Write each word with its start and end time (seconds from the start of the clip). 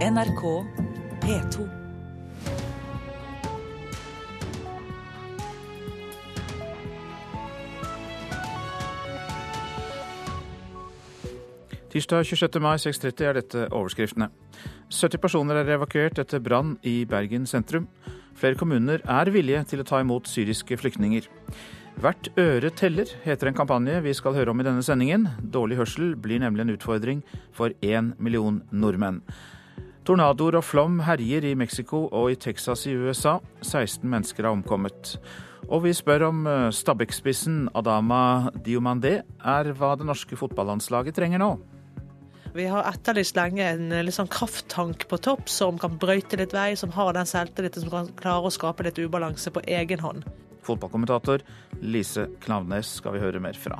NRK 0.00 0.64
P2. 1.20 1.64
Tirsdag 11.90 12.24
26. 12.24 12.60
mai 12.60 12.78
6.30 12.80 13.26
er 13.28 13.36
dette 13.36 13.66
overskriftene. 13.68 14.30
70 14.88 15.20
personer 15.20 15.60
er 15.60 15.74
evakuert 15.76 16.16
etter 16.24 16.40
brann 16.40 16.78
i 16.80 17.04
Bergen 17.04 17.44
sentrum. 17.44 17.90
Flere 18.32 18.56
kommuner 18.56 19.04
er 19.04 19.34
villige 19.36 19.66
til 19.68 19.84
å 19.84 19.88
ta 19.92 20.00
imot 20.00 20.32
syriske 20.32 20.80
flyktninger. 20.80 21.28
Hvert 22.00 22.32
øre 22.40 22.72
teller, 22.72 23.12
heter 23.28 23.52
en 23.52 23.60
kampanje 23.60 24.00
vi 24.00 24.16
skal 24.16 24.32
høre 24.32 24.56
om 24.56 24.64
i 24.64 24.70
denne 24.72 24.80
sendingen. 24.80 25.28
Dårlig 25.44 25.76
hørsel 25.84 26.16
blir 26.16 26.40
nemlig 26.40 26.64
en 26.64 26.76
utfordring 26.78 27.24
for 27.52 27.76
én 27.84 28.14
million 28.16 28.62
nordmenn. 28.72 29.26
Tornadoer 30.10 30.56
og 30.58 30.64
flom 30.66 30.96
herjer 31.06 31.44
i 31.46 31.54
Mexico 31.54 32.00
og 32.08 32.32
i 32.32 32.38
Texas 32.42 32.80
i 32.90 32.96
USA. 32.98 33.36
16 33.62 34.02
mennesker 34.10 34.42
har 34.42 34.56
omkommet. 34.56 35.12
Og 35.70 35.84
vi 35.84 35.92
spør 35.94 36.24
om 36.32 36.40
eh, 36.50 36.64
Stabæk-spissen 36.74 37.68
Adama 37.78 38.50
Diomandé 38.66 39.20
er 39.22 39.70
hva 39.78 39.92
det 40.00 40.08
norske 40.08 40.34
fotballandslaget 40.34 41.14
trenger 41.14 41.38
nå. 41.38 41.52
Vi 42.56 42.66
har 42.66 42.88
etterlyst 42.90 43.38
lenge 43.38 43.68
en 43.68 43.94
litt 44.02 44.16
sånn 44.16 44.32
krafttank 44.34 45.06
på 45.06 45.20
topp 45.22 45.46
som 45.46 45.78
kan 45.78 45.94
brøyte 46.02 46.40
litt 46.40 46.56
vei, 46.58 46.72
som 46.74 46.90
har 46.96 47.14
den 47.14 47.30
selvtilliten 47.30 47.86
som 47.86 47.94
kan 47.94 48.10
klare 48.18 48.50
å 48.50 48.54
skape 48.56 48.88
litt 48.88 48.98
ubalanse 48.98 49.54
på 49.54 49.62
egen 49.78 50.02
hånd. 50.02 50.26
Fotballkommentator 50.66 51.46
Lise 51.86 52.26
Knavnes 52.42 52.96
skal 52.98 53.14
vi 53.14 53.22
høre 53.22 53.46
mer 53.46 53.54
fra. 53.54 53.78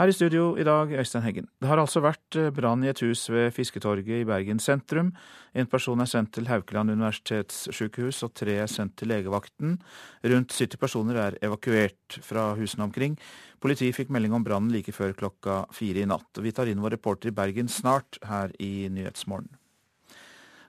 Her 0.00 0.08
i 0.08 0.14
studio 0.16 0.54
i 0.56 0.64
dag, 0.64 0.94
Øystein 0.96 1.20
Heggen. 1.26 1.48
Det 1.60 1.68
har 1.68 1.76
altså 1.76 2.00
vært 2.00 2.36
eh, 2.40 2.46
brann 2.56 2.80
i 2.86 2.88
et 2.88 3.02
hus 3.04 3.26
ved 3.28 3.50
Fisketorget 3.52 4.22
i 4.22 4.24
Bergen 4.24 4.56
sentrum. 4.56 5.10
En 5.52 5.68
person 5.68 6.00
er 6.00 6.08
sendt 6.08 6.32
til 6.32 6.48
Haukeland 6.48 6.94
universitetssykehus, 6.94 8.22
og 8.24 8.32
tre 8.32 8.54
er 8.62 8.72
sendt 8.72 8.96
til 8.96 9.12
legevakten. 9.12 9.76
Rundt 10.24 10.56
70 10.56 10.80
personer 10.80 11.20
er 11.20 11.38
evakuert 11.44 12.16
fra 12.24 12.54
husene 12.56 12.88
omkring. 12.88 13.20
Politiet 13.60 13.98
fikk 13.98 14.08
melding 14.08 14.40
om 14.40 14.46
brannen 14.46 14.72
like 14.72 14.96
før 14.96 15.12
klokka 15.12 15.66
fire 15.76 16.00
i 16.00 16.08
natt. 16.08 16.32
Vi 16.40 16.56
tar 16.56 16.72
inn 16.72 16.80
vår 16.80 16.96
reporter 16.96 17.28
i 17.28 17.36
Bergen 17.36 17.68
snart, 17.68 18.22
her 18.24 18.56
i 18.56 18.88
Nyhetsmorgen. 18.88 19.59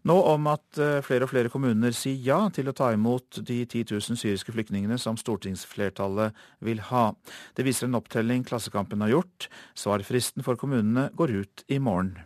Nå 0.10 0.16
om 0.32 0.48
at 0.50 0.80
eh, 0.82 0.98
flere 1.06 1.28
og 1.28 1.32
flere 1.34 1.52
kommuner 1.54 1.94
sier 1.94 2.18
ja 2.26 2.40
til 2.54 2.72
å 2.72 2.76
ta 2.78 2.90
imot 2.96 3.44
de 3.46 3.60
10 3.68 3.92
000 3.94 4.18
syriske 4.18 4.54
flyktningene 4.56 4.98
som 5.02 5.20
stortingsflertallet 5.20 6.34
vil 6.66 6.82
ha. 6.90 7.12
Det 7.54 7.68
viser 7.68 7.90
en 7.90 8.00
opptelling 8.00 8.46
Klassekampen 8.48 9.06
har 9.06 9.14
gjort. 9.14 9.48
Svarfristen 9.78 10.46
for 10.48 10.58
kommunene 10.58 11.12
går 11.18 11.38
ut 11.44 11.66
i 11.70 11.78
morgen. 11.78 12.18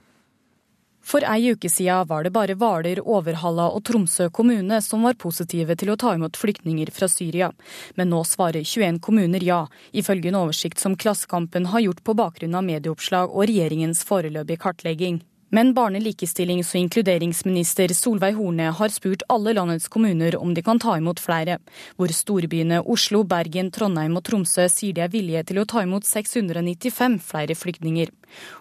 For 1.05 1.21
ei 1.29 1.51
uke 1.53 1.69
siden 1.69 2.07
var 2.09 2.23
det 2.25 2.31
bare 2.33 2.55
Hvaler, 2.57 3.03
Overhalla 3.03 3.67
og 3.75 3.83
Tromsø 3.85 4.31
kommune 4.33 4.79
som 4.81 5.03
var 5.05 5.19
positive 5.21 5.75
til 5.77 5.91
å 5.93 5.97
ta 6.01 6.15
imot 6.17 6.39
flyktninger 6.39 6.89
fra 6.95 7.11
Syria. 7.11 7.51
Men 7.99 8.09
nå 8.09 8.23
svarer 8.25 8.65
21 8.65 8.97
kommuner 9.05 9.45
ja, 9.45 9.59
ifølge 9.93 10.31
en 10.31 10.39
oversikt 10.41 10.81
som 10.81 10.97
Klassekampen 10.97 11.69
har 11.75 11.85
gjort 11.85 12.01
på 12.07 12.17
bakgrunn 12.17 12.57
av 12.57 12.65
medieoppslag 12.65 13.29
og 13.29 13.45
regjeringens 13.51 14.01
foreløpige 14.07 14.63
kartlegging. 14.65 15.21
Men 15.53 15.73
barne-, 15.77 15.99
likestillings- 16.01 16.71
og 16.73 16.81
inkluderingsminister 16.81 17.91
Solveig 17.93 18.33
Horne 18.33 18.71
har 18.73 18.89
spurt 18.89 19.21
alle 19.29 19.53
landets 19.53 19.87
kommuner 19.93 20.35
om 20.39 20.55
de 20.57 20.63
kan 20.65 20.79
ta 20.81 20.95
imot 20.97 21.21
flere, 21.21 21.59
hvor 21.99 22.09
storbyene 22.09 22.81
Oslo, 22.81 23.21
Bergen, 23.29 23.69
Trondheim 23.71 24.17
og 24.17 24.25
Tromsø 24.25 24.65
sier 24.73 24.97
de 24.97 25.05
er 25.05 25.13
villige 25.13 25.45
til 25.51 25.61
å 25.61 25.67
ta 25.69 25.85
imot 25.85 26.09
695 26.09 27.19
flere 27.29 27.55
flyktninger. 27.55 28.09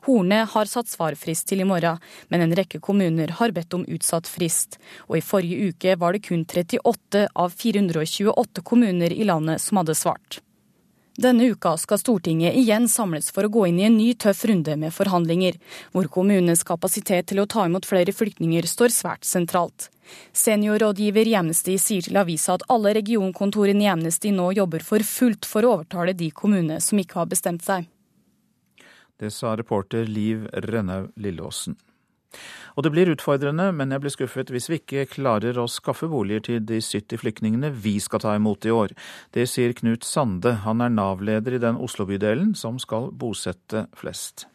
Horne 0.05 0.45
har 0.53 0.71
satt 0.71 0.93
svarfrist 0.93 1.49
til 1.49 1.65
i 1.65 1.69
morgen, 1.69 2.01
men 2.29 2.45
en 2.45 2.57
rekke 2.61 2.83
kommuner 2.85 3.33
har 3.41 3.57
bedt 3.57 3.75
om 3.75 3.89
utsatt 3.89 4.29
frist. 4.29 4.77
Og 5.09 5.19
i 5.19 5.25
forrige 5.25 5.73
uke 5.73 5.97
var 5.97 6.13
det 6.13 6.27
kun 6.29 6.45
38 6.45 7.29
av 7.33 7.57
428 7.65 8.61
kommuner 8.61 9.13
i 9.13 9.25
landet 9.25 9.65
som 9.65 9.81
hadde 9.81 9.97
svart. 9.97 10.45
Denne 11.17 11.45
uka 11.45 11.77
skal 11.77 11.99
Stortinget 11.99 12.57
igjen 12.59 12.89
samles 12.91 13.31
for 13.31 13.47
å 13.47 13.51
gå 13.57 13.69
inn 13.69 13.79
i 13.79 13.85
en 13.87 13.97
ny 13.97 14.09
tøff 14.19 14.41
runde 14.51 14.75
med 14.77 14.91
forhandlinger, 14.91 15.61
hvor 15.95 16.09
kommunenes 16.11 16.67
kapasitet 16.67 17.29
til 17.31 17.39
å 17.39 17.47
ta 17.47 17.69
imot 17.69 17.87
flere 17.87 18.11
flyktninger 18.11 18.67
står 18.67 18.91
svært 18.91 19.29
sentralt. 19.29 19.93
Seniorrådgiver 20.35 21.31
i 21.31 21.37
Amnesty 21.39 21.77
sier 21.79 22.03
til 22.03 22.19
avisa 22.19 22.59
at 22.59 22.67
alle 22.69 22.97
regionkontorene 22.99 23.87
i 23.87 23.91
Amnesty 23.93 24.35
nå 24.35 24.51
jobber 24.59 24.83
for 24.83 25.07
fullt 25.07 25.47
for 25.47 25.63
å 25.63 25.77
overtale 25.79 26.17
de 26.19 26.33
kommunene 26.35 26.81
som 26.83 26.99
ikke 26.99 27.23
har 27.23 27.31
bestemt 27.31 27.63
seg. 27.63 27.87
Det 29.15 29.31
sa 29.31 29.55
reporter 29.55 30.11
Liv 30.11 30.49
Rønnaug 30.67 31.13
Lilleåsen. 31.15 31.79
Og 32.75 32.87
det 32.87 32.91
blir 32.95 33.11
utfordrende, 33.13 33.69
men 33.77 33.95
jeg 33.95 34.03
blir 34.03 34.15
skuffet 34.15 34.51
hvis 34.51 34.67
vi 34.71 34.81
ikke 34.81 35.07
klarer 35.13 35.59
å 35.61 35.69
skaffe 35.71 36.09
boliger 36.11 36.43
til 36.49 36.65
de 36.67 36.81
70 36.83 37.21
flyktningene 37.23 37.71
vi 37.71 37.97
skal 38.03 38.25
ta 38.25 38.35
imot 38.39 38.67
i 38.67 38.75
år. 38.75 38.97
Det 39.35 39.47
sier 39.51 39.77
Knut 39.79 40.07
Sande. 40.07 40.57
Han 40.67 40.83
er 40.83 40.91
Nav-leder 40.91 41.55
i 41.55 41.63
den 41.63 41.79
Oslo-bydelen 41.79 42.57
som 42.59 42.81
skal 42.83 43.13
bosette 43.15 43.87
flest. 43.95 44.49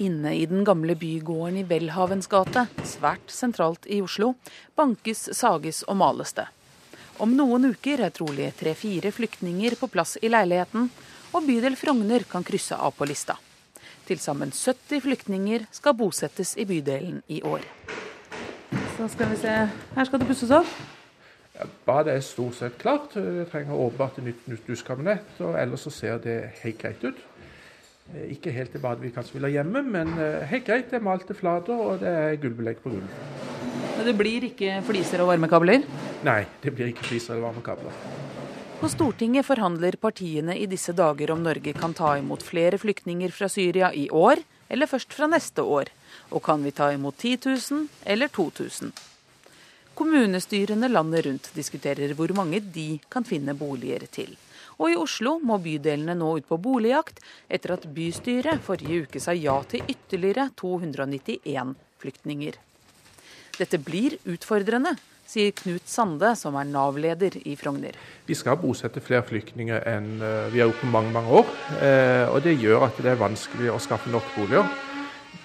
Inne 0.00 0.32
i 0.32 0.46
den 0.48 0.64
gamle 0.64 0.94
bygården 0.96 1.58
i 1.60 1.66
Welhavens 1.68 2.28
gate, 2.32 2.64
svært 2.88 3.28
sentralt 3.32 3.84
i 3.84 4.00
Oslo, 4.00 4.32
bankes, 4.76 5.26
sages 5.36 5.82
og 5.88 5.98
males 6.00 6.32
det. 6.38 6.46
Om 7.20 7.34
noen 7.36 7.68
uker 7.74 8.00
er 8.06 8.14
trolig 8.16 8.48
tre-fire 8.56 9.12
flyktninger 9.12 9.76
på 9.76 9.90
plass 9.92 10.16
i 10.24 10.32
leiligheten, 10.32 10.88
og 11.36 11.44
bydel 11.44 11.76
Frogner 11.76 12.24
kan 12.24 12.46
krysse 12.48 12.80
av 12.80 12.96
på 12.96 13.08
lista. 13.08 13.36
Til 14.10 14.18
sammen 14.18 14.50
70 14.50 15.04
flyktninger 15.04 15.68
skal 15.70 15.94
bosettes 15.94 16.56
i 16.58 16.64
bydelen 16.66 17.20
i 17.30 17.36
år. 17.46 17.62
Så 18.96 19.06
skal 19.12 19.28
vi 19.30 19.36
se 19.38 19.52
Her 19.94 20.08
skal 20.08 20.18
det 20.18 20.26
pusses 20.26 20.50
opp. 20.50 20.72
Ja, 21.54 21.68
badet 21.86 22.16
er 22.16 22.24
stort 22.26 22.56
sett 22.58 22.74
klart. 22.80 23.14
Det 23.14 23.46
trenger 23.52 23.78
åpenbart 23.78 24.18
et 24.18 24.24
nytt, 24.26 24.48
nytt 24.50 24.66
dusjkabinett. 24.66 25.38
Og 25.38 25.54
ellers 25.60 25.86
så 25.86 25.92
ser 25.94 26.18
det 26.24 26.34
helt 26.64 26.78
greit 26.82 27.04
ut. 27.04 27.22
Eh, 28.16 28.32
ikke 28.34 28.50
helt 28.50 28.72
det 28.74 28.82
badet 28.82 29.04
vi 29.04 29.12
kanskje 29.14 29.38
vil 29.38 29.46
ha 29.46 29.52
hjemme, 29.60 29.84
men 29.86 30.10
eh, 30.18 30.42
helt 30.50 30.66
greit. 30.66 30.90
Det 30.90 30.98
er 30.98 31.06
malte 31.06 31.36
flater, 31.38 31.78
og 31.78 32.02
det 32.02 32.10
er 32.10 32.40
gulvbelegg 32.42 32.82
på 32.82 32.96
gulvet. 32.96 33.14
Men 33.94 34.10
det 34.10 34.16
blir 34.18 34.50
ikke 34.50 34.80
fliser 34.90 35.22
og 35.22 35.30
varmekabler? 35.30 35.86
Nei, 36.26 36.40
det 36.64 36.74
blir 36.74 36.90
ikke 36.90 37.06
fliser 37.12 37.36
eller 37.36 37.46
varmekabler. 37.46 38.02
På 38.80 38.88
Stortinget 38.88 39.44
forhandler 39.44 39.92
partiene 40.00 40.54
i 40.56 40.64
disse 40.64 40.94
dager 40.96 41.34
om 41.34 41.42
Norge 41.44 41.74
kan 41.76 41.92
ta 41.92 42.14
imot 42.16 42.40
flere 42.40 42.78
flyktninger 42.80 43.28
fra 43.28 43.48
Syria 43.52 43.90
i 43.92 44.06
år, 44.08 44.40
eller 44.72 44.88
først 44.88 45.12
fra 45.12 45.26
neste 45.28 45.60
år. 45.60 45.90
Og 46.32 46.40
kan 46.46 46.64
vi 46.64 46.72
ta 46.72 46.88
imot 46.94 47.18
10 47.20 47.34
000 47.44 47.82
eller 48.14 48.32
2000? 48.32 48.94
Kommunestyrene 50.00 50.88
landet 50.88 51.26
rundt 51.26 51.50
diskuterer 51.52 52.14
hvor 52.16 52.32
mange 52.32 52.62
de 52.78 52.86
kan 53.12 53.28
finne 53.28 53.52
boliger 53.52 54.08
til. 54.08 54.32
Og 54.80 54.94
i 54.94 54.96
Oslo 54.96 55.36
må 55.44 55.60
bydelene 55.60 56.16
nå 56.16 56.32
ut 56.38 56.48
på 56.48 56.56
boligjakt 56.56 57.20
etter 57.52 57.76
at 57.76 57.84
bystyret 57.84 58.64
forrige 58.64 59.04
uke 59.04 59.20
sa 59.20 59.36
ja 59.36 59.60
til 59.68 59.84
ytterligere 59.92 60.48
291 60.56 61.76
flyktninger. 62.00 62.56
Dette 63.60 63.76
blir 63.76 64.16
utfordrende, 64.24 64.96
sier 65.30 65.54
Knut 65.54 65.86
Sande, 65.88 66.32
som 66.38 66.56
er 66.58 66.68
Nav-leder 66.68 67.36
i 67.46 67.54
Frogner. 67.58 67.96
Vi 68.26 68.34
skal 68.38 68.58
bosette 68.60 69.02
flere 69.04 69.22
flyktninger 69.26 69.86
enn 69.88 70.12
eh, 70.18 70.50
vi 70.50 70.62
har 70.62 70.70
gjort 70.70 70.82
på 70.82 70.90
mange 70.90 71.14
mange 71.14 71.40
år. 71.42 71.50
Eh, 71.78 72.26
og 72.30 72.42
Det 72.46 72.56
gjør 72.58 72.88
at 72.88 72.98
det 72.98 73.12
er 73.12 73.20
vanskelig 73.20 73.70
å 73.70 73.80
skaffe 73.82 74.10
nok 74.10 74.26
boliger. 74.36 74.66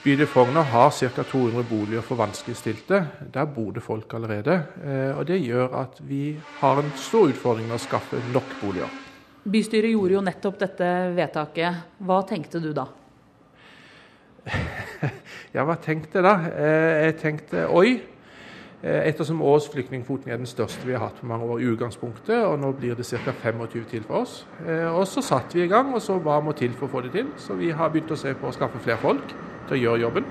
Bydel 0.06 0.30
Frogner 0.30 0.66
har 0.70 0.92
ca. 0.94 1.24
200 1.24 1.66
boliger 1.70 2.06
for 2.06 2.18
vanskeligstilte. 2.18 3.02
Der 3.34 3.48
bor 3.50 3.72
det 3.74 3.84
folk 3.86 4.14
allerede. 4.18 4.58
Eh, 4.82 5.12
og 5.18 5.26
Det 5.30 5.40
gjør 5.42 5.78
at 5.84 6.02
vi 6.02 6.38
har 6.62 6.82
en 6.82 6.92
stor 6.98 7.30
utfordring 7.30 7.70
med 7.70 7.78
å 7.78 7.86
skaffe 7.86 8.22
nok 8.34 8.58
boliger. 8.62 9.02
Bystyret 9.46 9.94
gjorde 9.94 10.18
jo 10.18 10.26
nettopp 10.26 10.58
dette 10.64 10.92
vedtaket. 11.14 11.84
Hva 12.02 12.24
tenkte 12.26 12.62
du 12.62 12.72
da? 12.74 12.88
ja, 15.56 15.62
hva 15.66 15.78
tenkte 15.82 16.18
jeg 16.18 16.26
da? 16.26 16.36
Jeg 17.06 17.18
tenkte 17.22 17.70
oi. 17.70 18.15
Eh, 18.86 19.08
ettersom 19.10 19.40
årets 19.42 19.66
flyktningkvoten 19.74 20.30
er 20.30 20.38
den 20.38 20.46
største 20.46 20.86
vi 20.86 20.94
har 20.94 21.08
hatt 21.08 21.18
på 21.18 21.26
mange 21.26 21.48
år 21.50 21.62
i 21.64 21.70
utgangspunktet, 21.72 22.38
og 22.46 22.60
nå 22.62 22.70
blir 22.78 22.94
det 22.94 23.08
ca. 23.08 23.34
25 23.34 23.88
til 23.90 24.04
for 24.06 24.20
oss. 24.22 24.36
Eh, 24.62 24.86
og 24.92 25.08
så 25.10 25.24
satte 25.26 25.58
vi 25.58 25.64
i 25.66 25.72
gang, 25.72 25.90
og 25.96 26.04
så 26.06 26.20
hva 26.22 26.38
må 26.44 26.54
til 26.54 26.76
for 26.78 26.86
å 26.86 26.92
få 26.94 27.02
det 27.02 27.16
til? 27.16 27.32
Så 27.42 27.58
vi 27.58 27.72
har 27.74 27.90
begynt 27.90 28.14
å 28.14 28.20
se 28.20 28.36
på 28.38 28.46
å 28.46 28.54
skaffe 28.54 28.82
flere 28.86 29.02
folk 29.02 29.34
til 29.66 29.78
å 29.78 29.80
gjøre 29.82 30.04
jobben. 30.04 30.28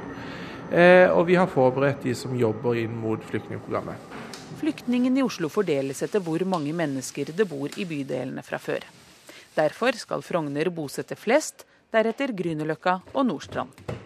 Eh, 0.71 1.11
og 1.11 1.27
vi 1.27 1.35
har 1.35 1.51
forberedt 1.51 2.07
de 2.07 2.15
som 2.15 2.37
jobber 2.39 2.79
inn 2.79 2.95
mot 2.95 3.27
flyktningprogrammet. 3.27 4.15
Flyktningene 4.63 5.19
i 5.19 5.27
Oslo 5.27 5.51
fordeles 5.51 6.05
etter 6.07 6.23
hvor 6.23 6.47
mange 6.47 6.71
mennesker 6.73 7.35
det 7.35 7.49
bor 7.51 7.75
i 7.75 7.89
bydelene 7.91 8.47
fra 8.47 8.63
før. 8.63 8.87
Derfor 9.59 9.99
skal 9.99 10.23
Frogner 10.23 10.71
bosette 10.71 11.19
flest, 11.19 11.67
deretter 11.91 12.31
Grünerløkka 12.31 13.01
og 13.15 13.27
Nordstrand. 13.27 14.04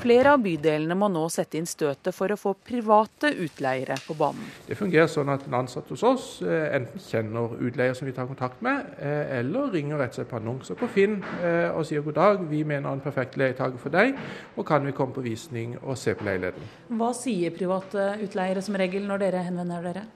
Flere 0.00 0.32
av 0.32 0.40
bydelene 0.40 0.94
må 0.96 1.10
nå 1.12 1.26
sette 1.28 1.58
inn 1.58 1.66
støtet 1.68 2.14
for 2.16 2.32
å 2.32 2.36
få 2.40 2.54
private 2.64 3.34
utleiere 3.44 3.98
på 4.00 4.14
banen. 4.16 4.46
Det 4.64 4.78
fungerer 4.78 5.10
sånn 5.12 5.28
at 5.28 5.44
en 5.44 5.58
ansatt 5.58 5.90
hos 5.92 6.04
oss 6.08 6.28
eh, 6.40 6.70
enten 6.78 7.02
kjenner 7.04 7.52
utleier 7.60 7.96
som 7.98 8.08
vi 8.08 8.14
tar 8.16 8.28
kontakt 8.30 8.62
med, 8.64 8.94
eh, 8.96 9.34
eller 9.40 9.68
ringer 9.74 10.00
rett 10.00 10.14
og 10.14 10.20
slett 10.22 10.30
på 10.30 10.38
annonser 10.40 10.78
på 10.80 10.88
Finn 10.94 11.18
eh, 11.44 11.68
og 11.68 11.84
sier 11.88 12.04
god 12.06 12.16
dag, 12.16 12.46
vi 12.48 12.62
mener 12.64 12.88
en 12.88 13.04
perfekt 13.04 13.36
leietaker 13.40 13.76
for 13.82 13.92
deg, 13.92 14.16
og 14.56 14.64
kan 14.70 14.88
vi 14.88 14.96
komme 14.96 15.12
på 15.16 15.26
visning 15.26 15.76
og 15.82 16.00
se 16.00 16.16
på 16.16 16.24
leiligheten. 16.24 16.72
Hva 16.96 17.12
sier 17.16 17.52
private 17.52 18.14
utleiere 18.24 18.64
som 18.64 18.80
regel 18.80 19.04
når 19.10 19.26
dere 19.26 19.44
henvender 19.50 19.84
dere? 19.90 20.06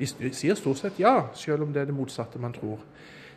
De 0.00 0.34
sier 0.34 0.58
stort 0.58 0.82
sett 0.82 0.98
ja, 0.98 1.28
selv 1.38 1.62
om 1.62 1.70
det 1.70 1.84
er 1.84 1.92
det 1.92 1.94
motsatte 1.94 2.42
man 2.42 2.58
tror 2.58 2.82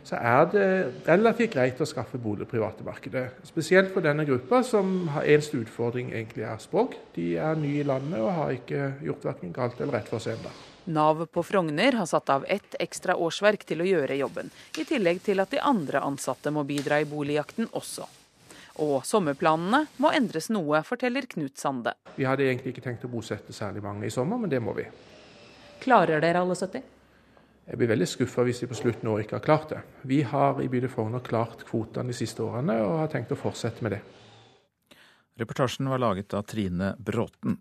så 0.06 0.18
er 0.20 0.46
det 0.52 0.66
relativt 1.08 1.56
greit 1.56 1.80
å 1.82 1.88
skaffe 1.88 2.18
bolig 2.22 2.46
i 2.46 2.50
private 2.50 2.84
markedet. 2.86 3.24
Spesielt 3.48 3.90
for 3.94 4.04
denne 4.04 4.26
gruppa, 4.28 4.62
som 4.62 5.08
har 5.16 5.26
eneste 5.26 5.58
utfordring 5.64 6.12
egentlig 6.12 6.46
er 6.46 6.62
språk. 6.62 6.94
De 7.16 7.32
er 7.42 7.58
nye 7.58 7.82
i 7.82 7.86
landet 7.86 8.22
og 8.22 8.30
har 8.36 8.54
ikke 8.54 8.92
gjort 9.08 9.26
verken 9.32 9.54
galt 9.56 9.80
eller 9.80 9.98
rett 9.98 10.12
for 10.12 10.22
seg 10.22 10.38
ennå. 10.38 10.54
Nav 10.94 11.24
på 11.34 11.42
Frogner 11.42 11.98
har 11.98 12.06
satt 12.06 12.30
av 12.30 12.44
ett 12.46 12.78
ekstra 12.78 13.16
årsverk 13.18 13.66
til 13.66 13.82
å 13.82 13.88
gjøre 13.88 14.20
jobben, 14.20 14.52
i 14.78 14.86
tillegg 14.86 15.18
til 15.26 15.42
at 15.42 15.50
de 15.50 15.58
andre 15.58 16.04
ansatte 16.06 16.54
må 16.54 16.62
bidra 16.68 17.00
i 17.02 17.08
boligjakten 17.10 17.66
også. 17.74 18.06
Og 18.86 19.00
sommerplanene 19.08 19.88
må 19.98 20.12
endres 20.14 20.52
noe, 20.54 20.84
forteller 20.86 21.26
Knut 21.32 21.58
Sande. 21.58 21.96
Vi 22.14 22.28
hadde 22.28 22.46
egentlig 22.46 22.76
ikke 22.76 22.84
tenkt 22.86 23.08
å 23.08 23.10
bosette 23.10 23.56
særlig 23.56 23.82
mange 23.82 24.06
i 24.06 24.14
sommer, 24.14 24.38
men 24.38 24.52
det 24.52 24.62
må 24.62 24.76
vi. 24.76 24.86
Klarer 25.82 26.22
dere 26.22 26.44
alle 26.46 26.54
70? 26.54 26.92
Jeg 27.66 27.80
blir 27.80 27.90
veldig 27.90 28.06
skuffa 28.06 28.44
hvis 28.46 28.60
de 28.62 28.68
på 28.70 28.78
slutt 28.78 29.02
nå 29.02 29.16
ikke 29.18 29.40
har 29.40 29.44
klart 29.44 29.72
det. 29.72 29.80
Vi 30.06 30.20
har 30.22 30.60
i 30.62 30.68
bydel 30.70 30.90
Frogner 30.90 31.24
klart 31.26 31.64
kvotene 31.66 32.12
de 32.12 32.16
siste 32.16 32.44
årene, 32.44 32.78
og 32.84 33.00
har 33.00 33.10
tenkt 33.10 33.34
å 33.34 33.38
fortsette 33.38 33.82
med 33.82 33.96
det. 33.96 34.02
Reportasjen 35.36 35.90
var 35.90 36.00
laget 36.00 36.34
av 36.36 36.46
Trine 36.48 36.94
Bråten. 37.02 37.58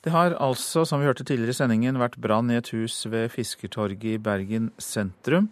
Det 0.00 0.14
har 0.14 0.32
altså, 0.40 0.86
som 0.88 1.02
vi 1.02 1.10
hørte 1.10 1.26
tidligere 1.28 1.52
i 1.52 1.58
sendingen, 1.58 2.00
vært 2.00 2.16
brann 2.24 2.48
i 2.48 2.56
et 2.56 2.70
hus 2.72 3.02
ved 3.12 3.28
Fiskertorget 3.34 4.14
i 4.14 4.22
Bergen 4.22 4.70
sentrum. 4.80 5.50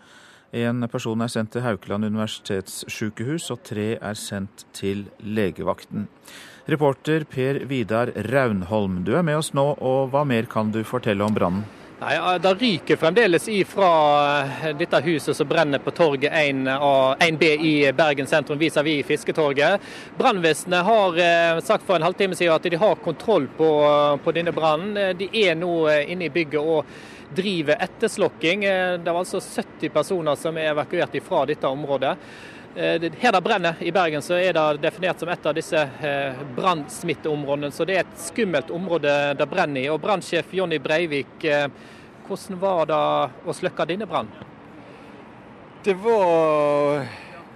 En 0.57 0.87
person 0.89 1.21
er 1.21 1.29
sendt 1.29 1.53
til 1.53 1.67
Haukeland 1.67 2.09
universitetssykehus, 2.09 3.51
og 3.53 3.61
tre 3.69 3.91
er 4.01 4.17
sendt 4.17 4.65
til 4.73 5.05
legevakten. 5.21 6.09
Reporter 6.69 7.29
Per 7.29 7.61
Vidar 7.69 8.15
Raunholm, 8.33 9.03
du 9.05 9.13
er 9.21 9.27
med 9.29 9.43
oss 9.43 9.53
nå, 9.53 9.75
og 9.77 10.09
hva 10.15 10.25
mer 10.25 10.49
kan 10.49 10.73
du 10.73 10.81
fortelle 10.89 11.29
om 11.29 11.37
brannen? 11.37 11.69
Nei, 12.01 12.39
Det 12.39 12.55
ryker 12.55 12.97
fremdeles 12.97 13.49
ifra 13.49 13.89
eh, 14.43 14.77
dette 14.79 15.01
huset 15.01 15.37
som 15.37 15.49
brenner 15.49 15.79
på 15.83 15.91
torget 15.91 16.33
1B 16.33 17.43
i 17.43 17.93
Bergen 17.93 18.27
sentrum 18.27 18.59
vis-à-vis 18.59 19.07
Fisketorget. 19.07 19.81
Brannvesenet 20.19 20.85
har 20.85 21.19
eh, 21.19 21.61
sagt 21.61 21.87
for 21.87 21.97
en 21.97 22.07
halvtime 22.07 22.39
siden 22.39 22.55
at 22.55 22.63
de 22.63 22.79
har 22.79 22.95
kontroll 23.03 23.49
på, 23.57 23.71
på 24.25 24.33
denne 24.33 24.55
brannen. 24.55 25.19
De 25.19 25.27
er 25.43 25.59
nå 25.59 25.73
eh, 25.91 26.13
inne 26.13 26.29
i 26.29 26.31
bygget 26.31 26.63
og 26.63 26.87
driver 27.35 27.83
etterslokking. 27.83 28.63
Det 29.03 29.11
var 29.11 29.19
altså 29.19 29.43
70 29.43 29.91
personer 29.91 30.39
som 30.39 30.57
er 30.57 30.71
evakuert 30.71 31.19
fra 31.27 31.43
dette 31.51 31.67
området. 31.67 32.15
Her 32.75 33.33
det 33.33 33.41
brenner 33.43 33.81
i 33.81 33.91
Bergen, 33.91 34.23
så 34.23 34.37
er 34.39 34.53
det 34.55 34.83
definert 34.83 35.19
som 35.19 35.31
et 35.33 35.47
av 35.47 35.55
disse 35.57 35.81
brannsmitteområdene. 36.55 37.73
Så 37.75 37.87
det 37.89 37.97
er 37.97 38.05
et 38.05 38.21
skummelt 38.23 38.71
område 38.71 39.15
det 39.39 39.49
brenner 39.51 39.83
i. 39.83 39.89
Og 39.91 39.99
Brannsjef 40.05 40.53
Jonny 40.55 40.79
Breivik, 40.79 41.43
hvordan 42.29 42.61
var 42.61 42.85
det 42.87 43.01
å 43.49 43.57
slukke 43.57 43.89
denne 43.89 44.07
brannen? 44.07 44.47
Det 45.83 45.95
var 45.95 47.07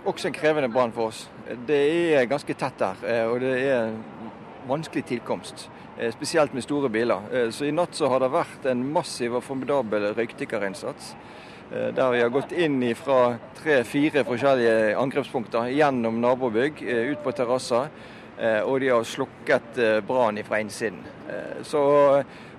også 0.04 0.28
en 0.28 0.34
krevende 0.34 0.68
brann 0.68 0.92
for 0.92 1.10
oss. 1.10 1.26
Det 1.66 1.78
er 2.14 2.28
ganske 2.30 2.54
tett 2.54 2.78
der, 2.78 3.00
eh, 3.06 3.24
og 3.26 3.40
det 3.40 3.54
er 3.66 3.92
vanskelig 4.68 5.04
tilkomst. 5.06 5.68
Eh, 5.98 6.12
spesielt 6.12 6.54
med 6.54 6.62
store 6.62 6.88
biler. 6.88 7.20
Eh, 7.32 7.50
så 7.50 7.64
i 7.64 7.72
natt 7.72 7.94
så 7.94 8.08
har 8.08 8.20
det 8.20 8.30
vært 8.32 8.66
en 8.70 8.92
massiv 8.92 9.34
og 9.34 9.44
formidabel 9.44 10.14
røykdykkerinnsats. 10.14 11.14
Der 11.72 12.10
vi 12.12 12.20
har 12.20 12.28
gått 12.28 12.52
inn 12.52 12.82
fra 12.98 13.38
tre-fire 13.56 14.26
forskjellige 14.28 14.92
angrepspunkter 15.00 15.70
gjennom 15.72 16.18
nabobygg, 16.20 16.82
ut 16.84 17.22
på 17.24 17.32
terrasser. 17.32 17.88
Og 18.66 18.76
de 18.82 18.90
har 18.92 19.06
slukket 19.08 19.80
brannen 20.04 20.44
fra 20.44 20.60
innsiden. 20.60 21.00
Så 21.64 21.80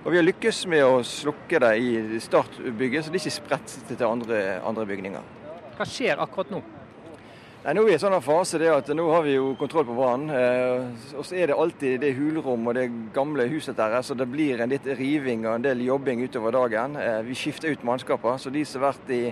og 0.04 0.12
vi 0.12 0.18
har 0.20 0.26
lykkes 0.26 0.66
med 0.68 0.82
å 0.84 0.98
slukke 1.00 1.56
det 1.64 1.70
i 1.80 2.18
startbygget, 2.20 3.06
så 3.06 3.12
det 3.12 3.22
ikke 3.22 3.38
spredt 3.38 3.76
til 3.88 4.02
andre, 4.04 4.40
andre 4.60 4.84
bygninger. 4.90 5.30
Hva 5.78 5.86
skjer 5.88 6.20
akkurat 6.20 6.50
nå? 6.52 6.60
Nei, 7.64 7.72
nå 7.72 7.80
er 7.80 7.86
vi 7.86 7.92
i 7.94 7.96
en 7.96 8.00
sånn 8.02 8.14
fase 8.20 8.58
det 8.60 8.66
at 8.68 8.90
nå 8.92 9.04
har 9.08 9.22
vi 9.24 9.38
jo 9.38 9.54
kontroll 9.56 9.86
på 9.88 9.94
brannen. 9.96 10.28
Eh, 10.36 11.14
og 11.16 11.24
så 11.24 11.38
er 11.40 11.48
det 11.48 11.54
alltid 11.56 12.02
det 12.02 12.10
hulrom 12.18 12.66
og 12.68 12.74
det 12.76 12.82
gamle 13.14 13.46
huset 13.48 13.78
der, 13.78 13.94
så 14.04 14.12
det 14.12 14.26
blir 14.28 14.60
en 14.60 14.68
litt 14.68 14.84
riving 14.98 15.46
og 15.46 15.54
en 15.54 15.64
del 15.64 15.80
jobbing 15.86 16.20
utover 16.26 16.52
dagen. 16.52 16.98
Eh, 17.00 17.22
vi 17.24 17.36
skifter 17.40 17.72
ut 17.72 17.86
mannskaper, 17.88 18.36
så 18.36 18.52
de 18.52 18.66
som 18.68 18.84
har 18.84 18.92
vært 18.92 19.14
i 19.16 19.22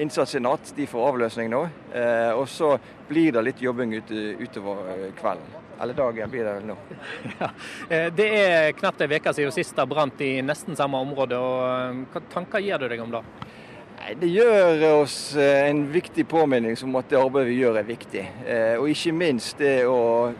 innsats 0.00 0.32
i 0.32 0.40
natt, 0.40 0.72
de 0.78 0.86
får 0.88 1.10
avløsning 1.10 1.52
nå. 1.52 1.60
Eh, 1.92 2.30
og 2.32 2.48
så 2.48 2.72
blir 3.10 3.36
det 3.36 3.44
litt 3.50 3.60
jobbing 3.60 3.92
ut, 3.98 4.16
utover 4.40 4.80
eh, 4.94 5.10
kvelden. 5.20 5.60
Eller 5.84 6.00
dagen 6.00 6.32
blir 6.32 6.48
det 6.48 6.54
vel 6.56 6.70
nå. 6.72 6.78
Ja. 7.36 7.50
Eh, 7.90 8.08
det 8.16 8.30
er 8.38 8.70
knapt 8.78 9.04
ei 9.04 9.12
uke 9.12 9.36
siden 9.36 9.52
sist 9.52 9.76
det 9.76 9.84
brant 9.92 10.24
i 10.24 10.38
nesten 10.40 10.80
samme 10.80 11.04
område. 11.04 11.36
og 11.36 11.68
eh, 11.68 12.00
Hva 12.14 12.24
tanker 12.32 12.64
gir 12.64 12.80
du 12.80 12.88
deg 12.88 13.04
om 13.04 13.12
det? 13.12 13.26
Det 14.04 14.28
gjør 14.28 14.82
oss 15.00 15.36
eh, 15.40 15.62
en 15.70 15.86
viktig 15.88 16.26
påminning 16.28 16.76
om 16.84 16.98
at 17.00 17.08
det 17.08 17.16
arbeidet 17.16 17.48
vi 17.48 17.60
gjør 17.62 17.78
er 17.80 17.86
viktig. 17.88 18.24
Og 18.78 18.90
ikke 18.92 19.14
minst 19.16 19.62
det 19.62 19.86
å 19.88 20.34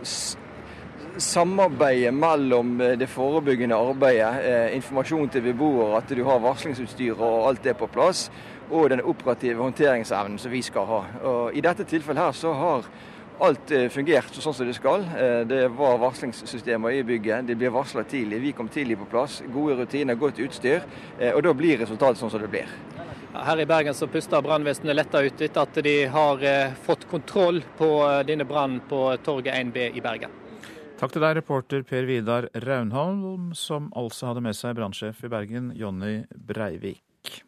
samarbeide 1.15 2.11
mellom 2.13 2.75
det 2.99 3.09
forebyggende 3.09 3.79
arbeidet, 3.79 4.75
informasjon 4.77 5.31
til 5.33 5.47
beboere, 5.47 6.01
at 6.01 6.11
du 6.11 6.25
har 6.27 6.43
varslingsutstyr 6.43 7.15
og 7.15 7.49
alt 7.49 7.65
det 7.65 7.77
på 7.79 7.89
plass, 7.89 8.27
og 8.69 8.91
den 8.91 9.01
operative 9.01 9.63
håndteringsevnen 9.63 10.41
som 10.43 10.53
vi 10.53 10.61
skal 10.67 10.91
ha. 10.91 11.01
Og 11.23 11.57
I 11.57 11.65
dette 11.65 11.87
tilfellet 11.89 12.25
her 12.25 12.37
så 12.37 12.53
har 12.59 12.89
Alt 13.43 13.73
fungert 13.91 14.37
sånn 14.39 14.55
som 14.55 14.69
det 14.69 14.77
skal. 14.77 15.03
Eh, 15.19 15.41
det 15.51 15.65
var 15.75 15.99
varslingssystemer 15.99 16.95
i 16.95 17.03
bygget. 17.03 17.49
Det 17.49 17.57
ble 17.59 17.73
varsla 17.75 18.05
tidlig. 18.07 18.39
Vi 18.45 18.53
kom 18.55 18.69
tidlig 18.71 19.01
på 19.01 19.09
plass. 19.11 19.41
Gode 19.51 19.81
rutiner, 19.81 20.15
godt 20.15 20.39
utstyr. 20.45 20.87
Eh, 21.19 21.33
og 21.35 21.43
da 21.43 21.55
blir 21.59 21.81
resultatet 21.83 22.23
sånn 22.23 22.31
som 22.31 22.45
det 22.45 22.53
blir. 22.53 22.71
Her 23.35 23.59
i 23.59 23.67
Bergen 23.67 23.95
så 23.95 24.07
puster 24.07 24.43
brannvesenet 24.43 24.95
letta 24.95 25.21
ut 25.25 25.41
etter 25.43 25.65
at 25.67 25.79
de 25.83 25.95
har 26.07 26.43
fått 26.87 27.09
kontroll 27.11 27.65
på 27.79 27.91
denne 28.27 28.47
brannen 28.47 28.79
på 28.89 29.09
torget 29.27 29.57
1B 29.59 29.89
i 29.99 30.03
Bergen. 30.05 30.31
Takk 31.01 31.11
til 31.11 31.25
deg, 31.25 31.35
reporter 31.41 31.83
Per 31.83 32.07
Vidar 32.07 32.47
Raunholm, 32.63 33.51
som 33.59 33.91
altså 33.99 34.31
hadde 34.31 34.45
med 34.47 34.55
seg 34.55 34.77
brannsjef 34.79 35.25
i 35.27 35.31
Bergen, 35.33 35.73
Jonny 35.75 36.21
Breivik. 36.31 37.41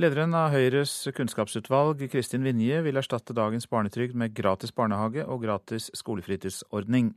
Lederen 0.00 0.32
av 0.38 0.54
Høyres 0.54 0.94
kunnskapsutvalg, 1.14 2.00
Kristin 2.10 2.46
Vinje, 2.46 2.78
vil 2.86 2.96
erstatte 2.98 3.34
dagens 3.36 3.66
barnetrygd 3.70 4.14
med 4.18 4.32
gratis 4.34 4.72
barnehage 4.74 5.26
og 5.26 5.42
gratis 5.44 5.90
skolefritidsordning. 5.98 7.12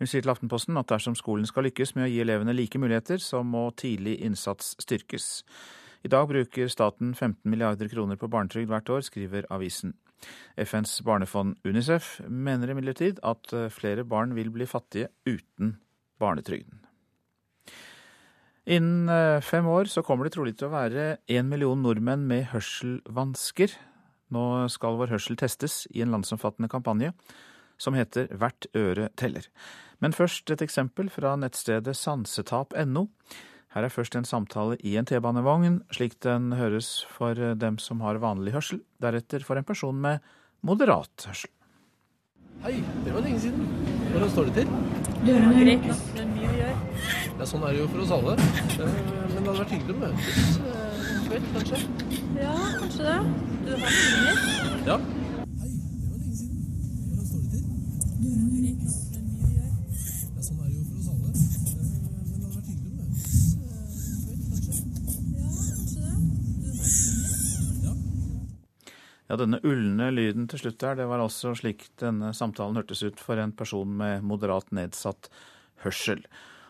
Hun 0.00 0.08
sier 0.08 0.24
til 0.24 0.32
Aftenposten 0.32 0.78
at 0.80 0.88
dersom 0.88 1.12
skolen 1.18 1.44
skal 1.44 1.66
lykkes 1.68 1.92
med 1.92 2.06
å 2.06 2.08
gi 2.08 2.22
elevene 2.22 2.54
like 2.56 2.80
muligheter, 2.80 3.20
så 3.20 3.42
må 3.44 3.66
tidlig 3.76 4.16
innsats 4.24 4.72
styrkes. 4.80 5.26
I 6.00 6.08
dag 6.08 6.24
bruker 6.30 6.70
staten 6.72 7.12
15 7.12 7.44
milliarder 7.52 7.90
kroner 7.92 8.16
på 8.16 8.30
barnetrygd 8.32 8.70
hvert 8.72 8.88
år, 8.88 9.04
skriver 9.04 9.44
avisen. 9.52 9.92
FNs 10.56 11.02
barnefond 11.04 11.58
Unicef 11.68 12.14
mener 12.28 12.72
imidlertid 12.72 13.20
at 13.20 13.52
flere 13.72 14.06
barn 14.08 14.32
vil 14.36 14.48
bli 14.54 14.64
fattige 14.68 15.10
uten 15.28 15.76
barnetrygden. 16.20 16.80
Innen 18.70 19.08
eh, 19.12 19.42
fem 19.44 19.68
år 19.68 19.88
så 19.92 20.04
kommer 20.04 20.24
det 20.24 20.32
trolig 20.36 20.56
til 20.56 20.68
å 20.68 20.74
være 20.74 21.04
én 21.28 21.48
million 21.48 21.80
nordmenn 21.80 22.24
med 22.28 22.48
hørselvansker. 22.54 23.76
Nå 24.32 24.44
skal 24.72 24.96
vår 25.00 25.12
hørsel 25.16 25.36
testes 25.40 25.82
i 25.92 26.04
en 26.04 26.12
landsomfattende 26.14 26.72
kampanje 26.72 27.12
som 27.80 27.96
heter 27.96 28.28
Hvert 28.36 28.68
øre 28.76 29.08
teller. 29.18 29.48
Men 30.00 30.16
først 30.16 30.50
et 30.52 30.62
eksempel 30.64 31.10
fra 31.12 31.34
nettstedet 31.40 31.96
sansetap.no. 31.96 33.06
Her 33.70 33.86
er 33.86 33.92
først 33.94 34.16
en 34.18 34.26
samtale 34.26 34.76
i 34.82 34.96
en 34.98 35.06
T-banevogn, 35.06 35.80
slik 35.94 36.16
den 36.24 36.50
høres 36.58 37.04
for 37.12 37.38
dem 37.38 37.78
som 37.78 38.02
har 38.02 38.18
vanlig 38.22 38.56
hørsel. 38.56 38.80
Deretter 39.02 39.44
for 39.46 39.60
en 39.60 39.68
person 39.68 40.00
med 40.00 40.24
moderat 40.66 41.28
hørsel. 41.28 41.52
Hei, 42.64 42.74
det 43.04 43.14
var 43.14 43.22
lenge 43.24 43.40
siden. 43.40 43.68
Hvordan 44.10 44.30
står 44.30 44.50
det 44.50 44.54
til? 44.54 44.72
Det 45.24 45.36
er 45.36 45.46
greit 45.60 45.86
det 46.16 46.24
er 46.24 46.26
mye 46.32 46.50
å 46.50 46.58
gjøre. 46.58 46.74
Ja, 47.38 47.46
sånn 47.48 47.62
er 47.64 47.72
det 47.72 47.80
jo 47.80 47.86
for 47.92 48.02
oss 48.04 48.12
alle. 48.16 48.34
Eh, 48.40 48.98
men 49.06 49.38
det 49.38 49.46
hadde 49.46 49.54
vært 49.62 49.72
hyggelig 49.76 49.94
å 49.94 50.02
møtes 50.02 50.50
eh, 50.58 51.06
en 51.14 51.24
kveld, 51.30 51.48
kanskje? 51.54 51.80
Ja, 52.42 52.58
kanskje 52.82 53.06
det. 53.06 53.16
Du 53.64 53.72
har 53.72 53.86
hyggelig. 53.86 54.84
Ja. 54.90 55.00
Ja, 69.30 69.36
denne 69.38 69.60
ulne 69.62 70.08
lyden 70.10 70.48
til 70.50 70.58
slutt 70.58 70.80
der, 70.82 70.96
det 70.98 71.04
var 71.06 71.22
altså 71.22 71.52
slik 71.54 71.84
denne 72.02 72.32
samtalen 72.34 72.74
hørtes 72.80 73.04
ut 73.06 73.20
for 73.22 73.38
en 73.38 73.52
person 73.54 73.92
med 74.00 74.24
moderat 74.26 74.72
nedsatt 74.74 75.28
hørsel. 75.84 76.24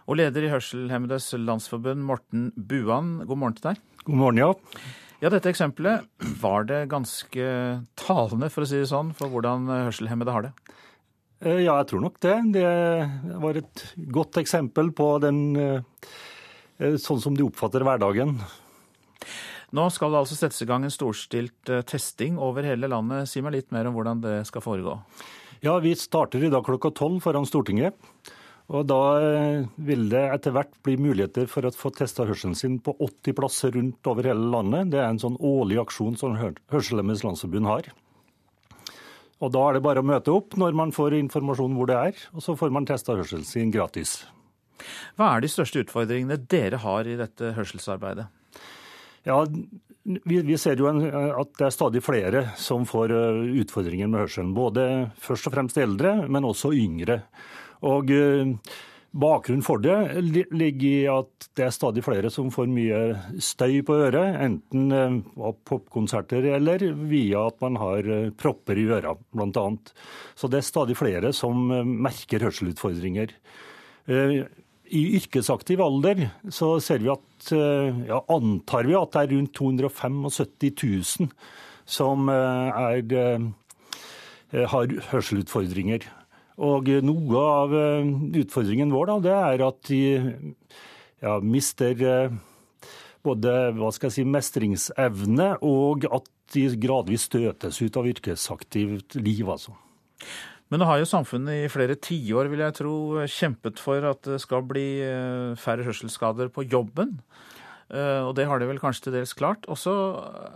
Og 0.05 0.19
leder 0.21 0.45
i 0.45 0.51
Hørselhemmedes 0.53 1.31
Landsforbund, 1.41 2.05
Morten 2.05 2.51
Buan, 2.57 3.15
god 3.25 3.41
morgen 3.41 3.57
til 3.57 3.71
deg. 3.71 3.81
God 4.05 4.21
morgen, 4.21 4.43
ja. 4.43 4.51
Ja, 5.25 5.31
dette 5.33 5.49
eksempelet, 5.53 6.05
var 6.41 6.69
det 6.69 6.83
ganske 6.93 7.49
talende, 8.01 8.49
for 8.53 8.65
å 8.65 8.69
si 8.69 8.83
det 8.83 8.91
sånn, 8.93 9.15
for 9.17 9.33
hvordan 9.33 9.65
hørselhemmede 9.89 10.37
har 10.37 10.49
det? 10.49 10.53
Eh, 11.41 11.63
Ja, 11.65 11.79
jeg 11.81 11.89
tror 11.95 12.05
nok 12.05 12.21
det. 12.21 12.37
Det 12.59 13.41
var 13.41 13.57
et 13.57 13.87
godt 14.13 14.37
eksempel 14.41 14.93
på 14.93 15.15
den 15.25 15.41
eh, 15.57 15.81
sånn 17.01 17.25
som 17.25 17.37
de 17.37 17.45
oppfatter 17.49 17.85
hverdagen. 17.89 18.37
Nå 19.77 19.85
skal 19.95 20.11
det 20.11 20.19
altså 20.25 20.37
settes 20.39 20.65
i 20.65 20.67
gang 20.67 20.83
en 20.87 20.93
storstilt 20.95 21.71
eh, 21.71 21.85
testing 21.87 22.39
over 22.43 22.67
hele 22.67 22.89
landet. 22.91 23.29
Si 23.31 23.43
meg 23.45 23.55
litt 23.55 23.71
mer 23.75 23.87
om 23.87 23.95
hvordan 23.95 24.23
det 24.25 24.37
skal 24.49 24.65
foregå. 24.65 24.97
Ja, 25.63 25.77
vi 25.79 25.93
starter 25.99 26.43
i 26.43 26.51
dag 26.51 26.65
klokka 26.67 26.91
tolv 26.97 27.21
foran 27.23 27.47
Stortinget. 27.47 27.95
Og 28.71 28.87
da 28.87 28.99
eh, 29.19 29.65
vil 29.83 30.09
det 30.11 30.23
etter 30.35 30.55
hvert 30.55 30.75
bli 30.87 30.97
muligheter 30.99 31.47
for 31.51 31.67
å 31.67 31.73
få 31.75 31.91
testa 31.95 32.27
hørselen 32.27 32.57
sin 32.59 32.79
på 32.83 32.95
80 33.03 33.37
plasser 33.39 33.75
rundt 33.75 34.11
over 34.11 34.27
hele 34.31 34.51
landet. 34.53 34.91
Det 34.95 35.01
er 35.03 35.09
en 35.11 35.23
sånn 35.23 35.39
årlig 35.39 35.81
aksjon 35.83 36.19
som 36.19 36.35
Hør- 36.39 36.59
Hørselhemmedes 36.75 37.25
Landsforbund 37.27 37.71
har. 37.71 37.91
Og 39.41 39.55
da 39.55 39.63
er 39.69 39.79
det 39.79 39.85
bare 39.87 40.03
å 40.03 40.07
møte 40.07 40.35
opp 40.35 40.59
når 40.61 40.77
man 40.77 40.91
får 40.93 41.17
informasjon 41.19 41.79
hvor 41.79 41.89
det 41.89 41.97
er, 41.97 42.19
og 42.37 42.45
så 42.45 42.55
får 42.59 42.75
man 42.75 42.87
testa 42.89 43.15
hørselen 43.17 43.47
sin 43.49 43.73
gratis. 43.75 44.19
Hva 45.17 45.35
er 45.35 45.45
de 45.45 45.51
største 45.53 45.83
utfordringene 45.85 46.37
dere 46.51 46.81
har 46.83 47.09
i 47.09 47.17
dette 47.19 47.55
hørselsarbeidet? 47.57 48.29
Ja, 49.29 49.41
vi, 50.25 50.41
vi 50.43 50.59
ser 50.59 50.81
jo 50.81 50.89
en, 50.91 51.03
at 51.05 51.51
det 51.59 51.67
er 51.67 51.75
stadig 51.75 52.05
flere 52.05 52.45
som 52.59 52.87
får 52.89 53.13
utfordringer 53.63 54.09
med 54.09 54.25
hørselen. 54.25 54.55
Både 54.57 54.87
først 55.21 55.51
og 55.51 55.57
fremst 55.57 55.81
eldre, 55.81 56.17
men 56.29 56.49
også 56.49 56.73
yngre. 56.77 57.23
Og 57.87 58.09
Bakgrunnen 59.11 59.65
for 59.67 59.83
det 59.83 60.23
ligger 60.55 60.87
i 60.87 61.07
at 61.11 61.49
det 61.59 61.65
er 61.67 61.73
stadig 61.75 62.05
flere 62.07 62.31
som 62.31 62.51
får 62.55 62.69
mye 62.71 62.99
støy 63.43 63.81
på 63.87 63.97
øret, 64.07 64.37
enten 64.39 64.93
ø, 64.95 65.01
av 65.49 65.57
popkonserter 65.67 66.47
eller 66.55 66.85
via 67.11 67.43
at 67.51 67.59
man 67.65 67.79
har 67.81 68.07
propper 68.39 68.79
i 68.79 68.87
øra, 68.87 69.17
bl.a. 69.35 69.65
Så 70.39 70.51
det 70.51 70.61
er 70.61 70.69
stadig 70.69 70.95
flere 70.99 71.35
som 71.35 71.67
merker 72.07 72.47
hørselutfordringer. 72.47 73.35
I 74.91 75.03
yrkesaktiv 75.21 75.81
alder 75.85 76.25
så 76.51 76.73
ser 76.83 77.03
vi 77.03 77.11
at, 77.13 77.53
eh, 77.55 78.07
ja, 78.09 78.19
antar 78.29 78.89
vi 78.89 78.97
at 78.99 79.13
det 79.15 79.23
er 79.23 79.35
rundt 79.37 79.55
275 79.55 80.17
000 80.83 81.29
som 81.87 82.29
eh, 82.29 82.81
er, 82.99 83.15
eh, 84.53 84.67
har 84.67 84.95
hørselutfordringer. 85.13 86.09
Og 86.61 86.91
noe 87.07 87.41
av 87.41 87.73
utfordringen 88.37 88.91
vår 88.93 89.07
da, 89.09 89.15
det 89.25 89.37
er 89.37 89.63
at 89.65 89.79
de 89.89 90.01
ja, 91.23 91.39
mister 91.41 92.03
både 93.25 93.55
hva 93.79 93.89
skal 93.95 94.11
jeg 94.11 94.17
si, 94.19 94.25
mestringsevne 94.29 95.55
og 95.65 96.05
at 96.11 96.29
de 96.53 96.67
gradvis 96.83 97.31
støtes 97.31 97.81
ut 97.81 97.97
av 97.97 98.11
yrkesaktivt 98.11 99.17
liv. 99.23 99.49
altså. 99.49 99.73
Men 100.71 100.83
nå 100.83 100.87
har 100.87 101.01
jo 101.01 101.09
samfunnet 101.11 101.65
i 101.65 101.71
flere 101.73 101.97
tiår, 101.99 102.51
vil 102.53 102.63
jeg 102.63 102.77
tro, 102.79 102.95
kjempet 103.27 103.81
for 103.83 104.05
at 104.07 104.23
det 104.23 104.39
skal 104.43 104.63
bli 104.71 105.01
eh, 105.03 105.57
færre 105.59 105.87
hørselsskader 105.89 106.53
på 106.55 106.63
jobben. 106.71 107.17
Eh, 107.91 108.23
Og 108.23 108.37
det 108.39 108.47
har 108.47 108.63
de 108.63 108.69
vel 108.69 108.79
kanskje 108.79 109.09
til 109.09 109.17
dels 109.19 109.35
klart. 109.35 109.67
Og 109.67 109.79
så 109.81 109.93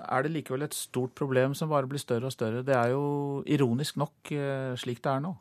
er 0.06 0.23
det 0.23 0.30
likevel 0.37 0.62
et 0.68 0.76
stort 0.78 1.16
problem 1.18 1.56
som 1.59 1.73
bare 1.73 1.90
blir 1.90 1.99
større 1.99 2.30
og 2.30 2.35
større. 2.35 2.62
Det 2.62 2.76
er 2.78 2.92
jo 2.94 3.42
ironisk 3.50 3.99
nok 3.99 4.30
eh, 4.30 4.76
slik 4.78 5.02
det 5.02 5.11
er 5.16 5.25
nå. 5.25 5.35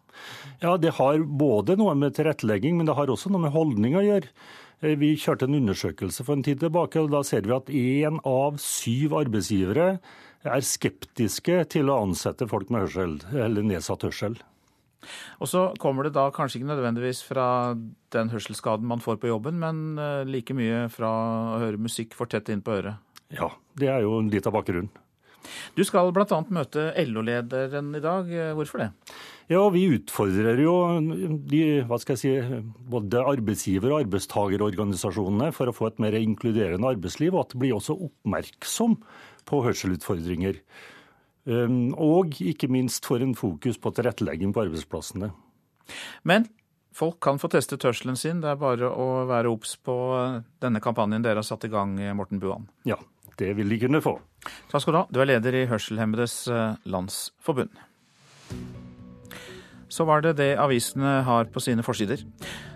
Ja, 0.64 0.74
det 0.82 0.96
har 0.98 1.22
både 1.22 1.78
noe 1.78 1.94
med 1.94 2.18
tilrettelegging, 2.18 2.80
men 2.80 2.90
det 2.90 2.98
har 2.98 3.14
også 3.14 3.30
noe 3.30 3.46
med 3.46 3.54
holdning 3.54 3.98
å 4.00 4.06
gjøre. 4.06 4.32
Vi 4.84 5.14
kjørte 5.16 5.46
en 5.48 5.56
undersøkelse 5.62 6.26
for 6.26 6.36
en 6.36 6.44
tid 6.44 6.60
tilbake, 6.60 7.00
og 7.00 7.14
da 7.14 7.22
ser 7.24 7.46
vi 7.46 7.54
at 7.56 7.70
én 7.72 8.18
av 8.28 8.58
syv 8.60 9.14
arbeidsgivere 9.22 9.86
er 10.44 10.66
skeptiske 10.68 11.62
til 11.72 11.88
å 11.88 12.02
ansette 12.04 12.50
folk 12.52 12.74
med 12.74 12.90
hørsel, 12.90 13.14
eller 13.32 13.64
nedsatt 13.64 14.04
hørsel. 14.04 14.36
Og 15.40 15.50
så 15.52 15.66
kommer 15.82 16.08
det 16.08 16.16
da 16.18 16.30
kanskje 16.34 16.62
ikke 16.62 16.72
nødvendigvis 16.72 17.24
fra 17.28 17.48
den 18.14 18.34
hørselsskaden 18.34 18.88
man 18.90 19.04
får 19.04 19.22
på 19.22 19.32
jobben, 19.32 19.62
men 19.62 20.02
eh, 20.02 20.24
like 20.30 20.56
mye 20.58 20.88
fra 20.94 21.12
å 21.56 21.62
høre 21.64 21.82
musikk 21.82 22.18
for 22.18 22.30
tett 22.32 22.52
inn 22.54 22.64
på 22.66 22.78
øret. 22.80 23.02
Ja, 23.34 23.50
det 23.80 23.90
er 23.90 24.06
jo 24.06 24.20
litt 24.28 24.48
av 24.50 24.56
bakgrunnen. 24.56 24.92
Du 25.76 25.84
skal 25.84 26.12
bl.a. 26.16 26.40
møte 26.56 26.92
LO-lederen 27.04 27.90
i 27.98 28.02
dag. 28.04 28.30
Hvorfor 28.56 28.80
det? 28.80 28.90
Ja, 29.52 29.66
vi 29.74 29.84
utfordrer 29.98 30.60
jo 30.64 30.74
de, 31.52 31.62
hva 31.88 32.00
skal 32.00 32.16
jeg 32.16 32.22
si, 32.22 32.62
både 32.90 33.26
arbeidsgiver- 33.28 33.92
og 33.92 34.06
arbeidstagerorganisasjonene 34.06 35.52
for 35.56 35.68
å 35.68 35.76
få 35.76 35.90
et 35.90 36.00
mer 36.04 36.16
inkluderende 36.16 36.94
arbeidsliv, 36.96 37.36
og 37.36 37.44
at 37.44 37.54
de 37.54 37.64
blir 37.64 37.76
også 37.76 37.98
oppmerksom 38.08 38.96
på 39.50 39.62
hørselutfordringer. 39.66 40.62
Um, 41.46 41.94
Og 42.00 42.38
ikke 42.40 42.70
minst 42.72 43.06
får 43.06 43.26
en 43.26 43.36
fokus 43.36 43.80
på 43.82 43.92
tilrettelegging 43.96 44.54
på 44.56 44.64
arbeidsplassene. 44.64 45.34
Men 46.24 46.48
folk 46.96 47.18
kan 47.24 47.40
få 47.42 47.50
testet 47.52 47.84
hørselen 47.84 48.16
sin. 48.20 48.40
Det 48.44 48.52
er 48.54 48.62
bare 48.62 48.88
å 48.88 49.26
være 49.28 49.52
obs 49.52 49.76
på 49.76 49.96
denne 50.64 50.80
kampanjen 50.84 51.26
dere 51.26 51.42
har 51.42 51.48
satt 51.48 51.66
i 51.68 51.72
gang, 51.74 51.98
Morten 52.16 52.40
Buan. 52.40 52.70
Ja, 52.88 53.00
det 53.40 53.56
vil 53.58 53.74
de 53.74 53.82
kunne 53.82 54.04
få. 54.04 54.18
Takk 54.72 54.84
skal 54.84 54.94
du 54.94 55.00
ha. 55.02 55.08
Du 55.12 55.20
er 55.24 55.32
leder 55.34 55.56
i 55.58 55.66
Hørselhemmedes 55.68 56.36
eh, 56.52 56.76
Landsforbund. 56.86 57.74
Så 59.94 60.06
var 60.10 60.24
det 60.26 60.38
det 60.40 60.54
avisene 60.58 61.20
har 61.28 61.50
på 61.54 61.62
sine 61.62 61.86
forsider. 61.86 62.24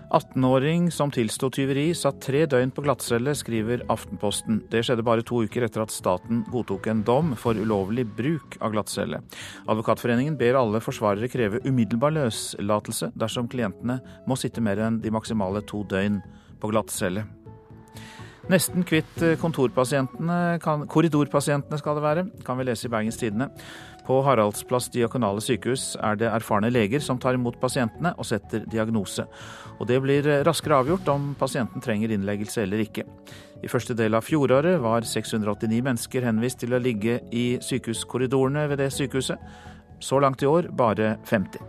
18-åring 0.08 0.86
som 0.92 1.10
tilsto 1.12 1.50
tyveri, 1.52 1.90
satt 1.96 2.20
tre 2.24 2.44
døgn 2.48 2.70
på 2.72 2.84
glattcelle, 2.86 3.34
skriver 3.36 3.82
Aftenposten. 3.92 4.62
Det 4.72 4.80
skjedde 4.86 5.04
bare 5.04 5.24
to 5.26 5.42
uker 5.44 5.66
etter 5.66 5.84
at 5.84 5.92
staten 5.92 6.46
godtok 6.48 6.88
en 6.88 7.02
dom 7.04 7.34
for 7.36 7.58
ulovlig 7.58 8.06
bruk 8.16 8.56
av 8.64 8.72
glattcelle. 8.72 9.20
Advokatforeningen 9.68 10.38
ber 10.40 10.56
alle 10.60 10.80
forsvarere 10.84 11.28
kreve 11.28 11.60
umiddelbar 11.66 12.16
løslatelse 12.16 13.12
dersom 13.20 13.50
klientene 13.52 14.00
må 14.28 14.38
sitte 14.40 14.64
mer 14.64 14.80
enn 14.86 15.02
de 15.04 15.12
maksimale 15.12 15.60
to 15.68 15.84
døgn 15.88 16.22
på 16.58 16.72
glattcelle. 16.72 17.26
Nesten 18.48 18.80
kvitt 18.88 19.18
kan, 19.44 20.84
korridorpasientene 20.88 21.78
skal 21.82 21.98
det 21.98 22.04
være, 22.04 22.22
kan 22.46 22.56
vi 22.56 22.64
lese 22.64 22.88
i 22.88 22.92
Bergens 22.94 23.20
Tidende. 23.20 23.50
På 24.08 24.22
Haraldsplass 24.24 24.88
diakonale 24.94 25.42
sykehus 25.44 25.90
er 26.00 26.16
det 26.16 26.30
erfarne 26.32 26.70
leger 26.72 27.02
som 27.04 27.18
tar 27.20 27.36
imot 27.36 27.58
pasientene 27.60 28.14
og 28.16 28.24
setter 28.24 28.64
diagnose. 28.64 29.26
Og 29.76 29.84
det 29.90 30.00
blir 30.00 30.24
eh, 30.24 30.40
raskere 30.48 30.80
avgjort 30.80 31.10
om 31.12 31.34
pasienten 31.36 31.84
trenger 31.84 32.14
innleggelse 32.16 32.64
eller 32.64 32.80
ikke. 32.86 33.04
I 33.60 33.68
første 33.68 33.96
del 33.98 34.16
av 34.16 34.24
fjoråret 34.24 34.78
var 34.80 35.04
689 35.04 35.82
mennesker 35.84 36.24
henvist 36.24 36.62
til 36.62 36.72
å 36.72 36.80
ligge 36.80 37.20
i 37.36 37.58
sykehuskorridorene 37.60 38.64
ved 38.70 38.80
det 38.80 38.92
sykehuset. 38.96 39.36
Så 40.00 40.22
langt 40.22 40.40
i 40.42 40.48
år 40.48 40.70
bare 40.72 41.18
50. 41.28 41.60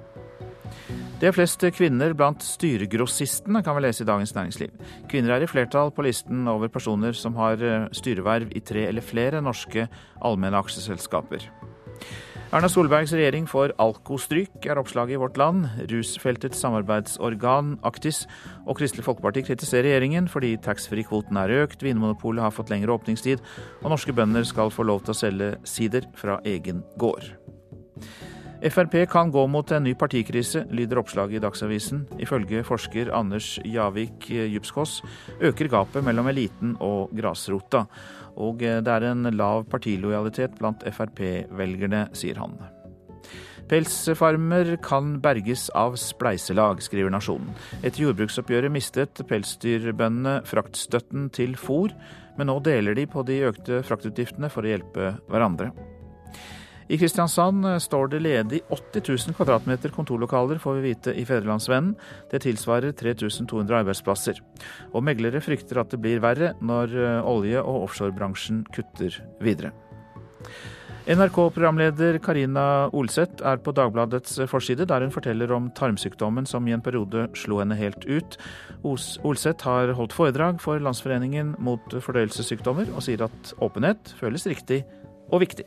Det 1.20 1.28
er 1.28 1.36
flest 1.36 1.66
kvinner 1.76 2.14
blant 2.16 2.46
styregrossistene, 2.46 3.60
kan 3.66 3.76
vi 3.76 3.84
lese 3.84 4.06
i 4.06 4.08
Dagens 4.08 4.32
Næringsliv. 4.38 4.72
Kvinner 5.12 5.36
er 5.36 5.44
i 5.44 5.50
flertall 5.52 5.92
på 5.92 6.06
listen 6.08 6.48
over 6.48 6.72
personer 6.72 7.18
som 7.18 7.36
har 7.36 7.60
eh, 7.60 7.90
styreverv 7.92 8.56
i 8.56 8.64
tre 8.64 8.88
eller 8.88 9.04
flere 9.04 9.44
norske 9.44 9.90
allmenne 10.24 10.64
aksjeselskaper. 10.64 11.50
Erna 12.50 12.66
Solbergs 12.66 13.12
regjering 13.14 13.44
får 13.46 13.76
alkostryk, 13.78 14.56
er 14.66 14.80
oppslaget 14.82 15.14
i 15.14 15.18
Vårt 15.22 15.36
Land. 15.38 15.68
Rusfeltets 15.92 16.58
samarbeidsorgan 16.64 17.76
Aktis 17.86 18.24
og 18.66 18.80
Kristelig 18.80 19.06
Folkeparti 19.06 19.44
kritiserer 19.46 19.86
regjeringen 19.86 20.26
fordi 20.34 20.56
taxfree-kvoten 20.66 21.38
er 21.38 21.54
økt, 21.60 21.86
Vinmonopolet 21.86 22.42
har 22.42 22.56
fått 22.56 22.74
lengre 22.74 22.96
åpningstid, 22.96 23.44
og 23.84 23.94
norske 23.94 24.16
bønder 24.18 24.50
skal 24.50 24.74
få 24.74 24.88
lov 24.90 25.04
til 25.06 25.14
å 25.14 25.20
selge 25.20 25.52
sider 25.62 26.10
fra 26.18 26.40
egen 26.42 26.82
gård. 26.98 27.30
Frp 28.60 29.06
kan 29.08 29.30
gå 29.32 29.46
mot 29.48 29.72
en 29.72 29.86
ny 29.88 29.94
partikrise, 29.96 30.66
lyder 30.76 31.00
oppslaget 31.00 31.38
i 31.38 31.44
Dagsavisen. 31.46 32.02
Ifølge 32.20 32.60
forsker 32.68 33.12
Anders 33.16 33.54
Javik 33.64 34.28
Djupskås 34.28 34.98
øker 35.40 35.70
gapet 35.72 36.04
mellom 36.04 36.28
eliten 36.28 36.74
og 36.84 37.14
grasrota. 37.16 37.86
Og 38.36 38.60
det 38.60 38.92
er 38.92 39.06
en 39.08 39.30
lav 39.32 39.64
partilojalitet 39.72 40.58
blant 40.60 40.84
Frp-velgerne, 40.84 42.10
sier 42.12 42.42
han. 42.42 42.58
Pelsfarmer 43.70 44.74
kan 44.84 45.20
berges 45.24 45.68
av 45.78 45.96
spleiselag, 46.02 46.82
skriver 46.84 47.14
Nasjonen. 47.14 47.54
Etter 47.80 48.08
jordbruksoppgjøret 48.08 48.74
mistet 48.74 49.22
pelsdyrbøndene 49.30 50.42
fraktstøtten 50.50 51.30
til 51.32 51.56
fôr, 51.56 51.94
men 52.36 52.52
nå 52.52 52.58
deler 52.66 52.98
de 52.98 53.08
på 53.08 53.24
de 53.28 53.40
økte 53.52 53.80
fraktutgiftene 53.88 54.52
for 54.52 54.66
å 54.66 54.74
hjelpe 54.74 55.14
hverandre. 55.30 55.70
I 56.90 56.98
Kristiansand 56.98 57.68
står 57.84 58.08
det 58.10 58.20
ledig 58.26 58.60
80 58.74 59.04
000 59.30 59.36
kvadratmeter 59.38 59.94
kontorlokaler, 59.94 60.58
får 60.58 60.80
vi 60.80 60.88
vite 60.88 61.14
i 61.14 61.26
Fedrelandsvennen. 61.26 61.94
Det 62.32 62.42
tilsvarer 62.48 62.96
3200 62.98 63.84
arbeidsplasser. 63.84 64.42
Og 64.94 65.06
meglere 65.06 65.42
frykter 65.46 65.84
at 65.84 65.94
det 65.94 66.02
blir 66.02 66.24
verre 66.24 66.56
når 66.66 66.98
olje- 67.30 67.62
og 67.62 67.86
offshorebransjen 67.86 68.64
kutter 68.74 69.22
videre. 69.46 69.70
NRK-programleder 71.10 72.20
Karina 72.22 72.64
Olseth 72.94 73.42
er 73.46 73.58
på 73.66 73.74
Dagbladets 73.74 74.36
forside, 74.50 74.86
der 74.86 75.02
hun 75.06 75.14
forteller 75.14 75.50
om 75.56 75.72
tarmsykdommen 75.78 76.46
som 76.46 76.68
i 76.68 76.74
en 76.76 76.84
periode 76.86 77.28
slo 77.38 77.58
henne 77.64 77.78
helt 77.80 78.06
ut. 78.06 78.38
Olseth 78.86 79.66
har 79.66 79.96
holdt 79.98 80.14
foredrag 80.14 80.62
for 80.62 80.82
Landsforeningen 80.82 81.56
mot 81.58 81.98
fordøyelsessykdommer, 82.06 82.94
og 82.94 83.06
sier 83.06 83.26
at 83.26 83.54
åpenhet 83.58 84.14
føles 84.22 84.46
riktig 84.50 84.84
og 85.30 85.42
viktig. 85.46 85.66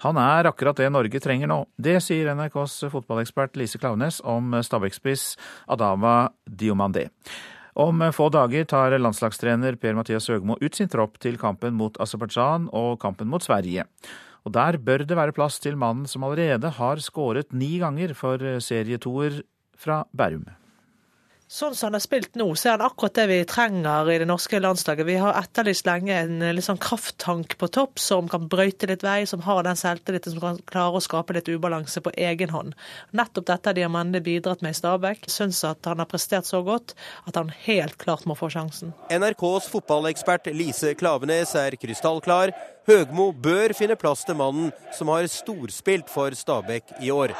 Han 0.00 0.16
er 0.16 0.48
akkurat 0.48 0.78
det 0.80 0.88
Norge 0.92 1.20
trenger 1.20 1.50
nå. 1.50 1.58
Det 1.76 1.98
sier 2.00 2.30
NRKs 2.32 2.86
fotballekspert 2.92 3.58
Lise 3.60 3.80
Klaveness 3.80 4.22
om 4.24 4.54
Stabæk-spiss 4.64 5.34
Adama 5.68 6.30
Diomandé. 6.48 7.10
Om 7.80 8.06
få 8.16 8.30
dager 8.32 8.64
tar 8.68 8.96
landslagstrener 8.98 9.76
Per-Mathias 9.80 10.30
Høgmo 10.32 10.56
ut 10.60 10.76
sin 10.76 10.88
tropp 10.90 11.20
til 11.22 11.36
kampen 11.40 11.76
mot 11.76 12.00
Aserbajdsjan 12.00 12.70
og 12.72 12.96
kampen 13.02 13.28
mot 13.30 13.44
Sverige. 13.44 13.84
Og 14.48 14.56
Der 14.56 14.78
bør 14.80 15.04
det 15.04 15.16
være 15.16 15.36
plass 15.36 15.60
til 15.60 15.76
mannen 15.76 16.08
som 16.08 16.24
allerede 16.24 16.72
har 16.80 17.04
skåret 17.04 17.52
ni 17.52 17.76
ganger 17.78 18.16
for 18.16 18.40
serietoer 18.40 19.42
fra 19.76 20.04
Bærum. 20.16 20.48
Sånn 21.50 21.72
som 21.74 21.88
han 21.88 21.96
har 21.96 22.02
spilt 22.04 22.36
nå, 22.38 22.44
så 22.54 22.68
er 22.68 22.76
han 22.76 22.84
akkurat 22.86 23.16
det 23.18 23.24
vi 23.26 23.36
trenger 23.50 24.06
i 24.12 24.18
det 24.22 24.26
norske 24.30 24.60
landslaget. 24.62 25.02
Vi 25.08 25.16
har 25.18 25.34
etterlyst 25.34 25.88
lenge 25.88 26.14
en 26.14 26.44
litt 26.54 26.62
sånn 26.62 26.78
krafttank 26.78 27.56
på 27.58 27.66
topp 27.74 27.98
som 27.98 28.28
kan 28.30 28.44
brøyte 28.52 28.86
litt 28.86 29.02
vei, 29.02 29.24
som 29.26 29.42
har 29.42 29.64
den 29.66 29.80
selvtilliten 29.80 30.36
som 30.36 30.44
kan 30.44 30.60
klare 30.70 31.00
å 31.00 31.02
skape 31.02 31.34
litt 31.34 31.50
ubalanse 31.50 32.04
på 32.06 32.12
egen 32.14 32.54
hånd. 32.54 32.78
Nettopp 33.18 33.48
dette 33.50 33.72
har 33.72 33.78
Diamande 33.80 34.22
bidratt 34.22 34.62
med 34.62 34.76
i 34.76 34.78
Stabæk. 34.78 35.26
Syns 35.26 35.64
at 35.66 35.90
han 35.90 35.98
har 35.98 36.06
prestert 36.12 36.46
så 36.46 36.62
godt 36.62 36.94
at 37.26 37.34
han 37.34 37.50
helt 37.66 37.98
klart 37.98 38.30
må 38.30 38.38
få 38.38 38.52
sjansen. 38.54 38.94
NRKs 39.10 39.66
fotballekspert 39.74 40.52
Lise 40.54 40.94
Klavenes 40.94 41.56
er 41.58 41.74
krystallklar. 41.82 42.54
Høgmo 42.86 43.32
bør 43.34 43.74
finne 43.74 43.98
plass 43.98 44.22
til 44.22 44.38
mannen 44.38 44.70
som 44.94 45.10
har 45.10 45.26
storspilt 45.26 46.14
for 46.14 46.30
Stabæk 46.30 47.00
i 47.02 47.10
år. 47.10 47.34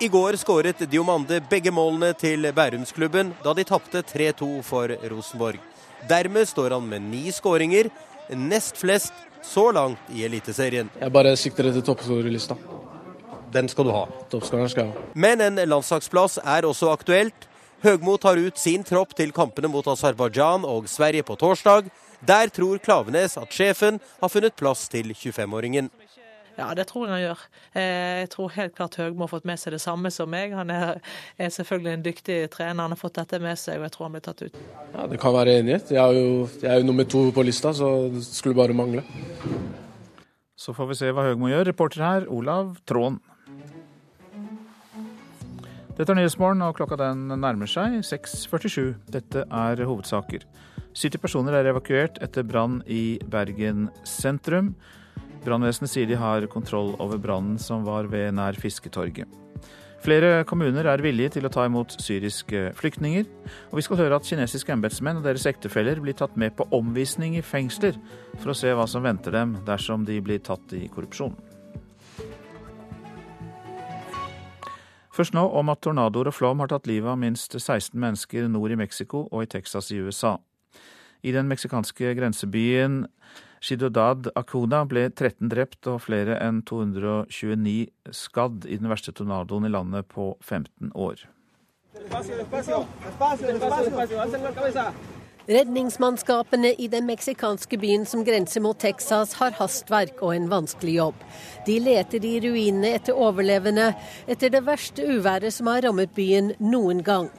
I 0.00 0.08
går 0.08 0.36
skåret 0.38 0.78
Diomande 0.90 1.40
begge 1.50 1.72
målene 1.74 2.12
til 2.14 2.46
Bærumsklubben 2.54 3.32
da 3.42 3.50
de 3.56 3.64
tapte 3.66 3.98
3-2 4.06 4.46
for 4.62 4.92
Rosenborg. 5.10 5.58
Dermed 6.06 6.46
står 6.46 6.76
han 6.76 6.86
med 6.86 7.02
ni 7.02 7.32
skåringer, 7.34 7.88
nest 8.30 8.78
flest 8.78 9.12
så 9.42 9.72
langt 9.74 10.12
i 10.14 10.22
Eliteserien. 10.22 10.86
Jeg 11.00 11.10
bare 11.10 11.34
sikter 11.34 11.72
etter 11.72 11.82
toppskårerlista. 11.82 12.54
Den 13.50 13.66
skal 13.72 13.88
du 13.88 13.94
ha. 13.96 14.04
Toppskåreren 14.30 14.70
skal 14.70 14.86
jeg 14.86 14.94
ha. 14.94 15.06
Men 15.18 15.42
en 15.42 15.58
landslagsplass 15.66 16.38
er 16.44 16.68
også 16.68 16.92
aktuelt. 16.94 17.48
Høgmo 17.82 18.14
tar 18.22 18.38
ut 18.38 18.58
sin 18.58 18.86
tropp 18.86 19.16
til 19.18 19.34
kampene 19.34 19.70
mot 19.72 19.86
Aserbajdsjan 19.90 20.66
og 20.68 20.86
Sverige 20.90 21.26
på 21.26 21.34
torsdag. 21.42 21.90
Der 22.22 22.54
tror 22.54 22.78
Klavenes 22.78 23.34
at 23.38 23.50
sjefen 23.50 23.98
har 24.22 24.30
funnet 24.30 24.54
plass 24.58 24.86
til 24.94 25.10
25-åringen. 25.10 25.90
Ja, 26.58 26.72
det 26.74 26.88
tror 26.90 27.04
jeg 27.06 27.12
han 27.14 27.22
gjør. 27.22 27.42
Eh, 27.78 28.20
Jeg 28.24 28.30
tror 28.32 28.50
helt 28.56 28.74
klart 28.74 28.96
Høgmo 28.98 29.26
har 29.26 29.30
fått 29.30 29.44
med 29.46 29.60
seg 29.62 29.76
det 29.76 29.80
samme 29.80 30.10
som 30.10 30.26
meg. 30.32 30.52
Han 30.58 30.70
er, 30.74 30.98
er 31.38 31.52
selvfølgelig 31.54 31.92
en 31.94 32.02
dyktig 32.02 32.38
trener, 32.50 32.82
han 32.82 32.94
har 32.96 32.98
fått 32.98 33.14
dette 33.20 33.38
med 33.44 33.54
seg, 33.60 33.78
og 33.78 33.86
jeg 33.86 33.94
tror 33.94 34.08
han 34.08 34.16
blir 34.16 34.24
tatt 34.26 34.42
ut. 34.42 34.58
Ja, 34.96 35.06
Det 35.06 35.20
kan 35.22 35.36
være 35.36 35.54
enighet. 35.60 35.92
Jeg 35.94 36.02
er, 36.02 36.18
jo, 36.18 36.48
jeg 36.60 36.70
er 36.72 36.80
jo 36.82 36.88
nummer 36.90 37.06
to 37.06 37.22
på 37.36 37.44
lista, 37.46 37.70
så 37.78 37.92
det 38.10 38.24
skulle 38.26 38.58
bare 38.58 38.74
mangle. 38.74 39.04
Så 40.58 40.74
får 40.74 40.90
vi 40.90 40.98
se 40.98 41.12
hva 41.14 41.28
Høgmo 41.28 41.46
gjør. 41.52 41.68
Reporter 41.70 42.02
her, 42.02 42.26
Olav 42.34 42.74
Tråen. 42.90 43.20
Dette 45.98 46.12
er 46.14 46.18
Nyhetsmorgen, 46.18 46.60
og 46.62 46.76
klokka 46.78 46.98
den 47.00 47.24
nærmer 47.42 47.66
seg 47.70 48.00
6.47. 48.06 48.96
Dette 49.10 49.42
er 49.46 49.80
hovedsaker. 49.86 50.44
70 50.98 51.18
personer 51.22 51.54
er 51.58 51.70
evakuert 51.72 52.18
etter 52.22 52.46
brann 52.46 52.80
i 52.90 53.18
Bergen 53.30 53.88
sentrum. 54.06 54.72
Brannvesenet 55.44 55.92
sier 55.92 56.08
de 56.08 56.16
har 56.18 56.46
kontroll 56.50 56.94
over 56.98 57.20
brannen 57.22 57.58
som 57.62 57.84
var 57.86 58.08
ved 58.10 58.34
nær 58.36 58.58
Fisketorget. 58.58 59.28
Flere 59.98 60.44
kommuner 60.46 60.86
er 60.86 61.02
villige 61.02 61.32
til 61.34 61.46
å 61.48 61.50
ta 61.50 61.64
imot 61.66 61.96
syriske 61.98 62.68
flyktninger. 62.78 63.26
Og 63.72 63.80
vi 63.80 63.82
skal 63.82 63.98
høre 63.98 64.18
at 64.20 64.28
kinesiske 64.28 64.70
embetsmenn 64.70 65.18
og 65.18 65.26
deres 65.26 65.46
ektefeller 65.50 65.98
blir 66.02 66.14
tatt 66.18 66.36
med 66.38 66.54
på 66.58 66.68
omvisning 66.74 67.34
i 67.38 67.42
fengsler 67.42 67.98
for 68.38 68.52
å 68.52 68.56
se 68.56 68.70
hva 68.70 68.86
som 68.86 69.02
venter 69.02 69.34
dem 69.34 69.56
dersom 69.66 70.06
de 70.06 70.20
blir 70.22 70.42
tatt 70.46 70.74
i 70.78 70.86
korrupsjon. 70.92 71.34
Først 75.18 75.34
nå 75.34 75.42
om 75.58 75.72
at 75.72 75.80
tornadoer 75.82 76.30
og 76.30 76.36
flom 76.36 76.60
har 76.62 76.70
tatt 76.70 76.86
livet 76.86 77.10
av 77.10 77.18
minst 77.18 77.56
16 77.58 77.90
mennesker 77.98 78.46
nord 78.46 78.70
i 78.70 78.78
Mexico 78.78 79.24
og 79.32 79.42
i 79.42 79.50
Texas 79.50 79.90
i 79.90 79.98
USA. 79.98 80.36
I 81.26 81.34
den 81.34 81.50
meksikanske 81.50 82.12
grensebyen 82.14 83.00
Shidodad 83.60 84.30
Akuna 84.38 84.84
ble 84.88 85.08
13 85.10 85.50
drept 85.50 85.88
og 85.90 86.02
flere 86.06 86.38
enn 86.42 86.62
229 86.68 87.88
skadd 88.14 88.66
i 88.68 88.78
den 88.78 88.90
verste 88.90 89.14
tornadoen 89.16 89.66
i 89.66 89.72
landet 89.72 90.08
på 90.12 90.32
15 90.40 90.92
år. 90.94 91.26
Redningsmannskapene 95.48 96.74
i 96.76 96.86
den 96.92 97.06
meksikanske 97.08 97.78
byen 97.80 98.04
som 98.06 98.24
grenser 98.24 98.60
mot 98.60 98.78
Texas, 98.78 99.32
har 99.40 99.56
hastverk 99.56 100.20
og 100.20 100.34
en 100.36 100.48
vanskelig 100.50 100.98
jobb. 100.98 101.22
De 101.66 101.78
leter 101.80 102.24
i 102.24 102.34
ruinene 102.44 102.92
etter 102.98 103.16
overlevende 103.16 103.94
etter 104.28 104.52
det 104.52 104.66
verste 104.66 105.06
uværet 105.08 105.56
som 105.56 105.70
har 105.72 105.86
rammet 105.88 106.12
byen 106.14 106.52
noen 106.60 107.00
gang. 107.02 107.30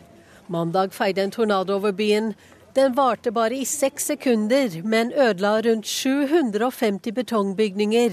Mandag 0.50 0.96
feide 0.98 1.22
en 1.22 1.32
tornado 1.32 1.76
over 1.78 1.94
byen. 1.94 2.34
Den 2.80 2.94
varte 2.96 3.32
bare 3.32 3.58
i 3.60 3.66
seks 3.66 4.06
sekunder, 4.06 4.82
men 4.88 5.12
ødela 5.12 5.62
rundt 5.62 5.88
750 5.88 7.12
betongbygninger. 7.12 8.12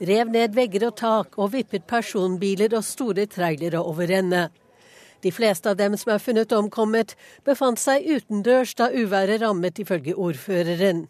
Rev 0.00 0.30
ned 0.32 0.54
vegger 0.56 0.86
og 0.86 0.94
tak 0.96 1.34
og 1.36 1.50
vippet 1.52 1.84
personbiler 1.84 2.72
og 2.78 2.84
store 2.84 3.26
trailere 3.26 3.82
over 3.82 4.08
ende. 4.18 4.46
De 5.20 5.32
fleste 5.32 5.68
av 5.68 5.76
dem 5.76 5.98
som 6.00 6.14
er 6.14 6.22
funnet 6.24 6.54
omkommet, 6.56 7.12
befant 7.44 7.82
seg 7.82 8.08
utendørs 8.08 8.72
da 8.78 8.88
uværet 8.88 9.42
rammet, 9.44 9.82
ifølge 9.84 10.14
ordføreren. 10.16 11.08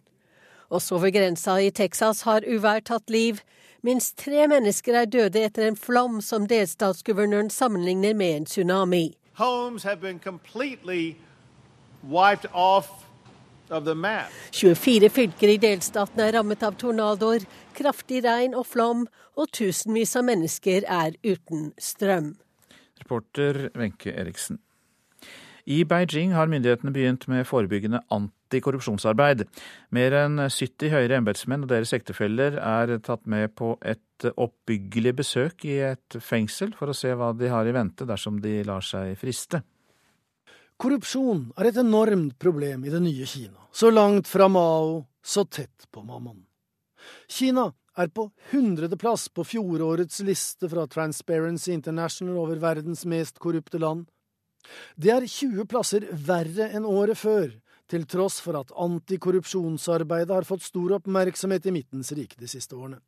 Også 0.68 0.98
ved 0.98 1.14
grensa 1.14 1.60
i 1.62 1.70
Texas 1.70 2.24
har 2.26 2.42
uvær 2.42 2.82
tatt 2.82 3.10
liv. 3.10 3.38
Minst 3.86 4.16
tre 4.18 4.48
mennesker 4.50 4.98
er 4.98 5.06
døde 5.06 5.46
etter 5.46 5.68
en 5.68 5.78
flom 5.78 6.18
som 6.18 6.50
delstatsguvernøren 6.50 7.54
sammenligner 7.54 8.18
med 8.18 8.36
en 8.40 8.50
tsunami. 8.50 9.14
Homes 9.38 9.84
have 9.84 10.00
been 10.00 10.18
completely 10.18 11.14
wiped 11.14 11.14
off 11.14 11.14
of 11.14 11.14
the 11.14 11.14
map. 11.14 11.95
24 14.52 15.08
fylker 15.10 15.50
i 15.50 15.56
delstaten 15.58 16.20
er 16.22 16.36
rammet 16.36 16.62
av 16.62 16.76
tornadoer, 16.78 17.42
kraftig 17.74 18.22
regn 18.26 18.54
og 18.54 18.68
flom, 18.70 19.06
og 19.34 19.50
tusenvis 19.54 20.14
av 20.18 20.28
mennesker 20.28 20.86
er 20.86 21.16
uten 21.26 21.72
strøm. 21.82 22.36
Reporter 23.02 23.66
Wenche 23.74 24.14
Eriksen. 24.14 24.60
I 25.66 25.82
Beijing 25.82 26.30
har 26.36 26.46
myndighetene 26.46 26.92
begynt 26.94 27.26
med 27.26 27.46
forebyggende 27.48 28.04
antikorrupsjonsarbeid. 28.14 29.42
Mer 29.90 30.14
enn 30.14 30.38
70 30.46 30.92
høyere 30.94 31.18
embetsmenn 31.18 31.66
og 31.66 31.72
deres 31.72 31.90
ektefeller 31.96 32.60
er 32.62 32.92
tatt 33.02 33.26
med 33.26 33.50
på 33.58 33.74
et 33.82 34.28
oppbyggelig 34.30 35.16
besøk 35.18 35.66
i 35.66 35.80
et 35.88 36.20
fengsel 36.22 36.70
for 36.78 36.92
å 36.92 36.94
se 36.94 37.10
hva 37.18 37.32
de 37.34 37.50
har 37.50 37.66
i 37.66 37.74
vente 37.74 38.06
dersom 38.06 38.38
de 38.44 38.60
lar 38.68 38.86
seg 38.86 39.18
friste. 39.18 39.66
Korrupsjon 40.76 41.54
er 41.56 41.70
et 41.70 41.78
enormt 41.80 42.34
problem 42.36 42.84
i 42.84 42.92
det 42.92 43.00
nye 43.00 43.26
Kina. 43.26 43.62
Så 43.72 43.88
langt 43.90 44.28
fra 44.28 44.48
Mao, 44.48 45.06
så 45.24 45.46
tett 45.48 45.86
på 45.90 46.02
mammon. 46.04 46.42
Kina 47.28 47.70
er 47.96 48.10
på 48.12 48.26
hundredeplass 48.50 49.28
på 49.32 49.44
fjorårets 49.44 50.20
liste 50.20 50.68
fra 50.68 50.84
Transparency 50.86 51.72
International 51.72 52.42
over 52.42 52.60
verdens 52.60 53.06
mest 53.08 53.40
korrupte 53.40 53.80
land. 53.80 54.04
Det 54.96 55.14
er 55.14 55.24
20 55.24 55.64
plasser 55.70 56.04
verre 56.12 56.68
enn 56.76 56.84
året 56.84 57.16
før, 57.22 57.48
til 57.88 58.04
tross 58.10 58.40
for 58.42 58.58
at 58.58 58.72
antikorrupsjonsarbeidet 58.82 60.34
har 60.34 60.48
fått 60.48 60.66
stor 60.66 60.96
oppmerksomhet 60.98 61.70
i 61.70 61.74
Midtens 61.78 62.10
rike 62.18 62.36
de 62.40 62.50
siste 62.50 62.76
årene. 62.76 62.98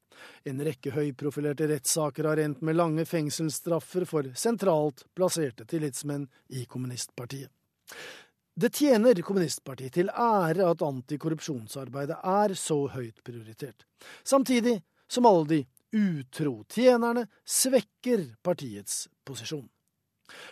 En 0.47 0.63
rekke 0.65 0.95
høyprofilerte 0.95 1.69
rettssaker 1.69 2.31
har 2.31 2.41
endt 2.41 2.63
med 2.65 2.79
lange 2.79 3.05
fengselsstraffer 3.05 4.07
for 4.09 4.33
sentralt 4.39 5.05
plasserte 5.19 5.67
tillitsmenn 5.69 6.29
i 6.55 6.65
kommunistpartiet. 6.71 7.51
Det 8.59 8.73
tjener 8.75 9.21
kommunistpartiet 9.23 9.95
til 9.95 10.09
ære 10.11 10.67
at 10.67 10.83
antikorrupsjonsarbeidet 10.83 12.17
er 12.27 12.55
så 12.59 12.81
høyt 12.91 13.21
prioritert, 13.23 13.85
samtidig 14.27 14.81
som 15.09 15.29
alle 15.31 15.47
de 15.53 15.61
utro 15.95 16.65
tjenerne 16.69 17.29
svekker 17.47 18.25
partiets 18.43 19.07
posisjon. 19.25 19.69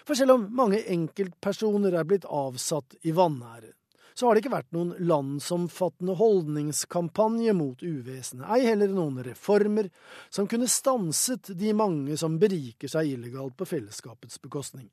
For 0.06 0.16
selv 0.16 0.36
om 0.36 0.46
mange 0.56 0.80
enkeltpersoner 0.92 1.98
er 1.98 2.06
blitt 2.08 2.28
avsatt 2.30 2.96
i 3.04 3.12
vanære, 3.16 3.72
så 4.16 4.26
har 4.26 4.36
det 4.36 4.44
ikke 4.44 4.54
vært 4.54 4.72
noen 4.72 4.94
landsomfattende 5.04 6.14
holdningskampanje 6.16 7.52
mot 7.52 7.82
uvesenet, 7.84 8.46
ei 8.48 8.64
heller 8.64 8.94
noen 8.94 9.18
reformer 9.26 9.90
som 10.32 10.48
kunne 10.48 10.70
stanset 10.72 11.50
de 11.58 11.74
mange 11.76 12.16
som 12.16 12.38
beriker 12.40 12.88
seg 12.88 13.10
illegalt 13.12 13.58
på 13.58 13.68
fellesskapets 13.68 14.40
bekostning. 14.40 14.88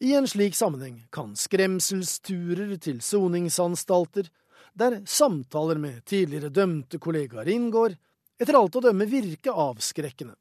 I 0.00 0.14
en 0.18 0.28
slik 0.28 0.56
sammenheng 0.58 1.02
kan 1.14 1.34
skremselsturer 1.38 2.76
til 2.82 3.00
soningsanstalter, 3.04 4.28
der 4.74 5.02
samtaler 5.06 5.80
med 5.80 6.04
tidligere 6.08 6.52
dømte 6.52 6.98
kollegaer 7.02 7.50
inngår, 7.52 7.96
etter 8.40 8.58
alt 8.58 8.78
å 8.78 8.82
dømme 8.88 9.06
virke 9.10 9.52
avskrekkende. 9.52 10.34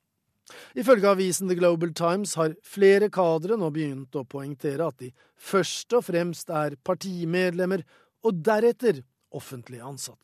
Ifølge 0.75 1.11
avisen 1.11 1.47
The 1.47 1.55
Global 1.55 1.93
Times 1.95 2.33
har 2.39 2.55
flere 2.63 3.09
kadre 3.13 3.57
nå 3.59 3.69
begynt 3.71 4.15
å 4.19 4.25
poengtere 4.27 4.87
at 4.87 4.99
de 5.03 5.11
først 5.35 5.93
og 5.95 6.05
fremst 6.09 6.51
er 6.51 6.77
partimedlemmer, 6.83 7.85
og 8.21 8.43
deretter 8.45 9.01
offentlig 9.33 9.79
ansatt. 9.81 10.19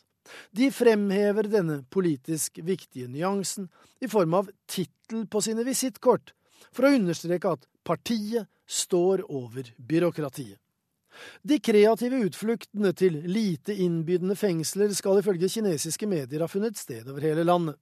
De 0.51 0.67
fremhever 0.75 1.47
denne 1.49 1.79
politisk 1.89 2.59
viktige 2.65 3.07
nyansen 3.09 3.69
i 4.03 4.09
form 4.11 4.35
av 4.37 4.51
tittel 4.69 5.23
på 5.31 5.41
sine 5.41 5.63
visittkort, 5.65 6.33
for 6.71 6.87
å 6.87 6.93
understreke 6.97 7.55
at 7.57 7.67
partiet 7.87 8.47
står 8.67 9.25
over 9.31 9.69
byråkratiet. 9.77 10.59
De 11.41 11.57
kreative 11.63 12.19
utfluktene 12.27 12.91
til 12.93 13.15
lite 13.25 13.73
innbydende 13.73 14.35
fengsler 14.37 14.91
skal 14.93 15.21
ifølge 15.21 15.49
kinesiske 15.49 16.09
medier 16.09 16.43
ha 16.43 16.49
funnet 16.51 16.77
sted 16.77 17.07
over 17.09 17.25
hele 17.25 17.45
landet. 17.47 17.77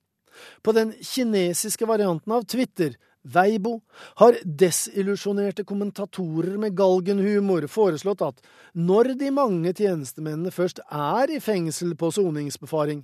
På 0.64 0.72
den 0.76 0.94
kinesiske 1.02 1.88
varianten 1.88 2.32
av 2.32 2.44
Twitter, 2.48 2.96
Weibo, 3.26 3.80
har 4.22 4.38
desillusjonerte 4.44 5.64
kommentatorer 5.66 6.60
med 6.62 6.76
galgenhumor 6.78 7.66
foreslått 7.72 8.22
at 8.22 8.44
når 8.78 9.16
de 9.20 9.32
mange 9.34 9.74
tjenestemennene 9.74 10.54
først 10.54 10.84
er 10.86 11.34
i 11.34 11.40
fengsel 11.42 11.96
på 11.98 12.12
soningsbefaring, 12.14 13.02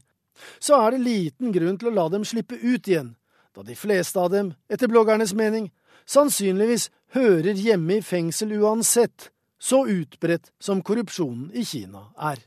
så 0.59 0.77
er 0.83 0.93
det 0.93 1.05
liten 1.07 1.55
grunn 1.55 1.79
til 1.79 1.89
å 1.89 1.95
la 1.95 2.05
dem 2.13 2.27
slippe 2.27 2.59
ut 2.59 2.87
igjen, 2.87 3.15
da 3.55 3.63
de 3.67 3.75
fleste 3.75 4.19
av 4.19 4.31
dem, 4.33 4.53
etter 4.71 4.91
bloggernes 4.91 5.33
mening, 5.37 5.69
sannsynligvis 6.05 6.89
hører 7.15 7.57
hjemme 7.57 7.99
i 7.99 8.05
fengsel 8.05 8.55
uansett, 8.61 9.31
så 9.61 9.83
utbredt 9.87 10.51
som 10.59 10.81
korrupsjonen 10.81 11.51
i 11.53 11.65
Kina 11.67 12.07
er. 12.17 12.41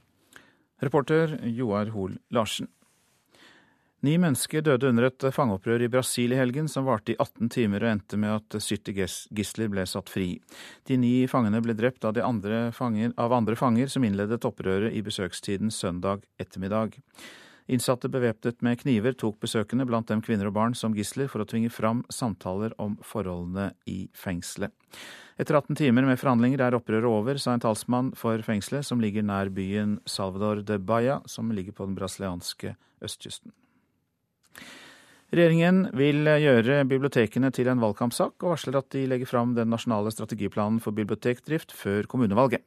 Reporter 0.82 1.38
Joar 1.46 1.92
Hoel 1.94 2.18
Larsen. 2.34 2.68
Ni 4.04 4.18
mennesker 4.20 4.60
døde 4.60 4.90
under 4.90 5.06
et 5.06 5.24
fangeopprør 5.32 5.80
i 5.86 5.88
Brasil 5.88 6.34
i 6.34 6.36
helgen, 6.36 6.66
som 6.68 6.84
varte 6.84 7.14
i 7.14 7.16
18 7.16 7.48
timer 7.54 7.86
og 7.86 7.92
endte 7.94 8.18
med 8.20 8.34
at 8.34 8.56
70 8.60 9.30
gisler 9.32 9.70
ble 9.72 9.86
satt 9.88 10.12
fri. 10.12 10.26
De 10.84 10.98
ni 11.00 11.12
fangene 11.30 11.62
ble 11.64 11.72
drept 11.78 12.04
av, 12.04 12.18
andre 12.20 12.66
fanger, 12.76 13.14
av 13.16 13.32
andre 13.32 13.56
fanger 13.56 13.88
som 13.88 14.04
innledet 14.04 14.44
opprøret 14.44 14.92
i 14.92 15.00
besøkstiden 15.06 15.72
søndag 15.72 16.26
ettermiddag. 16.36 16.98
Innsatte 17.64 18.10
bevæpnet 18.12 18.60
med 18.60 18.76
kniver 18.82 19.14
tok 19.16 19.38
besøkende, 19.40 19.86
blant 19.88 20.10
dem 20.10 20.20
kvinner 20.24 20.50
og 20.50 20.56
barn, 20.56 20.74
som 20.76 20.92
gisler 20.96 21.30
for 21.32 21.40
å 21.40 21.48
tvinge 21.48 21.72
fram 21.72 22.02
samtaler 22.12 22.74
om 22.82 22.98
forholdene 23.00 23.70
i 23.88 24.02
fengselet. 24.12 24.74
Etter 25.40 25.56
18 25.56 25.78
timer 25.80 26.04
med 26.06 26.20
forhandlinger 26.20 26.60
er 26.60 26.76
opprøret 26.76 27.08
over, 27.08 27.40
sa 27.40 27.56
en 27.56 27.64
talsmann 27.64 28.12
for 28.20 28.44
fengselet, 28.44 28.84
som 28.84 29.00
ligger 29.00 29.24
nær 29.24 29.48
byen 29.54 29.96
Salvador 30.04 30.60
de 30.62 30.76
Baya, 30.78 31.22
som 31.26 31.50
ligger 31.56 31.72
på 31.72 31.88
den 31.88 31.96
brasilianske 31.96 32.76
østkysten. 33.04 33.54
Regjeringen 35.34 35.88
vil 35.98 36.28
gjøre 36.38 36.84
bibliotekene 36.86 37.48
til 37.50 37.66
en 37.66 37.80
valgkampsak, 37.82 38.36
og 38.44 38.52
varsler 38.52 38.76
at 38.78 38.86
de 38.94 39.02
legger 39.10 39.26
fram 39.26 39.56
den 39.56 39.72
nasjonale 39.72 40.12
strategiplanen 40.14 40.78
for 40.84 40.94
bibliotekdrift 40.94 41.74
før 41.74 42.06
kommunevalget. 42.06 42.62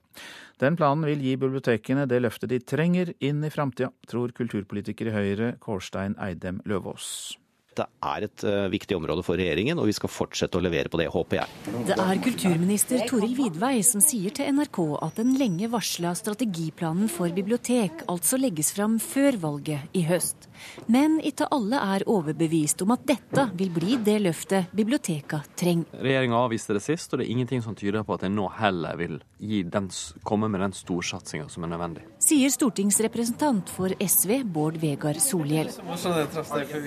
Den 0.60 0.75
planen 0.75 1.08
vil 1.08 1.23
gi 1.23 1.38
bibliotekene 1.39 2.03
det 2.12 2.19
løftet 2.25 2.51
de 2.51 2.60
trenger 2.60 3.13
inn 3.23 3.39
i 3.47 3.53
framtida, 3.53 3.93
tror 4.12 4.36
kulturpolitiker 4.36 5.08
i 5.08 5.15
Høyre 5.15 5.51
Kårstein 5.63 6.19
Eidem 6.19 6.60
Løvaas. 6.67 7.38
Dette 7.78 7.86
er 8.10 8.26
et 8.26 8.44
uh, 8.48 8.66
viktig 8.74 8.96
område 8.98 9.22
for 9.26 9.38
regjeringen, 9.38 9.78
og 9.78 9.86
vi 9.90 9.94
skal 9.94 10.10
fortsette 10.10 10.58
å 10.58 10.63
levere 10.63 10.90
på 10.90 10.98
det, 10.98 11.06
håper 11.13 11.42
jeg. 11.42 11.74
Det 11.86 11.98
er 12.02 12.22
kulturminister 12.26 13.04
Toril 13.10 13.36
Vidvei 13.38 13.76
som 13.86 14.02
sier 14.02 14.34
til 14.34 14.50
NRK 14.58 14.80
at 15.06 15.20
den 15.22 15.36
lenge 15.38 15.70
varsla 15.70 16.16
strategiplanen 16.18 17.12
for 17.12 17.30
bibliotek 17.36 18.02
altså 18.10 18.40
legges 18.42 18.72
fram 18.74 18.98
før 19.04 19.38
valget 19.44 19.98
i 19.98 20.04
høst. 20.08 20.48
Men 20.90 21.20
ikke 21.22 21.50
alle 21.54 21.78
er 21.98 22.06
overbevist 22.10 22.82
om 22.86 22.96
at 22.96 23.06
dette 23.06 23.46
vil 23.60 23.70
bli 23.74 24.00
det 24.02 24.18
løftet 24.26 24.74
biblioteka 24.74 25.44
trenger. 25.60 26.02
Regjeringa 26.02 26.42
avviste 26.48 26.74
det 26.78 26.82
sist, 26.86 27.13
og 27.13 27.22
det 27.22 27.28
er 27.28 27.36
ingenting 27.36 27.62
som 27.62 27.78
tyder 27.78 28.02
på 28.08 28.18
at 28.18 28.26
en 28.26 28.38
nå 28.38 28.48
heller 28.58 28.98
vil 28.98 29.20
den, 29.38 29.92
komme 30.26 30.50
med 30.50 30.63
den 30.66 30.74
storsatsinga 30.74 31.46
som 31.54 31.68
er 31.68 31.74
nødvendig. 31.76 32.08
Sier 32.24 32.50
stortingsrepresentant 32.54 33.70
for 33.70 33.94
SV 34.02 34.42
Bård 34.50 34.82
Vegar 34.82 35.22
Solhjell. 35.22 35.70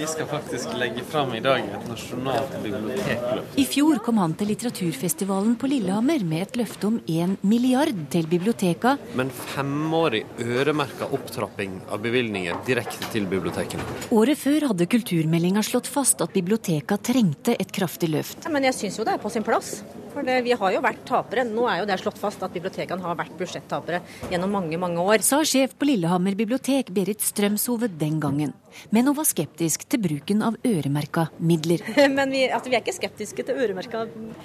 Vi 0.01 0.11
skal 0.11 0.31
faktisk 0.31 0.75
legge 0.81 1.05
fram 1.05 1.35
i 1.37 1.41
dag 1.45 1.61
et 1.61 1.87
nasjonalt 1.89 2.55
bibliotekløft. 2.63 3.59
I 3.61 3.67
fjor 3.69 4.01
kom 4.05 4.21
han 4.23 4.35
til 4.39 4.49
litteraturfestivalen 4.53 5.57
på 5.61 5.69
Lillehammer 5.69 6.25
med 6.27 6.47
et 6.47 6.59
løfte 6.63 6.89
om 6.89 6.99
én 7.11 7.37
milliard 7.45 7.97
til 8.13 8.29
biblioteka. 8.31 8.97
Men 9.19 9.33
femårig 9.53 10.25
øremerka 10.41 11.11
opptrapping 11.13 11.77
av 11.93 12.01
bevilgninger 12.05 12.63
direkte 12.69 13.13
til 13.13 13.29
bibliotekene. 13.31 13.85
Året 14.17 14.41
før 14.41 14.71
hadde 14.73 14.89
kulturmeldinga 14.97 15.65
slått 15.67 15.91
fast 15.91 16.25
at 16.25 16.33
biblioteka 16.37 16.97
trengte 17.11 17.59
et 17.61 17.73
kraftig 17.77 18.13
løft. 18.15 18.49
Men 18.49 18.71
jeg 18.71 18.79
syns 18.81 19.01
jo 19.01 19.09
det 19.09 19.19
er 19.19 19.23
på 19.23 19.33
sin 19.33 19.45
plass. 19.47 19.81
For 20.11 20.27
det, 20.27 20.41
vi 20.43 20.57
har 20.59 20.73
jo 20.75 20.81
vært 20.83 21.05
tapere. 21.07 21.45
Nå 21.47 21.69
er 21.71 21.83
jo 21.83 21.89
det 21.89 22.01
slått 22.01 22.19
fast 22.19 22.43
at 22.43 22.55
bibliotekene 22.55 23.05
har 23.05 23.19
vært 23.19 23.37
budsjettapere 23.39 24.01
gjennom 24.33 24.57
mange, 24.57 24.81
mange 24.81 25.05
år. 25.05 25.23
Sa 25.23 25.43
sjef 25.47 25.77
på 25.79 25.87
Lillehammer 25.87 26.35
bibliotek 26.39 26.91
Berit 26.95 27.23
Strømshove 27.23 27.93
den 28.01 28.19
gangen. 28.23 28.57
Men 28.95 29.09
hun 29.11 29.17
var 29.19 29.29
skeptisk 29.29 29.87
til 29.91 30.03
bruken 30.03 30.43
av 30.47 30.57
øremerka 30.67 31.29
midler. 31.39 31.83
men 32.17 32.33
vi, 32.33 32.45
altså, 32.49 32.71
vi, 32.71 32.77
er 32.79 32.85
ikke 32.85 32.97
skeptiske 32.97 33.47
til 33.47 33.61
øremerka 33.61 34.05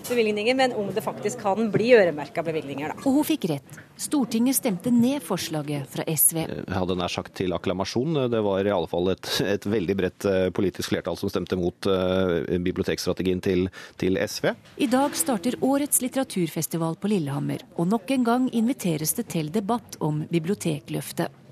bevilgninger, 0.09 0.57
men 0.57 0.75
om 0.77 0.91
det 0.93 1.03
faktisk 1.05 1.41
kan 1.43 1.69
bli 1.73 1.93
øremerka 1.97 2.43
bevilgninger, 2.45 2.93
da. 2.93 3.05
Og 3.05 3.19
hun 3.19 3.27
fikk 3.27 3.49
rett. 3.51 3.79
Stortinget 3.99 4.57
stemte 4.57 4.91
ned 4.91 5.23
forslaget 5.23 5.87
fra 5.91 6.03
SV. 6.09 6.41
Jeg 6.49 6.75
hadde 6.75 6.97
nær 6.99 7.11
sagt 7.11 7.35
til 7.39 7.55
akklamasjon. 7.55 8.25
Det 8.31 8.41
var 8.43 8.67
i 8.67 8.73
alle 8.75 8.89
fall 8.91 9.13
et, 9.13 9.29
et 9.45 9.67
veldig 9.71 9.95
bredt 10.01 10.27
eh, 10.29 10.49
politisk 10.55 10.91
flertall 10.91 11.17
som 11.19 11.31
stemte 11.31 11.57
mot 11.59 11.87
uh, 11.87 12.41
bibliotekstrategien 12.59 13.41
til, 13.43 13.69
til 14.01 14.19
SV. 14.19 14.51
I 14.83 14.89
dag 14.91 15.15
starter 15.17 15.57
årets 15.63 16.03
litteraturfestival 16.03 16.99
på 16.99 17.11
Lillehammer, 17.13 17.63
og 17.79 17.89
nok 17.93 18.11
en 18.17 18.27
gang 18.27 18.51
inviteres 18.55 19.15
det 19.17 19.29
til 19.31 19.51
debatt 19.53 19.99
om 20.03 20.25
bibliotekløftet. 20.31 21.44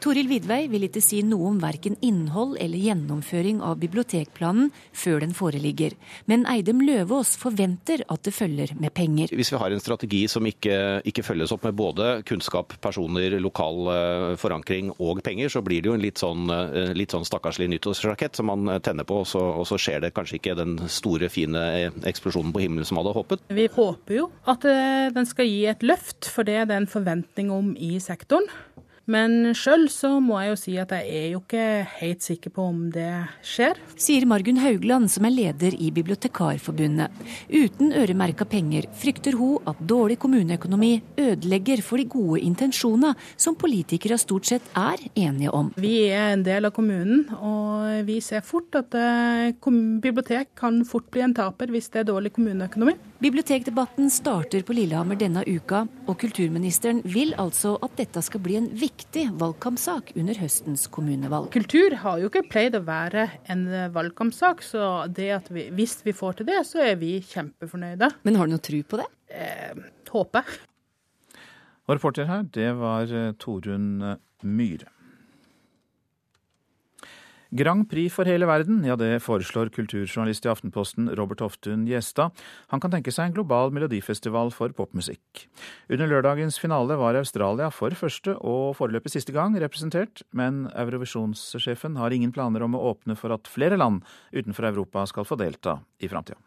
Toril 0.00 0.30
Vidvei 0.30 0.62
vil 0.72 0.86
ikke 0.86 1.02
si 1.04 1.18
noe 1.26 1.50
om 1.50 1.58
verken 1.60 1.98
innhold 2.00 2.54
eller 2.62 2.80
gjennomføring 2.80 3.58
av 3.60 3.76
bibliotekplanen 3.82 4.70
før 4.96 5.20
den 5.20 5.34
foreligger, 5.36 5.92
men 6.30 6.46
Eidem 6.48 6.80
Løvaas 6.86 7.34
forventer 7.40 8.06
at 8.08 8.24
det 8.24 8.32
følger 8.32 8.72
med 8.80 8.94
penger. 8.96 9.34
Hvis 9.36 9.52
vi 9.52 9.60
har 9.60 9.74
en 9.74 9.82
strategi 9.82 10.22
som 10.32 10.48
ikke, 10.48 11.02
ikke 11.04 11.24
følges 11.26 11.52
opp 11.52 11.66
med 11.68 11.76
både 11.76 12.08
kunnskap, 12.28 12.78
personer, 12.80 13.36
lokal 13.44 13.90
uh, 13.90 14.38
forankring 14.40 14.88
og 14.96 15.20
penger, 15.26 15.52
så 15.52 15.60
blir 15.64 15.84
det 15.84 15.92
jo 15.92 15.98
en 15.98 16.04
litt 16.06 16.24
sånn, 16.24 16.48
uh, 16.48 16.96
litt 16.96 17.12
sånn 17.12 17.28
stakkarslig 17.28 17.68
nyttårsrakett 17.74 18.40
som 18.40 18.48
man 18.48 18.80
tenner 18.80 19.04
på, 19.04 19.20
og 19.20 19.28
så, 19.28 19.44
og 19.60 19.68
så, 19.68 19.76
skjer 19.80 20.00
det 20.06 20.14
kanskje 20.16 20.40
ikke 20.40 20.56
den 20.56 20.78
store, 20.88 21.28
fine 21.32 21.90
eksplosjonen 22.08 22.56
på 22.56 22.64
himmelen 22.64 22.88
som 22.88 23.02
hadde 23.02 23.12
håpet. 23.16 23.44
Vi 23.52 23.68
håper 23.76 24.16
jo 24.16 24.30
at 24.48 24.64
den 24.64 25.28
skal 25.28 25.48
gi 25.48 25.66
et 25.68 25.84
løft, 25.84 26.28
for 26.32 26.48
det 26.48 26.62
er 26.62 26.68
det 26.68 26.80
en 26.80 26.88
forventning 26.88 27.52
om 27.52 27.74
i 27.76 27.98
sektoren. 28.00 28.48
Men 29.10 29.54
sjøl 29.58 29.88
så 29.90 30.12
må 30.22 30.38
jeg 30.38 30.52
jo 30.52 30.58
si 30.60 30.74
at 30.78 30.92
jeg 30.94 31.08
er 31.10 31.26
jo 31.32 31.40
ikke 31.42 31.64
helt 31.98 32.22
sikker 32.24 32.52
på 32.54 32.66
om 32.70 32.82
det 32.94 33.08
skjer. 33.46 33.80
Sier 33.98 34.26
Margunn 34.30 34.60
Haugland, 34.62 35.10
som 35.10 35.26
er 35.26 35.34
leder 35.34 35.74
i 35.74 35.90
Bibliotekarforbundet. 35.94 37.10
Uten 37.50 37.90
øremerka 37.96 38.46
penger 38.48 38.86
frykter 39.00 39.38
hun 39.40 39.66
at 39.70 39.80
dårlig 39.82 40.20
kommuneøkonomi 40.22 40.92
ødelegger 41.18 41.82
for 41.86 41.98
de 41.98 42.06
gode 42.10 42.42
intensjonene 42.46 43.16
som 43.34 43.58
politikere 43.58 44.18
stort 44.20 44.46
sett 44.50 44.70
er 44.78 45.02
enige 45.18 45.54
om. 45.56 45.72
Vi 45.80 45.96
er 46.08 46.36
en 46.36 46.46
del 46.46 46.68
av 46.68 46.74
kommunen, 46.76 47.26
og 47.34 48.06
vi 48.06 48.20
ser 48.24 48.46
fort 48.46 48.78
at 48.78 48.94
eh, 48.94 49.70
bibliotek 50.02 50.54
kan 50.58 50.84
fort 50.86 51.10
bli 51.10 51.26
en 51.26 51.34
taper 51.34 51.72
hvis 51.74 51.90
det 51.90 52.04
er 52.04 52.12
dårlig 52.12 52.34
kommuneøkonomi. 52.36 52.94
Bibliotekdebatten 53.20 54.06
starter 54.08 54.62
på 54.64 54.72
Lillehammer 54.72 55.18
denne 55.20 55.42
uka, 55.44 55.82
og 56.08 56.14
kulturministeren 56.22 57.02
vil 57.04 57.34
altså 57.36 57.74
at 57.84 57.98
dette 57.98 58.22
skal 58.24 58.40
bli 58.40 58.54
en 58.56 58.68
viktig 58.80 59.26
valgkampsak 59.42 60.14
under 60.16 60.38
høstens 60.40 60.86
kommunevalg. 60.88 61.50
Kultur 61.52 61.98
har 62.00 62.22
jo 62.22 62.30
ikke 62.30 62.46
pleid 62.48 62.78
å 62.78 62.80
være 62.86 63.26
en 63.52 63.66
valgkampsak, 63.92 64.64
så 64.64 64.86
vi, 65.12 65.66
hvis 65.76 65.98
vi 66.06 66.14
får 66.16 66.38
til 66.38 66.48
det, 66.48 66.62
så 66.64 66.80
er 66.86 66.96
vi 67.02 67.18
kjempefornøyde. 67.20 68.08
Men 68.24 68.40
har 68.40 68.48
du 68.48 68.54
noe 68.54 68.64
tro 68.70 68.80
på 68.88 69.02
det? 69.02 69.08
Eh, 69.28 69.84
håper. 70.16 70.56
Og 71.84 71.98
reporter 71.98 72.24
her, 72.24 72.48
det 72.56 72.70
var 72.80 73.12
eh, 73.12 73.34
Torunn 73.36 74.16
Myhre. 74.48 74.88
Grand 77.50 77.88
Prix 77.90 78.12
for 78.14 78.28
hele 78.30 78.46
verden, 78.46 78.84
ja 78.86 78.94
det 78.94 79.24
foreslår 79.24 79.72
kulturjournalist 79.74 80.44
i 80.46 80.50
Aftenposten 80.52 81.08
Robert 81.18 81.42
Hoftun 81.42 81.82
Gjestad. 81.88 82.30
Han 82.70 82.82
kan 82.82 82.92
tenke 82.94 83.10
seg 83.10 83.26
en 83.26 83.34
global 83.34 83.74
melodifestival 83.74 84.52
for 84.54 84.70
popmusikk. 84.76 85.48
Under 85.90 86.06
lørdagens 86.12 86.60
finale 86.62 86.94
var 87.00 87.18
Australia 87.18 87.72
for 87.74 87.96
første 87.98 88.36
og 88.38 88.76
foreløpig 88.78 89.16
siste 89.16 89.34
gang 89.34 89.58
representert, 89.58 90.22
men 90.30 90.68
Eurovisjonssjefen 90.78 91.98
har 91.98 92.14
ingen 92.14 92.30
planer 92.34 92.62
om 92.62 92.78
å 92.78 92.84
åpne 92.92 93.18
for 93.18 93.34
at 93.34 93.50
flere 93.50 93.80
land 93.80 94.06
utenfor 94.30 94.70
Europa 94.70 95.08
skal 95.10 95.26
få 95.26 95.40
delta 95.40 95.80
i 95.98 96.10
framtida. 96.12 96.38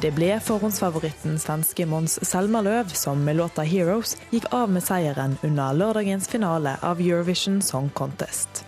Det 0.00 0.14
ble 0.16 0.30
forhåndsfavoritten 0.40 1.34
svenske 1.36 1.84
Mons 1.84 2.14
Selmerløv 2.24 2.94
som 2.96 3.20
med 3.20 3.36
låta 3.36 3.66
'Heroes' 3.68 4.14
gikk 4.32 4.46
av 4.56 4.70
med 4.72 4.80
seieren 4.82 5.36
under 5.44 5.76
lørdagens 5.76 6.28
finale 6.28 6.78
av 6.82 7.00
Eurovision 7.00 7.60
Song 7.62 7.90
Contest. 7.94 8.64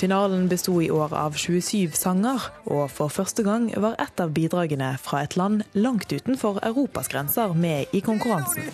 Finalen 0.00 0.48
besto 0.48 0.80
i 0.80 0.88
år 0.90 1.12
av 1.12 1.36
27 1.36 1.92
sanger, 1.92 2.40
og 2.64 2.90
for 2.90 3.08
første 3.08 3.42
gang 3.42 3.68
var 3.76 3.94
et 3.98 4.20
av 4.20 4.32
bidragene 4.32 4.96
fra 4.98 5.22
et 5.22 5.36
land 5.36 5.62
langt 5.74 6.12
utenfor 6.12 6.58
Europas 6.62 7.08
grenser 7.08 7.52
med 7.52 7.84
i 7.92 8.00
konkurransen. 8.00 8.72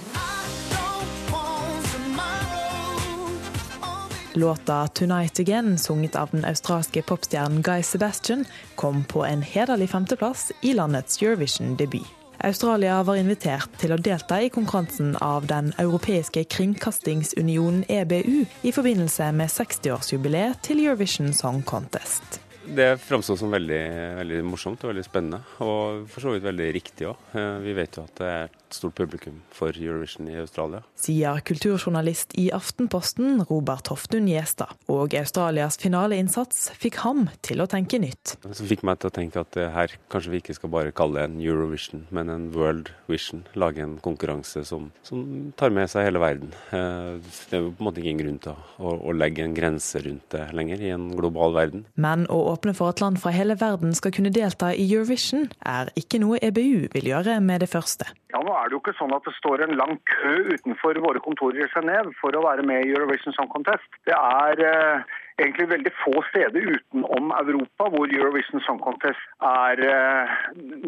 Låta 4.37 4.87
'Tonight 4.87 5.39
Again', 5.39 5.79
sunget 5.79 6.17
av 6.17 6.29
den 6.31 6.45
australske 6.45 7.03
popstjernen 7.03 7.63
Guy 7.63 7.83
Sebastian, 7.83 8.45
kom 8.75 9.05
på 9.05 9.25
en 9.25 9.43
hederlig 9.43 9.91
femteplass 9.91 10.53
i 10.61 10.75
landets 10.75 11.23
Eurovision-debut. 11.23 12.07
Australia 12.39 13.03
var 13.03 13.17
invitert 13.17 13.79
til 13.81 13.95
å 13.95 13.97
delta 13.97 14.43
i 14.43 14.51
konkurransen 14.53 15.17
av 15.25 15.47
Den 15.49 15.73
europeiske 15.79 16.45
kringkastingsunionen 16.45 17.87
EBU 17.89 18.45
i 18.63 18.73
forbindelse 18.77 19.31
med 19.33 19.49
60-årsjubileet 19.49 20.61
til 20.63 20.85
Eurovision 20.85 21.33
Song 21.33 21.63
Contest. 21.63 22.43
Det 22.67 22.99
framsto 23.01 23.39
som 23.41 23.51
veldig, 23.51 23.83
veldig 24.21 24.45
morsomt 24.45 24.85
og 24.85 24.93
veldig 24.93 25.05
spennende, 25.07 25.41
og 25.65 26.05
for 26.13 26.21
så 26.21 26.37
vidt 26.37 26.45
veldig 26.45 26.73
riktig 26.77 27.09
òg. 27.09 27.37
Vi 27.65 27.73
vet 27.73 27.97
jo 27.97 28.05
at 28.05 28.21
det 28.21 28.33
er 28.35 28.57
stort 28.75 28.95
publikum 28.99 29.41
for 29.55 29.75
Eurovision 29.77 30.29
i 30.31 30.37
Australia. 30.41 30.83
Sier 30.99 31.41
kulturjournalist 31.47 32.35
i 32.41 32.49
Aftenposten 32.55 33.45
Robert 33.51 33.89
Hoftun 33.93 34.27
Gjestad. 34.31 34.73
Og 34.93 35.15
Australias 35.19 35.79
finaleinnsats 35.83 36.71
fikk 36.81 37.01
ham 37.05 37.27
til 37.47 37.63
å 37.63 37.69
tenke 37.71 38.01
nytt. 38.03 38.37
Så 38.51 38.67
fikk 38.69 38.83
meg 38.87 39.01
til 39.03 39.11
å 39.11 39.15
tenke 39.17 39.43
at 39.43 39.59
her 39.77 39.97
kanskje 40.13 40.33
vi 40.35 40.41
ikke 40.43 40.57
skal 40.59 40.73
bare 40.73 40.95
kalle 40.97 41.21
det 41.21 41.29
en 41.31 41.41
Eurovision, 41.43 42.07
men 42.11 42.31
en 42.33 42.49
World 42.55 42.91
Vision. 43.11 43.45
Lage 43.55 43.83
en 43.85 43.99
konkurranse 44.05 44.65
som, 44.69 44.91
som 45.07 45.53
tar 45.57 45.71
med 45.75 45.91
seg 45.93 46.09
hele 46.09 46.23
verden. 46.23 46.53
Eh, 46.73 47.17
Det 47.51 47.59
er 47.59 47.63
jo 47.65 47.73
på 47.77 47.83
en 47.85 47.89
måte 47.89 48.03
ingen 48.03 48.21
grunn 48.21 48.39
til 48.43 48.57
å, 48.83 48.93
å 49.09 49.15
legge 49.15 49.45
en 49.45 49.55
grense 49.57 50.01
rundt 50.05 50.29
det 50.35 50.47
lenger 50.57 50.83
i 50.83 50.91
en 50.95 51.09
global 51.17 51.55
verden. 51.57 51.87
Men 51.95 52.27
å 52.33 52.41
åpne 52.53 52.75
for 52.77 52.91
at 52.93 53.03
land 53.03 53.21
fra 53.23 53.33
hele 53.35 53.57
verden 53.61 53.95
skal 53.97 54.15
kunne 54.15 54.33
delta 54.35 54.73
i 54.75 54.87
Eurovision, 54.87 55.49
er 55.67 55.91
ikke 55.99 56.21
noe 56.23 56.41
EBU 56.43 56.89
vil 56.95 57.11
gjøre 57.13 57.39
med 57.45 57.63
det 57.65 57.71
første. 57.73 58.09
Ja, 58.33 58.41
Nå 58.43 58.53
er 58.53 58.66
det 58.69 58.77
jo 58.77 58.83
ikke 58.83 58.97
sånn 58.99 59.15
at 59.17 59.27
det 59.27 59.35
står 59.37 59.65
en 59.65 59.77
lang 59.79 59.97
kø 60.11 60.35
utenfor 60.55 60.99
våre 61.05 61.23
kontorer 61.25 61.65
i 61.65 61.71
Genéve 61.73 62.15
for 62.21 62.37
å 62.37 62.45
være 62.45 62.65
med 62.67 62.85
i 62.85 62.93
Eurovision 62.95 63.35
Song 63.37 63.51
Contest. 63.53 63.87
Det 64.09 64.17
er 64.17 64.63
eh, 64.67 65.17
egentlig 65.41 65.69
veldig 65.73 65.93
få 66.03 66.15
steder 66.31 66.71
utenom 66.77 67.33
Europa 67.41 67.91
hvor 67.93 68.13
Eurovision 68.13 68.63
Song 68.67 68.81
Contest 68.85 69.21
er 69.51 69.83
eh, 69.89 70.37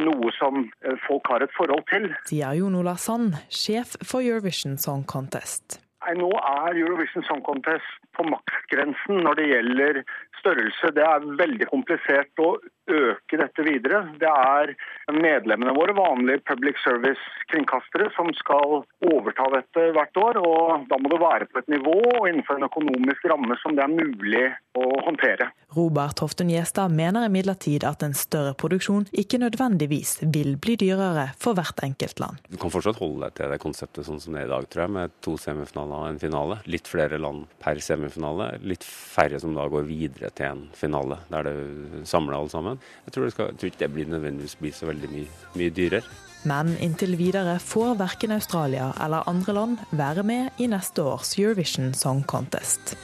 noe 0.04 0.32
som 0.38 0.64
eh, 0.84 0.96
folk 1.08 1.28
har 1.32 1.44
et 1.44 1.54
forhold 1.58 1.84
til. 1.92 2.08
Sier 2.30 2.56
Jon 2.60 2.78
Ola 2.78 2.96
Sand, 3.00 3.36
sjef 3.52 3.98
for 4.04 4.24
Eurovision 4.24 4.78
Song 4.80 5.04
Contest. 5.08 5.80
Nei, 6.06 6.14
Nå 6.20 6.30
er 6.30 6.78
Eurovision 6.78 7.26
Song 7.26 7.42
Contest 7.46 7.96
på 8.16 8.24
maksgrensen 8.26 9.22
når 9.26 9.40
det 9.40 9.46
gjelder 9.52 10.02
størrelse. 10.40 10.92
Det 10.96 11.04
er 11.04 11.26
veldig 11.40 11.68
komplisert 11.70 12.42
å 12.42 12.54
øke 12.88 13.40
dette 13.40 13.64
videre. 13.66 14.02
Det 14.20 14.30
er 14.30 14.72
medlemmene 15.14 15.74
våre, 15.76 15.94
vanlige 15.96 16.42
public 16.48 16.80
service-kringkastere, 16.84 18.10
som 18.16 18.30
skal 18.36 18.80
overta 19.12 19.48
dette 19.54 19.88
hvert 19.96 20.22
år. 20.24 20.40
og 20.42 20.88
Da 20.90 20.98
må 21.00 21.12
det 21.12 21.20
være 21.22 21.48
på 21.52 21.62
et 21.62 21.72
nivå 21.72 21.96
og 22.16 22.28
innenfor 22.28 22.58
en 22.58 22.68
økonomisk 22.68 23.28
ramme 23.30 23.58
som 23.62 23.76
det 23.76 23.84
er 23.84 23.94
mulig 23.94 24.46
å 24.78 24.88
håndtere. 25.06 25.50
Robert 25.76 26.20
Hoftun 26.22 26.48
Gjestad 26.48 26.92
mener 26.96 27.26
imidlertid 27.28 27.84
at 27.84 28.02
en 28.06 28.14
større 28.16 28.54
produksjon 28.58 29.04
ikke 29.12 29.40
nødvendigvis 29.42 30.14
vil 30.32 30.54
bli 30.60 30.78
dyrere 30.80 31.28
for 31.40 31.58
hvert 31.58 31.82
enkelt 31.84 32.22
land. 32.22 32.40
Du 32.48 32.56
kan 32.60 32.72
fortsatt 32.72 33.00
holde 33.02 33.26
deg 33.26 33.36
til 33.36 33.52
det 33.52 33.60
konseptet 33.62 34.08
sånn 34.08 34.22
som 34.22 34.34
det 34.34 34.44
er 34.44 34.48
i 34.48 34.52
dag, 34.54 34.68
tror 34.72 34.86
jeg, 34.86 34.94
med 34.96 35.16
to 35.24 35.36
semifinaler 35.40 35.96
og 35.98 36.08
en 36.12 36.22
finale. 36.22 36.60
Litt 36.72 36.88
flere 36.88 37.20
land 37.20 37.44
per 37.60 37.82
semifinale. 37.84 38.54
Litt 38.64 38.86
færre 38.86 39.40
som 39.42 39.52
da 39.56 39.66
går 39.68 39.84
videre 39.88 40.32
til 40.32 40.48
en 40.48 40.64
finale, 40.76 41.20
der 41.28 41.50
det 41.50 42.06
samler 42.08 42.38
alle 42.38 42.52
sammen. 42.52 42.77
Jeg 43.06 43.14
tror, 43.14 43.28
skal, 43.34 43.52
jeg 43.52 43.60
tror 43.60 43.72
ikke 43.72 43.82
det 43.84 43.92
blir 43.94 44.10
nødvendigvis 44.12 44.56
blir 44.60 44.74
så 44.76 44.88
veldig 44.90 45.10
mye, 45.12 45.28
mye 45.58 45.74
dyrere. 45.74 46.02
Men 46.48 46.76
inntil 46.78 47.16
videre 47.18 47.56
får 47.58 47.96
verken 47.98 48.36
Australia 48.36 48.92
eller 49.04 49.26
andre 49.30 49.54
land 49.56 49.82
være 49.90 50.22
med 50.22 50.62
i 50.62 50.68
neste 50.70 51.02
års 51.02 51.34
Eurovision 51.38 51.92
Song 51.94 52.22
Contest. 52.26 52.94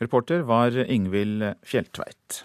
Reporter 0.00 0.42
var 0.48 0.74
Ingvild 0.88 1.44
Fjelltveit. 1.64 2.44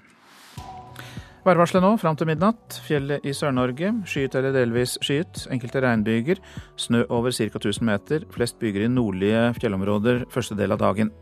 Værvarselet 1.47 1.81
nå 1.81 1.95
fram 1.97 2.17
til 2.19 2.27
midnatt. 2.27 2.75
Fjellet 2.85 3.23
i 3.25 3.31
Sør-Norge 3.33 3.93
skyet 4.09 4.35
eller 4.35 4.53
delvis 4.53 4.97
skyet. 5.01 5.45
Enkelte 5.49 5.81
regnbyger. 5.81 6.41
Snø 6.77 7.05
over 7.09 7.31
ca. 7.31 7.47
1000 7.47 7.88
meter. 7.88 8.25
Flest 8.35 8.59
byger 8.59 8.85
i 8.85 8.91
nordlige 8.91 9.45
fjellområder 9.57 10.25
første 10.29 10.57
del 10.59 10.75
av 10.75 10.81
dagen. 10.83 11.13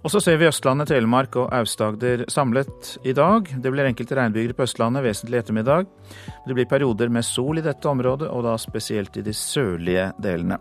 Og 0.00 0.08
så 0.08 0.20
ser 0.24 0.38
vi 0.40 0.46
Østlandet, 0.48 0.88
Telemark 0.88 1.36
og 1.36 1.50
Aust-Agder 1.52 2.22
samlet 2.32 2.94
i 3.04 3.12
dag. 3.12 3.44
Det 3.60 3.72
blir 3.72 3.84
enkelte 3.84 4.16
regnbyger 4.16 4.54
på 4.56 4.64
Østlandet 4.64 5.04
vesentlig 5.04 5.42
ettermiddag. 5.42 5.90
Det 6.46 6.56
blir 6.56 6.68
perioder 6.70 7.12
med 7.12 7.26
sol 7.26 7.60
i 7.60 7.64
dette 7.66 7.88
området, 7.88 8.30
og 8.32 8.46
da 8.48 8.56
spesielt 8.56 9.20
i 9.20 9.26
de 9.26 9.36
sørlige 9.36 10.08
delene. 10.24 10.56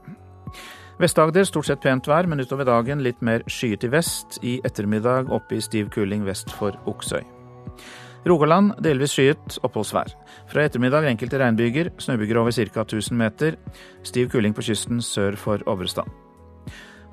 Vest-Agder 0.99 1.47
stort 1.47 1.69
sett 1.69 1.79
pent 1.79 2.11
vær, 2.11 2.27
men 2.27 2.43
utover 2.43 2.67
dagen 2.67 2.99
litt 3.05 3.23
mer 3.23 3.47
skyet 3.47 3.87
i 3.87 3.93
vest. 3.95 4.41
I 4.43 4.59
ettermiddag 4.67 5.31
oppe 5.31 5.55
i 5.55 5.63
stiv 5.63 5.87
kuling 5.95 6.27
vest 6.27 6.51
for 6.51 6.75
Oksøy. 6.91 7.23
Rogaland 8.27 8.73
delvis 8.83 9.15
skyet, 9.15 9.61
oppholdsvær. 9.63 10.11
Fra 10.51 10.67
ettermiddag 10.67 11.07
enkelte 11.07 11.39
regnbyger, 11.39 11.93
snøbyger 11.95 12.41
over 12.41 12.51
ca. 12.51 12.83
1000 12.83 13.15
meter. 13.15 13.55
Stiv 14.03 14.33
kuling 14.35 14.51
på 14.51 14.67
kysten 14.67 14.99
sør 14.99 15.39
for 15.39 15.63
Obrestad. 15.71 16.11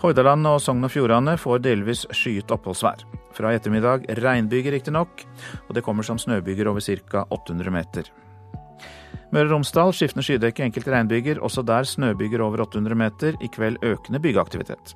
Hordaland 0.02 0.44
og 0.50 0.58
Sogn 0.60 0.84
og 0.84 0.92
Fjordane 0.92 1.38
får 1.40 1.62
delvis 1.64 2.04
skyet 2.12 2.52
oppholdsvær. 2.52 3.06
Fra 3.36 3.52
i 3.52 3.56
ettermiddag 3.56 4.04
regnbyger 4.20 4.74
riktignok, 4.76 5.24
og 5.68 5.72
det 5.76 5.84
kommer 5.84 6.04
som 6.04 6.20
snøbyger 6.20 6.68
over 6.68 6.84
ca. 6.84 7.24
800 7.32 7.72
meter. 7.72 8.10
Møre 9.32 9.48
og 9.48 9.56
Romsdal 9.56 9.94
skiftende 9.96 10.24
skydekke, 10.26 10.66
enkelte 10.68 10.92
regnbyger, 10.92 11.40
også 11.42 11.64
der 11.66 11.88
snøbyger 11.88 12.44
over 12.44 12.62
800 12.66 12.98
meter. 12.98 13.38
I 13.40 13.48
kveld 13.48 13.80
økende 13.82 14.20
bygeaktivitet. 14.22 14.94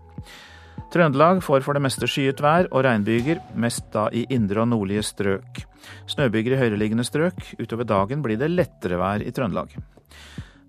Trøndelag 0.90 1.40
får 1.46 1.64
for 1.64 1.76
det 1.76 1.84
meste 1.84 2.08
skyet 2.10 2.42
vær 2.42 2.68
og 2.68 2.84
regnbyger, 2.84 3.40
mest 3.54 3.88
da 3.94 4.08
i 4.12 4.26
indre 4.34 4.64
og 4.64 4.68
nordlige 4.72 5.04
strøk. 5.06 5.62
Snøbyger 6.10 6.56
i 6.56 6.60
høyereliggende 6.60 7.06
strøk. 7.06 7.54
Utover 7.62 7.88
dagen 7.88 8.24
blir 8.26 8.38
det 8.40 8.52
lettere 8.52 9.00
vær 9.00 9.24
i 9.24 9.32
Trøndelag. 9.32 9.78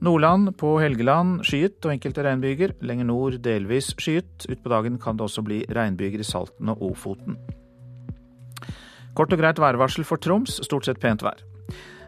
Nordland 0.01 0.55
på 0.57 0.79
Helgeland 0.81 1.43
skyet 1.45 1.85
og 1.85 1.91
enkelte 1.93 2.23
regnbyger. 2.25 2.71
Lenger 2.81 3.05
nord 3.05 3.35
delvis 3.45 3.91
skyet. 4.01 4.47
Utpå 4.49 4.71
dagen 4.73 4.97
kan 4.97 5.17
det 5.17 5.27
også 5.27 5.43
bli 5.45 5.59
regnbyger 5.69 6.23
i 6.23 6.25
Salten 6.25 6.71
og 6.73 6.81
Ofoten. 6.87 7.37
Kort 9.13 9.33
og 9.35 9.37
greit 9.37 9.61
værvarsel 9.61 10.07
for 10.07 10.17
Troms, 10.17 10.57
stort 10.65 10.87
sett 10.87 11.01
pent 11.03 11.21
vær. 11.21 11.43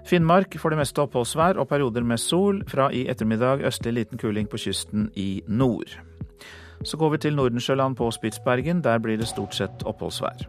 Finnmark 0.10 0.58
får 0.58 0.74
det 0.74 0.80
meste 0.82 1.06
oppholdsvær 1.06 1.62
og 1.62 1.70
perioder 1.70 2.02
med 2.02 2.18
sol. 2.18 2.64
Fra 2.68 2.90
i 2.90 3.06
ettermiddag 3.14 3.62
østlig 3.70 3.94
liten 4.00 4.18
kuling 4.18 4.50
på 4.50 4.58
kysten 4.66 5.12
i 5.14 5.44
nord. 5.48 5.94
Så 6.84 6.98
går 6.98 7.14
vi 7.14 7.22
til 7.28 7.38
Nordensjøland 7.38 7.96
på 8.00 8.10
Spitsbergen. 8.12 8.82
Der 8.82 8.98
blir 8.98 9.22
det 9.22 9.30
stort 9.30 9.54
sett 9.54 9.86
oppholdsvær. 9.86 10.48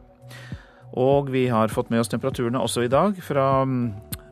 Og 0.96 1.28
vi 1.34 1.46
har 1.52 1.68
fått 1.68 1.92
med 1.92 2.00
oss 2.00 2.08
temperaturene 2.08 2.62
også 2.62 2.86
i 2.86 2.90
dag, 2.90 3.18
fra 3.20 3.66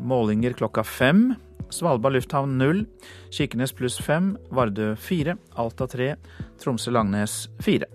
målinger 0.00 0.54
klokka 0.56 0.82
fem. 0.86 1.34
Svalbard 1.72 2.14
lufthavn 2.16 2.58
0, 2.60 2.84
Kirkenes 3.32 3.72
pluss 3.72 3.96
5, 4.04 4.36
Vardø 4.52 4.92
4, 5.00 5.36
Alta 5.56 5.88
3, 5.88 6.14
Tromsø-Langnes 6.60 7.46
4. 7.64 7.88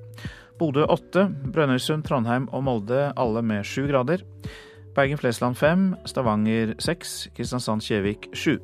Bodø 0.58 0.88
8, 0.90 1.28
Brønnøysund, 1.54 2.06
Trondheim 2.08 2.48
og 2.50 2.64
Molde 2.66 3.12
alle 3.14 3.44
med 3.46 3.66
7 3.66 3.86
grader. 3.92 4.24
Bergen-Flesland 4.98 5.58
5, 5.60 5.86
Stavanger 6.10 6.74
6, 6.82 7.30
Kristiansand-Kjevik 7.38 8.32
7. 8.34 8.58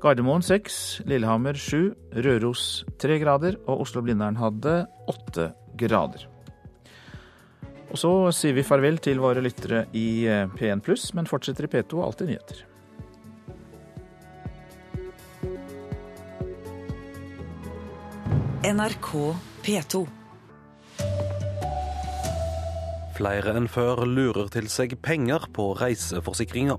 Gardermoen 0.00 0.42
6, 0.42 1.02
Lillehammer 1.04 1.60
7, 1.60 1.92
Røros 2.24 2.86
3 3.02 3.20
grader 3.20 3.60
og 3.66 3.84
Oslo-Blindern 3.84 4.40
hadde 4.40 4.86
8 5.12 5.50
grader. 5.76 6.24
Og 7.90 7.98
så 7.98 8.14
sier 8.32 8.56
vi 8.56 8.64
farvel 8.64 9.00
til 9.02 9.20
våre 9.20 9.42
lyttere 9.44 9.84
i 9.92 10.24
P1 10.56 10.80
pluss, 10.86 11.10
men 11.12 11.28
fortsetter 11.28 11.68
i 11.68 11.72
P2 11.74 12.04
Alltid 12.06 12.32
nyheter. 12.32 12.69
NRK 18.60 19.38
P2. 19.64 20.02
Flere 23.16 23.54
enn 23.56 23.68
før 23.72 24.02
lurer 24.04 24.50
til 24.52 24.68
seg 24.68 24.98
penger 25.00 25.46
på 25.56 25.70
reiseforsikringa. 25.80 26.76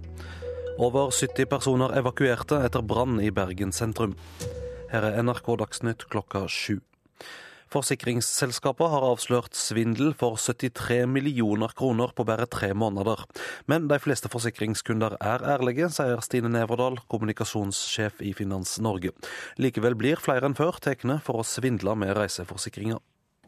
Over 0.78 1.10
70 1.10 1.50
personer 1.50 1.96
evakuerte 1.98 2.60
etter 2.68 2.86
brann 2.86 3.18
i 3.18 3.34
Bergen 3.34 3.74
sentrum. 3.74 4.14
Her 4.94 5.10
er 5.10 5.18
NRK 5.26 5.56
Dagsnytt 5.64 6.06
klokka 6.14 6.44
sju. 6.46 6.78
Forsikringsselskapet 7.72 8.92
har 8.92 9.06
avslørt 9.08 9.56
svindel 9.56 10.12
for 10.20 10.36
73 10.36 11.06
millioner 11.08 11.72
kroner 11.78 12.12
på 12.16 12.26
bare 12.28 12.48
tre 12.52 12.74
måneder. 12.76 13.24
Men 13.72 13.88
de 13.88 14.00
fleste 14.04 14.32
forsikringskunder 14.32 15.16
er 15.24 15.46
ærlige, 15.54 15.88
sier 15.96 16.20
Stine 16.26 16.52
Neverdal, 16.52 17.00
kommunikasjonssjef 17.12 18.20
i 18.28 18.34
Finans 18.36 18.76
Norge. 18.84 19.16
Likevel 19.56 19.96
blir 19.96 20.20
flere 20.20 20.50
enn 20.50 20.58
før 20.58 20.84
tatt 20.84 21.08
for 21.24 21.40
å 21.40 21.48
svindle 21.48 21.96
med 21.96 22.18
reiseforsikringer. 22.20 23.00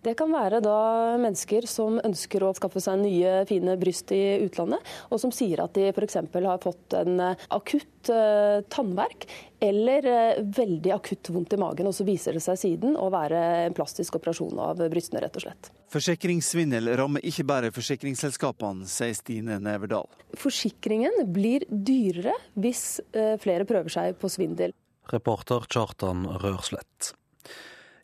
Det 0.04 0.18
kan 0.20 0.34
være 0.36 0.60
da 0.60 0.78
mennesker 1.16 1.64
som 1.70 1.96
ønsker 2.04 2.44
å 2.44 2.52
skaffe 2.58 2.82
seg 2.84 3.00
nye, 3.00 3.44
fine 3.48 3.78
bryst 3.80 4.12
i 4.12 4.44
utlandet, 4.44 4.84
og 5.08 5.22
som 5.22 5.32
sier 5.32 5.62
at 5.64 5.72
de 5.78 5.88
f.eks. 5.94 6.18
har 6.34 6.60
fått 6.64 6.96
en 7.00 7.22
eh, 7.24 7.46
akutt 7.56 8.12
uh, 8.12 8.60
tannverk 8.74 9.24
eller 9.64 10.10
uh, 10.10 10.42
veldig 10.44 10.92
akutt 10.98 11.32
vondt 11.32 11.56
i 11.56 11.62
magen, 11.62 11.88
og 11.88 11.96
så 11.96 12.04
viser 12.08 12.36
det 12.36 12.44
seg 12.44 12.60
siden 12.60 13.00
å 13.00 13.08
være 13.14 13.40
en 13.70 13.78
plastisk 13.78 14.20
operasjon 14.20 14.60
av 14.60 14.84
brystene, 14.92 15.24
rett 15.24 15.40
og 15.40 15.46
slett. 15.48 15.72
Forsikringssvindel 15.96 16.92
rammer 17.00 17.24
ikke 17.24 17.48
bare 17.48 17.72
forsikringsselskapene, 17.72 18.90
sier 18.92 19.16
Stine 19.16 19.62
Neverdal. 19.64 20.12
Forsikringen 20.36 21.30
blir 21.32 21.64
dyrere 21.72 22.36
hvis 22.60 23.00
flere 23.14 23.64
prøver 23.70 23.94
seg 23.94 24.20
på 24.20 24.32
svindel. 24.36 24.76
Reporter 25.14 25.64
Kjartan 25.72 26.28
Rørslett. 26.44 27.14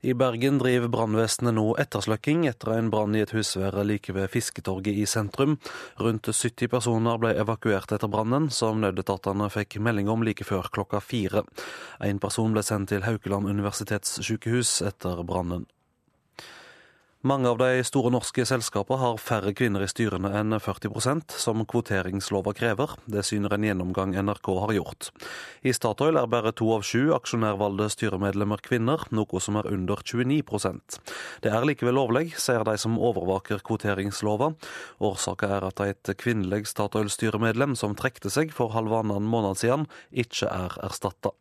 I 0.02 0.14
Bergen 0.16 0.62
driver 0.62 0.88
brannvesenet 0.88 1.58
nå 1.58 1.64
ettersløkking 1.82 2.46
etter 2.48 2.72
en 2.78 2.88
brann 2.88 3.18
i 3.18 3.24
et 3.26 3.34
husvære 3.36 3.82
like 3.84 4.14
ved 4.16 4.30
Fisketorget 4.32 4.96
i 4.96 5.04
sentrum. 5.04 5.58
Rundt 6.00 6.30
70 6.32 6.70
personer 6.72 7.20
ble 7.20 7.34
evakuert 7.42 7.92
etter 7.92 8.08
brannen, 8.08 8.48
som 8.48 8.80
nødetatene 8.80 9.50
fikk 9.52 9.76
melding 9.84 10.08
om 10.08 10.24
like 10.24 10.48
før 10.48 10.72
klokka 10.72 11.02
fire. 11.04 11.44
En 12.00 12.24
person 12.24 12.56
ble 12.56 12.64
sendt 12.64 12.94
til 12.94 13.04
Haukeland 13.04 13.52
universitetssykehus 13.52 14.78
etter 14.88 15.20
brannen. 15.28 15.68
Mange 17.22 17.50
av 17.52 17.58
de 17.60 17.82
store 17.84 18.14
norske 18.16 18.46
selskapene 18.48 18.96
har 19.02 19.18
færre 19.20 19.52
kvinner 19.52 19.84
i 19.84 19.90
styrene 19.92 20.30
enn 20.40 20.56
40% 20.56 21.34
som 21.36 21.66
kvoteringslova 21.68 22.54
krever. 22.56 22.94
Det 23.12 23.26
syner 23.28 23.58
en 23.58 23.66
gjennomgang 23.68 24.14
NRK 24.24 24.48
har 24.62 24.72
gjort. 24.78 25.10
I 25.60 25.74
Statoil 25.76 26.16
er 26.16 26.30
bare 26.32 26.54
to 26.56 26.70
av 26.72 26.86
sju 26.88 27.12
aksjonærvalgte 27.18 27.90
styremedlemmer 27.98 28.64
kvinner, 28.64 29.04
noe 29.12 29.44
som 29.44 29.60
er 29.60 29.68
under 29.68 30.00
29% 30.00 31.02
Det 31.44 31.52
er 31.52 31.68
likevel 31.68 32.00
lovlig, 32.00 32.32
sier 32.40 32.64
de 32.64 32.78
som 32.80 32.96
overvaker 32.96 33.60
kvoteringslova. 33.68 34.54
Årsaken 35.04 35.58
er 35.58 35.68
at 35.74 35.84
et 35.90 36.16
kvinnelig 36.24 36.72
Statoil-styremedlem 36.72 37.76
som 37.76 38.00
trekte 38.00 38.32
seg 38.32 38.56
for 38.56 38.72
halvannen 38.72 39.28
måned 39.28 39.60
siden, 39.60 39.90
ikke 40.16 40.48
er 40.48 40.80
erstatta. 40.88 41.36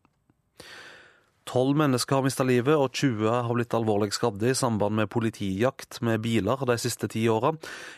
Tolv 1.49 1.79
mennesker 1.81 2.19
har 2.19 2.25
mista 2.27 2.45
livet, 2.45 2.77
og 2.77 2.93
20 2.93 3.31
har 3.33 3.55
blitt 3.57 3.73
alvorlig 3.73 4.11
skadde 4.13 4.51
i 4.51 4.57
samband 4.59 4.99
med 4.99 5.09
politijakt 5.09 6.03
med 6.05 6.21
biler 6.21 6.61
de 6.69 6.77
siste 6.77 7.09
ti 7.09 7.23
åra. 7.33 7.55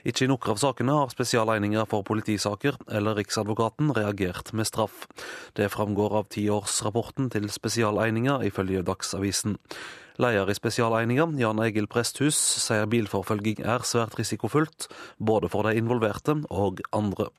Ikke 0.06 0.28
i 0.28 0.30
noen 0.30 0.52
av 0.52 0.60
sakene 0.62 0.94
har 0.94 1.10
Spesialeininger 1.10 1.88
for 1.90 2.06
politisaker 2.06 2.78
eller 2.86 3.18
Riksadvokaten 3.18 3.90
reagert 3.96 4.52
med 4.54 4.70
straff. 4.70 5.08
Det 5.58 5.66
framgår 5.74 6.14
av 6.20 6.30
tiårsrapporten 6.30 7.32
til 7.34 7.50
Spesialeininga, 7.50 8.38
ifølge 8.46 8.84
Dagsavisen. 8.86 9.58
Leder 10.22 10.52
i 10.52 10.54
Spesialeininga, 10.54 11.26
Jan 11.42 11.66
Egil 11.66 11.90
Presthus, 11.90 12.38
sier 12.38 12.86
bilforfølging 12.92 13.64
er 13.66 13.82
svært 13.82 14.14
risikofullt, 14.20 14.86
både 15.18 15.50
for 15.50 15.66
de 15.66 15.74
involverte 15.80 16.38
og 16.54 16.84
andre. 16.94 17.32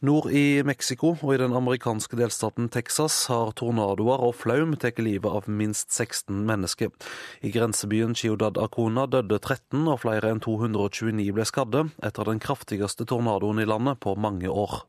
Nord 0.00 0.30
i 0.32 0.62
Mexico 0.64 1.10
og 1.12 1.34
i 1.34 1.38
den 1.42 1.52
amerikanske 1.52 2.16
delstaten 2.16 2.70
Texas 2.72 3.26
har 3.28 3.50
tornadoer 3.60 4.22
og 4.24 4.32
flaum 4.40 4.72
tatt 4.80 4.96
livet 5.04 5.28
av 5.28 5.44
minst 5.52 5.92
16 5.92 6.38
mennesker. 6.48 6.88
I 7.44 7.52
grensebyen 7.52 8.16
Ciudad 8.16 8.56
Acona 8.56 9.04
døde 9.04 9.36
13 9.36 9.84
og 9.84 10.00
flere 10.00 10.30
enn 10.32 10.40
229 10.40 11.26
ble 11.36 11.44
skadde 11.44 11.84
etter 12.00 12.32
den 12.32 12.40
kraftigste 12.40 13.04
tornadoen 13.04 13.60
i 13.60 13.68
landet 13.68 14.00
på 14.00 14.16
mange 14.16 14.48
år. 14.48 14.86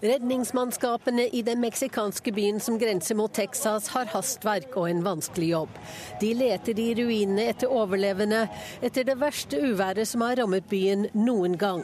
Redningsmannskapene 0.00 1.28
i 1.28 1.42
den 1.42 1.60
meksikanske 1.60 2.32
byen 2.32 2.60
som 2.60 2.78
grenser 2.78 3.16
mot 3.18 3.32
Texas, 3.34 3.88
har 3.88 4.06
hastverk 4.12 4.76
og 4.78 4.86
en 4.90 5.00
vanskelig 5.02 5.48
jobb. 5.50 5.78
De 6.20 6.34
leter 6.38 6.78
i 6.78 6.92
ruinene 6.94 7.48
etter 7.50 7.72
overlevende 7.74 8.44
etter 8.78 9.08
det 9.08 9.16
verste 9.18 9.58
uværet 9.58 10.06
som 10.06 10.22
har 10.22 10.38
rammet 10.38 10.68
byen 10.70 11.08
noen 11.18 11.56
gang. 11.58 11.82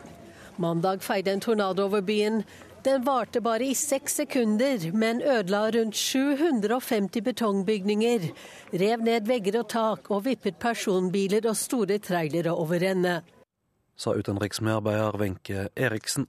Mandag 0.63 1.03
feide 1.03 1.33
en 1.35 1.43
tornado 1.43 1.89
over 1.89 2.05
byen. 2.07 2.45
Den 2.87 3.03
varte 3.03 3.41
bare 3.43 3.67
i 3.67 3.75
seks 3.75 4.21
sekunder, 4.21 4.93
men 4.93 5.23
ødela 5.23 5.65
rundt 5.75 5.97
750 5.97 7.25
betongbygninger. 7.25 8.29
Rev 8.79 9.03
ned 9.03 9.27
vegger 9.27 9.59
og 9.65 9.69
tak 9.73 10.11
og 10.15 10.27
vippet 10.29 10.61
personbiler 10.63 11.49
og 11.49 11.57
store 11.57 11.99
trailere 11.99 12.55
over 12.55 12.85
ende. 12.93 13.23
Sa 13.97 14.15
utenriksmedarbeider 14.15 15.19
Wenche 15.19 15.69
Eriksen. 15.75 16.29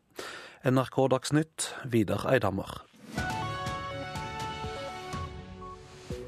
NRK 0.66 1.10
Dagsnytt, 1.10 1.76
Vidar 1.84 2.26
Eidhammer. 2.26 2.66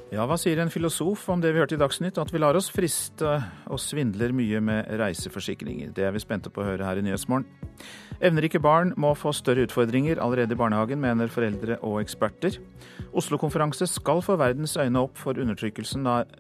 Ja, 0.08 0.24
hva 0.24 0.38
sier 0.40 0.56
en 0.64 0.70
filosof 0.72 1.26
om 1.34 1.42
det 1.44 1.50
vi 1.52 1.60
hørte 1.60 1.76
i 1.76 1.80
Dagsnytt, 1.82 2.16
at 2.22 2.30
vi 2.32 2.40
lar 2.40 2.56
oss 2.56 2.70
friste 2.72 3.28
og 3.68 3.80
svindler 3.84 4.32
mye 4.32 4.62
med 4.64 4.88
reiseforsikringer? 5.02 5.90
Det 5.92 6.06
er 6.08 6.14
vi 6.16 6.22
spente 6.24 6.48
på 6.48 6.62
å 6.64 6.68
høre 6.70 6.86
her 6.88 7.02
i 7.02 7.04
Nyhetsmorgen. 7.04 7.44
Evnerike 8.24 8.62
barn 8.64 8.94
må 8.96 9.10
få 9.20 9.34
større 9.36 9.66
utfordringer 9.68 10.22
allerede 10.24 10.56
i 10.56 10.60
barnehagen, 10.62 11.02
mener 11.04 11.28
foreldre 11.28 11.76
og 11.84 12.00
eksperter. 12.00 12.56
Oslo-konferanse 13.20 13.90
skal 13.92 14.24
få 14.24 14.38
verdens 14.40 14.78
øyne 14.80 15.04
opp 15.04 15.20
for 15.20 15.36
undertrykkelsen 15.44 16.08
av 16.08 16.32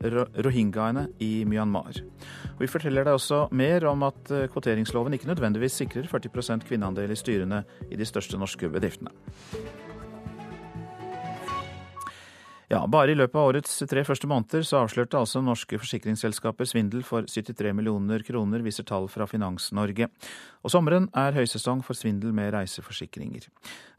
rohingyaene 0.47 1.10
i 1.27 1.43
Myanmar. 1.43 1.99
Og 2.56 2.63
vi 2.63 2.69
forteller 2.71 3.03
deg 3.03 3.19
også 3.19 3.49
mer 3.51 3.84
om 3.91 4.08
at 4.08 4.32
eh, 4.32 4.47
kvoteringsloven 4.53 5.19
ikke 5.19 5.27
nødvendigvis 5.34 5.82
sikrer 5.84 6.08
40% 6.08 6.63
kvinneandel 6.71 7.12
i 7.12 7.19
styrene 7.19 7.65
i 7.91 7.99
de 7.99 8.08
største 8.08 8.39
norske 8.39 8.71
bedriftene. 8.71 9.12
Ja, 12.67 12.82
Bare 12.84 13.13
i 13.13 13.15
løpet 13.15 13.38
av 13.39 13.47
årets 13.47 13.77
tre 13.88 14.01
første 14.03 14.27
måneder 14.27 14.65
så 14.67 14.82
avslørte 14.82 15.15
altså 15.15 15.39
norske 15.39 15.77
forsikringsselskaper 15.80 16.67
svindel 16.67 17.06
for 17.08 17.23
73 17.23 17.71
millioner 17.71 18.25
kroner, 18.27 18.60
viser 18.65 18.84
tall 18.84 19.08
fra 19.08 19.23
Finans-Norge. 19.23 20.10
Og 20.67 20.73
sommeren 20.73 21.08
er 21.15 21.38
høysesong 21.38 21.80
for 21.88 21.95
svindel 21.95 22.36
med 22.36 22.51
reiseforsikringer. 22.58 23.47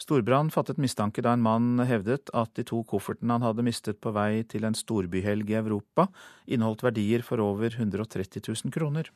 Storbrann 0.04 0.52
fattet 0.52 0.76
mistanke 0.84 1.24
da 1.24 1.32
en 1.32 1.46
mann 1.46 1.80
hevdet 1.88 2.28
at 2.36 2.52
de 2.60 2.66
to 2.68 2.82
koffertene 2.84 3.38
han 3.38 3.48
hadde 3.48 3.64
mistet 3.64 4.02
på 4.04 4.12
vei 4.12 4.44
til 4.44 4.68
en 4.68 4.76
storbyhelg 4.76 5.48
i 5.48 5.60
Europa, 5.62 6.10
inneholdt 6.44 6.84
verdier 6.90 7.24
for 7.24 7.40
over 7.40 7.72
130 7.72 8.44
000 8.52 8.76
kroner. 8.76 9.08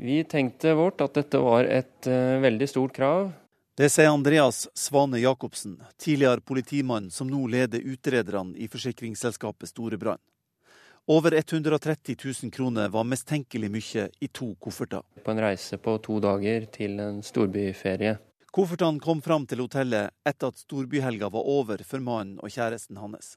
Vi 0.00 0.22
tenkte 0.24 0.72
vårt 0.80 1.04
at 1.04 1.20
dette 1.20 1.44
var 1.44 1.68
et 1.68 2.08
uh, 2.08 2.40
veldig 2.40 2.72
stort 2.72 2.96
krav 2.96 3.34
det 3.76 3.90
sier 3.92 4.08
Andreas 4.08 4.68
Svane 4.74 5.18
Jacobsen, 5.18 5.82
tidligere 6.00 6.40
politimann 6.40 7.10
som 7.10 7.28
nå 7.28 7.42
leder 7.52 7.82
utrederne 7.84 8.56
i 8.56 8.68
forsikringsselskapet 8.72 9.68
Storebrand. 9.68 10.22
Over 11.06 11.34
130 11.34 12.16
000 12.42 12.52
kroner 12.52 12.88
var 12.88 13.04
mistenkelig 13.04 13.70
mye 13.70 14.06
i 14.20 14.30
to 14.32 14.54
kofferter. 14.54 15.04
På 15.24 15.30
en 15.30 15.44
reise 15.44 15.76
på 15.76 15.98
to 16.00 16.16
dager 16.24 16.64
til 16.72 16.96
en 17.04 17.20
storbyferie. 17.22 18.16
Koffertene 18.48 19.04
kom 19.04 19.20
fram 19.20 19.44
til 19.44 19.60
hotellet 19.66 20.08
etter 20.24 20.48
at 20.48 20.64
storbyhelga 20.64 21.28
var 21.36 21.44
over 21.44 21.84
for 21.84 22.00
mannen 22.00 22.40
og 22.40 22.48
kjæresten 22.48 22.96
hans. 22.96 23.34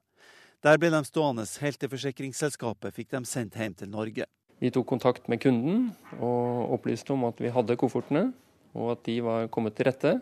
Der 0.63 0.79
ble 0.79 0.95
de 0.95 1.03
stående 1.03 1.43
helt 1.59 1.83
til 1.83 1.91
forsikringsselskapet 1.91 2.95
fikk 2.95 3.11
dem 3.11 3.27
sendt 3.27 3.59
hjem 3.59 3.75
til 3.75 3.91
Norge. 3.91 4.31
Vi 4.63 4.71
tok 4.71 4.87
kontakt 4.87 5.27
med 5.27 5.43
kunden 5.43 5.89
og 6.15 6.77
opplyste 6.79 7.11
om 7.11 7.27
at 7.27 7.43
vi 7.43 7.51
hadde 7.51 7.75
koffertene 7.75 8.29
og 8.77 8.93
at 8.95 9.05
de 9.07 9.19
var 9.25 9.47
kommet 9.53 9.77
til 9.77 9.89
rette. 9.89 10.17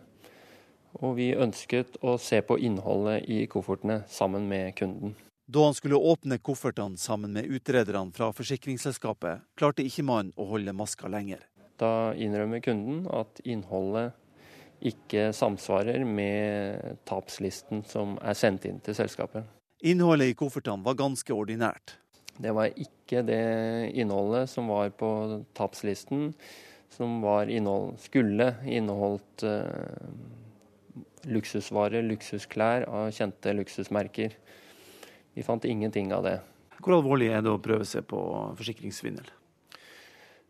Og 1.03 1.17
vi 1.19 1.33
ønsket 1.36 1.99
å 2.01 2.15
se 2.21 2.39
på 2.41 2.57
innholdet 2.63 3.27
i 3.29 3.43
koffertene 3.51 4.01
sammen 4.10 4.47
med 4.49 4.73
kunden. 4.79 5.15
Da 5.47 5.63
han 5.63 5.75
skulle 5.77 5.95
åpne 5.95 6.39
koffertene 6.43 6.99
sammen 6.99 7.31
med 7.36 7.47
utrederne 7.47 8.12
fra 8.15 8.31
forsikringsselskapet, 8.36 9.45
klarte 9.55 9.86
ikke 9.86 10.03
mannen 10.07 10.33
å 10.36 10.47
holde 10.49 10.73
maska 10.75 11.07
lenger. 11.12 11.45
Da 11.79 12.12
innrømmer 12.17 12.63
kunden 12.65 13.05
at 13.13 13.39
innholdet 13.45 14.15
ikke 14.88 15.29
samsvarer 15.33 16.03
med 16.05 16.98
tapslisten 17.08 17.85
som 17.87 18.17
er 18.21 18.35
sendt 18.37 18.67
inn 18.69 18.81
til 18.83 18.98
selskapet. 18.98 19.45
Innholdet 19.87 20.33
i 20.33 20.37
koffertene 20.37 20.83
var 20.85 20.98
ganske 20.98 21.33
ordinært. 21.33 21.95
Det 22.37 22.52
var 22.54 22.73
ikke 22.73 23.23
det 23.25 23.41
innholdet 23.98 24.50
som 24.52 24.69
var 24.69 24.91
på 24.93 25.10
tapslisten 25.58 26.33
som 26.94 27.19
innehold, 27.50 27.98
skulle 28.02 28.54
inneholdt 28.65 29.44
uh, 29.46 30.08
luksusvarer, 31.27 32.06
luksusklær 32.08 32.88
av 32.90 33.12
kjente 33.15 33.54
luksusmerker. 33.54 34.38
Vi 35.35 35.46
fant 35.46 35.65
ingenting 35.65 36.13
av 36.15 36.23
det. 36.25 36.38
Hvor 36.81 36.98
alvorlig 36.98 37.31
er 37.33 37.44
det 37.46 37.52
å 37.52 37.62
prøve 37.62 37.85
seg 37.85 38.08
på 38.10 38.21
forsikringssvindel? 38.58 39.27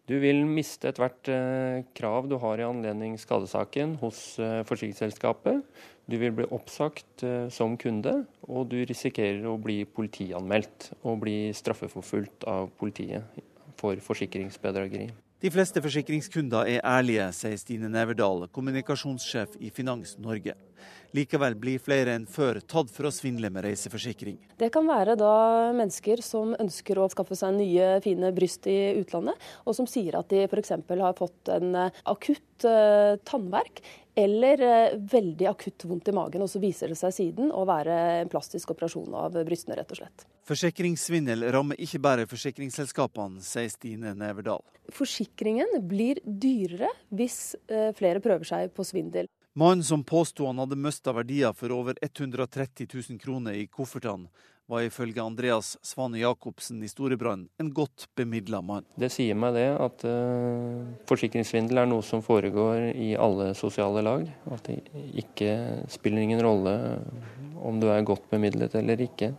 Du 0.07 0.15
vil 0.23 0.45
miste 0.47 0.88
ethvert 0.93 1.27
uh, 1.27 1.83
krav 1.97 2.29
du 2.31 2.38
har 2.39 2.61
i 2.61 2.67
anledning 2.67 3.17
skadesaken 3.19 3.97
hos 3.99 4.38
uh, 4.39 4.63
forsikringsselskapet. 4.67 5.65
Du 6.07 6.15
vil 6.15 6.31
bli 6.31 6.45
oppsagt 6.55 7.23
eh, 7.27 7.49
som 7.51 7.75
kunde, 7.79 8.13
og 8.47 8.69
du 8.71 8.77
risikerer 8.88 9.43
å 9.43 9.57
bli 9.59 9.81
politianmeldt 9.91 10.93
og 11.01 11.19
bli 11.25 11.51
straffeforfulgt 11.55 12.47
av 12.47 12.69
politiet 12.79 13.27
for 13.75 13.99
forsikringsbedrageri. 14.05 15.09
De 15.38 15.51
fleste 15.53 15.81
forsikringskunder 15.85 16.65
er 16.65 16.79
ærlige, 16.81 17.27
sier 17.38 17.59
Stine 17.61 17.91
Neverdal, 17.93 18.47
kommunikasjonssjef 18.49 19.51
i 19.61 19.69
Finans 19.69 20.15
Norge. 20.17 20.55
Likevel 21.15 21.55
blir 21.55 21.79
flere 21.79 22.15
enn 22.17 22.25
før 22.27 22.59
tatt 22.59 22.91
for 22.91 23.07
å 23.07 23.13
svindle 23.13 23.51
med 23.53 23.63
reiseforsikring. 23.67 24.39
Det 24.59 24.69
kan 24.73 24.87
være 24.89 25.15
da 25.19 25.35
mennesker 25.75 26.23
som 26.25 26.55
ønsker 26.59 26.99
å 26.99 27.07
skaffe 27.13 27.37
seg 27.37 27.55
nye, 27.59 27.93
fine 28.03 28.33
bryst 28.35 28.67
i 28.67 28.97
utlandet, 28.99 29.39
og 29.63 29.77
som 29.77 29.87
sier 29.89 30.19
at 30.19 30.27
de 30.33 30.43
f.eks. 30.47 30.75
har 30.89 31.15
fått 31.17 31.53
en 31.53 31.77
eh, 31.77 32.03
akutt 32.11 32.67
uh, 32.67 33.15
tannverk 33.27 33.81
eller 34.17 34.63
uh, 34.65 34.97
veldig 34.97 35.47
akutt 35.51 35.85
vondt 35.87 36.11
i 36.11 36.15
magen, 36.17 36.43
og 36.43 36.51
så 36.51 36.61
viser 36.61 36.91
det 36.91 36.99
seg 36.99 37.15
siden 37.15 37.53
å 37.55 37.63
være 37.69 37.95
en 38.23 38.31
plastisk 38.31 38.73
operasjon 38.73 39.15
av 39.15 39.37
brystene, 39.47 39.77
rett 39.79 39.93
og 39.93 40.01
slett. 40.01 40.27
Forsikringssvindel 40.47 41.47
rammer 41.53 41.79
ikke 41.83 42.01
bare 42.03 42.27
forsikringsselskapene, 42.29 43.43
sier 43.45 43.71
Stine 43.71 44.15
Neverdal. 44.17 44.63
Forsikringen 44.95 45.79
blir 45.87 46.19
dyrere 46.23 46.91
hvis 47.15 47.55
uh, 47.71 47.93
flere 47.97 48.23
prøver 48.23 48.47
seg 48.47 48.75
på 48.75 48.87
svindel. 48.87 49.31
Mannen 49.57 49.83
som 49.83 50.03
påsto 50.03 50.45
han 50.45 50.59
hadde 50.59 50.75
mista 50.77 51.09
verdier 51.17 51.53
for 51.57 51.71
over 51.73 51.97
130 52.01 52.87
000 53.09 53.19
kroner 53.19 53.55
i 53.57 53.63
koffertene, 53.67 54.27
var 54.69 54.83
ifølge 54.85 55.21
Andreas 55.23 55.77
Svane 55.81 56.19
Jacobsen 56.19 56.83
i 56.83 56.87
Storebrand 56.87 57.47
en 57.57 57.71
godt 57.73 58.05
bemidla 58.15 58.59
mann. 58.61 58.85
Det 58.93 59.09
sier 59.09 59.33
meg 59.33 59.55
det 59.57 59.71
at 59.81 60.03
uh, 60.05 60.83
forsikringssvindel 61.09 61.81
er 61.81 61.89
noe 61.89 62.05
som 62.05 62.21
foregår 62.21 62.91
i 62.93 63.15
alle 63.17 63.47
sosiale 63.57 64.03
lag. 64.05 64.27
At 64.53 64.69
det 64.69 65.07
ikke 65.23 65.55
spiller 65.89 66.21
ingen 66.21 66.43
rolle 66.45 66.75
om 67.57 67.79
du 67.81 67.87
er 67.89 68.05
godt 68.05 68.27
bemidlet 68.29 68.75
eller 68.77 69.01
ikke. 69.07 69.31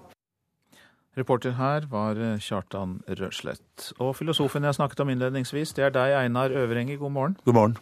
Reporter 1.15 1.55
her 1.61 1.87
var 1.93 2.19
eh, 2.19 2.43
Kjartan 2.43 3.05
Røslett. 3.21 3.93
Og 4.03 4.17
filosofen 4.19 4.67
jeg 4.67 4.81
snakket 4.81 5.05
om 5.05 5.15
innledningsvis, 5.15 5.77
det 5.79 5.87
er 5.87 5.95
deg, 5.95 6.17
Einar 6.25 6.51
Øvrenger. 6.51 6.99
God 6.99 7.15
morgen. 7.15 7.39
God 7.47 7.57
morgen. 7.59 7.79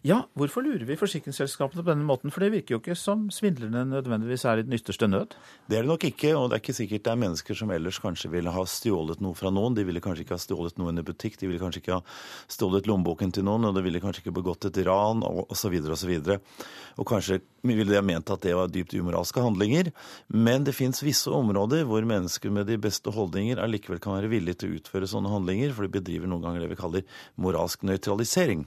Ja, 0.00 0.22
hvorfor 0.32 0.64
lurer 0.64 0.86
vi 0.88 0.94
forsikringsselskapene 0.96 1.82
på 1.82 1.90
denne 1.90 2.06
måten? 2.08 2.32
For 2.32 2.40
det 2.40 2.54
virker 2.54 2.72
jo 2.72 2.78
ikke 2.80 2.94
som 2.96 3.26
svindlerne 3.36 3.82
nødvendigvis 3.84 4.46
er 4.48 4.62
i 4.62 4.64
den 4.64 4.72
ytterste 4.72 5.04
nød. 5.04 5.34
Det 5.68 5.76
er 5.76 5.84
det 5.84 5.90
nok 5.90 6.06
ikke, 6.08 6.30
og 6.38 6.46
det 6.48 6.56
er 6.56 6.62
ikke 6.62 6.74
sikkert 6.78 7.04
det 7.04 7.12
er 7.12 7.18
mennesker 7.20 7.58
som 7.58 7.72
ellers 7.74 7.98
kanskje 8.00 8.30
ville 8.32 8.54
ha 8.54 8.64
stjålet 8.64 9.20
noe 9.20 9.36
fra 9.36 9.52
noen. 9.52 9.76
De 9.76 9.84
ville 9.84 10.00
kanskje 10.00 10.24
ikke 10.24 10.38
ha 10.38 10.40
stjålet 10.40 10.80
noe 10.80 10.94
i 10.96 11.04
butikk, 11.04 11.36
de 11.36 11.50
ville 11.50 11.60
kanskje 11.60 11.82
ikke 11.82 11.98
ha 11.98 12.16
stjålet 12.48 12.88
lommeboken 12.88 13.36
til 13.36 13.44
noen, 13.44 13.68
og 13.68 13.76
de 13.76 13.84
ville 13.84 14.00
kanskje 14.00 14.24
ikke 14.24 14.36
begått 14.40 14.70
et 14.70 14.80
ran, 14.88 15.20
osv., 15.20 15.78
osv. 15.92 16.16
Og, 16.16 16.64
og 16.96 17.10
kanskje 17.12 17.42
ville 17.68 17.90
de 17.92 18.00
ha 18.00 18.04
ment 18.14 18.32
at 18.32 18.48
det 18.48 18.56
var 18.56 18.72
dypt 18.72 18.96
umoralske 18.96 19.44
handlinger. 19.44 19.92
Men 20.32 20.64
det 20.64 20.78
fins 20.80 21.04
visse 21.04 21.28
områder 21.28 21.84
hvor 21.84 22.08
mennesker 22.08 22.56
med 22.56 22.72
de 22.72 22.80
beste 22.80 23.12
holdninger 23.12 23.60
allikevel 23.60 24.00
kan 24.00 24.16
være 24.16 24.32
villige 24.32 24.64
til 24.64 24.72
å 24.72 24.80
utføre 24.80 25.12
sånne 25.12 25.36
handlinger, 25.36 25.76
for 25.76 25.84
de 25.84 25.92
bedriver 26.00 26.24
noen 26.24 26.48
ganger 26.48 26.64
det 26.64 26.72
vi 26.72 26.84
kaller 26.86 27.24
moralsk 27.36 27.84
nøytralisering. 27.84 28.64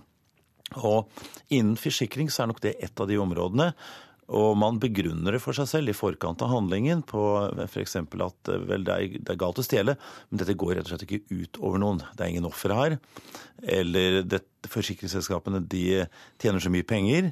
Og 0.80 1.10
innen 1.54 1.78
forsikring 1.80 2.32
så 2.32 2.44
er 2.44 2.52
nok 2.52 2.64
det 2.64 2.78
et 2.84 3.00
av 3.00 3.10
de 3.10 3.20
områdene. 3.22 3.72
Og 4.34 4.56
man 4.58 4.80
begrunner 4.82 5.36
det 5.36 5.42
for 5.44 5.56
seg 5.58 5.68
selv 5.70 5.92
i 5.92 5.96
forkant 5.98 6.42
av 6.46 6.54
handlingen 6.54 7.04
på 7.06 7.22
f.eks. 7.68 7.98
at 8.00 8.52
vel, 8.70 8.86
det 8.88 8.94
er, 8.94 9.18
det 9.20 9.34
er, 9.34 9.40
galt 9.40 9.60
å 9.60 9.66
stjele, 9.66 9.98
men 10.30 10.40
dette 10.40 10.56
går 10.58 10.78
rett 10.78 10.88
og 10.88 10.94
slett 10.94 11.04
ikke 11.06 11.42
ut 11.44 11.60
over 11.60 11.82
noen. 11.84 12.00
Det 12.16 12.24
er 12.24 12.32
ingen 12.32 12.48
ofre 12.48 12.78
her. 12.78 12.96
Eller 13.64 14.22
det, 14.28 14.42
forsikringsselskapene 14.68 15.62
de 15.72 16.04
tjener 16.42 16.64
så 16.64 16.72
mye 16.74 16.88
penger 16.88 17.32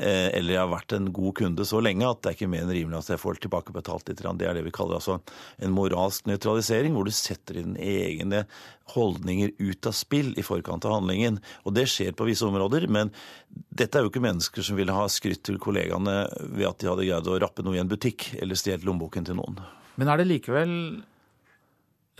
Eh, 0.00 0.30
eller 0.38 0.54
jeg 0.54 0.60
har 0.62 0.70
vært 0.70 0.92
en 0.96 1.08
god 1.12 1.34
kunde 1.36 1.64
så 1.66 1.80
lenge 1.82 2.06
at 2.06 2.20
det 2.22 2.30
er 2.30 2.36
ikke 2.36 2.48
mer 2.48 2.62
enn 2.62 2.72
rimelig 2.72 3.00
at 3.02 3.10
jeg 3.12 3.20
får 3.20 3.40
tilbakebetalt 3.42 4.08
litt. 4.08 4.22
Det 4.22 4.46
er 4.46 4.54
det 4.56 4.62
vi 4.64 4.72
kaller 4.72 4.96
altså 4.96 5.18
en 5.60 5.74
moralsk 5.74 6.28
nøytralisering, 6.30 6.94
hvor 6.94 7.08
du 7.08 7.12
setter 7.12 7.58
inn 7.60 7.74
egne 7.76 8.44
holdninger 8.94 9.52
ut 9.58 9.88
av 9.90 9.96
spill 9.98 10.30
i 10.40 10.44
forkant 10.46 10.86
av 10.88 10.94
handlingen. 10.96 11.40
Og 11.66 11.74
det 11.76 11.88
skjer 11.90 12.14
på 12.16 12.28
visse 12.30 12.46
områder, 12.46 12.86
men 12.88 13.10
dette 13.50 13.98
er 13.98 14.06
jo 14.06 14.12
ikke 14.12 14.24
mennesker 14.24 14.64
som 14.64 14.78
ville 14.78 14.94
ha 14.94 15.04
skrytt 15.10 15.42
til 15.50 15.60
kollegaene 15.60 16.16
ved 16.38 16.70
at 16.70 16.80
de 16.80 16.90
hadde 16.92 17.08
greid 17.10 17.28
å 17.28 17.40
rappe 17.42 17.66
noe 17.66 17.76
i 17.76 17.82
en 17.82 17.90
butikk 17.90 18.30
eller 18.38 18.56
stjålet 18.56 18.86
lommeboken 18.86 19.26
til 19.28 19.40
noen. 19.42 19.60
Men 20.00 20.08
er 20.08 20.22
det 20.22 20.30
likevel 20.30 20.72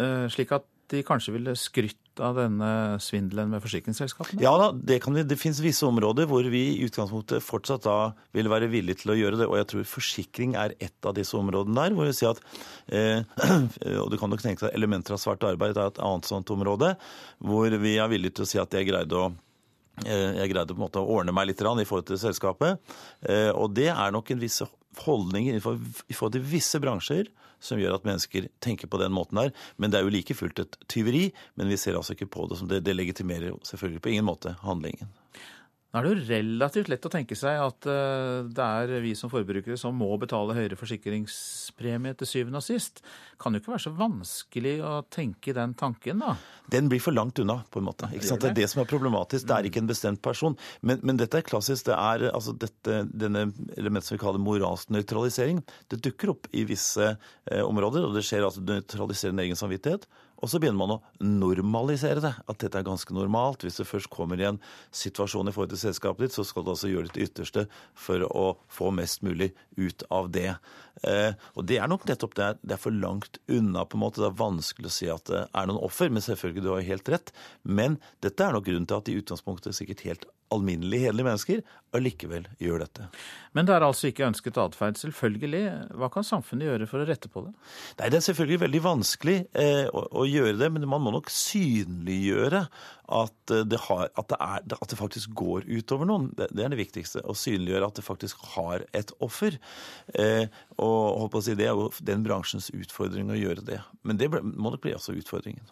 uh, 0.03 0.27
slik 0.29 0.53
at 0.59 0.69
de 0.91 1.05
kanskje 1.07 1.39
ville 1.39 1.55
skrytt 1.57 2.00
av 2.19 2.39
denne 2.41 2.71
svindelen 3.03 3.53
med 3.53 3.63
forsikringsselskapene? 3.63 4.43
Ja 4.43 4.53
da, 4.59 4.71
det, 4.75 4.99
vi, 5.07 5.25
det 5.29 5.39
finnes 5.39 5.61
visse 5.63 5.87
områder 5.87 6.27
hvor 6.31 6.47
vi 6.53 6.63
i 6.73 6.87
utgangspunktet 6.89 7.45
fortsatt 7.45 7.87
da 7.87 7.99
vil 8.37 8.51
være 8.51 8.71
villige 8.73 9.03
til 9.03 9.15
å 9.15 9.19
gjøre 9.19 9.43
det. 9.43 9.49
Og 9.51 9.59
jeg 9.61 9.69
tror 9.71 9.87
forsikring 9.93 10.57
er 10.59 10.75
et 10.83 11.07
av 11.07 11.15
disse 11.17 11.37
områdene 11.39 11.79
der. 11.79 11.97
hvor 11.97 12.11
vi 12.11 12.17
sier 12.17 12.35
at, 12.35 12.43
eh, 12.89 13.23
Og 14.03 14.11
du 14.11 14.19
kan 14.21 14.33
nok 14.33 14.43
tenke 14.43 14.67
deg 14.67 14.75
elementer 14.77 15.15
av 15.15 15.23
svart 15.23 15.45
arbeid 15.47 15.77
er 15.77 15.93
et 15.93 16.03
annet 16.03 16.27
sånt 16.27 16.51
område, 16.51 16.95
hvor 17.39 17.79
vi 17.85 17.97
er 18.01 18.11
villige 18.11 18.41
til 18.41 18.49
å 18.49 18.51
si 18.51 18.61
at 18.63 18.75
jeg 18.75 18.91
greide 18.91 19.17
å 19.17 19.31
jeg 20.07 20.53
greide 20.53 20.75
på 20.75 20.81
en 20.81 20.87
måte 20.87 21.03
å 21.03 21.19
ordne 21.19 21.35
meg 21.37 21.51
litt 21.51 21.61
i 21.61 21.89
forhold 21.89 22.09
til 22.09 22.21
selskapet. 22.21 22.81
Eh, 23.23 23.51
og 23.51 23.75
det 23.77 23.91
er 23.93 24.15
nok 24.15 24.31
en 24.31 24.43
viss 24.43 24.63
holdning 25.05 25.51
i 25.53 25.61
forhold 25.61 26.35
til 26.35 26.45
visse 26.45 26.81
bransjer 26.83 27.31
som 27.61 27.81
gjør 27.81 27.99
at 27.99 28.07
mennesker 28.09 28.49
tenker 28.65 28.89
på 28.89 28.99
den 29.01 29.13
måten 29.13 29.39
der. 29.39 29.53
Men 29.77 29.93
det 29.93 30.01
er 30.01 30.07
jo 30.07 30.15
like 30.15 30.37
fullt 30.37 30.63
et 30.63 30.79
tyveri. 30.89 31.29
Men 31.61 31.69
vi 31.71 31.79
ser 31.81 31.99
altså 31.99 32.17
ikke 32.17 32.31
på 32.33 32.49
det 32.51 32.61
som 32.61 32.71
det. 32.71 32.83
Det 32.87 32.97
legitimerer 32.97 33.57
selvfølgelig 33.69 34.05
på 34.05 34.15
ingen 34.15 34.29
måte 34.29 34.57
handlingen. 34.65 35.13
Nå 35.91 35.99
er 35.99 36.07
det 36.07 36.11
jo 36.13 36.27
relativt 36.29 36.89
lett 36.93 37.07
å 37.09 37.11
tenke 37.11 37.35
seg 37.35 37.57
at 37.59 37.87
eh, 37.91 38.47
det 38.47 38.63
er 38.63 38.93
vi 39.03 39.11
som 39.19 39.31
forbrukere 39.33 39.75
som 39.81 39.97
må 39.99 40.13
betale 40.23 40.55
høyere 40.55 40.79
forsikringspremie 40.79 42.15
til 42.21 42.31
syvende 42.31 42.61
og 42.61 42.67
sist. 42.67 43.03
Kan 43.43 43.57
jo 43.57 43.63
ikke 43.63 43.73
være 43.73 43.85
så 43.89 43.93
vanskelig 43.99 44.77
å 44.87 44.93
tenke 45.11 45.55
den 45.57 45.75
tanken, 45.75 46.23
da? 46.23 46.37
Den 46.71 46.87
blir 46.93 47.03
for 47.03 47.17
langt 47.17 47.43
unna, 47.43 47.59
på 47.75 47.83
en 47.83 47.89
måte. 47.89 48.07
Det, 48.13 48.23
det, 48.23 48.53
er 48.53 48.57
det 48.61 48.69
som 48.71 48.85
er 48.85 48.91
problematisk. 48.93 49.49
Det 49.51 49.57
er 49.57 49.67
ikke 49.67 49.83
en 49.83 49.91
bestemt 49.91 50.23
person. 50.23 50.55
Men, 50.87 51.03
men 51.03 51.19
dette 51.19 51.41
er 51.41 51.49
klassisk. 51.49 51.89
Det 51.91 51.99
er 51.99 52.29
altså 52.31 52.55
dette, 52.55 53.03
denne 53.11 53.49
elementet 53.75 54.13
som 54.13 54.15
vi 54.15 54.23
kaller 54.23 54.43
moralsk 54.47 54.95
nøytralisering. 54.95 55.59
Det 55.91 55.99
dukker 56.07 56.37
opp 56.37 56.47
i 56.55 56.69
visse 56.71 57.17
eh, 57.17 57.65
områder, 57.67 58.07
og 58.07 58.15
det 58.15 58.23
skjer 58.29 58.47
altså 58.47 58.63
nøytraliserende 58.63 59.49
egen 59.49 59.59
samvittighet. 59.59 60.07
Og 60.41 60.51
så 60.51 60.61
begynner 60.61 60.81
man 60.81 60.95
å 60.97 61.01
normalisere 61.25 62.23
det. 62.25 62.33
At 62.49 62.61
dette 62.63 62.81
er 62.81 62.87
ganske 62.87 63.15
normalt. 63.17 63.65
Hvis 63.67 63.81
det 63.81 63.89
først 63.89 64.11
kommer 64.13 64.41
i 64.41 64.49
en 64.49 64.61
situasjon 64.97 65.51
i 65.51 65.55
forhold 65.55 65.75
til 65.75 65.83
selskapet 65.83 66.27
ditt, 66.27 66.37
så 66.37 66.45
skal 66.49 66.65
du 66.65 66.73
altså 66.73 66.91
gjøre 66.91 67.11
ditt 67.11 67.29
ytterste 67.29 67.67
for 67.99 68.25
å 68.29 68.47
få 68.73 68.93
mest 68.97 69.25
mulig 69.27 69.53
ut 69.77 70.05
av 70.09 70.31
det. 70.33 70.55
Eh, 71.05 71.37
og 71.57 71.69
det 71.69 71.81
er 71.81 71.93
nok 71.93 72.09
nettopp 72.09 72.37
det. 72.41 72.51
Det 72.65 72.77
er 72.77 72.83
for 72.83 72.97
langt 72.97 73.41
unna, 73.53 73.85
på 73.85 73.99
en 73.99 74.05
måte. 74.07 74.25
Det 74.25 74.31
er 74.31 74.41
vanskelig 74.41 74.91
å 74.91 74.97
si 74.97 75.13
at 75.13 75.29
det 75.31 75.45
er 75.47 75.71
noen 75.71 75.85
offer, 75.85 76.13
men 76.13 76.25
selvfølgelig, 76.25 76.67
du 76.67 76.73
har 76.75 76.89
helt 76.89 77.15
rett. 77.17 77.33
Men 77.63 78.01
dette 78.25 78.47
er 78.47 78.57
nok 78.57 78.69
grunnen 78.69 78.89
til 78.89 79.01
at 79.01 79.13
i 79.13 79.19
utgangspunktet 79.21 79.77
sikkert 79.77 80.07
helt 80.09 80.29
alminnelige, 80.55 81.07
hederlige 81.07 81.29
mennesker 81.29 81.63
allikevel 81.97 82.47
gjør 82.63 82.85
dette. 82.85 83.07
Men 83.57 83.67
det 83.67 83.75
er 83.75 83.85
altså 83.85 84.11
ikke 84.11 84.29
ønsket 84.29 84.59
atferd, 84.63 84.99
selvfølgelig. 85.01 85.63
Hva 85.99 86.09
kan 86.13 86.27
samfunnet 86.27 86.69
gjøre 86.69 86.87
for 86.91 87.03
å 87.03 87.09
rette 87.09 87.31
på 87.33 87.43
det? 87.47 87.53
Nei, 87.99 88.11
Det 88.13 88.21
er 88.21 88.27
selvfølgelig 88.29 88.61
veldig 88.65 88.83
vanskelig 88.85 89.37
eh, 89.59 89.87
å, 89.91 90.05
å, 90.23 90.27
gjøre 90.29 90.59
det, 90.61 90.71
men 90.75 90.87
man 90.91 91.03
må 91.03 91.15
nok 91.15 91.33
synliggjøre 91.35 92.63
at 93.11 93.55
eh, 93.57 93.65
det, 93.67 93.81
har, 93.89 94.07
at 94.15 94.31
det, 94.31 94.39
er, 94.39 94.69
at 94.79 94.93
det 94.93 95.01
faktisk 95.01 95.35
går 95.41 95.67
utover 95.67 96.11
noen. 96.11 96.31
Det, 96.39 96.51
det, 96.55 96.67
er 96.67 96.75
det 96.75 96.81
viktigste. 96.83 97.25
Å 97.27 97.37
synliggjøre 97.37 97.91
at 97.91 97.99
det 97.99 98.07
faktisk 98.07 98.47
har 98.55 98.87
et 98.95 99.15
offer. 99.19 99.59
Eh, 100.15 100.47
og 100.79 101.27
håper 101.27 101.43
å 101.43 101.45
si, 101.49 101.59
Det 101.59 101.67
er 101.67 101.75
jo 101.75 101.91
den 102.07 102.27
bransjens 102.27 102.71
utfordring 102.71 103.35
å 103.35 103.39
gjøre 103.41 103.67
det. 103.67 103.83
Men 104.07 104.21
det 104.21 104.31
må 104.31 104.71
nok 104.71 104.83
bli 104.87 104.95
altså 104.95 105.17
utfordringen. 105.19 105.67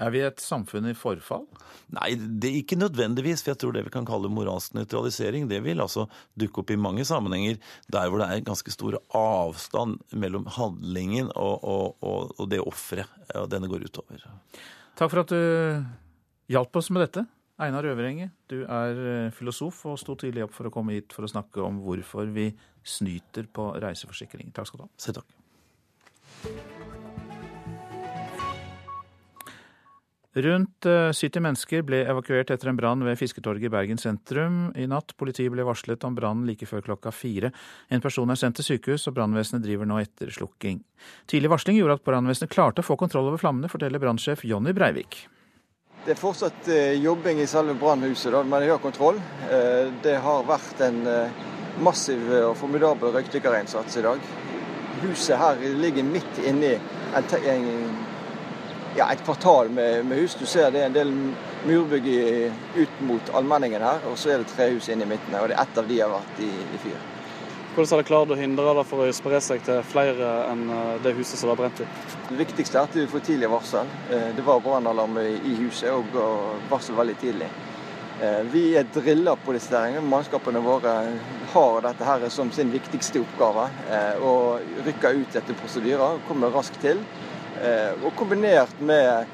Er 0.00 0.12
vi 0.14 0.22
et 0.24 0.40
samfunn 0.40 0.88
i 0.88 0.94
forfall? 0.96 1.44
Nei, 1.92 2.14
det 2.16 2.48
er 2.48 2.60
ikke 2.62 2.78
nødvendigvis. 2.80 3.42
For 3.44 3.52
jeg 3.52 3.60
tror 3.60 3.74
det 3.76 3.84
vi 3.86 3.92
kan 3.94 4.08
kalle 4.08 4.30
moralsk 4.32 4.76
nøytralisering, 4.78 5.48
det 5.50 5.60
vil 5.66 5.82
altså 5.84 6.06
dukke 6.38 6.62
opp 6.62 6.72
i 6.72 6.78
mange 6.80 7.04
sammenhenger 7.08 7.60
der 7.92 8.08
hvor 8.08 8.22
det 8.22 8.30
er 8.30 8.46
ganske 8.46 8.72
stor 8.72 8.96
avstand 9.18 10.00
mellom 10.16 10.48
handlingen 10.56 11.28
og, 11.36 11.60
og, 11.60 12.00
og, 12.00 12.32
og 12.38 12.50
det 12.50 12.62
offeret 12.64 13.12
denne 13.52 13.70
går 13.70 13.84
utover. 13.88 14.24
Takk 14.98 15.12
for 15.12 15.22
at 15.22 15.32
du 15.32 15.84
hjalp 16.52 16.80
oss 16.80 16.90
med 16.92 17.06
dette. 17.06 17.26
Einar 17.62 17.86
Øverenge, 17.86 18.30
du 18.50 18.62
er 18.64 19.00
eh, 19.06 19.32
filosof 19.36 19.84
og 19.86 19.98
sto 20.00 20.16
tidlig 20.18 20.46
opp 20.46 20.54
for 20.56 20.66
å 20.66 20.72
komme 20.74 20.96
hit 20.96 21.12
for 21.14 21.26
å 21.26 21.30
snakke 21.30 21.62
om 21.62 21.78
hvorfor 21.84 22.32
vi 22.34 22.48
snyter 22.82 23.46
på 23.46 23.68
reiseforsikring. 23.82 24.50
Takk 24.56 24.72
skal 24.72 24.82
du 24.82 24.88
ha. 24.88 24.92
Se 24.98 25.14
takk. 25.14 26.81
Rundt 30.34 30.86
70 31.12 31.36
eh, 31.36 31.42
mennesker 31.44 31.82
ble 31.84 31.98
evakuert 32.08 32.48
etter 32.54 32.70
en 32.70 32.76
brann 32.78 33.02
ved 33.04 33.18
Fisketorget 33.20 33.68
i 33.68 33.72
Bergen 33.72 33.98
sentrum 34.00 34.70
i 34.80 34.86
natt. 34.88 35.12
Politiet 35.20 35.52
ble 35.52 35.66
varslet 35.68 36.04
om 36.08 36.14
brannen 36.16 36.46
like 36.48 36.64
før 36.64 36.80
klokka 36.86 37.10
fire. 37.12 37.50
En 37.92 38.00
person 38.00 38.30
er 38.32 38.38
sendt 38.40 38.56
til 38.56 38.70
sykehus, 38.70 39.04
og 39.10 39.18
brannvesenet 39.18 39.60
driver 39.66 39.84
nå 39.88 39.98
etterslukking. 40.00 40.78
Tidlig 41.28 41.50
varsling 41.52 41.76
gjorde 41.76 41.98
at 41.98 42.06
brannvesenet 42.06 42.52
klarte 42.54 42.80
å 42.80 42.86
få 42.86 42.96
kontroll 42.96 43.28
over 43.28 43.42
flammene, 43.42 43.68
forteller 43.68 44.00
brannsjef 44.00 44.46
Jonny 44.48 44.72
Breivik. 44.72 45.18
Det 46.06 46.14
er 46.14 46.22
fortsatt 46.22 46.70
eh, 46.72 46.94
jobbing 47.02 47.42
i 47.44 47.48
selve 47.50 47.76
brannhuset, 47.76 48.32
men 48.40 48.64
de 48.64 48.70
har 48.72 48.80
kontroll. 48.80 49.20
Eh, 49.50 49.92
det 50.06 50.16
har 50.24 50.48
vært 50.48 50.80
en 50.88 51.02
massiv 51.84 52.24
og 52.38 52.56
formidabel 52.56 53.12
røykdykkerinnsats 53.18 54.00
i 54.00 54.06
dag. 54.08 54.24
Huset 55.04 55.36
her 55.36 55.60
ligger 55.76 56.08
midt 56.08 56.40
inni 56.46 56.72
en, 56.72 57.28
ja, 58.96 59.08
et 59.12 59.24
kvartal 59.24 59.70
med, 59.72 60.04
med, 60.06 60.18
hus. 60.18 60.36
Du 60.40 60.46
ser 60.46 60.70
det 60.70 60.82
er 60.82 60.90
en 60.90 60.96
del 60.96 61.14
murbygg 61.66 62.08
ut 62.76 63.00
mot 63.08 63.34
allmenningen 63.34 63.82
her, 63.82 64.04
og 64.10 64.18
så 64.18 64.34
er 64.34 64.42
det 64.42 64.52
trehus 64.52 64.90
inne 64.92 65.06
i 65.06 65.14
midten. 65.14 65.34
og 65.38 65.48
det 65.48 65.56
er 65.56 65.64
Ett 65.64 65.78
av 65.78 65.88
de 65.88 66.00
har 66.00 66.12
vært 66.12 66.44
i, 66.44 66.52
i 66.52 66.84
fyr. 66.84 67.00
Hvordan 67.72 67.88
har 67.88 68.00
dere 68.02 68.04
klart 68.04 68.32
å 68.34 68.36
hindre 68.36 68.72
det 68.76 68.82
for 68.84 69.00
å 69.00 69.12
spre 69.16 69.38
seg 69.40 69.62
til 69.64 69.78
flere 69.88 70.32
enn 70.50 70.66
eh, 70.68 70.96
det 71.00 71.14
huset 71.16 71.40
som 71.40 71.48
har 71.48 71.56
brent 71.56 71.78
i? 71.80 71.86
Det 72.28 72.36
viktigste 72.36 72.76
er 72.76 72.84
at 72.84 72.98
vi 72.98 73.06
får 73.08 73.22
tidlig 73.24 73.48
varsel. 73.48 73.88
Eh, 74.12 74.26
det 74.36 74.44
var 74.44 74.60
brannalarm 74.60 75.16
i 75.22 75.54
huset 75.56 75.88
og 75.88 76.18
varsel 76.68 76.98
veldig 76.98 77.14
tidlig. 77.22 77.48
Eh, 78.20 78.42
vi 78.52 78.66
er 78.76 78.90
drilla 78.92 79.38
på 79.40 79.56
disse 79.56 79.72
der. 79.72 80.04
Mannskapene 80.04 80.60
våre 80.60 80.92
har 81.54 81.80
dette 81.88 82.10
her 82.10 82.28
som 82.34 82.52
sin 82.52 82.68
viktigste 82.76 83.24
oppgave. 83.24 83.64
Å 84.20 84.34
rykke 84.84 85.16
ut 85.22 85.40
etter 85.40 85.56
prosedyrer, 85.62 86.20
komme 86.28 86.52
raskt 86.52 86.76
til. 86.84 87.00
Og 87.62 88.10
kombinert 88.18 88.80
med 88.82 89.28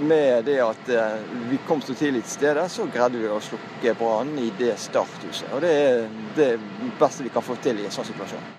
med 0.00 0.44
det 0.44 0.58
at 0.62 0.88
eh, 0.88 1.20
vi 1.50 1.58
kom 1.66 1.80
så 1.82 1.94
tidlig 1.94 2.22
til 2.24 2.34
stedet, 2.36 2.66
så 2.70 2.86
greide 2.90 3.20
vi 3.20 3.30
å 3.30 3.40
slukke 3.42 3.94
brannen 3.98 4.40
i 4.40 4.50
det 4.58 4.74
starthuset. 4.80 5.48
Og 5.52 5.62
det 5.64 5.72
er 5.76 6.02
det 6.36 6.50
beste 7.00 7.26
vi 7.26 7.32
kan 7.32 7.44
få 7.44 7.56
til 7.62 7.80
i 7.80 7.86
en 7.86 7.94
sånn 7.94 8.08
situasjon. 8.08 8.50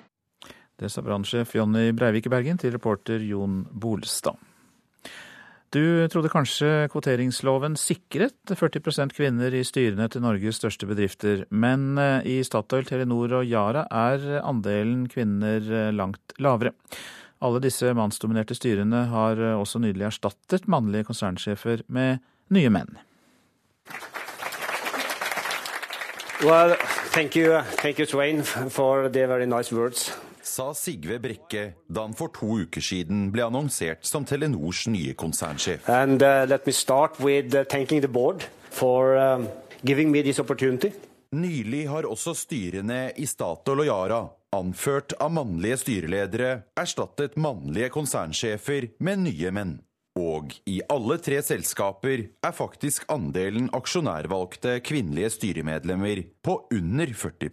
Det 0.80 0.90
sa 0.90 1.04
brannsjef 1.06 1.54
Jonny 1.56 1.92
Breivik 1.96 2.28
i 2.28 2.34
Bergen 2.34 2.60
til 2.60 2.74
reporter 2.76 3.22
Jon 3.24 3.64
Bolstad. 3.72 4.40
Du 5.74 6.06
trodde 6.14 6.30
kanskje 6.30 6.86
kvoteringsloven 6.94 7.74
sikret 7.82 8.52
40% 8.52 9.16
kvinner 9.18 9.56
i 9.58 9.64
styrene 9.66 10.06
til 10.14 10.22
Norges 10.22 10.60
største 10.62 10.86
bedrifter, 10.90 11.48
men 11.50 11.98
eh, 11.98 12.30
i 12.30 12.38
Statoil, 12.46 12.86
Telenor 12.90 13.40
og 13.40 13.50
Yara 13.50 13.88
er 13.90 14.44
andelen 14.44 15.08
kvinner 15.10 15.66
eh, 15.66 15.92
langt 15.96 16.38
lavere. 16.38 16.76
Alle 17.44 17.60
disse 17.60 17.92
mannsdominerte 17.92 18.56
styrene 18.56 19.06
har 19.12 19.40
eh, 19.40 19.58
også 19.60 19.82
nylig 19.84 20.08
erstattet 20.08 20.70
mannlige 20.72 21.10
konsernsjefer 21.10 21.84
med 21.92 22.24
nye 22.56 22.70
menn. 22.72 22.96
Well, 26.44 26.76
thank 27.12 27.36
you, 27.36 27.62
thank 27.80 28.00
you, 28.00 28.06
Twain, 28.06 28.44
for 28.44 29.10
the 29.10 29.28
very 29.28 29.46
nice 29.46 29.76
words. 29.76 30.12
Sa 30.44 30.74
Sigve 30.76 31.20
Brekke 31.24 31.64
da 31.88 32.04
han 32.04 32.16
for 32.16 32.32
to 32.36 32.66
uker 32.66 32.84
siden 32.84 33.30
ble 33.32 33.46
annonsert 33.46 34.04
som 34.08 34.26
Telenors 34.28 34.86
nye 34.92 35.16
konsernsjef. 35.16 35.88
And 35.88 36.24
uh, 36.24 36.44
let 36.48 36.68
me 36.68 36.74
start 36.76 37.20
with 37.20 37.56
uh, 37.56 37.64
thanking 37.64 38.02
the 38.02 38.12
board 38.12 38.44
for 38.70 39.16
um, 39.16 39.48
giving 39.86 40.12
me 40.12 40.22
this 40.22 40.40
opportunity. 40.40 40.92
Nylig 41.34 41.88
har 41.90 42.06
også 42.06 42.36
styrene 42.38 43.12
i 43.18 43.26
Statoil 43.26 43.86
og 43.86 43.88
Yara, 43.88 44.22
anført 44.54 45.16
av 45.22 45.34
mannlige 45.36 45.80
styreledere, 45.82 46.64
erstattet 46.80 47.36
mannlige 47.40 47.90
konsernsjefer 47.94 48.92
med 49.04 49.26
nye 49.26 49.54
menn. 49.56 49.76
Og 50.20 50.54
i 50.70 50.78
alle 50.94 51.18
tre 51.26 51.40
selskaper 51.42 52.28
er 52.46 52.54
faktisk 52.54 53.08
andelen 53.12 53.72
aksjonærvalgte 53.74 54.78
kvinnelige 54.86 55.32
styremedlemmer 55.40 56.22
på 56.46 56.60
under 56.74 57.16
40 57.18 57.50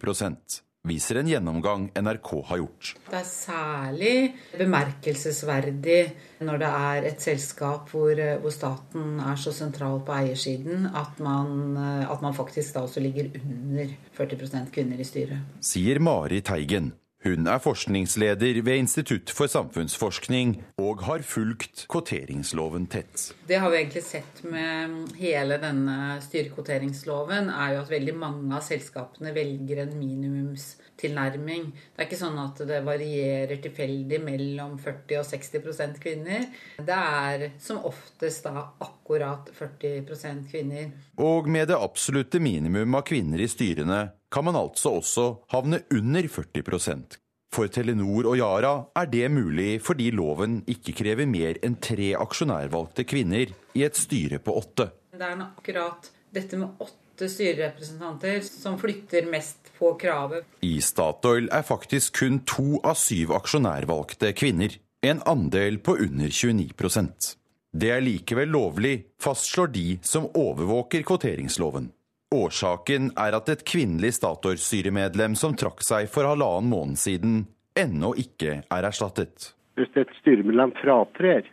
viser 0.87 1.19
en 1.21 1.27
gjennomgang 1.29 1.89
NRK 1.95 2.29
har 2.49 2.61
gjort. 2.61 2.93
Det 3.09 3.17
er 3.19 3.27
særlig 3.27 4.13
bemerkelsesverdig 4.57 5.99
når 6.47 6.61
det 6.63 6.71
er 6.79 7.09
et 7.11 7.21
selskap 7.21 7.91
hvor, 7.93 8.21
hvor 8.41 8.55
staten 8.55 9.19
er 9.21 9.37
så 9.37 9.53
sentral 9.55 10.01
på 10.05 10.15
eiersiden 10.17 10.87
at 10.89 11.21
man, 11.21 11.77
at 12.09 12.23
man 12.25 12.37
faktisk 12.37 12.73
da 12.75 12.85
også 12.87 13.03
ligger 13.03 13.29
under 13.43 13.93
40 14.17 14.65
kvinner 14.73 14.99
i 14.99 15.07
styret. 15.07 15.45
Sier 15.61 16.01
Mari 16.01 16.41
Teigen. 16.41 16.93
Hun 17.21 17.45
er 17.45 17.59
forskningsleder 17.61 18.63
ved 18.65 18.79
Institutt 18.81 19.29
for 19.29 19.49
samfunnsforskning 19.51 20.55
og 20.81 21.03
har 21.05 21.21
fulgt 21.21 21.83
kvoteringsloven 21.91 22.87
tett. 22.89 23.27
Det 23.45 23.59
har 23.61 23.69
vi 23.69 23.77
egentlig 23.77 24.01
sett 24.07 24.39
med 24.41 25.11
hele 25.21 25.59
denne 25.61 26.15
styrekvoteringsloven, 26.25 27.51
er 27.53 27.75
jo 27.75 27.83
at 27.83 27.91
veldig 27.93 28.15
mange 28.17 28.55
av 28.57 28.65
selskapene 28.65 29.35
velger 29.35 29.83
en 29.83 29.93
minimumstilnærming. 29.99 31.67
Det 31.93 32.01
er 32.01 32.09
ikke 32.09 32.19
sånn 32.23 32.39
at 32.41 32.63
det 32.71 32.79
varierer 32.87 33.61
tilfeldig 33.67 34.21
mellom 34.25 34.79
40 34.81 35.21
og 35.21 35.27
60% 35.29 36.01
kvinner. 36.01 36.47
Det 36.81 36.97
er 36.97 37.45
som 37.61 37.83
oftest 37.85 38.49
da 38.49 38.65
akkurat 38.81 39.53
40% 39.59 40.49
kvinner. 40.49 40.89
Og 41.21 41.45
med 41.53 41.69
det 41.69 41.77
absolutte 41.77 42.41
minimum 42.41 42.97
av 42.97 43.05
kvinner 43.05 43.45
i 43.45 43.51
styrene 43.51 44.07
kan 44.31 44.47
man 44.47 44.55
altså 44.55 44.95
også 45.01 45.25
havne 45.51 45.81
under 45.91 46.27
40% 46.31 47.17
For 47.51 47.67
Telenor 47.67 48.29
og 48.31 48.37
Yara 48.39 48.73
er 48.95 49.09
det 49.11 49.27
mulig 49.33 49.81
fordi 49.83 50.07
loven 50.15 50.61
ikke 50.71 50.95
krever 51.01 51.27
mer 51.27 51.59
enn 51.65 51.75
tre 51.83 52.13
aksjonærvalgte 52.15 53.03
kvinner 53.03 53.51
i 53.75 53.83
et 53.83 53.99
styre 53.99 54.39
på 54.39 54.55
åtte. 54.61 54.87
Det 55.11 55.27
er 55.27 55.43
akkurat 55.43 56.07
dette 56.31 56.59
med 56.59 56.79
åtte 56.79 57.27
styrerepresentanter 57.27 58.39
som 58.47 58.79
flytter 58.79 59.27
mest 59.29 59.73
på 59.77 59.91
kravet. 59.99 60.47
I 60.63 60.79
Statoil 60.79 61.51
er 61.51 61.67
faktisk 61.67 62.21
kun 62.21 62.39
to 62.47 62.79
av 62.87 62.95
syv 62.95 63.35
aksjonærvalgte 63.35 64.31
kvinner. 64.31 64.79
En 65.03 65.19
andel 65.27 65.81
på 65.83 65.97
under 65.97 66.29
29% 66.29 67.35
Det 67.73 67.89
er 67.89 68.03
likevel 68.03 68.51
lovlig, 68.53 69.07
fastslår 69.19 69.71
de 69.73 69.87
som 70.05 70.27
overvåker 70.37 71.03
kvoteringsloven. 71.07 71.89
Årsaken 72.31 73.09
er 73.19 73.35
at 73.35 73.49
et 73.51 73.63
kvinnelig 73.67 74.13
Statoil-styremedlem 74.15 75.33
som 75.35 75.55
trakk 75.59 75.83
seg 75.83 76.07
for 76.11 76.29
halvannen 76.29 76.71
måned 76.71 76.99
siden, 77.01 77.41
ennå 77.75 78.13
ikke 78.19 78.61
er 78.63 78.87
erstattet. 78.87 79.51
Hvis 79.75 79.91
et 79.99 80.11
styremedlem 80.21 80.71
fratrer, 80.79 81.49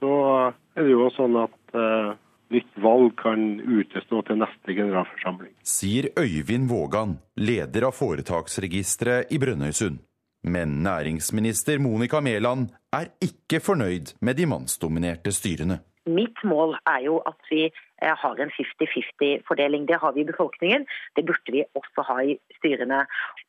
så 0.00 0.14
er 0.72 0.86
det 0.86 0.94
jo 0.94 1.10
sånn 1.12 1.36
at 1.42 1.76
uh, 1.76 2.14
nytt 2.52 2.80
valg 2.80 3.12
kan 3.20 3.44
utestå 3.60 4.22
til 4.28 4.40
neste 4.40 4.76
generalforsamling. 4.76 5.52
Sier 5.60 6.08
Øyvind 6.16 6.70
Vågan, 6.72 7.18
leder 7.36 7.90
av 7.90 7.96
foretaksregisteret 8.00 9.32
i 9.32 9.40
Brønnøysund. 9.42 10.00
Men 10.42 10.80
næringsminister 10.82 11.78
Monica 11.78 12.20
Mæland 12.24 12.72
er 12.96 13.12
ikke 13.22 13.60
fornøyd 13.62 14.16
med 14.20 14.40
de 14.40 14.48
mannsdominerte 14.50 15.30
styrene. 15.30 15.82
Mitt 16.06 16.40
mål 16.42 16.74
er 16.90 17.04
jo 17.06 17.18
at 17.30 17.38
vi 17.50 17.68
eh, 17.68 18.14
har 18.22 18.40
en 18.42 18.50
50-50-fordeling. 18.50 19.86
Det 19.86 20.00
har 20.02 20.12
vi 20.12 20.24
i 20.24 20.30
befolkningen. 20.30 20.86
Det 21.16 21.26
burde 21.26 21.54
vi 21.54 21.64
også 21.78 22.06
ha 22.08 22.16
i 22.26 22.38
styrene. 22.58 23.04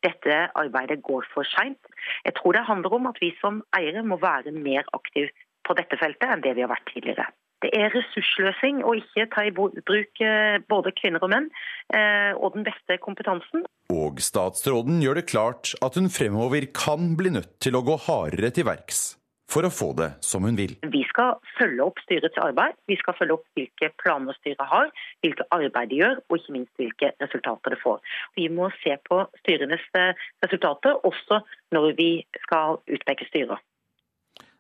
Dette 0.06 0.36
arbeidet 0.54 1.01
går 1.04 1.26
for 1.34 1.47
seint. 1.56 1.82
Jeg 2.26 2.36
tror 2.38 2.54
det 2.54 2.68
handler 2.68 2.93
om 2.93 3.10
at 3.10 3.18
vi 3.22 3.34
som 3.41 3.64
eiere 3.78 4.06
må 4.06 4.20
være 4.22 4.54
mer 4.54 4.86
aktive 4.93 5.32
på 5.66 5.74
dette 5.80 5.97
feltet 5.97 6.30
enn 6.30 6.43
det 6.45 6.54
vi 6.58 6.66
har 6.66 6.70
vært 6.70 6.91
tidligere. 6.93 7.26
Det 7.64 7.72
er 7.80 7.93
ressursløsing 7.95 8.82
å 8.84 8.91
ikke 8.99 9.26
ta 9.32 9.45
i 9.47 9.54
bruk 9.56 10.22
eh, 10.22 10.60
både 10.70 10.91
kvinner 10.99 11.24
og 11.24 11.32
menn 11.32 11.47
eh, 11.95 12.36
og 12.36 12.58
den 12.58 12.68
beste 12.68 12.99
kompetansen. 13.01 13.64
Og 13.93 14.20
statsråden 14.22 14.99
gjør 15.01 15.22
det 15.22 15.30
klart 15.32 15.74
at 15.82 15.97
hun 15.97 16.12
fremover 16.12 16.68
kan 16.76 17.14
bli 17.18 17.32
nødt 17.39 17.56
til 17.64 17.80
å 17.80 17.86
gå 17.88 17.97
hardere 18.06 18.51
til 18.54 18.68
verks 18.68 19.14
for 19.52 19.66
å 19.68 19.72
få 19.74 19.89
det 19.98 20.10
som 20.24 20.46
hun 20.48 20.58
vil. 20.58 20.76
Vi 20.94 21.04
skal 21.10 21.36
følge 21.58 21.86
opp 21.86 22.00
styrets 22.04 22.38
arbeid. 22.41 22.78
Vi 22.89 22.98
skal 23.02 23.18
følge 23.18 23.38
opp 23.38 23.46
hvilke 23.58 23.89
planer 24.02 24.38
styret 24.39 24.64
har, 24.72 24.89
hvilke 25.26 25.46
arbeid 25.54 25.91
de 25.91 26.00
gjør, 26.02 26.22
og 26.30 26.39
ikke 26.39 26.56
minst 26.56 26.82
hvilke 26.82 27.12
resultater 27.22 27.76
det 27.76 27.82
får. 27.84 28.02
Vi 28.39 28.48
må 28.50 28.70
se 28.82 28.96
på 29.10 29.20
styrenes 29.44 29.86
eh, 30.00 30.26
resultater 30.46 31.00
også 31.06 31.44
når 31.76 31.94
vi 32.00 32.10
skal 32.46 32.80
utpeke 32.88 33.28
styrer. 33.30 33.62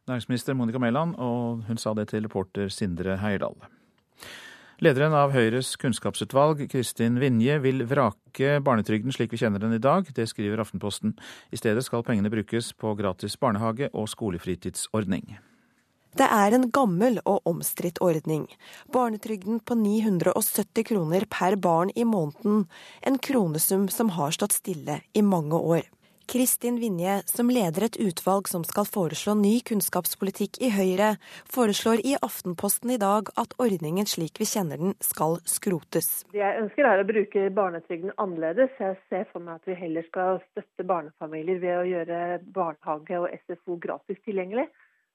Næringsminister 0.07 0.53
Monica 0.53 0.81
Mæland, 0.83 1.15
og 1.15 1.63
hun 1.67 1.79
sa 1.79 1.93
det 1.95 2.09
til 2.11 2.25
reporter 2.27 2.67
Sindre 2.67 3.15
Heierdal. 3.21 3.55
Lederen 4.81 5.13
av 5.13 5.35
Høyres 5.35 5.75
kunnskapsutvalg, 5.77 6.63
Kristin 6.71 7.19
Vinje, 7.21 7.59
vil 7.61 7.83
vrake 7.85 8.55
barnetrygden 8.65 9.13
slik 9.13 9.35
vi 9.35 9.37
kjenner 9.43 9.61
den 9.61 9.75
i 9.75 9.81
dag. 9.81 10.07
Det 10.17 10.25
skriver 10.31 10.63
Aftenposten. 10.63 11.13
I 11.53 11.59
stedet 11.61 11.85
skal 11.85 12.01
pengene 12.05 12.31
brukes 12.33 12.71
på 12.73 12.95
gratis 12.97 13.37
barnehage 13.37 13.91
og 13.93 14.09
skolefritidsordning. 14.09 15.35
Det 16.17 16.25
er 16.25 16.57
en 16.57 16.67
gammel 16.73 17.19
og 17.21 17.45
omstridt 17.49 18.01
ordning. 18.01 18.47
Barnetrygden 18.93 19.61
på 19.61 19.77
970 19.77 20.89
kroner 20.89 21.25
per 21.29 21.57
barn 21.61 21.93
i 21.95 22.05
måneden. 22.05 22.65
En 23.01 23.17
kronesum 23.21 23.87
som 23.93 24.13
har 24.17 24.33
stått 24.33 24.57
stille 24.57 25.01
i 25.13 25.21
mange 25.21 25.57
år. 25.57 25.85
Kristin 26.27 26.79
Vinje, 26.81 27.21
som 27.25 27.49
leder 27.51 27.85
et 27.87 27.97
utvalg 27.99 28.47
som 28.51 28.63
skal 28.67 28.87
foreslå 28.89 29.35
ny 29.39 29.53
kunnskapspolitikk 29.67 30.59
i 30.63 30.69
Høyre, 30.73 31.15
foreslår 31.51 32.03
i 32.03 32.15
Aftenposten 32.23 32.93
i 32.95 32.99
dag 33.01 33.31
at 33.39 33.55
ordningen 33.63 34.07
slik 34.09 34.41
vi 34.41 34.47
kjenner 34.49 34.81
den, 34.81 34.95
skal 35.03 35.39
skrotes. 35.49 36.23
Det 36.33 36.41
jeg 36.41 36.61
ønsker 36.63 36.89
er 36.89 37.03
å 37.03 37.07
bruke 37.09 37.45
barnetrygden 37.55 38.15
annerledes. 38.17 38.71
Jeg 38.79 38.97
ser 39.11 39.27
for 39.31 39.43
meg 39.45 39.61
at 39.61 39.69
vi 39.69 39.77
heller 39.79 40.07
skal 40.07 40.41
støtte 40.51 40.87
barnefamilier 40.87 41.61
ved 41.63 41.77
å 41.77 41.87
gjøre 41.91 42.21
barnehage 42.55 43.19
og 43.21 43.29
SFO 43.43 43.77
gratis 43.83 44.21
tilgjengelig. 44.25 44.69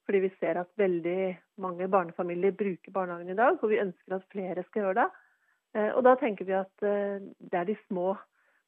Fordi 0.08 0.22
vi 0.24 0.32
ser 0.40 0.56
at 0.56 0.70
veldig 0.80 1.20
mange 1.60 1.88
barnefamilier 1.92 2.54
bruker 2.56 2.94
barnehagen 2.94 3.34
i 3.34 3.36
dag, 3.36 3.58
og 3.60 3.68
vi 3.68 3.82
ønsker 3.82 4.16
at 4.16 4.30
flere 4.32 4.64
skal 4.70 4.86
gjøre 4.86 5.02
det. 5.02 5.08
Eh, 5.76 5.90
og 5.92 6.00
da 6.06 6.14
tenker 6.20 6.48
vi 6.48 6.56
at 6.56 6.86
eh, 6.86 7.20
det 7.20 7.60
er 7.60 7.68
de 7.68 7.76
små 7.86 8.14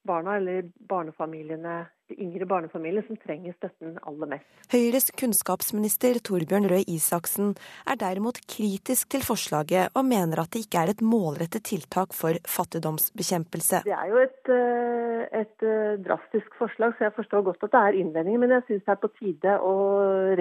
barna 0.06 0.36
eller 0.36 0.68
barnefamiliene, 0.88 1.78
yngre 2.18 2.46
barnefamilier 2.48 3.04
som 3.06 3.18
trenger 3.20 3.54
støtten 3.56 3.96
aller 4.06 4.30
mest. 4.34 4.46
Høyres 4.72 5.10
kunnskapsminister 5.20 6.20
Torbjørn 6.26 6.68
Røe 6.70 6.84
Isaksen 6.90 7.54
er 7.88 7.98
derimot 8.00 8.40
kritisk 8.50 9.10
til 9.14 9.24
forslaget, 9.26 9.94
og 9.94 10.06
mener 10.08 10.42
at 10.42 10.52
det 10.54 10.64
ikke 10.66 10.84
er 10.84 10.92
et 10.94 11.04
målrettet 11.04 11.66
tiltak 11.70 12.14
for 12.16 12.38
fattigdomsbekjempelse. 12.48 13.82
Det 13.86 13.96
er 13.96 14.12
jo 14.12 14.22
et, 14.22 14.52
eh, 14.54 15.24
et 15.42 15.66
eh, 15.66 15.98
drastisk 16.04 16.54
forslag, 16.58 16.94
så 16.96 17.08
jeg 17.08 17.16
forstår 17.18 17.44
godt 17.48 17.66
at 17.68 17.74
det 17.74 17.82
er 17.82 18.00
innvendinger. 18.04 18.44
Men 18.44 18.56
jeg 18.56 18.66
syns 18.68 18.86
det 18.86 18.94
er 18.96 19.02
på 19.02 19.12
tide 19.18 19.58
å 19.58 19.74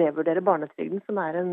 revurdere 0.00 0.44
barnetrygden, 0.44 1.02
som 1.06 1.18
er 1.18 1.40
en 1.40 1.52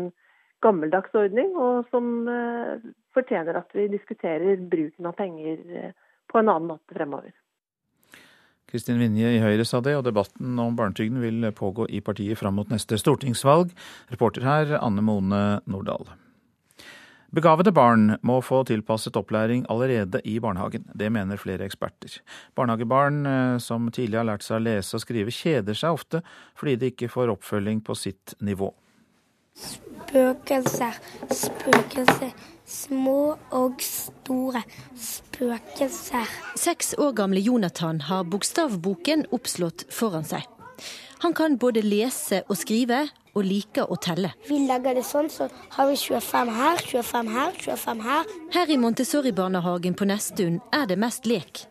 gammeldags 0.64 1.14
ordning, 1.14 1.54
og 1.56 1.86
som 1.90 2.28
eh, 2.28 2.88
fortjener 3.14 3.60
at 3.60 3.74
vi 3.74 3.90
diskuterer 3.92 4.56
bruken 4.70 5.06
av 5.06 5.18
penger 5.18 5.92
på 6.28 6.38
en 6.40 6.48
annen 6.48 6.74
måte 6.74 6.94
fremover. 6.94 7.32
Kristin 8.68 9.00
Vinje 9.00 9.32
i 9.32 9.42
Høyre 9.42 9.64
sa 9.64 9.80
det, 9.84 9.96
og 9.96 10.04
debatten 10.04 10.58
om 10.60 10.76
barnetrygden 10.76 11.22
vil 11.24 11.50
pågå 11.56 11.88
i 11.88 12.02
partiet 12.04 12.40
fram 12.40 12.58
mot 12.60 12.68
neste 12.68 12.98
stortingsvalg. 13.00 13.72
Reporter 14.12 14.44
her 14.44 14.78
Anne 14.82 15.04
Mone 15.04 15.42
Nordahl. 15.64 16.10
Begavede 17.28 17.72
barn 17.76 18.14
må 18.24 18.38
få 18.40 18.62
tilpasset 18.64 19.16
opplæring 19.20 19.66
allerede 19.68 20.22
i 20.24 20.38
barnehagen. 20.40 20.86
Det 20.96 21.10
mener 21.12 21.36
flere 21.36 21.66
eksperter. 21.68 22.20
Barnehagebarn 22.56 23.26
eh, 23.26 23.58
som 23.60 23.90
tidlig 23.92 24.16
har 24.16 24.28
lært 24.30 24.46
seg 24.46 24.56
å 24.56 24.64
lese 24.64 24.96
og 24.96 25.04
skrive, 25.04 25.34
kjeder 25.34 25.76
seg 25.76 25.98
ofte 25.98 26.22
fordi 26.56 26.78
de 26.80 26.92
ikke 26.94 27.10
får 27.12 27.34
oppfølging 27.34 27.82
på 27.84 27.96
sitt 28.00 28.32
nivå. 28.40 28.70
Spøkelser, 29.58 30.96
spøkelser. 31.28 32.32
Små 32.68 33.38
og 33.56 33.80
store 33.80 34.60
spøkelser. 35.00 36.28
Seks 36.60 36.92
år 37.00 37.14
gamle 37.16 37.40
Jonathan 37.40 38.02
har 38.10 38.26
bokstavboken 38.28 39.24
oppslått 39.32 39.86
foran 39.94 40.26
seg. 40.28 40.44
Han 41.24 41.34
kan 41.34 41.56
både 41.58 41.82
lese 41.82 42.44
og 42.46 42.60
skrive, 42.60 43.08
og 43.38 43.46
liker 43.46 43.90
å 43.90 43.96
telle. 44.02 44.32
Vi 44.48 44.58
legger 44.66 44.98
det 44.98 45.04
sånn, 45.06 45.30
så 45.30 45.48
har 45.76 45.88
vi 45.90 45.96
25 45.98 46.52
her, 46.58 46.84
25 46.90 47.32
her, 47.34 47.56
25 47.62 48.04
her. 48.06 48.36
Her 48.54 48.72
i 48.72 48.78
Montessori-barnehagen 48.82 49.96
på 49.98 50.08
Nesttun 50.10 50.60
er 50.74 50.88
det 50.90 50.98
mest 50.98 51.28
lek. 51.30 51.66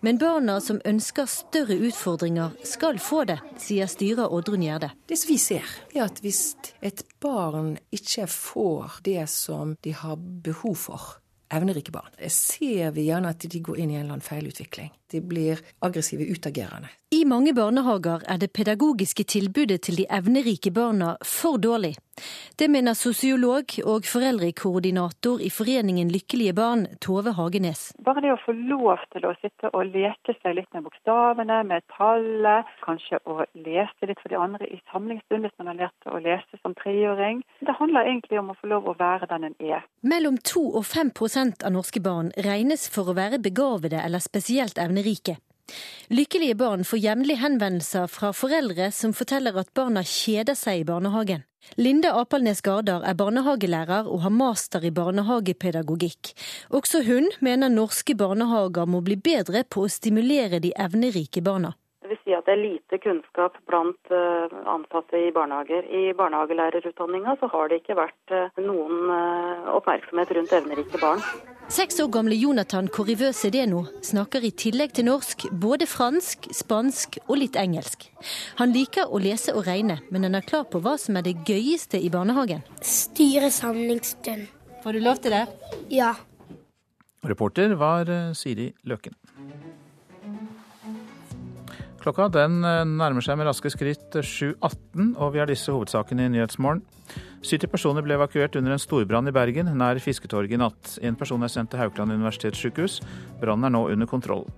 Men 0.00 0.18
barna 0.18 0.58
som 0.60 0.80
ønsker 0.84 1.28
større 1.30 1.78
utfordringer, 1.88 2.54
skal 2.66 3.00
få 3.02 3.24
det, 3.28 3.38
sier 3.60 3.90
styrer 3.90 4.32
Oddrun 4.32 4.64
Gjerde. 4.64 4.92
Det 5.08 5.18
som 5.20 5.32
vi 5.32 5.38
ser, 5.40 5.74
er 5.94 6.06
at 6.06 6.22
hvis 6.24 6.42
et 6.84 7.04
barn 7.22 7.76
ikke 7.94 8.28
får 8.30 9.00
det 9.06 9.26
som 9.32 9.76
de 9.84 9.94
har 9.96 10.16
behov 10.18 10.78
for, 10.86 11.10
evnerike 11.52 11.92
barn, 11.92 12.12
ser 12.32 12.94
vi 12.96 13.08
gjerne 13.10 13.32
at 13.34 13.44
de 13.44 13.60
går 13.60 13.82
inn 13.82 13.92
i 13.92 13.98
en 13.98 14.06
eller 14.06 14.16
annen 14.16 14.26
feilutvikling. 14.26 14.92
De 15.12 15.20
blir 15.20 15.60
aggressive, 15.80 16.24
utagerende. 16.24 16.88
I 17.12 17.24
mange 17.28 17.52
barnehager 17.52 18.22
er 18.24 18.38
det 18.40 18.54
pedagogiske 18.56 19.26
tilbudet 19.28 19.82
til 19.84 19.98
de 20.00 20.06
evnerike 20.08 20.70
barna 20.72 21.10
for 21.20 21.60
dårlig. 21.60 21.92
Det 22.60 22.68
mener 22.70 22.96
sosiolog 22.96 23.72
og 23.88 24.06
foreldrekoordinator 24.08 25.40
i 25.44 25.50
Foreningen 25.52 26.10
Lykkelige 26.12 26.52
barn, 26.56 26.86
Tove 27.04 27.32
Hagenes. 27.36 27.82
Bare 28.04 28.20
det 28.24 28.32
å 28.32 28.40
få 28.40 28.52
lov 28.56 29.04
til 29.12 29.26
å 29.28 29.32
sitte 29.40 29.68
og 29.72 29.92
leke 29.92 30.34
seg 30.38 30.56
litt 30.56 30.68
med 30.72 30.86
bokstavene, 30.86 31.62
med 31.68 31.84
tallet, 31.96 32.68
kanskje 32.84 33.20
å 33.28 33.44
lese 33.60 34.08
litt 34.08 34.20
for 34.20 34.32
de 34.32 34.40
andre 34.40 34.68
i 34.68 34.80
samlingsstund 34.92 35.44
hvis 35.48 35.56
man 35.60 35.72
har 35.72 35.80
lært 35.82 36.08
å 36.08 36.20
lese 36.20 36.60
som 36.62 36.76
treåring. 36.80 37.42
Det 37.60 37.76
handler 37.80 38.08
egentlig 38.08 38.40
om 38.40 38.52
å 38.52 38.58
få 38.60 38.72
lov 38.72 38.88
å 38.88 38.96
være 39.00 39.28
den 39.32 39.48
en 39.50 39.56
er. 39.60 39.84
Mellom 40.00 40.40
2 40.40 40.64
og 40.80 40.84
5 40.88 41.12
av 41.64 41.72
norske 41.76 42.00
barn 42.00 42.32
regnes 42.48 42.88
for 42.92 43.08
å 43.08 43.16
være 43.16 43.40
begavede 43.40 44.00
eller 44.00 44.20
spesielt 44.20 44.80
evnerike 44.80 45.01
rike. 45.06 45.38
Lykkelige 46.12 46.56
barn 46.58 46.84
får 46.84 47.00
jevnlig 47.00 47.38
henvendelser 47.40 48.10
fra 48.10 48.32
foreldre 48.36 48.90
som 48.92 49.14
forteller 49.16 49.56
at 49.62 49.72
barna 49.76 50.02
kjeder 50.04 50.58
seg 50.58 50.82
i 50.82 50.86
barnehagen. 50.88 51.44
Linda 51.78 52.10
Apalnes 52.18 52.60
Gardar 52.66 53.04
er 53.06 53.14
barnehagelærer 53.14 54.08
og 54.10 54.24
har 54.24 54.34
master 54.34 54.82
i 54.84 54.90
barnehagepedagogikk. 54.90 56.32
Også 56.74 57.04
hun 57.06 57.30
mener 57.40 57.70
norske 57.70 58.16
barnehager 58.18 58.90
må 58.90 59.00
bli 59.06 59.16
bedre 59.16 59.62
på 59.64 59.86
å 59.86 59.92
stimulere 59.92 60.58
de 60.60 60.74
evnerike 60.74 61.44
barna 61.44 61.76
vil 62.12 62.20
si 62.22 62.34
at 62.36 62.46
det 62.46 62.54
er 62.54 62.60
lite 62.60 62.98
kunnskap 63.02 63.56
blant 63.68 64.12
eh, 64.12 64.52
ansatte 64.68 65.18
i 65.18 65.32
barnehager. 65.34 65.86
I 65.88 66.12
barnehagelærerutdanninga 66.18 67.36
så 67.40 67.48
har 67.52 67.70
det 67.70 67.80
ikke 67.82 67.98
vært 67.98 68.34
eh, 68.34 68.62
noen 68.62 69.12
eh, 69.14 69.70
oppmerksomhet 69.76 70.32
rundt 70.36 70.54
evnerike 70.56 71.00
barn. 71.02 71.22
Seks 71.72 72.00
år 72.04 72.10
gamle 72.12 72.36
Jonathan 72.36 72.90
Corrivø 72.92 73.30
Sedeno 73.36 73.84
snakker 74.04 74.44
i 74.44 74.52
tillegg 74.64 74.96
til 74.96 75.08
norsk 75.08 75.46
både 75.62 75.88
fransk, 75.88 76.50
spansk 76.52 77.20
og 77.28 77.38
litt 77.40 77.56
engelsk. 77.60 78.10
Han 78.60 78.74
liker 78.74 79.08
å 79.08 79.22
lese 79.22 79.54
og 79.56 79.64
regne, 79.68 80.00
men 80.10 80.28
han 80.28 80.36
er 80.38 80.46
klar 80.46 80.66
på 80.68 80.82
hva 80.84 80.98
som 81.00 81.16
er 81.16 81.26
det 81.28 81.38
gøyeste 81.48 82.00
i 82.00 82.12
barnehagen. 82.12 82.66
Styresamlingsstund. 82.82 84.50
Får 84.82 84.98
du 84.98 85.04
lov 85.04 85.22
til 85.22 85.36
det? 85.36 85.46
Ja. 85.94 86.16
Reporter 87.22 87.76
var 87.78 88.10
Siri 88.34 88.72
Løken. 88.82 89.14
Klokka 92.02 92.26
den 92.34 92.64
eh, 92.66 92.82
nærmer 92.82 93.22
seg 93.22 93.36
med 93.38 93.46
raske 93.46 93.70
skritt 93.70 94.16
7.18, 94.16 95.12
og 95.14 95.28
vi 95.34 95.38
har 95.38 95.46
disse 95.46 95.70
hovedsakene 95.70 96.26
i 96.26 96.32
Nyhetsmorgen. 96.34 96.82
70 97.46 97.70
personer 97.70 98.02
ble 98.02 98.16
evakuert 98.16 98.56
under 98.58 98.74
en 98.74 98.82
storbrann 98.82 99.30
i 99.30 99.34
Bergen, 99.34 99.70
nær 99.78 100.00
Fisketorget 100.02 100.56
i 100.56 100.58
natt. 100.58 100.96
En 101.02 101.18
person 101.18 101.42
er 101.46 101.52
sendt 101.52 101.70
til 101.70 101.78
Haukeland 101.78 102.14
universitetssykehus. 102.14 102.98
Brannen 103.42 103.68
er 103.68 103.74
nå 103.74 103.84
under 103.92 104.10
kontroll. 104.10 104.48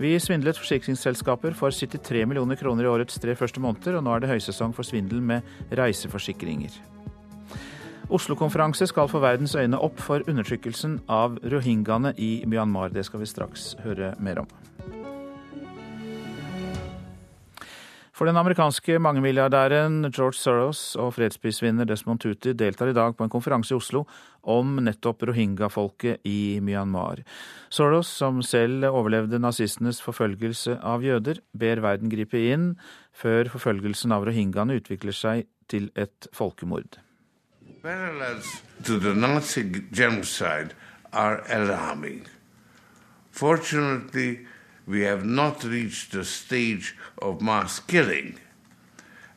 Vi 0.00 0.14
svindlet 0.22 0.56
forsikringsselskaper 0.56 1.52
for 1.58 1.74
73 1.76 2.24
millioner 2.24 2.56
kroner 2.56 2.88
i 2.88 2.92
årets 2.94 3.20
tre 3.20 3.36
første 3.36 3.60
måneder, 3.60 3.98
og 3.98 4.06
nå 4.06 4.16
er 4.16 4.24
det 4.24 4.32
høysesong 4.32 4.72
for 4.76 4.88
svindel 4.88 5.20
med 5.20 5.76
reiseforsikringer. 5.76 6.80
Oslo-konferanse 8.10 8.88
skal 8.88 9.12
få 9.12 9.20
verdens 9.22 9.52
øyne 9.54 9.78
opp 9.78 10.00
for 10.00 10.24
undertrykkelsen 10.24 11.02
av 11.12 11.36
rohingyaene 11.44 12.16
i 12.16 12.32
Myanmar. 12.48 12.90
Det 12.96 13.04
skal 13.06 13.20
vi 13.20 13.28
straks 13.28 13.74
høre 13.84 14.14
mer 14.18 14.46
om. 14.46 14.50
For 18.20 18.28
den 18.28 18.36
amerikanske 18.36 18.98
mangemilliardæren 19.00 20.02
George 20.12 20.36
Soros 20.36 20.80
og 21.00 21.14
fredsprisvinner 21.16 21.86
Desmond 21.88 22.20
Tuti 22.20 22.52
deltar 22.52 22.90
i 22.90 22.92
dag 22.92 23.14
på 23.16 23.24
en 23.24 23.30
konferanse 23.32 23.72
i 23.72 23.78
Oslo 23.78 24.02
om 24.44 24.74
nettopp 24.84 25.24
rohingya-folket 25.30 26.20
i 26.28 26.58
Myanmar. 26.60 27.22
Soros, 27.72 28.10
som 28.12 28.42
selv 28.44 28.84
overlevde 28.90 29.40
nazistenes 29.40 30.02
forfølgelse 30.04 30.76
av 30.84 31.00
jøder, 31.00 31.40
ber 31.56 31.80
verden 31.80 32.12
gripe 32.12 32.44
inn 32.52 32.74
før 33.16 33.48
forfølgelsen 33.54 34.12
av 34.12 34.28
rohingyaene 34.28 34.76
utvikler 34.82 35.16
seg 35.16 35.48
til 35.72 35.88
et 35.96 36.28
folkemord. 36.36 37.00
Nazi 39.16 39.64
genocide 39.96 40.76
are 41.16 41.40
alarming. 41.48 42.26
Fortunately, 43.32 44.44
we 44.90 45.06
have 45.06 45.24
not 45.24 45.64
reached 45.64 46.12
the 46.12 46.24
stage 46.24 46.94
of 47.22 47.40
mass 47.40 47.80
killing, 47.80 48.34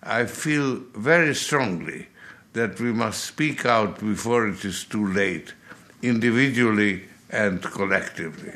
I 0.01 0.25
feel 0.25 0.79
very 0.95 1.35
strongly 1.35 2.07
that 2.53 2.79
we 2.79 2.91
must 2.91 3.23
speak 3.23 3.65
out 3.65 3.99
before 3.99 4.47
it 4.47 4.65
is 4.65 4.83
too 4.83 5.07
late, 5.13 5.53
individually 6.01 7.03
and 7.29 7.61
collectively. 7.61 8.53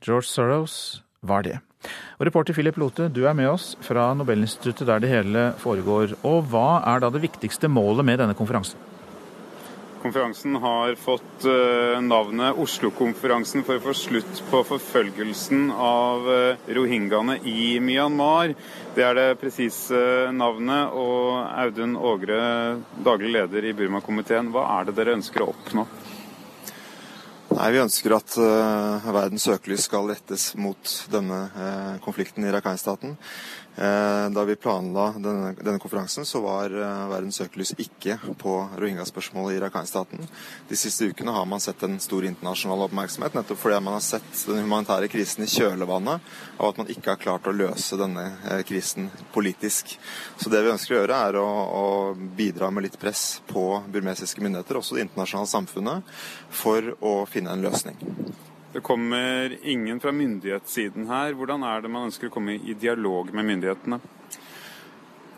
George 0.00 0.26
Soros 0.26 1.02
var 1.20 1.42
det. 1.42 1.58
Og 2.18 2.26
Reporter 2.26 2.54
Philip 2.54 2.76
Lote, 2.78 3.08
du 3.08 3.24
er 3.26 3.34
med 3.34 3.48
oss 3.50 3.72
fra 3.82 4.12
Nobelinstituttet 4.14 4.86
der 4.86 5.02
det 5.02 5.10
hele 5.10 5.52
foregår. 5.58 6.14
Og 6.22 6.46
hva 6.52 6.82
er 6.86 7.02
da 7.02 7.10
det 7.10 7.24
viktigste 7.24 7.70
målet 7.70 8.06
med 8.06 8.22
denne 8.22 8.38
konferansen? 8.38 8.91
Konferansen 10.02 10.56
har 10.56 10.94
fått 10.94 11.44
eh, 11.44 12.00
navnet 12.02 12.58
Oslo-konferansen 12.58 13.62
for 13.62 13.78
å 13.78 13.84
få 13.84 13.92
slutt 13.94 14.40
på 14.50 14.62
forfølgelsen 14.66 15.68
av 15.70 16.26
eh, 16.32 16.64
rohingyaene 16.74 17.36
i 17.46 17.76
Myanmar. 17.78 18.56
Det 18.96 19.04
er 19.06 19.14
det 19.14 19.28
presise 19.38 20.32
navnet. 20.34 20.90
Og 20.98 21.38
Audun 21.46 21.94
Ågre, 21.94 22.40
daglig 22.98 23.30
leder 23.36 23.70
i 23.70 23.76
Burma-komiteen, 23.78 24.50
hva 24.50 24.66
er 24.80 24.90
det 24.90 24.96
dere 24.98 25.14
ønsker 25.20 25.46
å 25.46 25.52
oppnå? 25.54 25.86
Nei, 27.52 27.68
Vi 27.74 27.82
ønsker 27.82 28.14
at 28.16 28.34
uh, 28.40 29.12
verdens 29.12 29.44
søkelys 29.46 29.84
skal 29.86 30.08
rettes 30.08 30.52
mot 30.58 30.92
denne 31.12 31.40
uh, 31.52 31.98
konflikten 32.02 32.46
i 32.46 32.52
Rakhine-staten. 32.54 33.14
Eh, 33.76 34.30
da 34.30 34.44
vi 34.44 34.56
planla 34.56 35.14
denne, 35.16 35.54
denne 35.60 35.78
konferansen, 35.78 36.26
så 36.26 36.40
var 36.44 36.74
uh, 36.76 37.08
verdens 37.08 37.38
søkelys 37.40 37.72
ikke 37.80 38.18
på 38.36 38.56
rohingya-spørsmålet 38.76 39.56
i 39.56 39.62
Rakhine-staten. 39.62 40.26
De 40.68 40.76
siste 40.76 41.08
ukene 41.08 41.32
har 41.32 41.48
man 41.48 41.62
sett 41.62 41.80
en 41.86 41.96
stor 42.02 42.26
internasjonal 42.28 42.84
oppmerksomhet, 42.84 43.32
nettopp 43.32 43.62
fordi 43.62 43.80
man 43.80 43.96
har 43.96 44.04
sett 44.04 44.44
den 44.44 44.60
humanitære 44.66 45.08
krisen 45.08 45.46
i 45.46 45.48
kjølvannet 45.48 46.28
av 46.58 46.68
at 46.68 46.82
man 46.82 46.92
ikke 46.92 47.14
har 47.14 47.24
klart 47.24 47.48
å 47.48 47.56
løse 47.56 47.96
denne 47.96 48.28
uh, 48.44 48.60
krisen 48.68 49.08
politisk. 49.32 49.96
Så 50.36 50.52
det 50.52 50.60
vi 50.60 50.74
ønsker 50.74 50.98
å 50.98 51.00
gjøre, 51.00 51.24
er 51.30 51.40
å, 51.40 51.48
å 51.80 51.88
bidra 52.36 52.68
med 52.68 52.90
litt 52.90 53.00
press 53.00 53.40
på 53.48 53.66
burmesiske 53.88 54.44
myndigheter, 54.44 54.82
også 54.82 55.00
det 55.00 55.08
internasjonale 55.08 55.54
samfunnet, 55.56 56.16
for 56.52 56.92
å 57.00 57.22
finne 57.24 57.56
en 57.56 57.64
løsning. 57.64 57.96
Det 58.72 58.80
kommer 58.80 59.58
ingen 59.62 60.00
fra 60.00 60.12
myndighetssiden 60.12 61.04
her. 61.08 61.34
Hvordan 61.36 61.62
er 61.62 61.82
det 61.84 61.90
man 61.92 62.06
ønsker 62.08 62.30
å 62.30 62.32
komme 62.32 62.54
i 62.56 62.72
dialog 62.72 63.28
med 63.36 63.44
myndighetene? 63.44 63.98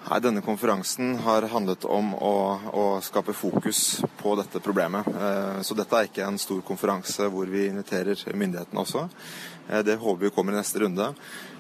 Nei, 0.05 0.18
Denne 0.22 0.43
konferansen 0.45 1.16
har 1.24 1.49
handlet 1.51 1.82
om 1.91 2.12
å, 2.14 2.35
å, 2.70 2.85
skape 3.03 3.35
fokus 3.35 4.05
på 4.20 4.37
dette 4.39 4.62
problemet. 4.62 5.09
Eh, 5.09 5.59
så 5.66 5.74
dette 5.74 5.99
er 5.99 6.07
ikke 6.07 6.28
en 6.28 6.39
stor 6.39 6.61
konferanse 6.62 7.26
hvor 7.32 7.51
vi 7.51 7.66
inviterer 7.72 8.22
myndighetene 8.39 8.85
også. 8.85 9.09
Eh, 9.66 9.82
det 9.82 9.99
håper 9.99 10.28
vi 10.28 10.35
kommer 10.37 10.55
i 10.55 10.61
neste 10.61 10.85
runde. 10.85 11.11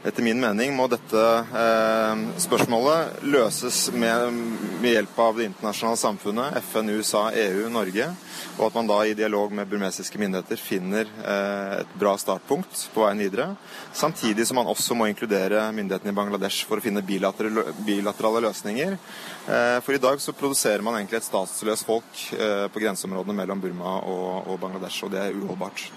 Etter 0.04 0.20
min 0.20 0.36
mening 0.36 0.74
må 0.76 0.84
dette 0.92 1.20
eh, 1.56 2.22
spørsmålet 2.44 3.22
løses 3.24 3.86
med, 3.96 4.34
med, 4.82 4.90
hjelp 4.90 5.16
av 5.24 5.38
det 5.40 5.46
internasjonale 5.48 5.96
samfunnet, 5.96 6.58
FN, 6.60 6.90
USA, 6.92 7.22
EU, 7.32 7.70
Norge. 7.72 8.10
Og 8.58 8.66
at 8.66 8.76
man 8.76 8.90
da 8.90 8.98
i 9.08 9.16
dialog 9.16 9.56
med 9.56 9.70
burmesiske 9.70 10.20
myndigheter 10.20 10.60
finner 10.60 11.08
eh, 11.08 11.72
et 11.80 11.96
bra 11.96 12.12
startpunkt 12.20 12.84
på 12.92 13.06
veien 13.06 13.24
videre. 13.24 13.48
Samtidig 13.96 14.44
som 14.44 14.60
man 14.60 14.68
også 14.68 14.92
må 14.92 15.08
inkludere 15.08 15.70
myndighetene 15.72 16.12
i 16.12 16.20
Bangladesh 16.20 16.68
for 16.68 16.76
å 16.76 16.84
finne 16.84 17.00
bilaterale, 17.00 17.70
bilaterale 17.88 18.44
løsninger. 18.44 19.00
Eh, 19.48 19.78
for 19.80 19.96
i 19.96 20.04
dag 20.04 20.20
så 20.20 20.36
produserer 20.36 20.84
man 20.84 21.00
egentlig 21.00 21.22
et 21.22 21.32
statsløst 21.32 21.88
folk 21.88 22.26
eh, 22.36 22.66
på 22.68 22.84
grenseområdene 22.84 23.40
mellom 23.40 23.64
Burma 23.64 24.02
og, 24.04 24.52
og 24.52 24.60
Bangladesh, 24.68 25.00
og 25.08 25.16
det 25.16 25.30
er 25.30 25.40
uholdbart. 25.46 25.88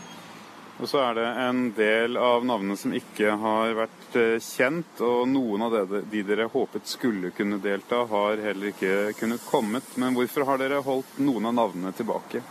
Og 0.78 0.86
så 0.90 1.00
er 1.02 1.16
det 1.18 1.26
en 1.42 1.62
del 1.74 2.18
av 2.22 2.44
navnene 2.46 2.78
som 2.78 2.94
ikke 2.94 3.34
har 3.42 3.72
vært 3.80 4.18
eh, 4.20 4.36
kjent, 4.44 5.00
og 5.02 5.24
noen 5.32 5.66
av 5.66 5.74
de, 5.74 6.04
de 6.12 6.22
dere 6.28 6.46
håpet 6.54 6.86
skulle 6.86 7.32
kunne 7.34 7.58
delta, 7.64 8.04
har 8.12 8.44
heller 8.46 8.70
ikke 8.70 9.16
kunnet 9.18 9.46
kommet. 9.50 9.96
Men 9.98 10.14
hvorfor 10.18 10.46
har 10.46 10.62
dere 10.62 10.84
holdt 10.86 11.18
noen 11.18 11.50
av 11.50 11.58
navnene 11.58 11.96
tilbake? 11.98 12.44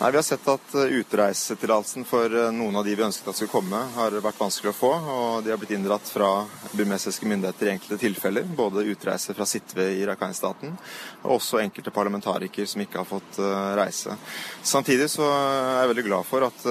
Nei, 0.00 0.10
Vi 0.10 0.16
har 0.16 0.22
sett 0.22 0.48
at 0.48 0.74
eh, 0.74 0.80
utreisetillatelsen 0.80 2.04
for 2.06 2.30
eh, 2.30 2.52
noen 2.54 2.76
av 2.78 2.84
de 2.86 2.92
vi 2.94 3.02
ønsket 3.02 3.32
at 3.32 3.34
skulle 3.34 3.50
komme, 3.50 3.78
har 3.96 4.14
vært 4.22 4.38
vanskelig 4.38 4.70
å 4.70 4.76
få. 4.78 4.90
og 4.94 5.40
De 5.42 5.50
har 5.50 5.58
blitt 5.58 5.72
inndratt 5.74 6.06
fra 6.06 6.28
burmesiske 6.70 7.26
myndigheter 7.26 7.66
i 7.66 7.72
enkelte 7.72 7.98
tilfeller. 8.04 8.46
Både 8.46 8.84
utreise 8.86 9.34
fra 9.34 9.42
Sitve 9.42 9.88
i 9.96 10.04
Rakhine-staten, 10.06 10.76
og 11.24 11.32
også 11.40 11.58
enkelte 11.64 11.90
parlamentarikere 11.90 12.70
som 12.70 12.84
ikke 12.84 13.00
har 13.00 13.08
fått 13.08 13.40
uh, 13.42 13.74
reise. 13.74 14.14
Samtidig 14.62 15.08
så 15.10 15.26
er 15.32 15.80
jeg 15.80 15.90
veldig 15.90 16.06
glad 16.06 16.28
for 16.28 16.46
at 16.46 16.62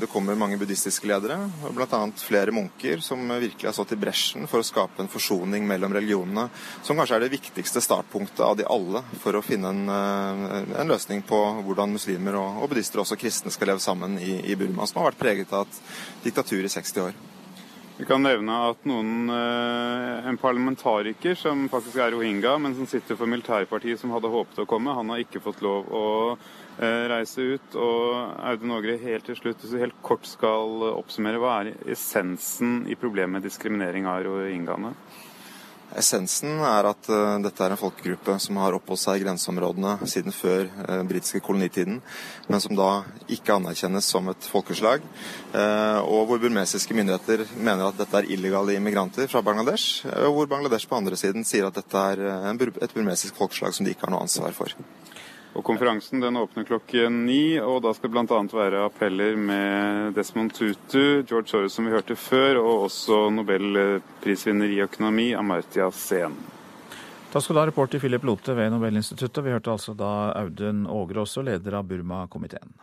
det 0.00 0.08
kommer 0.12 0.38
mange 0.38 0.56
buddhistiske 0.60 1.08
ledere, 1.10 1.36
bl.a. 1.74 2.00
flere 2.16 2.54
munker, 2.54 3.02
som 3.04 3.20
virkelig 3.28 3.68
har 3.68 3.76
stått 3.76 3.92
i 3.96 4.00
bresjen 4.00 4.48
for 4.48 4.62
å 4.62 4.66
skape 4.66 5.02
en 5.04 5.10
forsoning 5.12 5.66
mellom 5.68 5.92
religionene, 5.96 6.46
som 6.86 6.96
kanskje 6.96 7.18
er 7.18 7.26
det 7.26 7.32
viktigste 7.34 7.82
startpunktet 7.84 8.44
av 8.46 8.56
de 8.56 8.68
alle 8.70 9.04
for 9.20 9.36
å 9.36 9.44
finne 9.44 9.74
en, 9.74 9.84
en 10.78 10.92
løsning 10.94 11.24
på 11.28 11.40
hvordan 11.66 11.96
muslimer 11.98 12.38
og 12.40 12.53
og 12.58 12.70
buddhister 12.70 13.02
og 13.02 13.20
kristne 13.20 13.52
skal 13.54 13.72
leve 13.72 13.82
sammen 13.82 14.18
i, 14.18 14.40
i, 14.44 14.56
Burma, 14.58 14.86
som 14.86 15.00
har 15.00 15.12
vært 15.12 15.22
preget 15.22 15.54
av 15.54 15.68
et 15.68 15.80
diktatur 16.26 16.64
i 16.64 16.72
60 16.72 17.00
år. 17.04 17.16
Vi 17.94 18.06
kan 18.08 18.24
nevne 18.26 18.54
at 18.70 18.80
noen, 18.90 19.28
eh, 19.30 20.28
en 20.28 20.38
parlamentariker 20.42 21.36
som 21.38 21.68
faktisk 21.70 22.00
er 22.02 22.10
rohingya, 22.16 22.56
men 22.58 22.74
som 22.74 22.88
sitter 22.90 23.14
for 23.14 23.30
militærpartiet 23.30 24.00
som 24.00 24.10
hadde 24.10 24.32
håpet 24.32 24.58
å 24.64 24.66
komme, 24.66 24.96
han 24.96 25.12
har 25.12 25.22
ikke 25.22 25.42
fått 25.44 25.62
lov 25.62 25.92
å 25.94 26.08
eh, 26.34 27.04
reise 27.12 27.46
ut. 27.54 27.76
Og 27.78 28.40
Audun 28.50 28.74
Ågre, 28.74 28.98
helt 28.98 29.28
til 29.30 29.38
slutt, 29.38 29.62
hvis 29.62 29.76
du 29.76 29.78
helt 29.78 30.00
kort 30.02 30.26
skal 30.26 30.88
oppsummere, 30.90 31.38
hva 31.38 31.60
er 31.60 31.92
essensen 31.94 32.82
i 32.90 32.98
problemet 32.98 33.38
med 33.38 33.46
diskriminering 33.46 34.10
av 34.10 34.26
rohingyaene? 34.26 34.90
Essensen 35.98 36.58
er 36.66 36.88
at 36.90 37.08
uh, 37.12 37.36
dette 37.44 37.62
er 37.64 37.74
en 37.74 37.80
folkegruppe 37.80 38.36
som 38.42 38.58
har 38.62 38.76
oppholdt 38.76 39.02
seg 39.02 39.20
i 39.20 39.24
grenseområdene 39.24 40.08
siden 40.10 40.34
før 40.34 40.66
den 40.88 41.10
britiske 41.10 41.42
kolonitiden, 41.44 42.00
men 42.50 42.62
som 42.62 42.74
da 42.78 42.90
ikke 43.30 43.56
anerkjennes 43.56 44.08
som 44.10 44.28
et 44.32 44.48
folkeslag. 44.50 45.04
Uh, 45.54 46.00
og 46.02 46.26
hvor 46.30 46.42
burmesiske 46.42 46.96
myndigheter 46.96 47.46
mener 47.56 47.88
at 47.88 48.00
dette 48.00 48.20
er 48.20 48.30
illegale 48.34 48.76
immigranter 48.78 49.30
fra 49.30 49.44
Bangladesh, 49.46 50.04
og 50.26 50.40
hvor 50.40 50.50
Bangladesh 50.50 50.90
på 50.90 50.98
andre 50.98 51.18
siden 51.20 51.46
sier 51.46 51.70
at 51.70 51.78
dette 51.78 52.06
er 52.14 52.26
et 52.82 52.94
burmesisk 52.94 53.38
folkeslag 53.38 53.76
som 53.76 53.86
de 53.86 53.94
ikke 53.94 54.08
har 54.08 54.16
noe 54.16 54.26
ansvar 54.26 54.54
for. 54.56 54.74
Og 55.54 55.62
Konferansen 55.62 56.18
den 56.18 56.36
åpner 56.36 56.66
klokken 56.66 57.20
ni, 57.28 57.60
og 57.62 57.78
da 57.84 57.92
skal 57.94 58.10
det 58.10 58.24
bl.a. 58.26 58.38
være 58.50 58.80
appeller 58.88 59.36
med 59.38 60.16
Desmond 60.16 60.50
Tutu, 60.56 61.22
George 61.22 61.46
Soros 61.52 61.76
som 61.76 61.86
vi 61.86 61.94
hørte 61.94 62.16
før, 62.18 62.58
og 62.58 62.88
også 62.88 63.28
nobelprisvinner 63.36 64.74
i 64.74 64.80
økonomi 64.82 65.28
Amartya 65.38 65.92
Sen. 65.94 66.34
Da 67.30 67.42
skal 67.42 67.58
da 67.58 67.68
reporter 67.68 68.02
Philip 68.02 68.26
Lote 68.26 68.54
ved 68.54 68.70
Nobelinstituttet. 68.70 69.42
Vi 69.46 69.54
hørte 69.54 69.70
altså 69.70 69.94
da 69.98 70.10
Audun 70.38 70.88
Ågre 70.90 71.22
også, 71.22 71.42
leder 71.46 71.78
av 71.78 71.86
Burma-komiteen. 71.86 72.74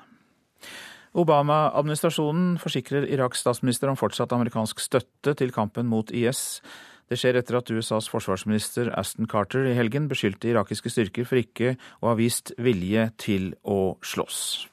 Obama-administrasjonen 1.12 2.56
forsikrer 2.60 3.08
Iraks 3.12 3.44
statsminister 3.44 3.92
om 3.92 4.00
fortsatt 4.00 4.32
amerikansk 4.36 4.80
støtte 4.80 5.36
til 5.40 5.52
kampen 5.56 5.92
mot 5.92 6.12
IS. 6.16 6.62
Det 7.12 7.18
skjer 7.20 7.36
etter 7.36 7.58
at 7.60 7.68
USAs 7.68 8.06
forsvarsminister 8.08 8.88
Aston 8.96 9.28
Carter 9.28 9.66
i 9.68 9.74
helgen 9.76 10.06
beskyldte 10.08 10.48
irakiske 10.48 10.88
styrker 10.94 11.26
for 11.28 11.42
ikke 11.42 11.74
å 12.00 12.14
ha 12.14 12.16
vist 12.16 12.54
vilje 12.56 13.10
til 13.20 13.52
å 13.68 13.98
slåss. 14.00 14.70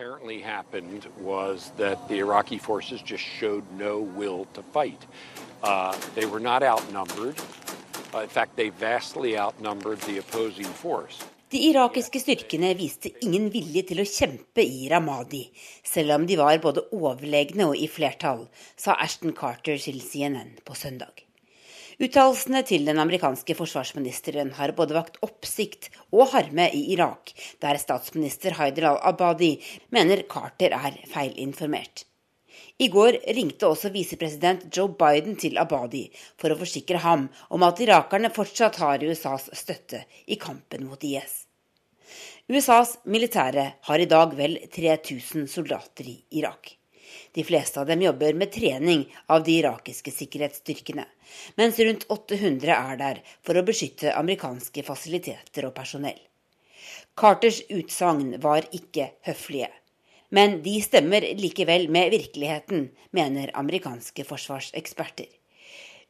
apparently 0.00 0.40
happened 0.40 1.06
was 1.20 1.72
that 1.76 1.98
the 2.08 2.18
Iraqi 2.18 2.58
forces 2.58 3.02
just 3.02 3.24
showed 3.24 3.64
no 3.76 3.98
will 4.16 4.46
to 4.54 4.62
fight. 4.62 5.02
Uh, 5.62 5.92
they 6.14 6.24
were 6.24 6.40
not 6.40 6.62
outnumbered. 6.62 7.34
Uh, 8.14 8.20
in 8.22 8.28
fact, 8.28 8.56
they 8.56 8.70
vastly 8.70 9.36
outnumbered 9.36 9.98
the 10.06 10.18
opposing 10.18 10.64
force. 10.64 11.18
De 11.50 11.58
irakiske 11.58 12.20
styrkene 12.22 12.70
viste 12.78 13.10
ingen 13.26 13.50
vilje 13.50 13.82
til 13.90 14.00
å 14.00 14.06
kjempe 14.06 14.62
i 14.62 14.86
Ramadi, 14.88 15.48
selv 15.82 16.14
om 16.14 16.28
de 16.30 16.38
var 16.38 16.62
både 16.62 16.86
overlegne 16.94 17.66
og 17.72 17.74
i 17.74 17.90
flertall, 17.90 18.46
sa 18.78 18.94
Ashton 18.94 19.34
Carter 19.34 19.76
til 19.82 19.98
CNN 20.00 20.60
på 20.64 20.78
søndag. 20.78 21.26
Uttalelsene 22.00 22.62
til 22.64 22.86
den 22.88 22.96
amerikanske 22.96 23.52
forsvarsministeren 23.58 24.54
har 24.56 24.72
både 24.72 24.94
vakt 24.96 25.18
oppsikt 25.26 25.90
og 26.16 26.30
harme 26.32 26.70
i 26.72 26.86
Irak, 26.94 27.34
der 27.60 27.76
statsminister 27.82 28.56
Haider 28.56 28.86
al-Abadi 28.94 29.50
mener 29.92 30.22
Carter 30.30 30.72
er 30.78 30.96
feilinformert. 31.12 32.06
I 32.80 32.88
går 32.88 33.18
ringte 33.36 33.68
også 33.68 33.92
visepresident 33.92 34.64
Joe 34.72 34.94
Biden 34.96 35.36
til 35.36 35.60
Abadi 35.60 36.06
for 36.40 36.48
å 36.48 36.58
forsikre 36.62 37.04
ham 37.04 37.28
om 37.52 37.68
at 37.68 37.84
irakerne 37.84 38.32
fortsatt 38.32 38.80
har 38.80 39.04
USAs 39.04 39.50
støtte 39.60 40.06
i 40.24 40.40
kampen 40.40 40.88
mot 40.88 41.04
IS. 41.04 41.42
USAs 42.48 42.96
militære 43.04 43.72
har 43.92 44.00
i 44.00 44.08
dag 44.08 44.32
vel 44.40 44.56
3000 44.72 45.44
soldater 45.52 46.08
i 46.08 46.22
Irak. 46.40 46.79
De 47.34 47.44
fleste 47.46 47.80
av 47.80 47.86
dem 47.90 48.02
jobber 48.02 48.34
med 48.34 48.52
trening 48.52 49.04
av 49.26 49.44
de 49.46 49.58
irakiske 49.60 50.12
sikkerhetsstyrkene, 50.14 51.06
mens 51.60 51.78
rundt 51.78 52.06
800 52.08 52.76
er 52.76 53.00
der 53.00 53.22
for 53.46 53.58
å 53.58 53.64
beskytte 53.66 54.14
amerikanske 54.16 54.84
fasiliteter 54.86 55.68
og 55.68 55.74
personell. 55.76 56.18
Carters 57.14 57.60
utsagn 57.68 58.36
var 58.40 58.66
ikke 58.76 59.10
høflige. 59.28 59.70
Men 60.30 60.60
de 60.62 60.76
stemmer 60.82 61.24
likevel 61.36 61.88
med 61.90 62.12
virkeligheten, 62.14 62.86
mener 63.10 63.50
amerikanske 63.58 64.24
forsvarseksperter. 64.24 65.26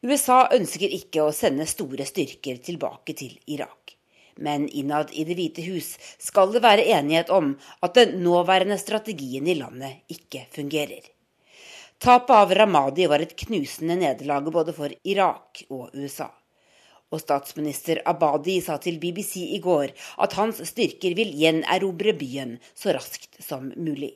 USA 0.05 0.43
ønsker 0.57 0.93
ikke 0.97 1.25
å 1.25 1.33
sende 1.37 1.67
store 1.69 2.07
styrker 2.09 2.61
tilbake 2.65 3.17
til 3.17 3.35
Irak. 3.53 3.97
Men 4.37 4.69
innad 4.69 5.11
i 5.13 5.25
Det 5.25 5.37
hvite 5.39 5.65
hus 5.67 5.97
skal 6.19 6.53
det 6.55 6.63
være 6.65 6.87
enighet 6.97 7.31
om 7.31 7.55
at 7.83 7.95
den 7.95 8.21
nåværende 8.25 8.79
strategien 8.79 9.49
i 9.49 9.57
landet 9.59 10.05
ikke 10.13 10.47
fungerer. 10.55 11.03
Tapet 12.01 12.33
av 12.33 12.53
Ramadi 12.57 13.05
var 13.11 13.21
et 13.21 13.35
knusende 13.37 13.99
nederlag 14.01 14.47
både 14.53 14.73
for 14.73 14.93
Irak 15.05 15.65
og 15.69 15.91
USA. 15.93 16.31
Og 17.11 17.21
statsminister 17.21 18.01
Abadi 18.07 18.61
sa 18.65 18.79
til 18.81 19.01
BBC 19.03 19.43
i 19.57 19.59
går 19.61 19.91
at 20.25 20.37
hans 20.39 20.63
styrker 20.71 21.17
vil 21.19 21.35
gjenerobre 21.37 22.15
byen 22.17 22.57
så 22.73 22.95
raskt 22.97 23.43
som 23.43 23.73
mulig. 23.77 24.15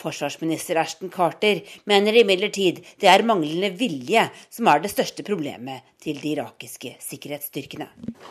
Forsvarsminister 0.00 0.78
Ashton 0.80 1.10
Carter 1.12 1.60
mener 1.84 2.16
imidlertid 2.22 2.80
det 3.00 3.08
er 3.10 3.24
manglende 3.26 3.70
vilje 3.76 4.26
som 4.48 4.68
er 4.72 4.80
det 4.80 4.92
største 4.94 5.24
problemet 5.26 5.84
til 6.00 6.20
de 6.22 6.34
irakiske 6.34 6.96
sikkerhetsstyrkene. 7.04 7.88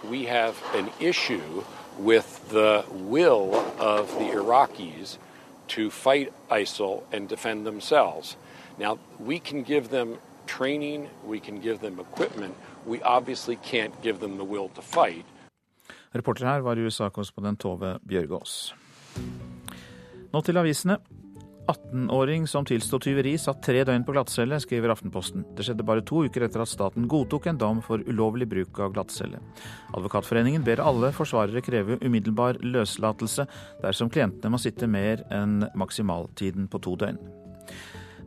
We 0.09 0.26
have 0.28 0.55
an 0.74 0.89
issue 0.99 1.63
with 1.99 2.41
the 2.49 2.84
will 3.09 3.53
of 3.78 4.09
the 4.17 4.32
Iraqis 4.34 5.20
to 5.70 5.89
fight 5.89 6.34
ISIL 6.49 7.03
and 7.13 7.30
defend 7.30 7.65
themselves. 7.65 8.38
Now, 8.80 8.97
we 9.20 9.39
can 9.39 9.63
give 9.63 9.89
them 9.89 10.17
training, 10.47 11.09
we 11.28 11.39
can 11.39 11.61
give 11.61 11.78
them 11.80 11.99
equipment. 11.99 12.55
We 12.88 13.01
obviously 13.03 13.55
can't 13.55 13.93
give 14.01 14.20
them 14.20 14.38
the 14.38 14.45
will 14.45 14.70
to 14.76 14.82
fight. 14.82 15.26
Reporter 16.15 16.45
her 16.45 16.59
var 16.59 16.76
USA-korrespondent 16.76 17.59
Tove 17.59 17.99
Bjørgaas. 18.07 18.74
Nå 20.34 20.41
til 20.41 20.57
avisene. 20.57 20.97
18-åring 21.70 22.47
som 22.49 22.65
tilsto 22.65 22.97
tyveri, 23.01 23.36
satt 23.38 23.61
tre 23.65 23.84
døgn 23.86 24.03
på 24.07 24.15
glattcelle, 24.15 24.57
skriver 24.63 24.93
Aftenposten. 24.93 25.45
Det 25.55 25.65
skjedde 25.67 25.86
bare 25.86 26.03
to 26.05 26.24
uker 26.26 26.47
etter 26.47 26.63
at 26.63 26.72
staten 26.72 27.07
godtok 27.11 27.49
en 27.51 27.59
dom 27.61 27.84
for 27.86 28.01
ulovlig 28.09 28.49
bruk 28.49 28.82
av 28.82 28.95
glattcelle. 28.95 29.41
Advokatforeningen 29.93 30.65
ber 30.65 30.82
alle 30.84 31.13
forsvarere 31.15 31.63
kreve 31.65 31.99
umiddelbar 32.01 32.61
løslatelse 32.65 33.45
dersom 33.84 34.09
klientene 34.09 34.53
må 34.53 34.61
sitte 34.61 34.89
mer 34.89 35.24
enn 35.34 35.67
maksimaltiden 35.78 36.70
på 36.72 36.82
to 36.86 36.97
døgn. 36.99 37.22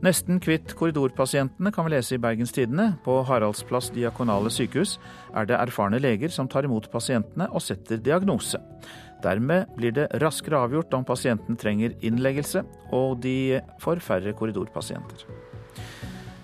Nesten 0.03 0.41
kvitt 0.43 0.73
korridorpasientene 0.75 1.71
kan 1.71 1.85
vi 1.87 1.93
lese 1.93 2.17
i 2.17 2.19
Bergens 2.19 2.51
Tidende. 2.51 2.89
På 3.05 3.21
Haraldsplass 3.23 3.87
diakonale 3.95 4.51
sykehus 4.51 4.97
er 5.31 5.47
det 5.47 5.55
erfarne 5.55 6.01
leger 6.03 6.33
som 6.33 6.49
tar 6.51 6.67
imot 6.67 6.89
pasientene 6.91 7.47
og 7.55 7.63
setter 7.63 8.01
diagnose. 8.03 8.59
Dermed 9.23 9.71
blir 9.77 9.95
det 9.95 10.09
raskere 10.21 10.59
avgjort 10.65 10.93
om 10.97 11.05
pasienten 11.07 11.57
trenger 11.59 11.95
innleggelse, 12.03 12.65
og 12.91 13.21
de 13.23 13.61
får 13.81 14.03
færre 14.03 14.35
korridorpasienter. 14.35 15.25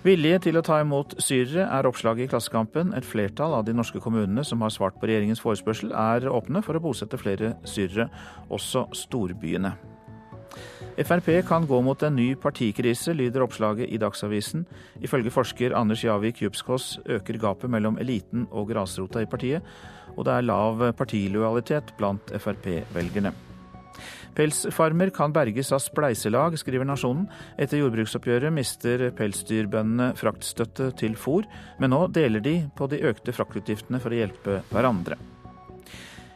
Vilje 0.00 0.38
til 0.46 0.56
å 0.56 0.62
ta 0.64 0.78
imot 0.80 1.12
syrere 1.20 1.66
er 1.76 1.84
oppslaget 1.84 2.24
i 2.24 2.30
Klassekampen. 2.32 2.94
Et 2.96 3.04
flertall 3.04 3.52
av 3.52 3.66
de 3.66 3.74
norske 3.76 4.00
kommunene 4.00 4.40
som 4.48 4.64
har 4.64 4.72
svart 4.72 4.96
på 4.96 5.10
regjeringens 5.10 5.42
forespørsel, 5.44 5.92
er 5.92 6.24
åpne 6.32 6.62
for 6.64 6.78
å 6.78 6.80
bosette 6.80 7.20
flere 7.20 7.52
syrere, 7.68 8.08
også 8.48 8.86
storbyene. 8.96 9.74
Frp 11.00 11.28
kan 11.46 11.68
gå 11.68 11.78
mot 11.84 12.02
en 12.02 12.16
ny 12.16 12.32
partikrise, 12.40 13.12
lyder 13.12 13.44
oppslaget 13.44 13.92
i 13.92 14.00
Dagsavisen. 14.00 14.64
Ifølge 15.04 15.32
forsker 15.32 15.76
Anders 15.76 16.02
Javik 16.04 16.40
Djupskås 16.40 16.98
øker 17.04 17.38
gapet 17.40 17.70
mellom 17.70 18.00
eliten 18.00 18.48
og 18.50 18.72
grasrota 18.72 19.20
i 19.20 19.28
partiet, 19.28 19.62
og 20.16 20.26
det 20.26 20.34
er 20.36 20.48
lav 20.48 20.82
partilojalitet 20.98 21.94
blant 21.98 22.34
Frp-velgerne. 22.34 23.32
Pelsfarmer 24.36 25.10
kan 25.12 25.32
berges 25.34 25.72
av 25.74 25.82
spleiselag, 25.82 26.54
skriver 26.58 26.86
Nasjonen. 26.86 27.26
Etter 27.60 27.80
jordbruksoppgjøret 27.80 28.54
mister 28.54 29.08
pelsdyrbøndene 29.18 30.12
fraktstøtte 30.18 30.92
til 31.00 31.16
fôr, 31.18 31.48
men 31.82 31.92
nå 31.92 32.06
deler 32.14 32.42
de 32.44 32.54
på 32.78 32.88
de 32.90 33.02
økte 33.10 33.34
fraktutgiftene 33.34 34.00
for 34.02 34.14
å 34.14 34.20
hjelpe 34.22 34.60
hverandre. 34.70 35.18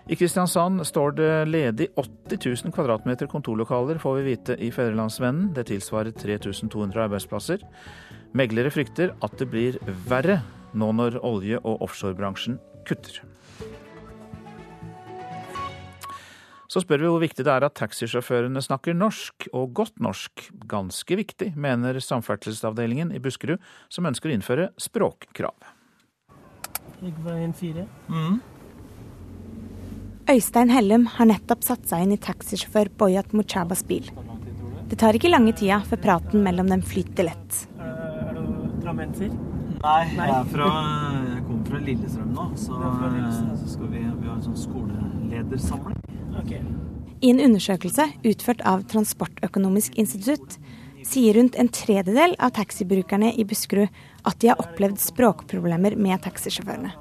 I 0.04 0.18
Kristiansand 0.20 0.82
står 0.84 1.14
det 1.16 1.30
ledig 1.48 1.86
80 1.96 2.42
000 2.66 2.74
kvadratmeter 2.76 3.30
kontorlokaler, 3.30 3.96
får 4.02 4.18
vi 4.18 4.26
vite 4.26 4.56
i 4.60 4.68
Fedrelandsvennen. 4.74 5.54
Det 5.56 5.64
tilsvarer 5.70 6.12
3200 6.12 7.06
arbeidsplasser. 7.06 7.64
Meglere 8.36 8.74
frykter 8.74 9.14
at 9.24 9.38
det 9.40 9.48
blir 9.48 9.78
verre 10.10 10.42
nå 10.76 10.90
når 10.98 11.22
olje- 11.24 11.62
og 11.62 11.86
offshorebransjen 11.86 12.58
kutter. 12.84 13.22
Så 16.74 16.80
spør 16.82 17.04
vi 17.04 17.06
hvor 17.06 17.20
viktig 17.22 17.44
det 17.46 17.52
er 17.52 17.62
at 17.68 17.76
taxisjåførene 17.78 18.58
snakker 18.64 18.96
norsk, 18.98 19.46
og 19.54 19.76
godt 19.78 20.00
norsk. 20.02 20.48
Ganske 20.66 21.18
viktig, 21.20 21.52
mener 21.54 22.00
Samferdselsavdelingen 22.02 23.12
i 23.14 23.20
Buskerud, 23.22 23.62
som 23.86 24.08
ønsker 24.10 24.32
å 24.32 24.34
innføre 24.34 24.64
språkkrav. 24.82 25.54
Mm. 28.10 28.40
Øystein 30.34 30.72
Hellum 30.74 31.06
har 31.14 31.30
nettopp 31.30 31.62
satt 31.62 31.86
seg 31.86 32.08
inn 32.08 32.16
i 32.16 32.18
taxisjåfør 32.18 32.90
Boyat 32.98 33.30
Muchabas 33.38 33.84
bil. 33.86 34.10
Det 34.90 34.98
tar 34.98 35.14
ikke 35.14 35.30
lange 35.30 35.54
tida 35.54 35.78
før 35.86 36.02
praten 36.08 36.42
mellom 36.42 36.74
dem 36.74 36.82
flyter 36.82 37.28
lett. 37.30 37.60
Er 37.78 38.34
du 38.34 38.66
drammenser? 38.82 39.30
Nei, 39.84 40.00
jeg, 40.10 40.26
er 40.26 40.50
fra, 40.50 40.72
jeg 41.28 41.46
kommer 41.46 41.70
fra 41.70 41.84
Lillestrøm 41.86 42.34
nå. 42.34 42.50
Så, 42.58 42.82
så 43.62 43.72
skal 43.76 43.94
vi, 43.94 44.02
vi 44.02 44.32
ha 44.32 44.34
en 44.40 44.46
sånn 44.48 44.58
skoleledersamling. 44.58 46.13
Okay. 46.42 46.60
I 47.24 47.30
en 47.30 47.40
undersøkelse 47.40 48.08
utført 48.26 48.60
av 48.68 48.82
Transportøkonomisk 48.90 49.94
institutt 50.00 50.58
sier 51.04 51.36
rundt 51.38 51.56
en 51.60 51.70
tredjedel 51.72 52.34
av 52.42 52.54
taxibrukerne 52.58 53.30
i 53.36 53.44
Buskerud 53.48 53.88
at 54.28 54.40
de 54.40 54.50
har 54.50 54.60
opplevd 54.60 55.00
språkproblemer 55.00 55.96
med 56.00 56.22
taxisjåførene. 56.24 56.94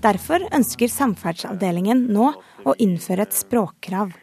Derfor 0.00 0.46
ønsker 0.56 0.88
Samferdselsavdelingen 0.88 2.06
nå 2.14 2.30
å 2.64 2.74
innføre 2.80 3.26
et 3.26 3.36
språkkrav. 3.36 4.14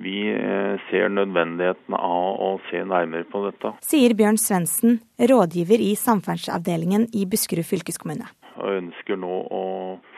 Vi 0.00 0.16
eh, 0.28 0.80
ser 0.90 1.08
nødvendigheten 1.12 1.96
av 1.96 2.40
å 2.40 2.50
se 2.70 2.82
nærmere 2.84 3.24
på 3.28 3.42
dette. 3.46 3.74
Sier 3.84 4.12
Bjørn 4.16 4.40
Svendsen, 4.40 4.98
rådgiver 5.20 5.80
i 5.80 5.94
Samferdselsavdelingen 5.96 7.08
i 7.16 7.24
Buskerud 7.28 7.68
fylkeskommune. 7.68 8.28
Jeg 8.56 8.82
ønsker 8.82 9.20
nå 9.20 9.38
å 9.52 9.64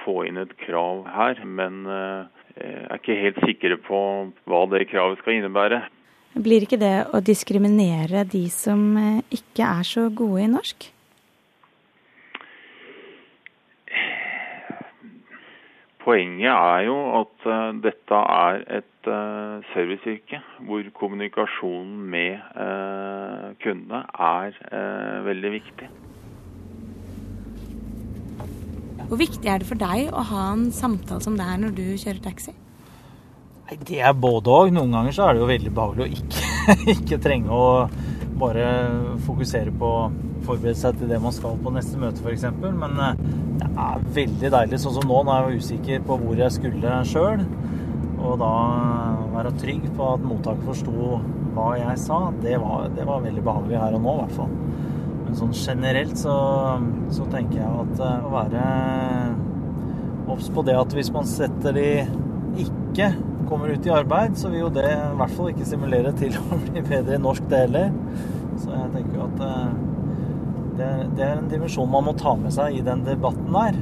få 0.04 0.22
inn 0.28 0.38
et 0.42 0.54
krav 0.64 1.06
her, 1.10 1.42
men 1.46 1.86
eh, 1.90 2.37
er 2.58 2.98
ikke 2.98 3.16
helt 3.22 3.40
sikre 3.46 3.78
på 3.84 4.00
hva 4.48 4.60
det 4.72 4.88
kravet 4.90 5.20
skal 5.22 5.38
innebære. 5.38 5.80
Blir 6.38 6.64
ikke 6.66 6.78
det 6.80 7.08
å 7.14 7.22
diskriminere 7.24 8.24
de 8.28 8.44
som 8.52 8.82
eh, 9.00 9.24
ikke 9.34 9.64
er 9.66 9.86
så 9.88 10.06
gode 10.14 10.44
i 10.44 10.50
norsk? 10.52 10.90
Poenget 16.04 16.52
er 16.52 16.84
jo 16.86 16.96
at 17.18 17.48
uh, 17.48 17.72
dette 17.84 18.20
er 18.34 18.62
et 18.78 19.08
serviceyrke 19.72 20.40
hvor 20.68 20.84
kommunikasjonen 20.96 22.02
med 22.12 23.56
kundene 23.62 24.02
er 24.28 25.22
veldig 25.24 25.52
viktig. 25.54 25.88
Hvor 29.08 29.16
viktig 29.16 29.48
er 29.48 29.62
det 29.62 29.68
for 29.68 29.80
deg 29.80 30.10
å 30.12 30.22
ha 30.30 30.46
en 30.52 30.66
samtale 30.74 31.24
som 31.24 31.36
det 31.38 31.44
er 31.48 31.60
når 31.62 31.76
du 31.78 31.84
kjører 31.96 32.20
taxi? 32.26 32.52
Det 33.88 34.00
er 34.04 34.12
både 34.16 34.52
òg. 34.52 34.72
Noen 34.72 34.92
ganger 34.92 35.16
så 35.16 35.26
er 35.26 35.36
det 35.36 35.42
jo 35.42 35.48
veldig 35.48 35.72
behagelig 35.76 36.04
å 36.04 36.18
ikke, 36.18 36.50
ikke 36.94 37.18
trenge 37.24 37.52
å 37.52 37.68
bare 38.38 38.66
fokusere 39.24 39.72
på 39.80 39.88
å 39.88 40.02
forberede 40.44 40.76
seg 40.78 41.00
til 41.00 41.10
det 41.10 41.18
man 41.24 41.34
skal 41.34 41.56
på 41.60 41.72
neste 41.74 42.00
møte, 42.00 42.20
f.eks. 42.20 42.44
Men 42.68 43.00
eh, 43.04 43.24
det 43.62 43.70
er 43.72 44.04
veldig 44.20 44.52
deilig. 44.54 44.82
Sånn 44.84 44.96
som 44.98 45.08
nå, 45.08 45.22
når 45.24 45.32
jeg 45.32 45.46
var 45.46 45.64
usikker 45.64 46.06
på 46.08 46.20
hvor 46.22 46.44
jeg 46.44 46.56
skulle 46.58 47.00
sjøl. 47.08 47.44
Og 48.18 48.36
da 48.42 48.52
være 49.32 49.56
trygg 49.62 49.88
på 49.96 50.12
at 50.12 50.24
mottaket 50.26 50.68
forsto 50.68 51.18
hva 51.56 51.72
jeg 51.80 51.96
sa, 52.04 52.20
det 52.44 52.58
var, 52.60 52.90
det 52.92 53.08
var 53.08 53.24
veldig 53.24 53.44
behagelig 53.46 53.80
her 53.80 53.96
og 53.96 54.04
nå, 54.04 54.14
i 54.14 54.22
hvert 54.22 54.36
fall. 54.36 54.56
Men 55.28 55.36
sånn 55.36 55.50
generelt 55.52 56.16
så, 56.16 56.34
så 57.12 57.26
tenker 57.28 57.58
jeg 57.60 57.68
at 57.68 57.98
eh, 58.00 58.22
å 58.24 58.30
være 58.32 58.62
obs 60.32 60.48
på 60.52 60.64
det 60.64 60.76
at 60.80 60.94
hvis 60.96 61.10
man 61.12 61.28
setter 61.28 61.76
de 61.76 61.90
ikke 62.64 63.10
kommer 63.48 63.74
ut 63.76 63.84
i 63.84 63.92
arbeid, 63.92 64.38
så 64.40 64.48
vil 64.48 64.64
jo 64.64 64.70
det 64.72 64.86
i 64.88 65.18
hvert 65.20 65.34
fall 65.36 65.50
ikke 65.52 65.68
stimulere 65.68 66.14
til 66.16 66.32
å 66.40 66.56
bli 66.64 66.80
bedre 66.80 67.18
i 67.18 67.20
norsk, 67.20 67.44
det 67.52 67.60
heller. 67.66 67.92
Så 68.58 68.72
jeg 68.72 68.88
tenker 68.96 69.20
jo 69.20 69.28
at 69.28 69.44
eh, 69.50 69.76
det, 70.80 70.90
det 71.18 71.28
er 71.28 71.36
en 71.36 71.52
dimensjon 71.52 71.92
man 71.92 72.08
må 72.08 72.16
ta 72.16 72.32
med 72.40 72.56
seg 72.56 72.80
i 72.80 72.84
den 72.88 73.04
debatten 73.04 73.52
der. 73.52 73.78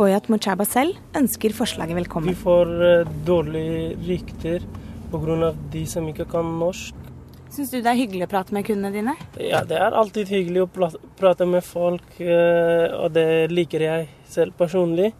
Boyat 0.00 0.30
Mochaba 0.32 0.64
selv 0.68 0.96
ønsker 1.16 1.52
forslaget 1.56 1.96
velkommen. 2.00 2.32
Vi 2.32 2.40
får 2.40 2.72
eh, 2.88 3.16
dårlige 3.28 3.98
rykter 4.08 4.64
pga. 5.12 5.52
de 5.76 5.84
som 5.88 6.08
ikke 6.08 6.28
kan 6.32 6.56
norsk. 6.60 7.05
Syns 7.54 7.70
du 7.70 7.78
det 7.78 7.90
er 7.90 7.98
hyggelig 7.98 8.26
å 8.26 8.30
prate 8.30 8.54
med 8.56 8.66
kundene 8.66 8.92
dine? 8.94 9.14
Ja, 9.40 9.62
det 9.64 9.78
er 9.78 9.94
alltid 9.96 10.28
hyggelig 10.32 10.64
å 10.64 10.88
prate 11.16 11.46
med 11.48 11.64
folk, 11.64 12.08
eh, 12.20 12.90
og 12.96 13.14
det 13.14 13.48
liker 13.52 13.84
jeg 13.86 14.08
selv 14.28 14.56
personlig. 14.58 15.12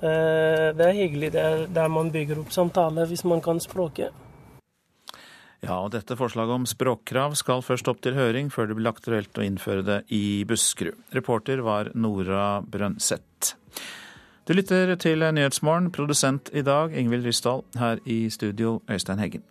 Eh, 0.00 0.66
det 0.76 0.86
er 0.86 0.96
hyggelig 0.96 1.30
det 1.36 1.44
er 1.44 1.62
der 1.70 1.92
man 1.92 2.10
bygger 2.12 2.40
opp 2.40 2.52
samtale 2.54 3.06
hvis 3.08 3.24
man 3.28 3.42
kan 3.44 3.60
språket. 3.60 4.10
Ja, 5.60 5.76
og 5.84 5.90
dette 5.92 6.16
forslaget 6.16 6.56
om 6.56 6.66
språkkrav 6.68 7.34
skal 7.36 7.60
først 7.60 7.88
opp 7.92 8.00
til 8.00 8.16
høring 8.16 8.48
før 8.52 8.70
det 8.70 8.78
blir 8.78 8.88
aktuelt 8.88 9.36
å 9.36 9.44
innføre 9.44 9.84
det 9.84 9.98
i 10.16 10.42
Buskerud. 10.48 10.96
Reporter 11.12 11.60
var 11.64 11.92
Nora 11.92 12.62
Brønseth. 12.64 13.56
Du 14.48 14.54
lytter 14.56 14.96
til 14.96 15.20
Nyhetsmorgen, 15.20 15.92
produsent 15.92 16.48
i 16.56 16.64
dag 16.64 16.96
Ingvild 16.96 17.28
Ryssdal, 17.28 17.60
her 17.78 18.00
i 18.08 18.24
studio 18.32 18.80
Øystein 18.90 19.20
Heggen. 19.20 19.44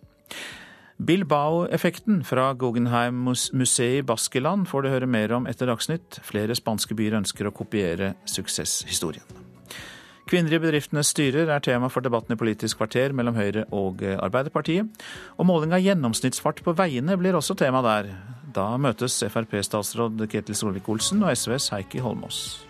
Bilbao-effekten 1.00 2.20
fra 2.28 2.50
Guggenheim-museet 2.52 4.02
i 4.02 4.02
Baskeland 4.04 4.66
får 4.68 4.82
du 4.84 4.88
høre 4.92 5.08
mer 5.08 5.32
om 5.32 5.46
etter 5.48 5.70
Dagsnytt. 5.70 6.18
Flere 6.26 6.52
spanske 6.58 6.92
byer 6.96 7.16
ønsker 7.22 7.48
å 7.48 7.54
kopiere 7.56 8.12
suksesshistorien. 8.28 9.24
Kvinner 10.28 10.52
i 10.54 10.60
bedriftenes 10.62 11.10
styrer 11.10 11.48
er 11.50 11.64
tema 11.64 11.88
for 11.90 12.04
debatten 12.04 12.36
i 12.36 12.38
Politisk 12.38 12.78
kvarter 12.78 13.16
mellom 13.16 13.34
Høyre 13.40 13.64
og 13.72 14.04
Arbeiderpartiet. 14.12 14.92
Og 15.40 15.48
måling 15.48 15.72
av 15.74 15.82
gjennomsnittsfart 15.82 16.60
på 16.66 16.76
veiene 16.76 17.16
blir 17.18 17.38
også 17.38 17.56
tema 17.58 17.80
der. 17.82 18.12
Da 18.52 18.74
møtes 18.76 19.22
Frp-statsråd 19.24 20.20
Ketil 20.30 20.58
Solvik-Olsen 20.58 21.24
og 21.24 21.32
SVs 21.32 21.72
Heikki 21.72 22.04
Holmås. 22.04 22.69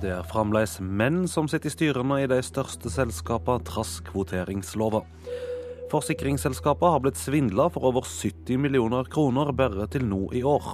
Det 0.00 0.08
er 0.14 0.24
fremdeles 0.24 0.78
menn 0.80 1.26
som 1.28 1.48
sitter 1.50 1.68
i 1.68 1.74
styrene 1.74 2.22
i 2.22 2.28
de 2.30 2.38
største 2.40 2.88
selskapene 2.88 3.60
trass 3.68 3.98
kvoteringslova. 4.06 5.02
Forsikringsselskapene 5.92 6.94
har 6.94 7.02
blitt 7.04 7.20
svindla 7.20 7.66
for 7.74 7.84
over 7.90 8.06
70 8.08 8.62
millioner 8.62 9.10
kroner 9.12 9.52
bare 9.52 9.84
til 9.92 10.06
nå 10.08 10.22
i 10.32 10.40
år. 10.46 10.72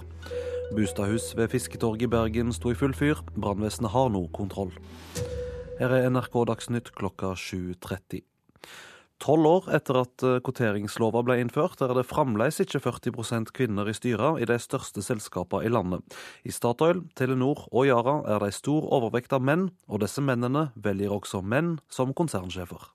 Bostadhus 0.76 1.32
ved 1.38 1.50
Fisketorget 1.50 2.06
i 2.06 2.12
Bergen 2.12 2.54
sto 2.54 2.70
i 2.70 2.78
full 2.78 2.94
fyr. 2.94 3.24
Brannvesenet 3.34 3.94
har 3.96 4.14
nå 4.14 4.28
kontroll. 4.36 4.70
Her 5.80 5.98
er 5.98 6.10
NRK 6.12 6.44
Dagsnytt 6.52 6.94
klokka 6.94 7.34
7.30. 7.34 8.22
Tolv 9.22 9.48
år 9.48 9.68
etter 9.76 9.96
at 10.02 10.24
eh, 10.26 10.38
kvoteringslova 10.44 11.22
ble 11.24 11.38
innført, 11.40 11.80
er 11.80 11.94
det 11.96 12.04
fremdeles 12.08 12.60
ikke 12.60 12.82
40% 12.84 13.52
kvinner 13.56 13.88
i 13.88 13.94
styrene 13.96 14.42
i 14.42 14.48
de 14.48 14.58
største 14.60 15.04
selskapene 15.04 15.64
i 15.64 15.72
landet. 15.72 16.04
I 16.44 16.52
Statoil, 16.52 17.00
Telenor 17.16 17.64
og 17.70 17.88
Yara 17.88 18.18
er 18.34 18.44
det 18.44 18.52
stor 18.58 18.84
overvekt 18.92 19.32
av 19.32 19.44
menn, 19.44 19.70
og 19.88 20.04
disse 20.04 20.20
mennene 20.20 20.68
velger 20.76 21.16
også 21.16 21.40
menn 21.40 21.78
som 21.88 22.12
konsernsjefer. 22.12 22.92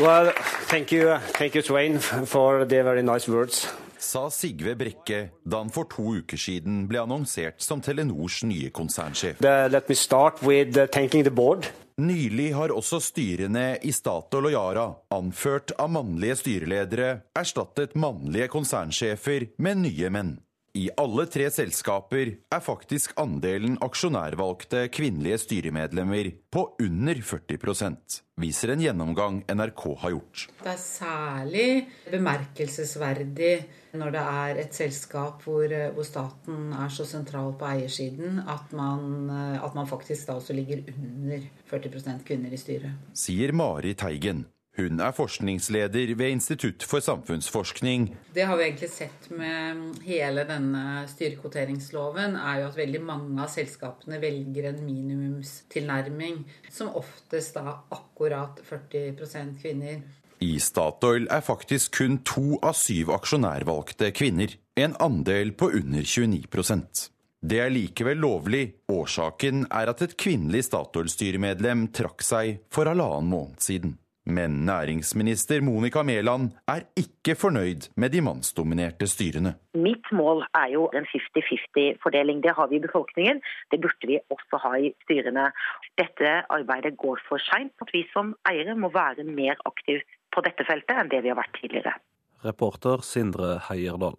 Well, 0.00 0.32
thank 0.72 0.92
you, 0.92 1.18
thank 1.36 1.54
you 1.54 1.62
Twain, 1.62 1.98
for 2.00 2.64
the 2.64 2.82
very 2.82 3.02
nice 3.02 3.28
words. 3.28 3.68
Sa 4.02 4.26
Sigve 4.34 4.74
Brekke 4.74 5.20
da 5.44 5.60
han 5.60 5.70
for 5.70 5.86
to 5.92 6.16
uker 6.18 6.40
siden 6.40 6.86
ble 6.90 7.04
annonsert 7.04 7.62
som 7.62 7.80
Telenors 7.84 8.40
nye 8.42 8.72
konsernsjef. 8.74 9.38
The, 9.44 9.68
let 9.70 9.88
me 9.88 9.94
start 9.94 10.42
with 10.42 10.76
uh, 10.76 10.88
thanking 10.90 11.22
the 11.22 11.30
board. 11.30 11.68
Nylig 12.02 12.48
har 12.56 12.72
også 12.74 12.98
styrene 13.04 13.76
i 13.86 13.92
Statoil 13.94 14.48
og 14.48 14.54
Yara, 14.56 14.86
anført 15.14 15.70
av 15.78 15.92
mannlige 15.94 16.34
styreledere, 16.40 17.10
erstattet 17.38 17.94
mannlige 17.94 18.48
konsernsjefer 18.50 19.52
med 19.62 19.84
nye 19.84 20.10
menn. 20.10 20.32
I 20.74 20.86
alle 20.98 21.26
tre 21.28 21.50
selskaper 21.52 22.30
er 22.32 22.62
faktisk 22.64 23.12
andelen 23.20 23.76
aksjonærvalgte 23.84 24.86
kvinnelige 24.90 25.42
styremedlemmer 25.44 26.30
på 26.50 26.64
under 26.80 27.20
40% 27.20 28.22
viser 28.40 28.72
en 28.72 28.82
gjennomgang 28.82 29.42
NRK 29.52 29.84
har 30.00 30.14
gjort. 30.16 30.46
Det 30.64 30.72
er 30.72 30.80
særlig 30.80 31.68
bemerkelsesverdig 32.08 33.54
når 33.92 34.14
det 34.14 34.22
er 34.22 34.62
et 34.62 34.76
selskap 34.76 35.42
hvor, 35.44 35.74
hvor 35.96 36.06
staten 36.06 36.72
er 36.72 36.92
så 36.92 37.04
sentral 37.08 37.52
på 37.58 37.68
eiersiden 37.68 38.40
at 38.48 38.72
man, 38.76 39.28
at 39.58 39.76
man 39.76 39.90
faktisk 39.90 40.28
da 40.28 40.38
også 40.38 40.56
ligger 40.56 40.84
under 40.94 41.44
40% 41.72 42.24
kvinner 42.26 42.52
i 42.52 42.60
styret. 42.60 42.96
Sier 43.14 43.52
Mari 43.52 43.94
Teigen. 43.94 44.46
Hun 44.72 45.00
er 45.04 45.12
forskningsleder 45.12 46.14
ved 46.16 46.30
Institutt 46.32 46.84
for 46.88 47.04
samfunnsforskning. 47.04 48.06
Det 48.32 48.46
har 48.48 48.56
vi 48.56 48.64
egentlig 48.64 48.88
sett 48.88 49.26
med 49.28 49.98
hele 50.06 50.46
denne 50.48 51.02
styrekvoteringsloven, 51.12 52.38
er 52.40 52.62
jo 52.62 52.70
at 52.70 52.78
veldig 52.80 53.02
mange 53.04 53.36
av 53.44 53.52
selskapene 53.52 54.16
velger 54.22 54.70
en 54.70 54.80
minimumstilnærming, 54.86 56.40
som 56.72 56.96
oftest 56.96 57.60
da 57.60 57.82
akkurat 57.92 58.64
40% 58.70 59.60
kvinner. 59.60 60.00
I 60.42 60.58
Statoil 60.58 61.28
er 61.30 61.46
faktisk 61.46 62.00
kun 62.00 62.18
to 62.26 62.58
av 62.66 62.74
syv 62.74 63.14
aksjonærvalgte 63.14 64.10
kvinner, 64.16 64.58
en 64.74 64.96
andel 64.98 65.54
på 65.54 65.70
under 65.78 66.02
29% 66.02 67.08
det 67.42 67.58
er 67.58 67.72
likevel 67.74 68.20
lovlig. 68.22 68.62
Årsaken 68.92 69.66
er 69.74 69.90
at 69.90 70.04
et 70.06 70.14
kvinnelig 70.18 70.68
Statoil-styremedlem 70.68 71.88
trakk 71.96 72.22
seg 72.22 72.60
for 72.70 72.86
halvannen 72.86 73.32
måned 73.32 73.58
siden. 73.64 73.96
Men 74.22 74.60
næringsminister 74.68 75.64
Monica 75.66 76.04
Mæland 76.06 76.52
er 76.70 76.84
ikke 76.94 77.34
fornøyd 77.34 77.88
med 77.98 78.14
de 78.14 78.20
mannsdominerte 78.22 79.08
styrene. 79.10 79.56
Mitt 79.74 80.06
mål 80.14 80.44
er 80.54 80.68
jo 80.76 80.86
en 80.94 81.08
50-50-fordeling. 81.10 82.44
Det 82.46 82.54
har 82.54 82.70
vi 82.70 82.78
i 82.78 82.84
befolkningen. 82.86 83.42
Det 83.74 83.80
burde 83.82 84.06
vi 84.06 84.20
også 84.30 84.62
ha 84.62 84.76
i 84.78 84.94
styrene. 85.02 85.50
Dette 85.98 86.30
arbeidet 86.46 86.94
går 86.96 87.18
for 87.26 87.42
seint. 87.50 87.74
Vi 87.90 88.06
som 88.14 88.36
eiere 88.46 88.78
må 88.78 88.94
være 88.94 89.26
mer 89.26 89.58
aktive 89.66 90.06
på 90.34 90.44
dette 90.44 90.66
feltet 90.68 90.96
enn 90.96 91.12
det 91.12 91.22
vi 91.24 91.32
har 91.32 91.38
vært 91.38 91.56
tidligere. 91.60 91.96
Reporter 92.42 93.04
Sindre 93.06 93.56
Heierdal. 93.68 94.18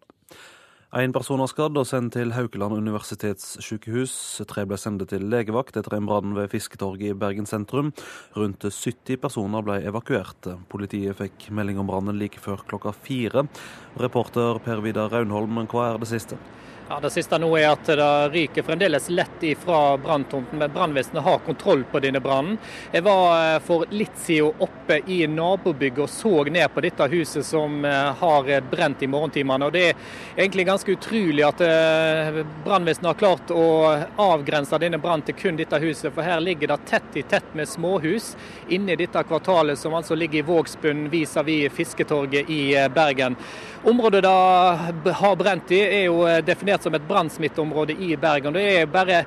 En 0.93 1.09
person 1.09 1.41
er 1.41 1.49
skadd 1.49 1.77
og 1.81 1.87
sendt 1.89 2.13
til 2.13 2.35
Haukeland 2.35 2.75
universitetssykehus. 2.77 4.11
Tre 4.45 4.61
ble 4.69 4.77
sendt 4.77 5.07
til 5.09 5.25
legevakt 5.25 5.79
etter 5.79 5.95
en 5.97 6.05
brann 6.05 6.35
ved 6.37 6.51
Fisketorget 6.51 7.15
i 7.15 7.17
Bergen 7.17 7.49
sentrum. 7.49 7.89
Rundt 8.37 8.61
70 8.61 9.17
personer 9.23 9.65
ble 9.65 9.79
evakuert. 9.89 10.51
Politiet 10.69 11.17
fikk 11.17 11.47
melding 11.49 11.81
om 11.81 11.89
brannen 11.89 12.19
like 12.21 12.37
før 12.37 12.61
klokka 12.69 12.93
fire. 12.93 13.47
Reporter 13.97 14.61
Per 14.61 14.85
Vidar 14.85 15.09
Raunholm, 15.09 15.63
hva 15.73 15.87
er 15.89 15.97
det 16.03 16.11
siste? 16.13 16.37
Ja, 16.89 16.99
Det 16.99 17.09
siste 17.09 17.37
nå 17.39 17.47
er 17.55 17.69
at 17.71 17.87
det 17.87 18.07
ryker 18.33 18.65
fremdeles 18.67 19.05
lett 19.09 19.43
ifra 19.47 19.97
branntomten, 19.97 20.59
men 20.59 20.71
brannvesenet 20.71 21.23
har 21.23 21.39
kontroll 21.45 21.85
på 21.87 22.01
denne 22.03 22.19
brannen. 22.19 22.57
Jeg 22.91 23.05
var 23.05 23.29
eh, 23.39 23.59
for 23.63 23.85
litt 23.95 24.17
siden 24.19 24.59
oppe 24.59 24.97
i 25.07 25.21
nabobygget 25.31 26.03
og 26.03 26.11
så 26.11 26.43
ned 26.51 26.67
på 26.75 26.83
dette 26.83 27.07
huset 27.13 27.47
som 27.47 27.85
eh, 27.87 28.11
har 28.19 28.51
brent 28.67 29.03
i 29.03 29.07
morgentimene. 29.07 29.69
Og 29.69 29.71
Det 29.77 29.85
er 29.93 29.95
egentlig 30.35 30.67
ganske 30.67 30.97
utrolig 30.97 31.45
at 31.47 31.63
eh, 31.63 32.41
brannvesenet 32.67 33.13
har 33.13 33.21
klart 33.21 33.55
å 33.55 33.65
avgrense 34.27 34.81
denne 34.83 34.99
brannen 34.99 35.23
til 35.29 35.39
kun 35.39 35.59
dette 35.59 35.79
huset. 35.79 36.11
For 36.11 36.27
her 36.27 36.43
ligger 36.43 36.73
det 36.73 36.81
tett 36.91 37.15
i 37.15 37.23
tett 37.23 37.47
med 37.55 37.71
småhus 37.71 38.33
inne 38.67 38.97
i 38.97 38.99
dette 38.99 39.23
kvartalet, 39.23 39.79
som 39.79 39.95
altså 39.95 40.19
ligger 40.19 40.43
i 40.43 40.47
Vågsbunn 40.51 41.07
vis-à-vis 41.15 41.71
Fisketorget 41.79 42.51
i 42.51 42.63
Bergen. 42.91 43.39
Området 43.85 44.21
det 44.21 45.11
har 45.11 45.35
brent 45.35 45.71
i, 45.71 45.79
er 45.81 46.05
jo 46.05 46.21
definert 46.47 46.85
som 46.85 46.95
et 46.95 47.03
brannsmitteområde 47.03 47.97
i 47.99 48.13
Bergen. 48.15 48.55
Det 48.55 48.61
er 48.63 48.85
bare 48.87 49.17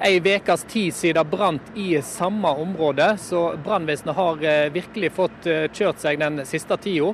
ei 0.00 0.16
ukes 0.24 0.64
tid 0.64 0.94
siden 0.96 1.18
det 1.18 1.24
brant 1.36 1.76
i 1.76 2.00
samme 2.00 2.48
område, 2.48 3.10
så 3.20 3.50
brannvesenet 3.60 4.16
har 4.16 4.40
eh, 4.40 4.70
virkelig 4.72 5.12
fått 5.18 5.50
eh, 5.52 5.66
kjørt 5.68 6.00
seg 6.00 6.22
den 6.24 6.40
siste 6.48 6.80
tida. 6.80 7.12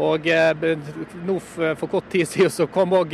Og 0.00 0.30
eh, 0.32 0.64
nå 1.28 1.36
For 1.44 1.84
kort 1.84 2.08
tid 2.16 2.24
siden 2.32 2.54
så 2.54 2.68
kom 2.72 2.96
òg 2.96 3.12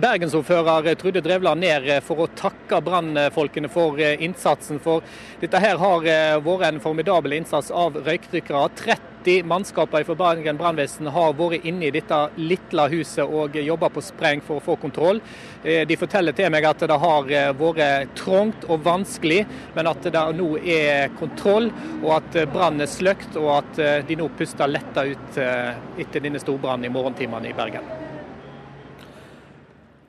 bergensordfører 0.00 0.94
Trude 0.96 1.20
Drevland 1.20 1.60
ned 1.60 1.92
for 2.08 2.24
å 2.24 2.30
takke 2.32 2.80
brannfolkene 2.80 3.68
for 3.68 4.00
innsatsen. 4.00 4.80
For 4.80 5.04
dette 5.44 5.60
her 5.60 5.76
har 5.76 6.12
vært 6.40 6.68
en 6.72 6.80
formidabel 6.80 7.36
innsats 7.42 7.68
av 7.68 8.00
røykdykkere. 8.00 8.68
30 8.86 9.11
90 9.24 9.44
mannskaper 9.44 10.04
fra 10.04 10.14
Bergen 10.14 10.56
brannvesen 10.58 11.06
har 11.06 11.34
vært 11.38 11.66
inne 11.68 11.86
i 11.86 11.92
dette 11.94 12.18
lille 12.36 12.86
huset 12.90 13.22
og 13.22 13.56
jobba 13.56 13.90
på 13.92 14.02
spreng 14.02 14.42
for 14.42 14.58
å 14.58 14.64
få 14.64 14.76
kontroll. 14.82 15.20
Eh, 15.62 15.86
de 15.86 15.98
forteller 15.98 16.34
til 16.34 16.50
meg 16.50 16.66
at 16.66 16.82
det 16.88 16.98
har 17.04 17.30
eh, 17.30 17.52
vært 17.54 18.14
trangt 18.18 18.66
og 18.68 18.82
vanskelig, 18.84 19.44
men 19.76 19.90
at 19.90 20.10
det 20.10 20.26
nå 20.38 20.50
er 20.58 21.12
kontroll, 21.20 21.70
og 22.02 22.12
at 22.18 22.42
brannen 22.52 22.82
er 22.82 22.90
sløkt, 22.90 23.36
og 23.38 23.50
at 23.60 23.82
eh, 23.82 23.98
de 24.08 24.18
nå 24.18 24.30
puster 24.38 24.70
letta 24.70 25.06
ut 25.06 25.42
etter 25.42 26.22
denne 26.22 26.40
storbrannen 26.42 26.88
i 26.88 26.92
morgentimene 26.92 27.50
i 27.50 27.56
Bergen. 27.56 28.01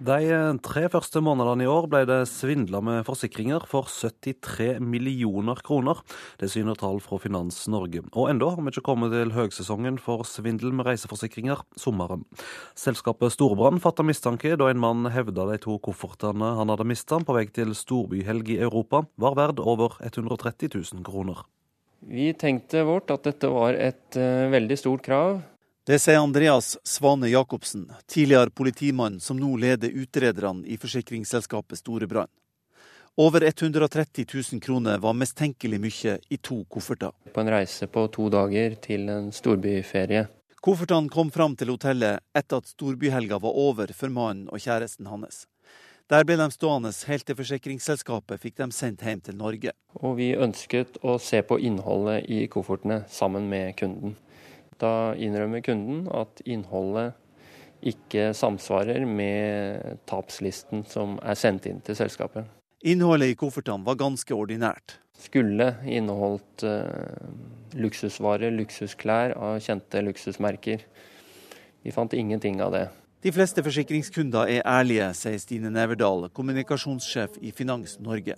De 0.03 0.57
tre 0.59 0.81
første 0.91 1.21
månedene 1.23 1.63
i 1.63 1.69
år 1.69 1.85
ble 1.87 2.01
det 2.03 2.25
svindla 2.27 2.81
med 2.83 3.05
forsikringer 3.07 3.63
for 3.69 3.87
73 3.87 4.81
millioner 4.83 5.61
kroner. 5.63 6.01
Det 6.41 6.49
syner 6.51 6.75
tall 6.75 6.99
fra 6.99 7.21
Finans 7.23 7.61
Norge. 7.71 8.01
Og 8.11 8.27
enda 8.33 8.49
har 8.51 8.59
vi 8.59 8.73
ikke 8.73 8.83
kommet 8.89 9.13
til 9.15 9.31
høgsesongen 9.31 10.01
for 10.03 10.25
svindel 10.27 10.75
med 10.75 10.89
reiseforsikringer 10.89 11.61
sommeren. 11.79 12.25
Selskapet 12.75 13.31
Storbrann 13.31 13.79
fatta 13.79 14.03
mistanke 14.03 14.57
da 14.59 14.67
en 14.73 14.83
mann 14.83 15.07
hevda 15.13 15.47
de 15.53 15.61
to 15.63 15.77
koffertene 15.87 16.51
han 16.57 16.73
hadde 16.73 16.89
mista 16.89 17.21
på 17.23 17.37
vei 17.37 17.45
til 17.55 17.71
storbyhelg 17.71 18.51
i 18.57 18.59
Europa, 18.59 19.05
var 19.15 19.39
verd 19.39 19.63
over 19.63 19.95
130 20.03 20.73
000 20.73 21.07
kroner. 21.07 21.45
Vi 22.03 22.33
tenkte 22.35 22.83
vårt 22.83 23.13
at 23.15 23.23
dette 23.23 23.47
var 23.47 23.79
et 23.79 24.19
uh, 24.19 24.51
veldig 24.51 24.81
stort 24.83 25.07
krav 25.07 25.39
det 25.85 25.99
sier 25.99 26.17
Andreas 26.17 26.77
Svane 26.83 27.27
Jacobsen, 27.27 27.91
tidligere 28.07 28.49
politimann 28.49 29.19
som 29.19 29.37
nå 29.37 29.57
leder 29.57 29.89
utrederne 29.89 30.63
i 30.67 30.77
forsikringsselskapet 30.77 31.77
Storebrand. 31.77 32.29
Over 33.15 33.43
130 33.43 34.25
000 34.51 34.61
kroner 34.61 34.97
var 34.97 35.13
mistenkelig 35.13 35.79
mye 35.83 36.15
i 36.29 36.37
to 36.37 36.63
kofferter. 36.71 37.11
På 37.33 37.43
en 37.43 37.51
reise 37.51 37.87
på 37.91 38.07
to 38.07 38.29
dager 38.31 38.79
til 38.81 39.11
en 39.11 39.27
storbyferie. 39.35 40.23
Koffertene 40.63 41.11
kom 41.11 41.31
fram 41.31 41.59
til 41.59 41.75
hotellet 41.75 42.23
etter 42.31 42.63
at 42.63 42.71
storbyhelga 42.71 43.43
var 43.43 43.59
over 43.67 43.91
for 43.91 44.07
mannen 44.07 44.47
og 44.47 44.63
kjæresten 44.63 45.11
hans. 45.11 45.43
Der 46.07 46.23
ble 46.23 46.39
de 46.39 46.47
stående 46.51 46.95
helt 47.11 47.27
til 47.27 47.35
forsikringsselskapet 47.35 48.39
fikk 48.39 48.55
dem 48.63 48.71
sendt 48.71 49.03
hjem 49.03 49.19
til 49.19 49.35
Norge. 49.35 49.75
Og 49.99 50.15
vi 50.15 50.31
ønsket 50.31 50.95
å 51.03 51.19
se 51.19 51.43
på 51.43 51.59
innholdet 51.59 52.31
i 52.31 52.45
koffertene 52.47 53.03
sammen 53.11 53.51
med 53.51 53.75
kunden. 53.75 54.15
Da 54.81 55.13
innrømmer 55.19 55.63
kunden 55.65 56.07
at 56.13 56.41
innholdet 56.45 57.13
ikke 57.83 58.31
samsvarer 58.37 59.05
med 59.05 59.99
tapslisten 60.07 60.85
som 60.87 61.17
er 61.21 61.37
sendt 61.39 61.67
inn 61.67 61.81
til 61.83 61.97
selskapet. 61.99 62.47
Innholdet 62.83 63.33
i 63.33 63.37
koffertene 63.39 63.85
var 63.85 63.99
ganske 63.99 64.35
ordinært. 64.35 64.97
Skulle 65.19 65.69
inneholdt 65.87 66.65
uh, 66.67 67.27
luksusvarer, 67.79 68.51
luksusklær 68.55 69.35
av 69.37 69.59
kjente 69.63 70.01
luksusmerker. 70.03 70.83
Vi 71.83 71.93
fant 71.95 72.15
ingenting 72.15 72.59
av 72.63 72.73
det. 72.75 72.87
De 73.23 73.31
fleste 73.31 73.63
forsikringskunder 73.63 74.49
er 74.51 74.65
ærlige, 74.67 75.05
sier 75.15 75.39
Stine 75.39 75.69
Neverdal, 75.71 76.27
kommunikasjonssjef 76.35 77.37
i 77.39 77.53
Finans 77.55 77.95
Norge. 78.03 78.35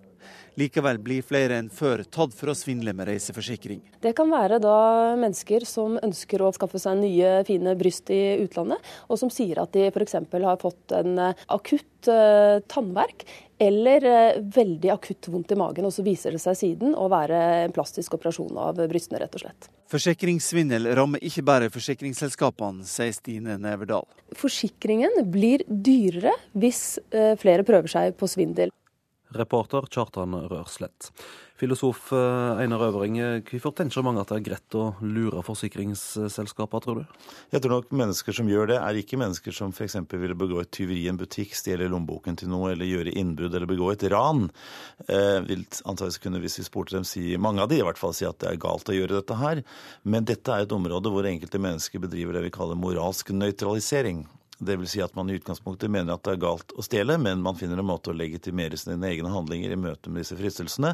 Likevel 0.56 1.00
blir 1.04 1.26
flere 1.26 1.58
enn 1.60 1.68
før 1.74 2.06
tatt 2.08 2.36
for 2.36 2.52
å 2.52 2.56
svindle 2.56 2.94
med 2.96 3.10
reiseforsikring. 3.10 3.82
Det 4.04 4.14
kan 4.16 4.32
være 4.32 4.62
da 4.64 4.78
mennesker 5.20 5.66
som 5.68 5.98
ønsker 6.00 6.44
å 6.46 6.54
skaffe 6.56 6.80
seg 6.80 7.02
nye, 7.02 7.42
fine 7.48 7.76
bryst 7.76 8.12
i 8.14 8.38
utlandet, 8.46 8.80
og 9.10 9.20
som 9.20 9.32
sier 9.34 9.60
at 9.60 9.74
de 9.76 9.90
f.eks. 9.90 10.16
har 10.32 10.62
fått 10.62 10.96
en 10.96 11.20
eh, 11.20 11.44
akutt 11.52 12.08
uh, 12.08 12.62
tannverk 12.72 13.26
eller 13.60 14.08
uh, 14.08 14.40
veldig 14.56 14.94
akutt 14.94 15.28
vondt 15.32 15.52
i 15.52 15.60
magen, 15.60 15.88
og 15.88 15.96
så 15.96 16.06
viser 16.06 16.36
det 16.36 16.44
seg 16.44 16.56
siden 16.60 16.96
å 16.96 17.10
være 17.12 17.42
en 17.66 17.76
plastisk 17.76 18.16
operasjon 18.16 18.56
av 18.62 18.80
brystene, 18.88 19.20
rett 19.24 19.36
og 19.36 19.44
slett. 19.44 19.70
Forsikringssvindel 19.92 20.88
rammer 20.98 21.24
ikke 21.24 21.44
bare 21.46 21.70
forsikringsselskapene, 21.74 22.88
sier 22.88 23.14
Stine 23.16 23.60
Neverdal. 23.62 24.08
Forsikringen 24.40 25.20
blir 25.32 25.68
dyrere 25.68 26.34
hvis 26.56 26.98
uh, 27.12 27.36
flere 27.42 27.68
prøver 27.68 27.92
seg 27.92 28.16
på 28.20 28.32
svindel. 28.32 28.72
Reporter 29.34 29.88
Kjartan 29.90 30.36
Rørslett. 30.52 31.10
Filosof 31.56 32.10
eh, 32.12 32.60
Einar 32.60 32.82
Øvring, 32.90 33.16
hvorfor 33.48 33.72
tenker 33.78 34.04
mange 34.04 34.20
at 34.20 34.32
det 34.32 34.42
er 34.42 34.44
greit 34.44 34.76
å 34.76 34.90
lure 35.00 35.40
forsikringsselskaper, 35.46 36.84
tror 36.84 37.00
du? 37.00 37.16
Jeg 37.54 37.64
tror 37.64 37.78
nok 37.78 37.94
mennesker 37.96 38.36
som 38.36 38.50
gjør 38.52 38.74
det, 38.74 38.80
er 38.84 39.00
ikke 39.00 39.20
mennesker 39.22 39.56
som 39.56 39.72
f.eks. 39.72 39.96
ville 40.12 40.36
begå 40.36 40.60
et 40.60 40.72
tyveri 40.76 41.06
i 41.06 41.10
en 41.12 41.20
butikk, 41.20 41.56
stjele 41.56 41.88
lommeboken 41.92 42.36
til 42.42 42.52
noe, 42.52 42.74
eller 42.74 42.90
gjøre 42.90 43.16
innbrudd 43.16 43.56
eller 43.56 43.72
begå 43.72 43.94
et 43.94 44.04
ran. 44.12 44.50
Eh, 45.08 45.40
vil 45.48 45.64
antakeligvis 45.64 46.22
kunne, 46.28 46.44
hvis 46.44 46.60
vi 46.60 46.68
spurte 46.68 46.98
dem, 46.98 47.08
si, 47.08 47.24
mange 47.40 47.64
av 47.64 47.72
de 47.72 47.80
i 47.80 47.88
hvert 47.88 48.02
fall, 48.02 48.16
si 48.16 48.28
at 48.28 48.42
det 48.44 48.52
er 48.52 48.64
galt 48.68 48.92
å 48.92 48.98
gjøre 48.98 49.22
dette 49.22 49.40
her. 49.40 49.64
Men 50.04 50.28
dette 50.28 50.52
er 50.52 50.68
et 50.68 50.76
område 50.76 51.12
hvor 51.14 51.28
enkelte 51.28 51.62
mennesker 51.62 52.04
bedriver 52.04 52.36
det 52.36 52.50
vi 52.50 52.58
kaller 52.60 52.80
moralsk 52.80 53.32
nøytralisering. 53.32 54.26
Det 54.58 54.78
vil 54.80 54.88
si 54.88 55.02
at 55.04 55.16
man 55.18 55.30
i 55.30 55.36
utgangspunktet 55.36 55.92
mener 55.92 56.16
at 56.16 56.24
det 56.24 56.36
er 56.36 56.44
galt 56.46 56.72
å 56.76 56.84
stjele, 56.86 57.18
men 57.20 57.44
man 57.44 57.58
finner 57.60 57.82
en 57.82 57.90
måte 57.90 58.14
å 58.14 58.18
legitimere 58.18 58.80
sine 58.80 59.10
egne 59.10 59.32
handlinger 59.34 59.74
i 59.74 59.80
møte 59.80 60.12
med 60.12 60.24
disse 60.24 60.38
fristelsene. 60.40 60.94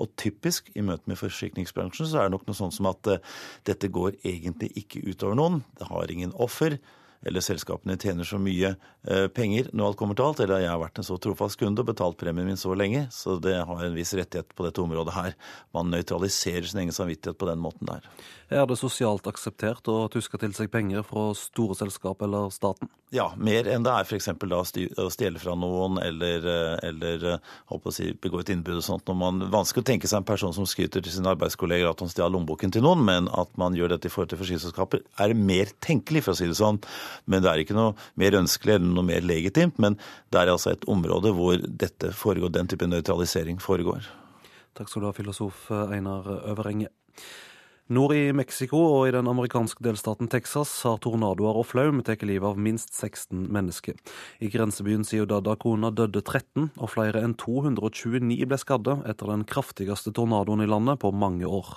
Og 0.00 0.14
typisk 0.18 0.70
i 0.78 0.84
møte 0.86 1.10
med 1.10 1.18
forsikringsbransjen 1.20 2.08
så 2.08 2.20
er 2.20 2.28
det 2.28 2.36
nok 2.36 2.46
noe 2.48 2.58
sånt 2.58 2.76
som 2.76 2.88
at 2.90 3.10
uh, 3.10 3.20
dette 3.68 3.90
går 3.92 4.16
egentlig 4.22 4.70
ikke 4.78 5.02
utover 5.08 5.38
noen. 5.38 5.60
Det 5.78 5.90
har 5.90 6.14
ingen 6.14 6.34
offer. 6.40 6.78
Eller 7.26 7.44
selskapene 7.44 7.98
tjener 8.00 8.26
så 8.26 8.40
mye 8.42 8.74
uh, 8.76 9.28
penger 9.34 9.70
når 9.72 9.92
alt 9.92 10.00
kommer 10.00 10.18
til 10.18 10.26
alt. 10.26 10.42
Eller 10.44 10.64
jeg 10.64 10.72
har 10.72 10.82
vært 10.82 11.00
en 11.00 11.06
så 11.06 11.18
trofast 11.22 11.60
kunde 11.60 11.84
og 11.84 11.90
betalt 11.92 12.18
premien 12.20 12.48
min 12.48 12.60
så 12.60 12.74
lenge. 12.78 13.06
Så 13.14 13.38
det 13.42 13.56
har 13.60 13.84
en 13.86 13.96
viss 13.96 14.14
rettighet 14.18 14.54
på 14.56 14.66
dette 14.66 14.82
området 14.82 15.16
her. 15.16 15.36
Man 15.76 15.92
nøytraliserer 15.92 16.68
sin 16.68 16.84
egen 16.84 16.96
samvittighet 16.96 17.38
på 17.38 17.50
den 17.50 17.62
måten 17.62 17.90
der. 17.90 18.08
Er 18.52 18.66
det 18.68 18.76
sosialt 18.76 19.26
akseptert 19.30 19.86
å 19.88 20.08
tuske 20.12 20.36
til 20.40 20.52
seg 20.56 20.68
penger 20.72 21.06
fra 21.06 21.30
store 21.38 21.76
selskap 21.78 22.20
eller 22.26 22.50
staten? 22.52 22.90
Ja, 23.12 23.26
mer 23.36 23.66
enn 23.68 23.84
det 23.84 23.92
er 23.92 24.06
f.eks. 24.08 24.30
å 24.32 25.08
stjele 25.12 25.40
fra 25.40 25.52
noen 25.56 25.98
eller, 26.00 26.46
eh, 26.48 26.76
eller 26.88 27.24
å 27.68 27.92
si, 27.92 28.10
begå 28.16 28.40
et 28.40 28.52
innbrudd 28.54 28.80
og 28.80 28.86
sånt. 28.86 29.04
Når 29.08 29.18
man, 29.20 29.42
vanskelig 29.52 29.84
å 29.84 29.88
tenke 29.90 30.08
seg 30.08 30.22
en 30.22 30.28
person 30.28 30.54
som 30.56 30.68
skryter 30.68 31.04
til 31.04 31.12
sine 31.12 31.32
arbeidskolleger 31.32 31.90
at 31.90 32.00
han 32.00 32.12
stjal 32.12 32.32
lommeboken 32.32 32.72
til 32.72 32.84
noen, 32.84 33.04
men 33.04 33.28
at 33.36 33.52
man 33.60 33.76
gjør 33.76 33.94
dette 33.94 34.08
i 34.08 34.12
forhold 34.12 34.32
til 34.32 34.40
forsikringsselskaper, 34.40 35.04
er 35.20 35.36
mer 35.36 35.72
tenkelig, 35.84 36.24
for 36.24 36.32
å 36.32 36.40
si 36.40 36.48
det 36.48 36.56
sånn. 36.56 36.80
Men 37.26 37.44
det 37.44 37.52
er 37.52 37.62
ikke 37.62 37.76
noe 37.78 37.94
mer 38.20 38.38
ønskelig 38.40 38.78
eller 38.78 38.96
noe 38.96 39.06
mer 39.06 39.24
legitimt. 39.26 39.78
Men 39.82 39.98
det 40.32 40.42
er 40.42 40.52
altså 40.52 40.74
et 40.74 40.88
område 40.90 41.34
hvor 41.36 41.60
dette 41.62 42.12
foregår, 42.16 42.52
den 42.54 42.70
type 42.70 42.88
nøytralisering 42.88 43.62
foregår. 43.62 44.08
Takk 44.76 44.88
skal 44.88 45.04
du 45.04 45.10
ha, 45.10 45.16
filosof 45.16 45.66
Einar 45.70 46.28
Øverenge. 46.54 46.90
Nord 47.92 48.14
i 48.14 48.30
Mexico 48.32 48.78
og 48.78 49.08
i 49.08 49.12
den 49.12 49.26
amerikanske 49.28 49.82
delstaten 49.84 50.28
Texas 50.30 50.70
har 50.86 51.00
tornadoer 51.02 51.58
og 51.60 51.66
flaum 51.68 51.98
tatt 52.06 52.22
livet 52.24 52.46
av 52.54 52.60
minst 52.60 52.94
16 52.94 53.50
mennesker. 53.52 53.98
I 54.40 54.48
grensebyen 54.54 55.04
Ciudad 55.04 55.50
Acona 55.50 55.90
døde 55.90 56.22
13, 56.22 56.70
og 56.78 56.92
flere 56.94 57.20
enn 57.20 57.34
229 57.36 58.46
ble 58.48 58.60
skadde 58.60 58.96
etter 59.10 59.34
den 59.34 59.44
kraftigste 59.44 60.14
tornadoen 60.14 60.64
i 60.64 60.70
landet 60.70 61.02
på 61.02 61.10
mange 61.12 61.44
år. 61.44 61.74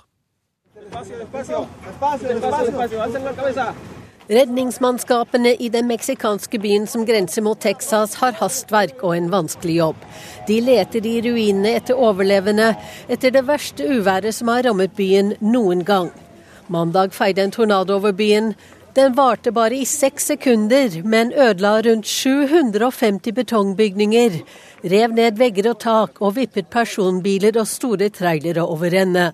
Redningsmannskapene 4.26 5.52
i 5.54 5.68
den 5.70 5.86
meksikanske 5.86 6.58
byen 6.58 6.86
som 6.90 7.04
grenser 7.06 7.44
mot 7.46 7.60
Texas, 7.62 8.16
har 8.18 8.34
hastverk 8.40 9.04
og 9.06 9.14
en 9.14 9.28
vanskelig 9.30 9.76
jobb. 9.76 10.00
De 10.48 10.56
leter 10.66 11.06
i 11.06 11.20
ruinene 11.22 11.76
etter 11.78 11.94
overlevende 11.94 12.72
etter 13.06 13.30
det 13.30 13.44
verste 13.46 13.86
uværet 13.86 14.34
som 14.34 14.50
har 14.50 14.66
rammet 14.66 14.96
byen 14.98 15.36
noen 15.38 15.86
gang. 15.86 16.10
Mandag 16.66 17.14
feide 17.14 17.44
en 17.46 17.54
tornado 17.54 18.00
over 18.00 18.16
byen. 18.18 18.56
Den 18.98 19.14
varte 19.14 19.52
bare 19.54 19.78
i 19.78 19.86
seks 19.86 20.26
sekunder, 20.32 21.02
men 21.04 21.30
ødela 21.30 21.76
rundt 21.86 22.10
750 22.10 23.30
betongbygninger. 23.32 24.40
Rev 24.90 25.14
ned 25.14 25.38
vegger 25.38 25.70
og 25.70 25.78
tak 25.86 26.18
og 26.18 26.34
vippet 26.40 26.66
personbiler 26.66 27.60
og 27.60 27.70
store 27.70 28.10
trailere 28.10 28.66
over 28.66 28.90
ende. 29.04 29.30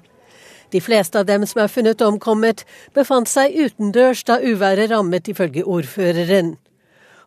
De 0.73 0.81
fleste 0.81 1.21
av 1.21 1.29
dem 1.29 1.47
som 1.47 1.63
er 1.63 1.71
funnet 1.73 2.03
omkommet, 2.05 2.65
befant 2.97 3.29
seg 3.29 3.53
utendørs 3.53 4.25
da 4.25 4.41
uværet 4.41 4.91
rammet, 4.91 5.29
ifølge 5.29 5.65
ordføreren. 5.65 6.57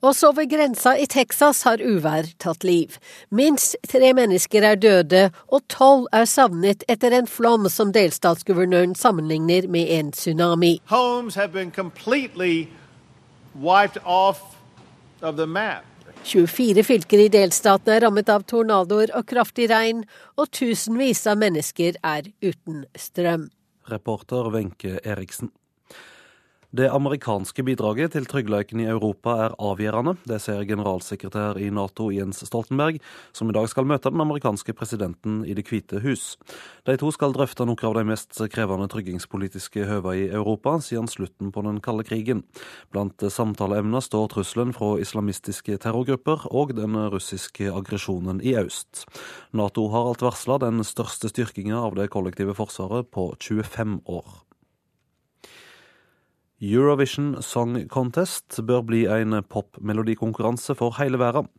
Også 0.06 0.30
over 0.30 0.46
grensa 0.46 0.94
i 1.02 1.06
Texas 1.10 1.64
har 1.66 1.82
uvær 1.82 2.28
tatt 2.42 2.66
liv. 2.68 2.98
Minst 3.32 3.78
tre 3.90 4.12
mennesker 4.14 4.66
er 4.68 4.76
døde, 4.76 5.24
og 5.48 5.64
tolv 5.72 6.06
er 6.14 6.28
savnet 6.30 6.84
etter 6.92 7.16
en 7.16 7.30
flom 7.30 7.70
som 7.72 7.94
delstatsguvernøren 7.96 8.94
sammenligner 8.96 9.70
med 9.72 9.90
en 9.98 10.12
tsunami. 10.14 10.78
Homes 10.92 11.36
have 11.36 11.54
been 11.54 11.72
completely 11.72 12.68
wiped 13.56 13.98
off 14.06 14.42
of 15.22 15.38
the 15.38 15.48
map. 15.48 15.95
24 16.26 16.84
fylker 16.84 17.22
i 17.22 17.28
delstaten 17.30 17.94
er 17.94 18.02
rammet 18.02 18.30
av 18.34 18.48
tornadoer 18.50 19.12
og 19.18 19.28
kraftig 19.30 19.68
regn, 19.70 20.02
og 20.42 20.50
tusenvis 20.50 21.22
av 21.30 21.38
mennesker 21.38 22.00
er 22.02 22.32
uten 22.42 22.86
strøm. 22.98 23.52
Reporter 23.92 24.50
Wenche 24.54 24.98
Eriksen. 25.06 25.52
Det 26.76 26.90
amerikanske 26.92 27.64
bidraget 27.64 28.12
til 28.12 28.26
tryggleiken 28.28 28.82
i 28.84 28.88
Europa 28.92 29.32
er 29.46 29.54
avgjørende. 29.64 30.18
Det 30.28 30.42
ser 30.44 30.66
generalsekretær 30.68 31.56
i 31.62 31.70
Nato 31.72 32.10
Jens 32.12 32.42
Stoltenberg, 32.44 32.98
som 33.32 33.48
i 33.48 33.54
dag 33.56 33.70
skal 33.72 33.88
møte 33.88 34.12
den 34.12 34.20
amerikanske 34.20 34.74
presidenten 34.76 35.38
i 35.48 35.54
Det 35.56 35.64
hvite 35.70 36.02
hus. 36.04 36.36
De 36.84 36.98
to 37.00 37.14
skal 37.16 37.32
drøfte 37.32 37.64
noen 37.64 37.88
av 37.88 37.96
de 37.96 38.04
mest 38.10 38.42
krevende 38.52 38.90
tryggingspolitiske 38.92 39.86
høvene 39.88 40.26
i 40.26 40.28
Europa 40.28 40.74
siden 40.84 41.08
slutten 41.08 41.54
på 41.56 41.64
den 41.64 41.80
kalde 41.80 42.04
krigen. 42.04 42.44
Blant 42.92 43.24
samtaleemner 43.24 44.04
står 44.04 44.34
trusselen 44.34 44.76
fra 44.76 44.98
islamistiske 45.00 45.78
terrorgrupper 45.80 46.44
og 46.52 46.76
den 46.76 46.98
russiske 47.14 47.72
aggresjonen 47.72 48.44
i 48.44 48.58
øst. 48.60 49.06
Nato 49.56 49.88
har 49.96 50.12
alt 50.12 50.28
varsla 50.28 50.60
den 50.66 50.84
største 50.84 51.32
styrkinga 51.32 51.80
av 51.88 51.96
det 51.96 52.12
kollektive 52.12 52.58
forsvaret 52.58 53.08
på 53.16 53.32
25 53.40 54.02
år. 54.12 54.45
Eurovision 56.64 57.42
Song 57.44 57.76
Contest 57.92 58.62
bør 58.64 58.86
bli 58.88 59.02
en 59.12 59.36
popmelodikonkurranse 59.52 60.72
for 60.80 60.96
hele 60.96 61.20
verden. 61.20 61.50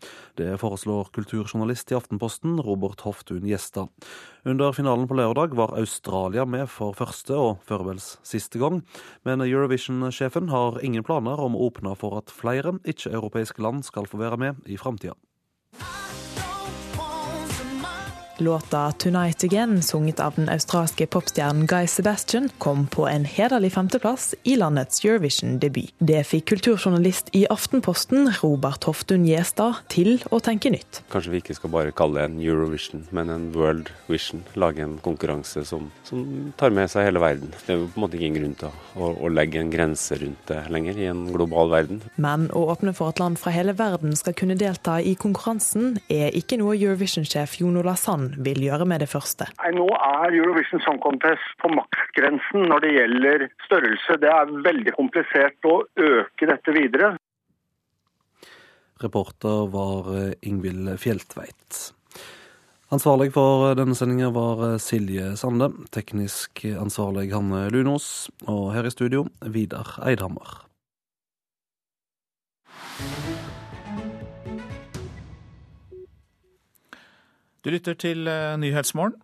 Det 0.40 0.54
foreslår 0.56 1.10
kulturjournalist 1.12 1.92
i 1.92 1.98
Aftenposten 1.98 2.56
Robert 2.64 3.04
Hoftun 3.04 3.44
Gjestad. 3.44 3.92
Under 4.48 4.72
finalen 4.72 5.04
på 5.04 5.18
lørdag 5.18 5.52
var 5.58 5.76
Australia 5.76 6.46
med 6.48 6.70
for 6.72 6.96
første 6.96 7.36
og 7.36 7.60
førvels 7.68 8.14
siste 8.24 8.56
gang, 8.62 8.80
men 9.28 9.44
Eurovision-sjefen 9.44 10.48
har 10.48 10.80
ingen 10.80 11.04
planer 11.04 11.44
om 11.44 11.58
å 11.58 11.68
åpne 11.68 11.92
for 12.00 12.16
at 12.16 12.32
flere 12.32 12.78
ikke-europeiske 12.88 13.60
land 13.60 13.84
skal 13.84 14.08
få 14.08 14.24
være 14.24 14.40
med 14.40 14.64
i 14.64 14.80
framtida. 14.80 15.12
Låta 18.38 18.92
'Tonight 18.92 19.44
Again', 19.44 19.82
sunget 19.82 20.20
av 20.20 20.34
den 20.36 20.48
australske 20.48 21.06
popstjernen 21.06 21.66
Guy 21.66 21.86
Sebastian, 21.86 22.50
kom 22.58 22.86
på 22.86 23.06
en 23.08 23.24
hederlig 23.24 23.72
femteplass 23.72 24.34
i 24.42 24.56
landets 24.56 25.04
Eurovision-debut. 25.04 25.94
Det 25.98 26.20
fikk 26.28 26.44
kulturjournalist 26.50 27.30
i 27.32 27.46
Aftenposten 27.50 28.28
Robert 28.42 28.84
Hoftun 28.84 29.24
Gjestad 29.24 29.80
til 29.88 30.20
å 30.28 30.40
tenke 30.44 30.68
nytt. 30.68 31.00
Kanskje 31.08 31.32
vi 31.32 31.40
ikke 31.40 31.56
skal 31.56 31.72
bare 31.72 31.94
kalle 31.96 32.20
det 32.20 32.26
en 32.28 32.42
Eurovision, 32.44 33.06
men 33.10 33.32
en 33.32 33.46
World 33.56 33.88
Vision. 34.10 34.44
Lage 34.54 34.84
en 34.84 34.98
konkurranse 35.00 35.64
som, 35.64 35.88
som 36.04 36.52
tar 36.60 36.76
med 36.76 36.92
seg 36.92 37.08
hele 37.08 37.24
verden. 37.24 37.54
Det 37.64 37.72
er 37.72 37.80
jo 37.80 37.88
på 37.88 38.02
en 38.02 38.04
måte 38.04 38.20
ingen 38.20 38.36
grunn 38.36 38.54
til 38.60 38.68
å, 39.00 39.14
å 39.16 39.32
legge 39.32 39.62
en 39.64 39.72
grense 39.72 40.20
rundt 40.20 40.44
det 40.52 40.60
lenger 40.68 41.00
i 41.00 41.08
en 41.08 41.24
global 41.32 41.72
verden. 41.72 42.04
Men 42.20 42.50
å 42.52 42.66
åpne 42.74 42.92
for 42.92 43.14
at 43.14 43.24
land 43.24 43.40
fra 43.40 43.54
hele 43.56 43.72
verden 43.80 44.12
skal 44.12 44.36
kunne 44.36 44.60
delta 44.60 45.00
i 45.00 45.16
konkurransen, 45.16 45.96
er 46.12 46.36
ikke 46.36 46.60
noe 46.60 46.76
Eurovision-sjef 46.76 47.62
Jon 47.62 47.80
Ola 47.80 47.96
Sand 47.96 48.25
vil 48.46 48.62
gjøre 48.66 48.86
med 48.88 49.02
det 49.04 49.10
første. 49.10 49.48
Nå 49.76 49.86
er 49.94 50.36
Eurovision 50.36 50.82
Song 50.84 51.00
Contest 51.04 51.54
på 51.62 51.70
maksgrensen 51.74 52.66
når 52.70 52.84
det 52.84 52.94
gjelder 52.96 53.46
størrelse. 53.66 54.18
Det 54.22 54.32
er 54.32 54.54
veldig 54.68 54.96
komplisert 54.96 55.68
å 55.68 55.80
øke 56.08 56.50
dette 56.50 56.76
videre. 56.76 57.14
Reporter 59.02 59.66
var 59.72 60.08
Ingvild 60.40 60.94
Fjeltveit. 61.02 61.92
Ansvarlig 62.94 63.32
for 63.34 63.74
denne 63.74 63.96
sendinga 63.98 64.30
var 64.30 64.60
Silje 64.78 65.32
Sande. 65.36 65.72
Teknisk 65.90 66.62
ansvarlig 66.78 67.32
Hanne 67.34 67.66
Lunås. 67.74 68.30
Og 68.46 68.70
her 68.76 68.86
i 68.86 68.94
studio 68.94 69.26
Vidar 69.42 69.98
Eidhammer. 70.06 70.62
Du 77.66 77.72
lytter 77.74 77.96
til 77.98 78.28
eh, 78.30 78.54
Nyhetsmorgen. 78.62 79.16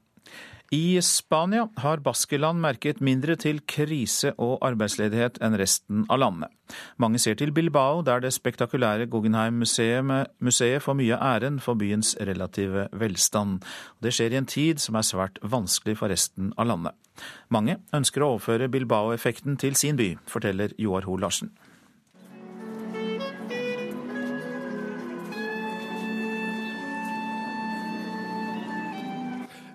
I 0.74 0.98
Spania 1.05 1.69
har 1.78 2.01
Baskeland 2.02 2.59
merket 2.59 2.98
mindre 3.05 3.36
til 3.39 3.60
krise 3.70 4.32
og 4.35 4.56
arbeidsledighet 4.66 5.36
enn 5.44 5.55
resten 5.60 6.02
av 6.10 6.19
landet. 6.19 6.51
Mange 6.98 7.20
ser 7.23 7.36
til 7.39 7.52
Bilbao, 7.55 8.01
der 8.02 8.24
det 8.24 8.32
spektakulære 8.35 9.06
Guggenheim-museet 9.12 10.82
får 10.82 10.98
mye 10.98 11.20
æren 11.23 11.60
for 11.62 11.78
byens 11.78 12.16
relative 12.19 12.89
velstand. 12.90 13.60
Det 14.02 14.10
skjer 14.16 14.35
i 14.35 14.40
en 14.40 14.51
tid 14.51 14.82
som 14.82 14.98
er 14.98 15.06
svært 15.06 15.39
vanskelig 15.44 16.01
for 16.01 16.10
resten 16.10 16.51
av 16.59 16.73
landet. 16.73 16.98
Mange 17.47 17.78
ønsker 17.94 18.24
å 18.24 18.35
overføre 18.35 18.73
Bilbao-effekten 18.73 19.60
til 19.60 19.78
sin 19.78 20.01
by, 20.01 20.16
forteller 20.27 20.74
Joar 20.82 21.06
Hoel 21.06 21.23
Larsen. 21.28 21.55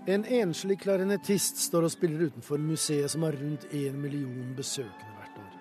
En 0.08 0.24
enslig 0.24 0.78
klarinettist 0.80 1.58
står 1.60 1.84
og 1.84 1.92
spiller 1.92 2.30
utenfor 2.30 2.62
museet 2.64 3.12
som 3.12 3.26
har 3.28 3.36
rundt 3.36 3.66
én 3.76 3.96
million 4.00 4.54
besøkende 4.56 5.16
hvert 5.18 5.40
år. 5.42 5.56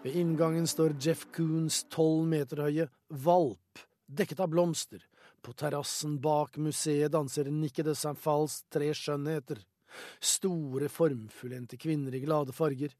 Ved 0.00 0.14
inngangen 0.16 0.64
står 0.64 0.94
Jeff 0.96 1.26
Koons 1.36 1.82
tolv 1.92 2.22
meter 2.30 2.62
høye 2.64 2.86
Valp, 3.26 3.82
dekket 4.08 4.40
av 4.40 4.48
blomster. 4.54 5.02
På 5.44 5.52
terrassen 5.52 6.14
bak 6.24 6.56
museet 6.56 7.12
danser 7.12 7.50
Nikke 7.52 7.84
de 7.84 7.92
Saint-Falls 7.92 8.62
tre 8.72 8.88
skjønnheter. 8.96 9.60
Store, 10.24 10.88
formfullendte 10.88 11.76
kvinner 11.76 12.16
i 12.16 12.22
glade 12.24 12.56
farger. 12.56 12.94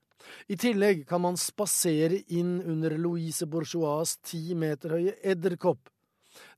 I 0.44 0.58
tillegg 0.60 1.06
kan 1.08 1.24
man 1.24 1.40
spasere 1.40 2.20
inn 2.36 2.58
under 2.60 2.98
Louise 3.00 3.48
Bourgeois 3.48 4.18
ti 4.20 4.52
meter 4.52 4.98
høye 4.98 5.16
edderkopp. 5.24 5.88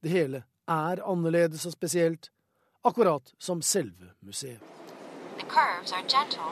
Det 0.02 0.10
hele 0.10 0.42
er 0.66 1.06
annerledes 1.06 1.70
og 1.70 1.78
spesielt, 1.78 2.32
akkurat 2.88 3.32
som 3.38 3.62
selve 3.62 4.12
museet. 4.20 4.60
Gentle, 6.08 6.50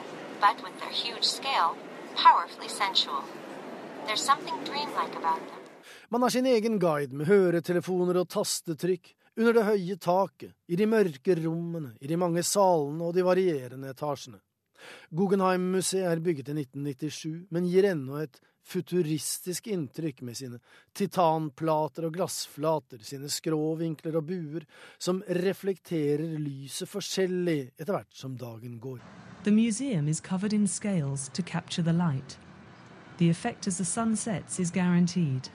scale, 1.21 1.75
Man 6.09 6.21
har 6.21 6.29
sin 6.29 6.45
egen 6.45 6.79
guide 6.79 7.15
med 7.15 7.27
høretelefoner 7.27 8.21
og 8.21 8.29
tastetrykk, 8.29 9.13
under 9.37 9.53
det 9.53 9.65
høye 9.67 9.97
taket, 10.01 10.53
i 10.67 10.75
de 10.75 10.87
mørke 10.89 11.35
rommene, 11.37 11.93
i 12.01 12.07
de 12.09 12.17
mange 12.17 12.41
salene 12.43 13.05
og 13.05 13.13
de 13.13 13.25
varierende 13.25 13.91
etasjene. 13.93 14.39
Guggenheim-museet 15.15 16.05
er 16.07 16.21
bygget 16.23 16.51
i 16.51 16.57
1997, 16.61 17.47
men 17.51 17.67
gir 17.69 17.87
ennå 17.91 18.21
et 18.21 18.39
futuristisk 18.67 19.67
inntrykk 19.71 20.21
med 20.27 20.37
sine 20.37 20.59
titanplater 20.97 22.07
og 22.07 22.17
glassflater, 22.17 22.99
sine 23.03 23.29
skråvinkler 23.31 24.17
og 24.19 24.27
buer, 24.27 24.65
som 24.99 25.21
reflekterer 25.39 26.35
lyset 26.41 26.89
forskjellig 26.91 27.59
etter 27.77 27.93
hvert 27.95 28.15
som 28.15 28.35
dagen 28.37 28.79
går. 28.83 28.99
The 29.43 29.53
museum 29.55 30.07
is 30.07 30.21
covered 30.21 30.53
in 30.53 30.67
scales 30.67 31.29
to 31.33 31.43
capture 31.43 31.83
the 31.83 31.95
light. 31.95 32.37
The 33.17 33.29
effect 33.29 33.67
as 33.67 33.77
the 33.77 33.85
sun 33.85 34.15
sets 34.15 34.59
is 34.59 34.71
guaranteed. 34.71 35.49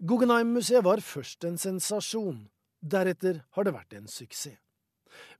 Guggenheim-museet 0.00 0.84
var 0.84 1.00
først 1.00 1.44
en 1.44 1.58
sensasjon. 1.58 2.48
Deretter 2.80 3.42
har 3.52 3.64
det 3.64 3.74
vært 3.76 3.94
en 3.94 4.08
suksess. 4.08 4.58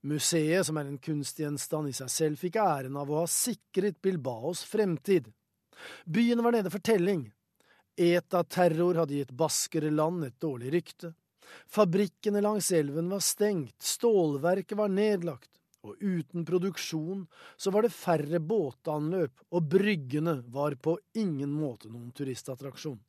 Museet, 0.07 0.65
som 0.67 0.79
er 0.79 0.89
en 0.89 0.99
kunstgjenstand 1.01 1.91
i 1.91 1.95
seg 1.95 2.09
selv, 2.11 2.41
fikk 2.41 2.59
æren 2.61 2.97
av 2.99 3.11
å 3.11 3.21
ha 3.23 3.29
sikret 3.29 4.01
Bilbaos 4.01 4.63
fremtid. 4.67 5.29
Byen 6.05 6.43
var 6.43 6.55
nede 6.55 6.71
for 6.73 6.83
telling. 6.83 7.27
ETA-terror 7.97 9.01
hadde 9.01 9.19
gitt 9.19 9.33
Baskerland 9.37 10.25
et 10.25 10.39
dårlig 10.41 10.71
rykte. 10.73 11.13
Fabrikkene 11.67 12.41
langs 12.41 12.71
elven 12.71 13.09
var 13.11 13.23
stengt, 13.23 13.75
stålverket 13.83 14.77
var 14.79 14.91
nedlagt, 14.93 15.49
og 15.83 15.97
uten 15.99 16.45
produksjon 16.45 17.25
så 17.57 17.73
var 17.73 17.85
det 17.85 17.95
færre 17.95 18.39
båtanløp, 18.39 19.33
og 19.51 19.69
bryggene 19.69 20.37
var 20.53 20.77
på 20.77 20.97
ingen 21.17 21.51
måte 21.51 21.89
noen 21.89 22.11
turistattraksjon. 22.15 22.99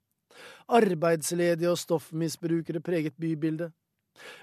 Arbeidsledige 0.73 1.71
og 1.71 1.81
stoffmisbrukere 1.81 2.81
preget 2.85 3.19
bybildet. 3.21 3.73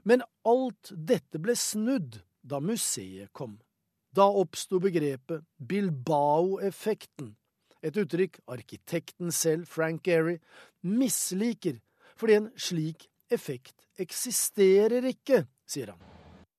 Men 0.04 0.24
alt 0.48 0.92
dette 0.92 1.40
ble 1.42 1.56
snudd 1.56 2.22
da 2.42 2.60
museet 2.60 3.32
kom. 3.34 3.58
Da 4.16 4.26
oppsto 4.26 4.80
begrepet 4.82 5.46
Bilbao-effekten, 5.58 7.36
et 7.82 7.96
uttrykk 7.96 8.40
arkitekten 8.50 9.32
selv, 9.32 9.68
Frank 9.70 10.04
Gehry, 10.04 10.40
misliker 10.82 11.80
fordi 12.20 12.36
en 12.36 12.50
slik 12.60 13.06
effekt 13.32 13.86
eksisterer 14.00 15.06
ikke, 15.08 15.46
sier 15.68 15.94
han. 15.94 16.02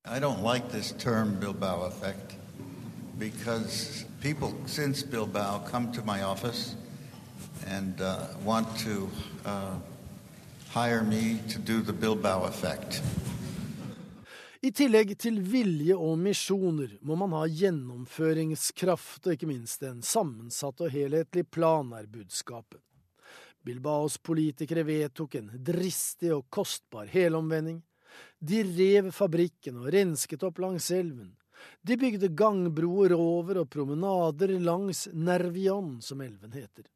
I 0.06 0.18
don't 0.18 0.42
like 0.42 0.70
this 0.70 0.92
term 0.92 1.38
Bilbao 1.40 1.84
effect 1.84 2.36
because 3.18 4.06
people 4.22 4.54
since 4.66 5.02
Bilbao 5.02 5.58
come 5.70 5.92
to 5.92 6.02
my 6.02 6.22
office 6.22 6.76
and 7.66 8.00
uh, 8.00 8.28
want 8.42 8.66
to 8.78 9.10
uh, 9.44 9.76
hire 10.70 11.02
me 11.02 11.38
to 11.52 11.58
do 11.58 11.82
the 11.82 11.92
Bilbao 11.92 12.46
effect. 12.46 13.02
I 14.62 14.70
tillegg 14.76 15.16
til 15.18 15.40
vilje 15.42 15.96
og 15.96 16.18
misjoner 16.20 16.92
må 17.02 17.16
man 17.18 17.32
ha 17.34 17.46
gjennomføringskraft 17.48 19.26
og 19.26 19.34
ikke 19.34 19.48
minst 19.50 19.82
en 19.82 20.02
sammensatt 20.04 20.82
og 20.84 20.92
helhetlig 20.92 21.46
plan, 21.50 21.90
er 21.96 22.06
budskapet. 22.06 22.78
Bilbaos 23.64 24.20
politikere 24.22 24.84
vedtok 24.86 25.40
en 25.40 25.50
dristig 25.58 26.30
og 26.36 26.46
kostbar 26.52 27.10
helomvending. 27.10 27.80
De 28.38 28.62
rev 28.62 29.10
fabrikken 29.16 29.82
og 29.82 29.90
rensket 29.92 30.44
opp 30.46 30.62
langs 30.62 30.90
elven. 30.94 31.34
De 31.82 31.98
bygde 31.98 32.30
gangbroer 32.36 33.16
over 33.16 33.64
og 33.64 33.70
promenader 33.72 34.54
langs 34.60 35.08
Nervion, 35.12 35.98
som 36.00 36.22
elven 36.22 36.54
heter. 36.54 36.86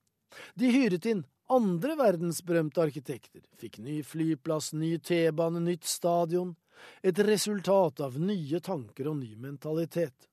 De 0.54 0.70
hyret 0.70 1.10
inn 1.10 1.24
andre 1.52 1.96
verdensberømte 1.98 2.82
arkitekter, 2.86 3.42
fikk 3.60 3.78
ny 3.84 4.00
flyplass, 4.06 4.72
ny 4.72 4.96
T-bane, 4.98 5.60
nytt 5.64 5.84
stadion, 5.88 6.54
et 7.02 7.18
resultat 7.18 8.00
av 8.04 8.18
nye 8.20 8.60
tanker 8.60 9.08
og 9.10 9.20
ny 9.20 9.34
mentalitet. 9.40 10.28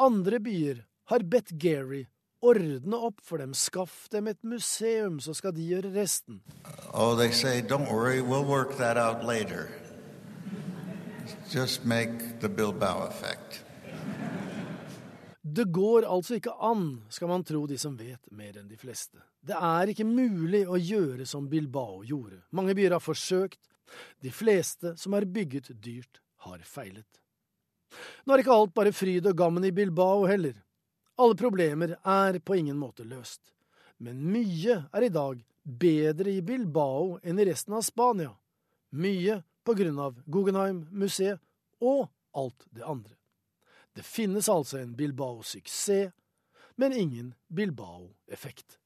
Andre 0.00 0.40
byer 0.42 0.84
har 1.12 1.26
bedt 1.28 1.52
Gary 1.60 2.06
ordne 2.42 2.98
opp 2.98 3.20
for 3.22 3.38
dem, 3.38 3.54
skaff 3.54 4.08
dem 4.10 4.26
et 4.26 4.40
museum, 4.42 5.20
så 5.22 5.34
skal 5.34 5.54
de 5.54 5.62
gjøre 5.62 5.92
resten. 5.94 6.40
Oh, 6.92 7.14
they 7.14 7.30
say, 7.30 7.62
don't 7.62 7.90
worry, 7.90 8.20
we'll 8.20 8.44
work 8.44 8.76
that 8.78 8.96
out 8.96 9.24
later. 9.24 9.70
Just 11.50 11.84
make 11.84 12.40
the 12.40 12.48
Bilbao 12.48 13.06
effect. 13.06 13.64
Det 15.42 15.64
går 15.64 16.06
altså 16.06 16.38
ikke 16.38 16.54
an, 16.62 17.02
skal 17.10 17.28
man 17.28 17.44
tro 17.44 17.66
de 17.66 17.76
som 17.78 17.96
vet 17.98 18.30
mer 18.30 18.56
enn 18.58 18.70
de 18.70 18.78
fleste. 18.78 19.18
Det 19.42 19.58
er 19.58 19.90
ikke 19.90 20.06
mulig 20.06 20.62
å 20.70 20.78
gjøre 20.78 21.26
som 21.26 21.48
Bilbao 21.50 22.02
gjorde. 22.06 22.38
Mange 22.54 22.76
byer 22.78 22.94
har 22.94 23.02
forsøkt, 23.02 23.58
de 24.22 24.30
fleste 24.32 24.94
som 24.96 25.16
har 25.16 25.26
bygget 25.26 25.72
dyrt, 25.82 26.20
har 26.46 26.62
feilet. 26.66 27.08
Nå 28.24 28.34
er 28.34 28.42
ikke 28.42 28.54
alt 28.54 28.74
bare 28.74 28.94
fryd 28.94 29.26
og 29.28 29.36
gammen 29.38 29.66
i 29.66 29.72
Bilbao 29.74 30.24
heller. 30.30 30.54
Alle 31.20 31.36
problemer 31.38 31.96
er 31.98 32.38
på 32.38 32.56
ingen 32.56 32.78
måte 32.78 33.04
løst. 33.04 33.52
Men 34.02 34.22
mye 34.32 34.78
er 34.90 35.06
i 35.06 35.12
dag 35.12 35.42
bedre 35.62 36.32
i 36.32 36.42
Bilbao 36.42 37.18
enn 37.22 37.38
i 37.38 37.46
resten 37.46 37.76
av 37.76 37.84
Spania. 37.86 38.32
Mye 38.94 39.40
på 39.66 39.74
grunn 39.78 39.98
av 40.02 40.18
Guggenheim-museet 40.26 41.42
og 41.82 42.06
alt 42.38 42.66
det 42.70 42.86
andre. 42.86 43.14
Det 43.92 44.06
finnes 44.06 44.48
altså 44.48 44.78
en 44.80 44.94
Bilbao-suksess, 44.96 46.14
men 46.80 46.94
ingen 46.96 47.34
Bilbao-effekt. 47.52 48.78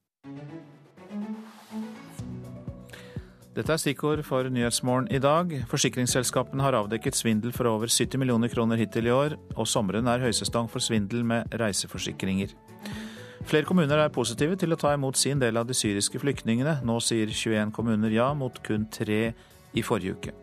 Dette 3.57 3.73
er 3.73 3.81
stikkord 3.81 4.21
for 4.27 4.45
Nyhetsmorgen 4.53 5.07
i 5.09 5.19
dag. 5.23 5.53
Forsikringsselskapene 5.71 6.61
har 6.61 6.77
avdekket 6.77 7.17
svindel 7.17 7.55
for 7.57 7.71
over 7.71 7.89
70 7.89 8.21
millioner 8.21 8.53
kroner 8.53 8.77
hittil 8.77 9.09
i 9.09 9.15
år, 9.15 9.39
og 9.57 9.65
sommeren 9.65 10.11
er 10.13 10.21
høysesong 10.27 10.69
for 10.69 10.85
svindel 10.85 11.25
med 11.25 11.57
reiseforsikringer. 11.57 12.53
Flere 13.49 13.65
kommuner 13.65 14.03
er 14.03 14.13
positive 14.13 14.59
til 14.61 14.77
å 14.77 14.81
ta 14.81 14.93
imot 14.93 15.17
sin 15.17 15.41
del 15.41 15.57
av 15.57 15.65
de 15.71 15.77
syriske 15.79 16.21
flyktningene. 16.21 16.83
Nå 16.85 16.99
sier 17.01 17.33
21 17.33 17.73
kommuner 17.73 18.13
ja, 18.13 18.29
mot 18.37 18.61
kun 18.67 18.91
tre 18.93 19.33
i 19.73 19.87
forrige 19.87 20.19
uke. 20.19 20.37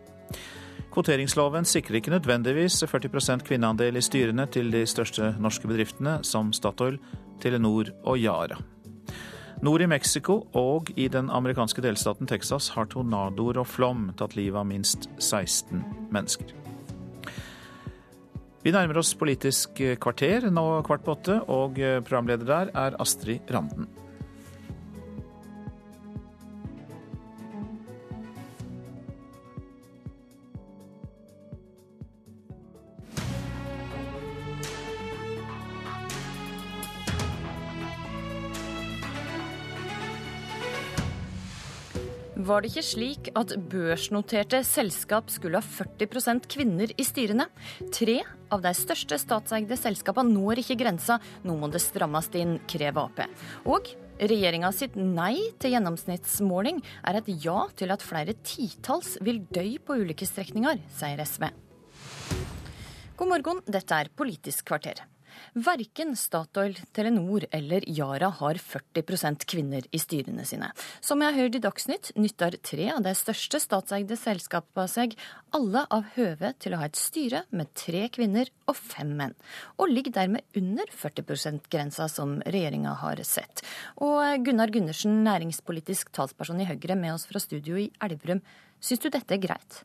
Kvoteringsloven 0.90 1.70
sikrer 1.70 2.00
ikke 2.00 2.16
nødvendigvis 2.16 2.82
40% 2.82 3.46
kvinneandel 3.46 3.94
i 3.94 4.02
styrene 4.02 4.50
til 4.50 4.74
de 4.74 4.82
største 4.90 5.36
norske 5.38 5.70
bedriftene, 5.70 6.18
som 6.26 6.50
Statoil, 6.50 6.98
Telenor 7.42 7.94
og 8.02 8.18
Yara. 8.18 8.58
Nord 9.64 9.80
i 9.80 9.86
Mexico 9.88 10.42
og 10.52 10.90
i 11.00 11.06
den 11.08 11.30
amerikanske 11.32 11.80
delstaten 11.80 12.28
Texas 12.28 12.66
har 12.74 12.84
tornadoer 12.92 13.62
og 13.62 13.68
flom 13.70 14.10
tatt 14.18 14.34
livet 14.36 14.58
av 14.60 14.66
minst 14.68 15.06
16 15.16 15.80
mennesker. 16.12 16.50
Vi 18.60 18.74
nærmer 18.74 19.00
oss 19.00 19.14
Politisk 19.16 19.80
kvarter 20.04 20.50
nå 20.52 20.66
kvart 20.84 21.06
på 21.06 21.16
åtte, 21.16 21.38
og 21.48 21.80
programleder 22.04 22.48
der 22.50 22.74
er 22.76 22.98
Astrid 23.00 23.48
Randen. 23.56 23.88
Var 42.44 42.60
det 42.60 42.74
ikke 42.74 42.84
slik 42.84 43.28
at 43.38 43.54
børsnoterte 43.72 44.58
selskap 44.68 45.30
skulle 45.32 45.62
ha 45.62 45.64
40% 45.64 46.44
kvinner 46.52 46.90
i 46.92 47.06
styrene? 47.06 47.46
Tre 47.94 48.18
av 48.52 48.60
de 48.66 48.72
største 48.76 49.16
statseide 49.22 49.78
selskapene 49.80 50.34
når 50.34 50.60
ikke 50.60 50.76
grensa. 50.82 51.16
Nå 51.46 51.56
må 51.56 51.70
det 51.72 51.80
strammes 51.80 52.28
inn, 52.36 52.58
krever 52.68 53.06
Ap. 53.06 53.22
Og 53.64 53.88
regjeringa 54.20 54.74
sitt 54.76 54.98
nei 54.98 55.38
til 55.62 55.72
gjennomsnittsmåling 55.72 56.82
er 57.08 57.22
et 57.22 57.32
ja 57.46 57.64
til 57.80 57.94
at 57.96 58.04
flere 58.04 58.36
titalls 58.44 59.16
vil 59.24 59.40
dø 59.48 59.64
på 59.80 59.96
ulike 60.04 60.28
strekninger, 60.28 60.84
sier 61.00 61.24
SV. 61.24 61.48
God 63.16 63.30
morgen, 63.30 63.64
dette 63.64 64.04
er 64.04 64.12
Politisk 64.12 64.68
kvarter. 64.68 65.06
Verken 65.54 66.16
Statoil, 66.18 66.74
Telenor 66.92 67.44
eller 67.54 67.84
Yara 67.86 68.26
har 68.40 68.58
40% 68.58 69.44
kvinner 69.46 69.84
i 69.94 70.00
styrene 70.02 70.42
sine. 70.42 70.72
Som 70.98 71.22
jeg 71.22 71.30
har 71.30 71.44
hørt 71.44 71.54
i 71.54 71.60
Dagsnytt, 71.62 72.10
nytter 72.18 72.56
tre 72.58 72.88
av 72.90 73.04
de 73.06 73.12
største 73.14 73.60
statseide 73.62 74.18
selskapene 74.18 74.90
seg 74.90 75.14
alle 75.54 75.84
av 75.94 76.10
høve 76.16 76.50
til 76.58 76.74
å 76.74 76.82
ha 76.82 76.90
et 76.90 76.98
styre 76.98 77.44
med 77.54 77.70
tre 77.78 78.08
kvinner 78.10 78.50
og 78.66 78.74
fem 78.80 79.14
menn, 79.14 79.38
og 79.78 79.94
ligger 79.94 80.18
dermed 80.18 80.58
under 80.58 80.90
40 80.90 81.22
%-grensa 81.38 82.10
som 82.10 82.40
regjeringa 82.42 82.98
har 83.04 83.22
sett. 83.22 83.62
Og 84.02 84.42
Gunnar 84.42 84.74
Gundersen, 84.74 85.22
næringspolitisk 85.22 86.10
talsperson 86.10 86.66
i 86.66 86.66
Høyre, 86.66 86.98
med 86.98 87.14
oss 87.14 87.30
fra 87.30 87.38
studio 87.38 87.78
i 87.78 87.92
Elverum. 88.02 88.42
Syns 88.82 89.06
du 89.06 89.12
dette 89.12 89.38
er 89.38 89.46
greit? 89.46 89.84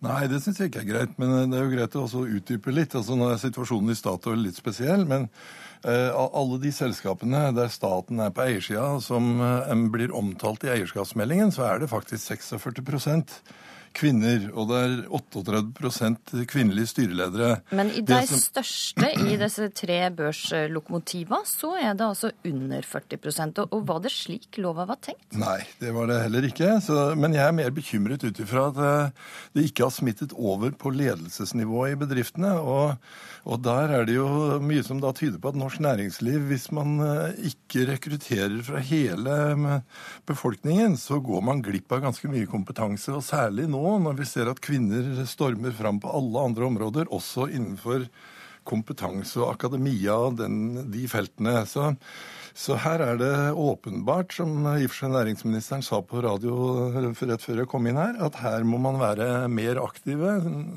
Nei, 0.00 0.24
det 0.32 0.38
syns 0.40 0.60
jeg 0.60 0.70
ikke 0.70 0.84
er 0.84 0.90
greit. 0.90 1.16
Men 1.20 1.34
eh, 1.36 1.48
det 1.50 1.58
er 1.58 1.66
jo 1.66 1.74
greit 1.74 1.96
å 1.96 2.04
også 2.06 2.26
utdype 2.38 2.72
litt. 2.74 2.96
Altså, 2.96 3.16
Nå 3.18 3.30
er 3.30 3.42
situasjonen 3.42 3.92
i 3.92 3.98
Statoil 3.98 4.46
litt 4.46 4.60
spesiell, 4.60 5.04
men 5.08 5.28
av 5.80 6.34
alle 6.36 6.58
de 6.60 6.70
selskapene 6.76 7.54
der 7.56 7.70
staten 7.72 8.18
er 8.20 8.32
på 8.36 8.42
eiersida, 8.44 8.98
som 9.00 9.40
eh, 9.40 9.70
blir 9.92 10.12
omtalt 10.12 10.66
i 10.66 10.74
eierskapsmeldingen, 10.74 11.54
så 11.56 11.64
er 11.70 11.80
det 11.80 11.88
faktisk 11.92 12.26
46 12.26 12.82
kvinner, 13.96 14.46
og 14.54 14.70
det 14.70 14.80
er 14.80 14.94
38% 15.10 16.34
kvinnelige 16.50 16.90
styreledere. 16.92 17.60
Men 17.76 17.92
i 17.92 18.02
de 18.06 18.20
som... 18.28 18.40
største 18.42 19.10
i 19.26 19.36
disse 19.40 19.70
tre 19.76 19.98
børslokomotiva, 20.16 21.42
så 21.48 21.74
er 21.80 21.96
det 21.98 22.06
altså 22.06 22.32
under 22.46 22.86
40 22.86 23.18
og, 23.64 23.64
og 23.76 23.86
var 23.88 24.02
det 24.04 24.12
slik 24.14 24.60
lova 24.62 24.86
var 24.88 25.00
tenkt? 25.02 25.26
Nei, 25.38 25.58
det 25.82 25.94
var 25.96 26.10
det 26.10 26.20
heller 26.24 26.46
ikke. 26.50 26.76
Så, 26.84 27.00
men 27.18 27.34
jeg 27.36 27.46
er 27.46 27.56
mer 27.56 27.74
bekymret 27.74 28.24
ut 28.26 28.42
ifra 28.42 28.68
at 28.70 28.80
eh, 28.84 29.26
det 29.56 29.66
ikke 29.70 29.88
har 29.88 29.94
smittet 29.94 30.36
over 30.36 30.72
på 30.78 30.94
ledelsesnivået 30.94 31.96
i 31.96 32.00
bedriftene. 32.04 32.54
og 32.60 32.96
og 33.48 33.62
der 33.64 33.92
er 33.94 34.04
det 34.04 34.16
jo 34.18 34.58
mye 34.60 34.82
som 34.84 34.98
da 35.00 35.12
tyder 35.16 35.40
på 35.40 35.52
at 35.52 35.58
norsk 35.58 35.80
næringsliv, 35.80 36.42
hvis 36.50 36.68
man 36.76 36.98
eh, 37.04 37.38
ikke 37.50 37.86
rekrutterer 37.88 38.58
fra 38.66 38.82
hele 38.84 39.36
eh, 39.54 40.02
befolkningen, 40.28 40.98
så 41.00 41.20
går 41.24 41.40
man 41.46 41.62
glipp 41.64 41.92
av 41.96 42.02
ganske 42.04 42.28
mye 42.28 42.48
kompetanse. 42.50 43.14
Og 43.16 43.24
særlig 43.24 43.68
nå, 43.72 43.79
når 44.02 44.18
vi 44.18 44.26
ser 44.28 44.50
at 44.50 44.60
kvinner 44.62 45.24
stormer 45.28 45.74
fram 45.76 46.00
på 46.02 46.12
alle 46.16 46.44
andre 46.50 46.68
områder, 46.68 47.10
også 47.12 47.48
innenfor 47.50 48.06
kompetanse 48.68 49.40
og 49.40 49.54
akademia 49.54 50.16
og 50.28 50.40
de 50.40 51.06
feltene. 51.10 51.62
Så 51.68 51.92
så 52.54 52.76
her 52.80 53.02
er 53.04 53.20
det 53.20 53.34
åpenbart, 53.54 54.34
som 54.36 54.64
i 54.72 54.84
og 54.84 54.92
for 54.92 55.02
seg 55.02 55.14
næringsministeren 55.14 55.84
sa 55.86 56.00
på 56.02 56.22
radio 56.24 56.90
rett 56.94 57.44
før 57.44 57.62
jeg 57.62 57.70
kom 57.70 57.86
inn 57.90 58.00
her, 58.00 58.18
at 58.22 58.40
her 58.42 58.66
må 58.66 58.80
man 58.82 58.98
være 59.00 59.48
mer 59.52 59.80
aktive 59.82 60.36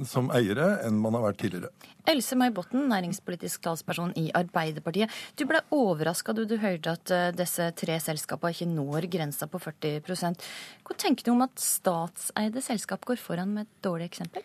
som 0.10 0.32
eiere 0.36 0.78
enn 0.86 1.02
man 1.02 1.18
har 1.18 1.28
vært 1.30 1.42
tidligere. 1.44 1.74
Else 2.10 2.36
May 2.36 2.52
Botten, 2.52 2.90
næringspolitisk 2.92 3.64
talsperson 3.64 4.12
i 4.20 4.26
Arbeiderpartiet. 4.36 5.12
Du 5.40 5.46
ble 5.48 5.62
overraska 5.72 6.36
da 6.36 6.44
du 6.48 6.58
hørte 6.60 6.98
at 6.98 7.14
eh, 7.16 7.30
disse 7.36 7.70
tre 7.80 7.96
selskapene 8.04 8.52
ikke 8.52 8.68
når 8.68 9.08
grensa 9.14 9.48
på 9.48 9.62
40% 9.64 10.50
Hva 10.84 10.98
tenker 11.00 11.24
du 11.24 11.32
om 11.36 11.46
at 11.46 11.56
statseide 11.64 12.64
selskap 12.66 13.08
går 13.08 13.22
foran 13.24 13.56
med 13.56 13.70
et 13.70 13.88
dårlig 13.88 14.12
eksempel? 14.12 14.44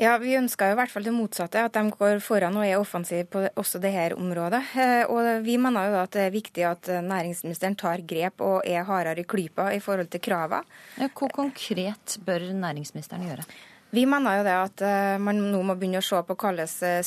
Ja, 0.00 0.16
Vi 0.18 0.36
ønsker 0.38 0.70
jo 0.70 0.76
i 0.76 0.78
hvert 0.80 0.90
fall 0.90 1.04
det 1.04 1.12
motsatte, 1.14 1.64
at 1.66 1.74
de 1.76 1.82
går 1.92 2.22
foran 2.24 2.56
og 2.56 2.64
er 2.66 2.80
offensive 2.80 3.26
på 3.28 3.44
også 3.60 3.80
dette 3.82 4.16
området. 4.16 4.62
Eh, 4.76 5.02
og 5.06 5.44
Vi 5.44 5.58
mener 5.60 5.90
jo 5.90 5.98
at 6.00 6.14
det 6.16 6.24
er 6.26 6.34
viktig 6.34 6.64
at 6.68 6.88
næringsministeren 7.04 7.76
tar 7.76 8.02
grep 8.08 8.40
og 8.40 8.62
er 8.66 8.86
hardere 8.88 9.20
i 9.20 9.28
klypa 9.28 9.70
i 9.76 9.82
forhold 9.84 10.08
til 10.08 10.24
kravene. 10.24 10.64
Ja, 10.98 11.08
hva 11.08 11.28
konkret 11.28 12.18
bør 12.24 12.48
næringsministeren 12.52 13.28
gjøre? 13.28 13.46
Vi 13.92 14.06
mener 14.08 14.38
jo 14.38 14.44
det 14.46 14.52
at 14.56 14.82
eh, 14.88 15.18
man 15.20 15.36
nå 15.52 15.58
må 15.68 15.74
begynne 15.76 16.00
å 16.00 16.04
se 16.06 16.16
på 16.24 16.32
hvordan 16.32 16.70
eh, 16.88 17.00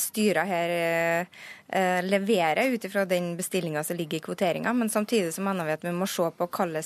her 0.46 0.74
eh, 0.78 1.96
leverer 2.06 2.70
ut 2.70 2.84
ifra 2.86 3.02
den 3.10 3.32
bestillinga 3.34 3.82
som 3.82 3.98
ligger 3.98 4.20
i 4.20 4.22
kvoteringa. 4.22 4.70
Men 4.70 4.92
samtidig 4.92 5.32
så 5.34 5.42
mener 5.42 5.66
vi 5.66 5.74
at 5.74 5.82
vi 5.82 5.90
må 5.90 6.06
se 6.06 6.28
på 6.30 6.46
hvilke 6.46 6.78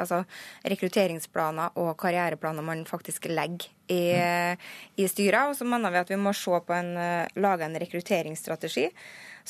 altså 0.00 0.22
rekrutteringsplaner 0.64 1.76
og 1.76 1.92
karriereplaner 2.00 2.64
man 2.64 2.86
faktisk 2.88 3.28
legger 3.28 3.68
i, 3.92 4.16
i 4.96 5.10
styrer. 5.12 5.50
Og 5.50 5.60
så 5.60 5.68
mener 5.68 5.92
vi 5.92 6.00
at 6.00 6.14
vi 6.14 6.16
må 6.16 6.32
se 6.32 6.64
på 6.64 6.72
en, 6.72 6.94
lage 7.36 7.68
en 7.68 7.80
rekrutteringsstrategi 7.84 8.88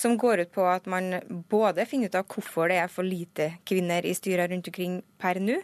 som 0.00 0.16
går 0.20 0.44
ut 0.44 0.52
på 0.54 0.64
at 0.68 0.86
man 0.90 1.12
både 1.52 1.84
finner 1.88 2.08
ut 2.08 2.18
av 2.18 2.28
hvorfor 2.30 2.72
det 2.72 2.80
er 2.80 2.92
for 2.92 3.06
lite 3.06 3.50
kvinner 3.68 4.06
i 4.06 4.14
styrer 4.16 4.48
rundt 4.48 4.70
omkring 4.72 5.00
per 5.20 5.40
nå. 5.42 5.58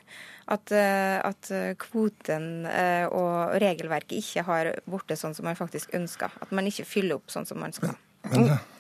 At, 0.52 0.70
eh, 0.70 1.16
at, 1.26 1.48
kvoten 1.82 2.66
eh, 2.70 3.08
og 3.08 3.56
regelverket 3.62 4.20
ikke 4.20 4.44
har 4.46 4.70
blitt 4.86 5.16
sånn 5.18 5.34
som 5.34 5.48
man 5.48 5.58
faktisk 5.58 5.96
ønsker. 5.96 6.36
At 6.42 6.52
man 6.54 6.68
ikke 6.68 6.86
fyller 6.86 7.18
opp 7.18 7.32
sånn 7.32 7.48
som 7.48 7.58
man 7.58 7.74
skal. 7.74 7.96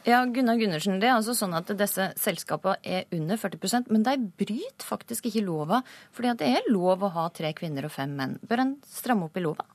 Ja, 0.06 0.24
Gunnar 0.24 0.56
Gundersen, 0.58 1.00
det 1.00 1.08
er 1.08 1.16
altså 1.16 1.34
sånn 1.36 1.54
at 1.54 1.70
Disse 1.78 2.08
selskapene 2.18 2.78
er 2.82 3.06
under 3.14 3.38
40% 3.38 3.90
men 3.94 4.04
de 4.06 4.16
bryter 4.38 4.86
faktisk 4.86 5.28
ikke 5.30 5.44
lova. 5.46 5.82
fordi 6.12 6.34
det 6.42 6.50
er 6.58 6.70
lov 6.70 7.02
å 7.02 7.12
ha 7.14 7.28
tre 7.30 7.52
kvinner 7.52 7.86
og 7.86 7.94
fem 7.94 8.14
menn. 8.16 8.38
Bør 8.42 8.62
en 8.62 8.76
stramme 8.86 9.26
opp 9.26 9.36
i 9.36 9.44
lova? 9.44 9.66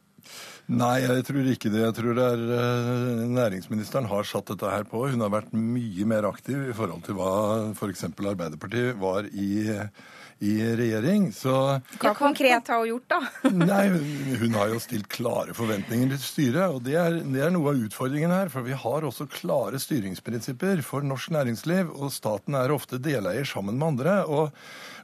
Nei, 0.71 1.01
jeg 1.03 1.25
tror 1.27 1.47
ikke 1.51 1.71
det. 1.73 1.81
Jeg 1.83 1.95
tror 1.97 2.15
det 2.15 2.25
er 2.31 2.41
uh, 2.47 3.25
Næringsministeren 3.27 4.07
har 4.07 4.27
satt 4.27 4.53
dette 4.53 4.71
her 4.71 4.85
på. 4.87 5.03
Hun 5.11 5.23
har 5.25 5.33
vært 5.33 5.51
mye 5.51 6.07
mer 6.07 6.27
aktiv 6.29 6.69
i 6.69 6.75
forhold 6.77 7.03
til 7.07 7.17
hva 7.17 7.33
f.eks. 7.73 8.05
Arbeiderpartiet 8.07 8.95
var 9.01 9.27
i, 9.27 9.65
i 10.47 10.53
regjering. 10.79 11.27
Så 11.35 11.55
Hva 11.99 12.13
konkret 12.15 12.71
har 12.71 12.79
hun 12.79 12.93
gjort, 12.93 13.09
da? 13.11 13.19
nei, 13.73 13.83
hun, 13.91 14.37
hun, 14.45 14.55
har 14.61 14.71
jo 14.71 14.79
stilt 14.83 15.11
klare 15.11 15.57
forventninger 15.57 16.13
til 16.13 16.23
styret. 16.23 16.77
Og 16.77 16.79
det 16.87 16.95
er, 17.01 17.19
det 17.19 17.43
er, 17.43 17.51
noe 17.51 17.73
av 17.73 17.83
utfordringen 17.89 18.31
her. 18.31 18.53
For 18.53 18.63
vi 18.63 18.77
har 18.85 19.09
også 19.09 19.27
klare 19.33 19.81
styringsprinsipper 19.81 20.85
for 20.87 21.03
norsk 21.03 21.35
næringsliv. 21.35 21.91
Og 21.99 22.15
staten 22.15 22.55
er 22.55 22.71
ofte 22.71 23.01
deleier 23.01 23.49
sammen 23.49 23.75
med 23.75 23.91
andre. 23.91 24.21
og 24.23 24.55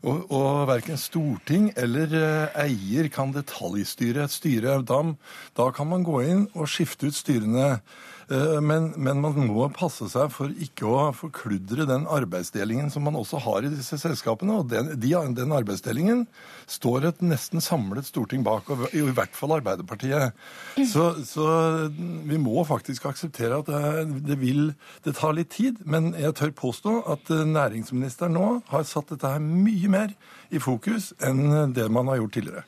og, 0.05 0.27
og 0.33 0.67
verken 0.69 0.99
storting 0.99 1.71
eller 1.79 2.13
eh, 2.17 2.59
eier 2.67 3.09
kan 3.13 3.33
detaljstyre 3.35 4.25
et 4.27 4.33
styre. 4.33 4.79
Da, 4.87 5.01
da 5.57 5.69
kan 5.75 5.89
man 5.89 6.05
gå 6.07 6.21
inn 6.25 6.45
og 6.53 6.69
skifte 6.71 7.09
ut 7.09 7.17
styrene. 7.17 7.77
Eh, 8.27 8.57
men, 8.59 8.89
men, 8.99 9.21
man 9.23 9.37
må 9.47 9.69
passe 9.71 10.09
seg 10.11 10.31
for 10.35 10.51
ikke 10.51 10.87
å 10.87 11.03
forkludre 11.15 11.85
den 11.87 12.03
arbeidsdelingen 12.11 12.91
som 12.91 13.05
man 13.07 13.15
også 13.15 13.39
har 13.45 13.63
i 13.63 13.71
disse 13.71 13.99
selskapene. 14.01 14.59
Og 14.59 14.67
den, 14.71 14.91
de, 14.99 15.13
den 15.37 15.55
arbeidsdelingen 15.55 16.25
står 16.67 17.07
et 17.11 17.23
nesten 17.23 17.63
samlet 17.63 18.09
storting 18.09 18.43
bak, 18.43 18.67
og 18.73 18.87
i 18.91 19.05
hvert 19.07 19.35
fall 19.37 19.55
Arbeiderpartiet. 19.57 20.35
Så, 20.91 21.09
så 21.27 21.47
vi 21.87 22.39
må 22.41 22.65
faktisk 22.67 23.07
akseptere 23.07 23.61
at 23.61 23.71
det, 23.71 24.23
det, 24.27 24.39
vil 24.41 24.73
Det 25.05 25.15
tar 25.15 25.37
litt 25.37 25.53
tid, 25.55 25.79
men 25.87 26.11
jeg 26.17 26.35
tør 26.35 26.51
påstå 26.57 26.97
at 27.15 27.31
eh, 27.31 27.47
næringsministeren 27.47 28.35
nå 28.35 28.49
har 28.73 28.87
satt 28.87 29.15
dette 29.15 29.37
her 29.37 29.43
mye 29.43 29.91
mer 29.91 30.17
i 30.51 30.59
fokus 30.63 31.13
enn 31.23 31.71
det 31.75 31.87
man 31.91 32.11
har 32.11 32.19
gjort 32.19 32.35
tidligere. 32.35 32.67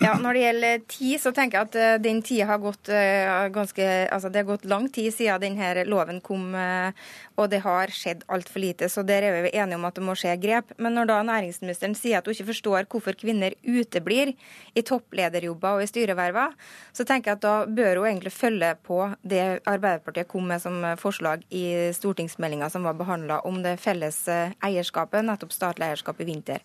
Ja, 0.00 0.14
Når 0.18 0.34
det 0.34 0.42
gjelder 0.42 0.78
tid, 0.88 1.20
så 1.20 1.30
tenker 1.36 1.58
jeg 1.58 1.68
at 1.68 1.76
uh, 1.76 2.02
den 2.02 2.22
tida 2.24 2.46
har 2.48 2.60
gått 2.62 2.88
uh, 2.88 3.48
ganske 3.52 3.84
Altså 4.12 4.30
det 4.32 4.42
har 4.42 4.48
gått 4.48 4.64
lang 4.68 4.88
tid 4.92 5.12
siden 5.14 5.42
denne 5.42 5.84
loven 5.88 6.20
kom, 6.24 6.54
uh, 6.56 6.90
og 7.36 7.50
det 7.52 7.60
har 7.64 7.92
skjedd 7.92 8.24
altfor 8.32 8.62
lite. 8.62 8.88
Så 8.88 9.04
der 9.06 9.26
er 9.26 9.42
vi 9.44 9.52
enige 9.52 9.78
om 9.78 9.86
at 9.88 9.98
det 9.98 10.04
må 10.06 10.16
skje 10.18 10.34
grep. 10.40 10.72
Men 10.82 10.96
når 10.96 11.10
da 11.10 11.18
næringsministeren 11.28 11.96
sier 11.98 12.18
at 12.18 12.26
hun 12.26 12.36
ikke 12.36 12.48
forstår 12.50 12.88
hvorfor 12.90 13.18
kvinner 13.18 13.54
uteblir 13.62 14.32
i 14.74 14.84
topplederjobber 14.86 15.78
og 15.78 15.84
i 15.84 15.90
styreverver, 15.90 16.56
så 16.92 17.06
tenker 17.08 17.32
jeg 17.32 17.40
at 17.40 17.44
da 17.44 17.54
bør 17.66 18.02
hun 18.02 18.10
egentlig 18.12 18.34
følge 18.34 18.72
på 18.86 19.00
det 19.22 19.42
Arbeiderpartiet 19.68 20.30
kom 20.30 20.48
med 20.48 20.62
som 20.62 20.80
forslag 21.00 21.44
i 21.50 21.92
stortingsmeldinga 21.94 22.70
som 22.72 22.86
var 22.86 22.96
behandla 22.98 23.40
om 23.48 23.60
det 23.64 23.76
felles 23.82 24.24
eierskapet, 24.28 25.24
nettopp 25.26 25.54
statlig 25.54 25.90
eierskap 25.90 26.20
i 26.22 26.28
vinter. 26.28 26.64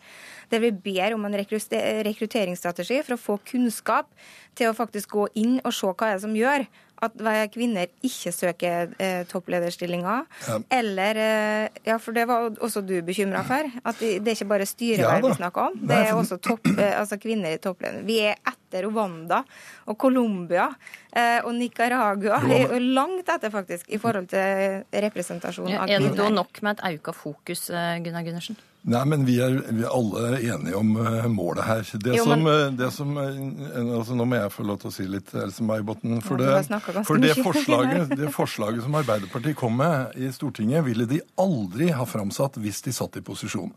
Der 0.51 0.63
vi 0.63 0.71
ber 0.71 1.15
om 1.15 1.25
en 1.27 1.37
rekrutteringsstrategi 1.37 3.01
for 3.03 3.17
å 3.17 3.21
få 3.27 3.39
kunnskap 3.51 4.09
til 4.57 4.71
å 4.71 4.77
faktisk 4.77 5.13
gå 5.13 5.29
inn 5.39 5.59
og 5.63 5.73
se 5.75 5.89
hva 5.91 6.09
det 6.09 6.17
er 6.17 6.23
som 6.23 6.35
gjør 6.37 6.67
at 7.05 7.17
kvinner 7.53 7.89
ikke 8.05 8.31
søker 8.33 8.93
eh, 8.97 9.21
topplederstillinger. 9.29 10.25
Ja. 10.47 10.57
Eller 10.79 11.19
eh, 11.21 11.81
Ja, 11.85 11.97
for 12.01 12.15
det 12.15 12.25
var 12.27 12.49
også 12.63 12.81
du 12.81 12.95
bekymra 13.05 13.43
for. 13.45 13.69
At 13.83 13.99
det, 13.99 14.17
det, 14.25 14.31
er 14.31 14.39
ikke 14.39 14.49
bare 14.49 14.65
styreverv 14.65 15.21
ja, 15.21 15.29
vi 15.29 15.37
snakker 15.37 15.69
om. 15.69 15.77
Det 15.87 15.99
er 16.07 16.13
også 16.17 16.39
topp, 16.41 16.65
eh, 16.73 16.95
altså 16.99 17.19
kvinner 17.21 17.53
i 17.53 17.61
toppleder. 17.61 18.01
Vi 18.07 18.19
er 18.25 18.39
etter 18.41 18.87
Rwanda 18.87 19.43
og 19.85 19.97
Colombia 20.01 20.67
eh, 21.13 21.39
og 21.43 21.53
Nicaragua. 21.55 22.41
Vi 22.47 22.63
er 22.65 22.89
langt 22.97 23.29
etter, 23.29 23.53
faktisk, 23.53 23.87
i 23.93 24.01
forhold 24.01 24.31
til 24.33 24.81
representasjon 25.07 25.69
av 25.69 25.85
kvinner. 25.85 26.09
Er 26.09 26.09
det 26.09 26.17
da 26.17 26.31
nok 26.33 26.63
med 26.65 26.77
et 26.79 26.85
auka 26.91 27.13
fokus, 27.15 27.69
eh, 27.69 27.99
Gunnar 28.03 28.25
Gundersen? 28.25 28.57
Nei, 28.87 29.01
men 29.03 29.25
vi 29.27 29.33
er, 29.43 29.57
vi 29.67 29.83
er 29.83 29.91
alle 29.91 30.37
enige 30.37 30.77
om 30.79 30.93
uh, 30.95 31.25
målet 31.27 31.65
her. 31.67 31.89
Det 31.99 32.13
jo, 32.15 32.23
som, 32.23 32.43
men... 32.45 32.77
det 32.79 32.87
som 32.95 33.09
altså, 33.19 34.15
Nå 34.15 34.23
må 34.23 34.37
jeg 34.39 34.51
få 34.53 34.63
lov 34.63 34.77
til 34.79 34.87
å 34.87 34.93
si 34.95 35.07
litt, 35.11 35.33
Else 35.35 35.65
May-Botten. 35.67 36.21
For, 36.23 36.39
det, 36.39 36.79
for 37.03 37.19
det, 37.19 37.33
forslaget, 37.35 38.13
det 38.15 38.31
forslaget 38.31 38.85
som 38.85 38.95
Arbeiderpartiet 38.95 39.57
kom 39.59 39.75
med 39.81 40.15
i 40.15 40.29
Stortinget, 40.31 40.85
ville 40.87 41.03
de 41.09 41.19
aldri 41.35 41.89
ha 41.91 42.05
framsatt 42.07 42.55
hvis 42.63 42.79
de 42.85 42.93
satt 42.95 43.19
i 43.19 43.23
posisjon. 43.27 43.73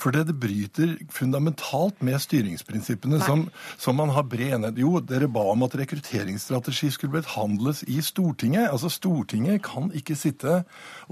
For 0.00 0.16
det, 0.16 0.24
det 0.30 0.38
bryter 0.40 0.96
fundamentalt 1.12 2.00
med 2.00 2.16
styringsprinsippene 2.24 3.20
som, 3.20 3.44
som, 3.76 4.00
man 4.00 4.14
har 4.16 4.24
bred 4.24 4.56
enighet 4.56 4.80
Jo, 4.80 4.96
dere 5.04 5.28
ba 5.28 5.44
om 5.52 5.66
at 5.68 5.76
rekrutteringsstrategi 5.76 6.88
skulle 6.96 7.18
behandles 7.18 7.84
i 7.84 8.00
Stortinget. 8.00 8.70
Altså, 8.70 8.88
Stortinget 8.88 9.60
kan 9.68 9.92
ikke 9.92 10.16
sitte 10.16 10.62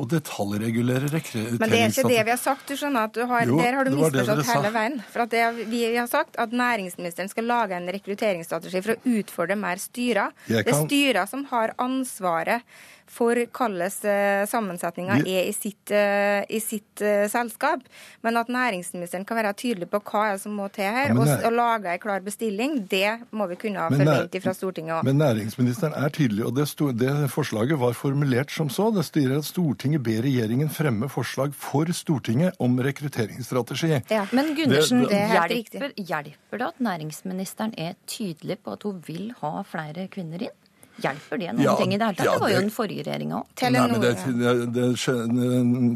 og 0.00 0.08
detaljregulere 0.08 1.12
rekrutteringsstrategi. 1.12 1.60
Men 1.60 1.76
det 1.76 1.84
er 1.84 1.92
ikke 1.92 2.08
det 2.16 2.24
vi 2.24 2.36
har 2.38 2.40
sagt. 2.40 2.64
du 2.72 2.80
skjønner 2.80 3.12
at 3.12 3.20
du 3.20 3.26
har 3.28 3.41
jo, 3.50 3.58
der 3.58 3.76
har 3.78 3.88
du 3.88 3.96
misforstått 3.96 4.46
hele 4.48 4.72
veien. 4.74 4.96
For 5.12 5.24
at 5.24 5.34
det, 5.34 5.66
vi 5.72 5.82
har 5.96 6.08
sagt 6.10 6.38
at 6.42 6.54
næringsministeren 6.54 7.30
skal 7.32 7.48
lage 7.50 7.76
en 7.78 7.90
rekrutteringsstrategi 7.96 8.82
for 8.84 8.94
å 8.94 9.18
utfordre 9.18 9.58
mer 9.58 9.82
styrer. 9.82 10.34
Kan... 10.46 10.62
Det 10.62 10.74
er 10.74 10.80
styrer 10.84 11.30
som 11.30 11.46
har 11.50 11.74
ansvaret 11.82 12.66
for 13.12 13.36
hvordan 13.36 14.08
eh, 14.08 14.42
sammensetninga 14.48 15.18
er 15.20 15.48
i 15.48 15.52
sitt, 15.52 15.92
eh, 15.92 16.42
i 16.48 16.60
sitt 16.62 17.02
uh, 17.04 17.26
selskap. 17.30 17.84
Men 18.24 18.38
at 18.40 18.48
næringsministeren 18.52 19.26
kan 19.28 19.38
være 19.38 19.52
tydelig 19.58 19.88
på 19.92 20.00
hva 20.08 20.24
er 20.32 20.40
som 20.40 20.54
må 20.56 20.68
til 20.72 20.88
her, 20.88 21.12
ja, 21.12 21.16
og, 21.18 21.28
og 21.28 21.56
lage 21.56 21.92
en 21.92 22.02
klar 22.02 22.24
bestilling, 22.24 22.78
det 22.90 23.28
må 23.36 23.48
vi 23.50 23.58
kunne 23.60 23.84
forvente 23.92 24.40
fra 24.44 24.54
Stortinget 24.56 24.96
òg. 24.96 25.10
Men 25.10 25.20
næringsministeren 25.20 25.96
er 25.98 26.14
tydelig, 26.14 26.46
og 26.48 26.56
det, 26.56 26.66
stod, 26.70 26.96
det, 27.00 27.12
forslaget 27.32 27.80
var 27.82 27.96
formulert 27.98 28.54
som 28.54 28.72
så. 28.72 28.88
Det 28.94 29.04
styrer 29.08 29.38
at 29.42 29.48
Stortinget 29.48 30.04
ber 30.06 30.24
regjeringen 30.24 30.72
fremme 30.72 31.10
forslag 31.12 31.52
for 31.56 31.92
Stortinget 31.96 32.56
om 32.62 32.80
rekrutteringsstrategi. 32.80 33.92
Ja, 34.12 34.24
Men 34.32 34.54
Gundersen, 34.56 35.04
det, 35.04 35.20
det 35.20 35.22
hjelper, 35.36 35.92
hjelper 36.00 36.64
det 36.64 36.72
at 36.72 36.82
næringsministeren 36.88 37.76
er 37.76 37.96
tydelig 38.08 38.62
på 38.64 38.78
at 38.78 38.88
hun 38.88 39.04
vil 39.06 39.32
ha 39.42 39.60
flere 39.68 40.08
kvinner 40.12 40.48
inn? 40.48 40.58
Hjelper 41.02 41.40
det 41.40 41.50
noen 41.52 41.64
ja, 41.64 41.74
ting 41.80 41.94
i 41.94 41.98
det 41.98 42.08
hele 42.08 42.18
tatt? 42.18 42.26
Ja, 42.26 42.34
det 42.36 42.44
var 42.44 42.52
jo 42.52 42.60
den 42.60 42.72
forrige 42.74 43.04
regjeringa 43.06 43.40
òg. 43.40 43.48
Det, 43.58 44.52
det, 44.76 44.86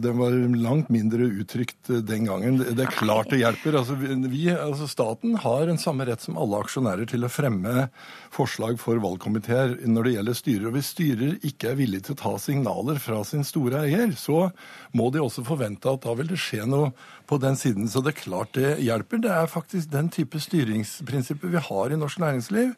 det, 0.04 0.12
var 0.18 0.36
langt 0.62 0.90
mindre 0.92 1.28
uttrykt 1.42 1.90
eh, 1.92 2.02
den 2.06 2.28
gangen. 2.28 2.58
Det, 2.62 2.86
er 2.86 2.94
klart 2.94 3.30
det 3.32 3.40
hjelper. 3.42 3.78
Altså, 3.80 3.96
vi, 3.96 4.44
altså, 4.52 4.88
staten 4.90 5.36
har 5.44 5.70
en 5.70 5.80
samme 5.80 6.06
rett 6.08 6.24
som 6.24 6.38
alle 6.40 6.60
aksjonærer 6.64 7.08
til 7.10 7.26
å 7.26 7.32
fremme 7.32 7.88
forslag 8.34 8.80
for 8.82 9.00
valgkomiteer 9.02 9.78
når 9.88 10.08
det 10.08 10.14
gjelder 10.16 10.40
styrer. 10.42 10.68
Og 10.70 10.76
hvis 10.78 10.92
styrer 10.94 11.36
ikke 11.46 11.72
er 11.72 11.80
villige 11.80 12.08
til 12.08 12.16
å 12.16 12.22
ta 12.24 12.34
signaler 12.42 13.00
fra 13.02 13.22
sin 13.28 13.46
store 13.46 13.86
eier, 13.86 14.14
så 14.18 14.50
må 14.96 15.10
de 15.14 15.22
også 15.22 15.46
forvente 15.46 15.90
at 15.90 16.04
da 16.04 16.16
vil 16.18 16.30
det 16.32 16.40
skje 16.40 16.66
noe 16.68 16.92
på 17.26 17.38
den 17.42 17.58
siden. 17.58 17.88
Så 17.90 18.02
det 18.04 18.14
er 18.14 18.22
klart 18.22 18.54
det 18.56 18.76
hjelper. 18.84 19.22
Det 19.22 19.32
er 19.32 19.50
faktisk 19.50 19.90
den 19.92 20.10
type 20.14 20.40
styringsprinsipper 20.42 21.52
vi 21.52 21.62
har 21.68 21.92
i 21.92 22.00
norsk 22.00 22.22
næringsliv. 22.22 22.74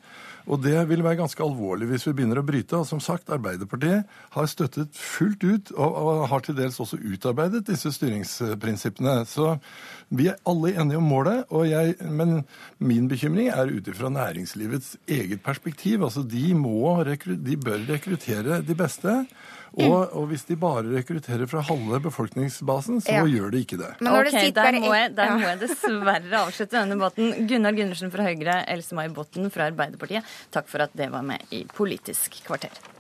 Og 0.47 0.63
det 0.63 0.77
vil 0.89 1.03
være 1.05 1.21
ganske 1.21 1.43
alvorlig 1.45 1.89
hvis 1.91 2.07
vi 2.09 2.15
begynner 2.19 2.41
å 2.41 2.47
bryte. 2.47 2.79
Og 2.79 2.87
som 2.89 3.01
sagt, 3.03 3.31
Arbeiderpartiet 3.35 4.09
har 4.35 4.51
støttet 4.51 4.95
fullt 4.97 5.45
ut 5.45 5.73
og, 5.77 6.25
har 6.31 6.45
til 6.45 6.57
dels 6.59 6.79
også 6.81 7.01
utarbeidet 7.03 7.67
disse 7.69 7.93
styringsprinsippene. 7.97 9.21
Så 9.29 9.57
vi 10.09 10.31
er 10.31 10.41
alle 10.49 10.73
enige 10.79 11.03
om 11.03 11.11
målet. 11.11 11.45
Jeg, 11.69 11.99
men 12.09 12.43
min 12.79 13.11
bekymring 13.11 13.51
er 13.53 13.73
ut 13.73 13.91
ifra 13.91 14.13
næringslivets 14.13 14.97
eget 15.09 15.43
perspektiv. 15.45 16.05
Altså 16.07 16.25
de, 16.25 16.53
må, 16.55 16.97
de 17.27 17.61
bør 17.61 17.87
rekruttere 17.91 18.63
de 18.63 18.79
beste. 18.79 19.23
Og, 19.77 20.15
og, 20.17 20.27
hvis 20.31 20.47
de 20.49 20.57
bare 20.59 20.85
rekrutterer 20.89 21.49
fra 21.51 21.63
halve 21.69 22.01
befolkningsbasen, 22.09 23.03
så 23.05 23.19
ja. 23.21 23.25
gjør 23.29 23.53
de 23.55 23.63
ikke 23.65 23.79
det. 23.81 23.93
Men 24.01 24.13
når 24.13 24.31
okay, 24.33 24.53
der, 24.57 24.81
må 24.81 24.93
jeg, 24.97 25.15
der 25.17 25.35
må 25.37 25.45
jeg 25.45 25.61
dessverre 25.63 26.45
avslutte 26.45 26.79
denne 26.79 26.97
debatten. 26.97 27.49
Gunnar 27.51 27.77
Gundersen 27.77 28.13
fra 28.15 28.29
Høyre, 28.29 28.61
Else-May 28.75 29.13
Botten 29.15 29.53
fra 29.55 29.69
Arbeiderpartiet, 29.69 30.39
takk 30.55 30.71
for 30.71 30.87
at 30.89 30.95
det 30.99 31.11
var 31.15 31.27
med 31.27 31.53
i 31.55 31.65
Politisk 31.69 32.41
kvarter. 32.47 32.98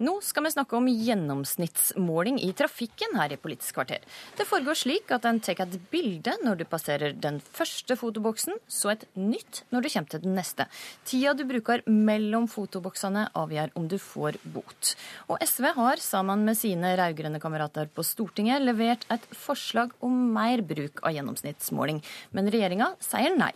Nå 0.00 0.14
skal 0.24 0.46
vi 0.46 0.50
snakke 0.54 0.78
om 0.78 0.86
gjennomsnittsmåling 0.88 2.38
i 2.40 2.54
trafikken 2.56 3.18
her 3.20 3.34
i 3.34 3.36
Politisk 3.36 3.76
kvarter. 3.76 4.00
Det 4.38 4.46
foregår 4.48 4.78
slik 4.80 5.10
at 5.12 5.26
en 5.28 5.40
tar 5.44 5.58
et 5.60 5.74
bilde 5.92 6.32
når 6.40 6.62
du 6.62 6.64
passerer 6.64 7.12
den 7.12 7.36
første 7.44 7.98
fotoboksen, 8.00 8.56
så 8.64 8.94
et 8.94 9.04
nytt 9.12 9.60
når 9.68 9.84
du 9.84 9.88
kommer 9.92 10.14
til 10.14 10.22
den 10.24 10.38
neste. 10.38 10.64
Tida 11.04 11.34
du 11.36 11.42
bruker 11.44 11.84
mellom 11.84 12.46
fotoboksene 12.48 13.26
avgjør 13.36 13.74
om 13.76 13.90
du 13.92 13.98
får 14.00 14.38
bot. 14.54 14.94
Og 15.28 15.44
SV 15.44 15.68
har 15.76 16.00
sammen 16.00 16.46
med 16.48 16.56
sine 16.56 16.94
rød-grønne 16.96 17.42
kamerater 17.44 17.92
på 17.92 18.00
Stortinget 18.00 18.64
levert 18.64 19.04
et 19.12 19.28
forslag 19.36 19.92
om 20.00 20.16
mer 20.32 20.64
bruk 20.64 21.04
av 21.04 21.12
gjennomsnittsmåling, 21.18 22.00
men 22.32 22.48
regjeringa 22.48 22.94
sier 23.04 23.36
nei. 23.36 23.52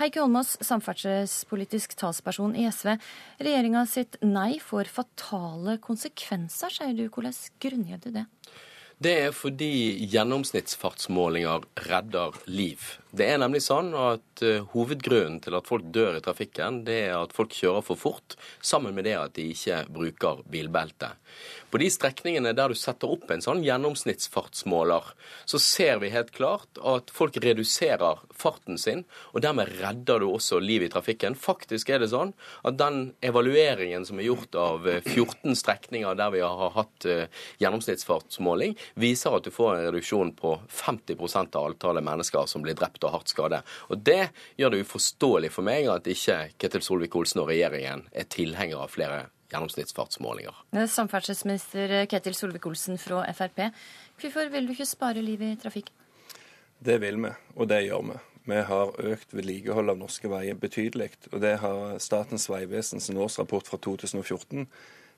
Heikki 0.00 0.24
Holmås, 0.24 0.56
samferdselspolitisk 0.64 1.98
talsperson 2.00 2.56
i 2.56 2.64
SV. 2.72 2.94
Regjeringa 3.44 3.84
sitt 3.92 4.16
nei 4.24 4.56
får 4.56 4.88
fatale 4.88 5.81
konsekvenser, 5.82 6.72
sier 6.72 6.94
du. 6.96 7.06
Hvordan 7.12 7.36
grunngir 7.62 8.00
du 8.02 8.10
det? 8.14 8.26
Det 9.02 9.12
er 9.26 9.32
fordi 9.34 10.06
gjennomsnittsfartsmålinger 10.12 11.64
redder 11.88 12.36
liv. 12.46 12.78
Det 13.12 13.26
er 13.28 13.40
nemlig 13.42 13.60
sånn 13.60 13.90
at 13.92 14.40
uh, 14.40 14.62
Hovedgrunnen 14.72 15.36
til 15.44 15.56
at 15.58 15.66
folk 15.68 15.84
dør 15.92 16.16
i 16.16 16.22
trafikken, 16.24 16.80
det 16.86 16.98
er 17.10 17.18
at 17.18 17.34
folk 17.36 17.52
kjører 17.52 17.84
for 17.84 18.00
fort, 18.00 18.38
sammen 18.64 18.96
med 18.96 19.04
det 19.04 19.18
at 19.18 19.34
de 19.36 19.50
ikke 19.52 19.82
bruker 19.92 20.40
bilbelte. 20.48 21.10
På 21.72 21.80
de 21.80 21.88
strekningene 21.92 22.52
der 22.56 22.72
du 22.72 22.76
setter 22.76 23.12
opp 23.12 23.30
en 23.32 23.44
sånn 23.44 23.62
gjennomsnittsfartsmåler, 23.64 25.06
så 25.48 25.60
ser 25.60 26.00
vi 26.02 26.10
helt 26.12 26.32
klart 26.32 26.80
at 26.84 27.12
folk 27.12 27.36
reduserer 27.40 28.20
farten 28.36 28.80
sin, 28.80 29.04
og 29.32 29.44
dermed 29.44 29.72
redder 29.80 30.20
du 30.20 30.28
også 30.28 30.60
liv 30.60 30.84
i 30.84 30.90
trafikken. 30.92 31.36
Faktisk 31.36 31.92
er 31.92 32.02
det 32.02 32.10
sånn 32.12 32.34
at 32.68 32.76
den 32.80 33.14
evalueringen 33.24 34.04
som 34.08 34.20
er 34.20 34.28
gjort 34.28 34.56
av 34.56 34.88
14 34.88 35.52
eh, 35.52 35.56
strekninger 35.62 36.16
der 36.20 36.32
vi 36.32 36.44
har 36.44 36.76
hatt 36.76 37.08
uh, 37.08 37.44
gjennomsnittsfartsmåling, 37.60 38.76
viser 39.00 39.36
at 39.36 39.48
du 39.48 39.52
får 39.52 39.74
en 39.74 39.86
reduksjon 39.88 40.34
på 40.36 40.58
50% 40.68 41.60
av 41.60 41.70
antallet 41.72 42.04
mennesker 42.04 42.48
som 42.48 42.64
blir 42.64 42.76
drept 42.76 43.01
og 43.06 43.16
hardt 43.16 43.32
skade. 43.32 43.62
Og 43.90 44.02
Det 44.02 44.30
gjør 44.60 44.74
det 44.74 44.82
uforståelig 44.86 45.52
for 45.54 45.66
meg 45.66 45.88
at 45.92 46.08
ikke 46.10 46.38
Ketil 46.58 46.84
Solvik-Olsen 46.86 47.42
og 47.42 47.50
regjeringen 47.52 48.06
er 48.12 48.28
tilhengere 48.30 48.86
av 48.86 48.92
flere 48.92 49.24
gjennomsnittsfartsmålinger. 49.52 50.64
Samferdselsminister 50.88 52.06
Ketil 52.10 52.36
Solvik-Olsen 52.36 53.00
fra 53.00 53.24
Frp. 53.36 53.68
Hvorfor 54.20 54.52
vil 54.52 54.68
du 54.68 54.74
ikke 54.76 54.88
spare 54.88 55.24
liv 55.24 55.42
i 55.44 55.54
trafikk? 55.60 55.92
Det 56.82 56.98
vil 57.02 57.20
vi, 57.22 57.30
og 57.56 57.68
det 57.70 57.84
gjør 57.86 58.06
vi. 58.10 58.20
Vi 58.44 58.58
har 58.66 58.96
økt 59.12 59.34
vedlikehold 59.36 59.92
av 59.92 60.00
norske 60.00 60.26
veier 60.30 60.58
betydelig. 60.58 61.12
Og 61.30 61.38
det 61.44 61.54
har 61.62 62.00
Statens 62.02 62.48
vegvesens 62.50 63.06
årsrapport 63.10 63.70
fra 63.70 63.78
2014 63.78 64.66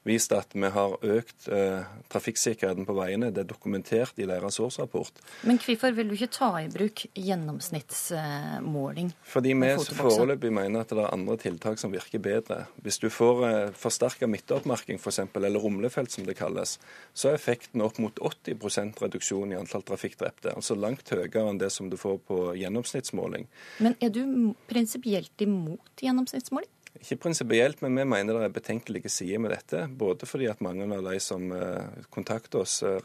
vist 0.05 0.33
at 0.37 0.53
vi 0.55 0.69
har 0.71 0.95
økt 1.01 1.49
eh, 1.53 1.85
trafikksikkerheten 2.13 2.87
på 2.87 2.97
veiene. 2.97 3.31
Det 3.35 3.45
er 3.45 3.49
dokumentert 3.49 4.19
i 4.21 4.27
deres 4.29 4.61
årsrapport. 4.61 5.21
Men 5.49 5.59
hvorfor 5.63 5.95
vil 5.97 6.11
du 6.11 6.15
ikke 6.17 6.33
ta 6.37 6.51
i 6.61 6.69
bruk 6.73 7.07
gjennomsnittsmåling? 7.17 9.13
Fordi 9.33 9.55
vi 9.57 9.71
foreløpig 9.97 10.53
mener 10.55 10.85
at 10.85 10.93
det 10.93 11.03
er 11.03 11.15
andre 11.15 11.39
tiltak 11.41 11.81
som 11.81 11.95
virker 11.95 12.23
bedre. 12.23 12.65
Hvis 12.85 13.01
du 13.03 13.09
får 13.13 13.45
eh, 13.49 13.73
forsterka 13.79 14.29
midtoppmerking 14.31 15.01
f.eks., 15.01 15.23
eller 15.35 15.61
rumlefelt 15.61 16.13
som 16.13 16.29
det 16.29 16.37
kalles, 16.39 16.77
så 17.17 17.31
er 17.31 17.39
effekten 17.39 17.85
opp 17.85 17.99
mot 18.03 18.21
80% 18.21 19.01
reduksjon 19.05 19.53
i 19.55 19.59
antall 19.59 19.85
trafikkdrepte. 19.89 20.53
Altså 20.55 20.77
langt 20.77 21.09
høyere 21.11 21.49
enn 21.49 21.61
det 21.63 21.73
som 21.73 21.89
du 21.91 21.97
får 22.01 22.21
på 22.29 22.43
gjennomsnittsmåling. 22.61 23.49
Men 23.85 23.97
er 24.05 24.13
du 24.13 24.53
prinsipielt 24.69 25.41
imot 25.45 26.05
gjennomsnittsmåling? 26.05 26.74
Ikke 27.05 27.19
prinsipielt, 27.21 27.83
men 27.85 27.99
vi 27.99 28.05
mener 28.09 28.39
det 28.39 28.47
er 28.47 28.53
betenkelige 28.55 29.11
sider 29.13 29.41
med 29.45 29.51
dette. 29.53 29.83
Både 30.01 30.25
fordi 30.25 30.47
at 30.49 30.63
mange 30.65 30.87
av 30.89 31.03
de 31.05 31.19
som 31.21 31.51
eh, 31.53 31.99
kontakter 32.15 32.63
oss, 32.63 32.79
eh, 32.81 32.97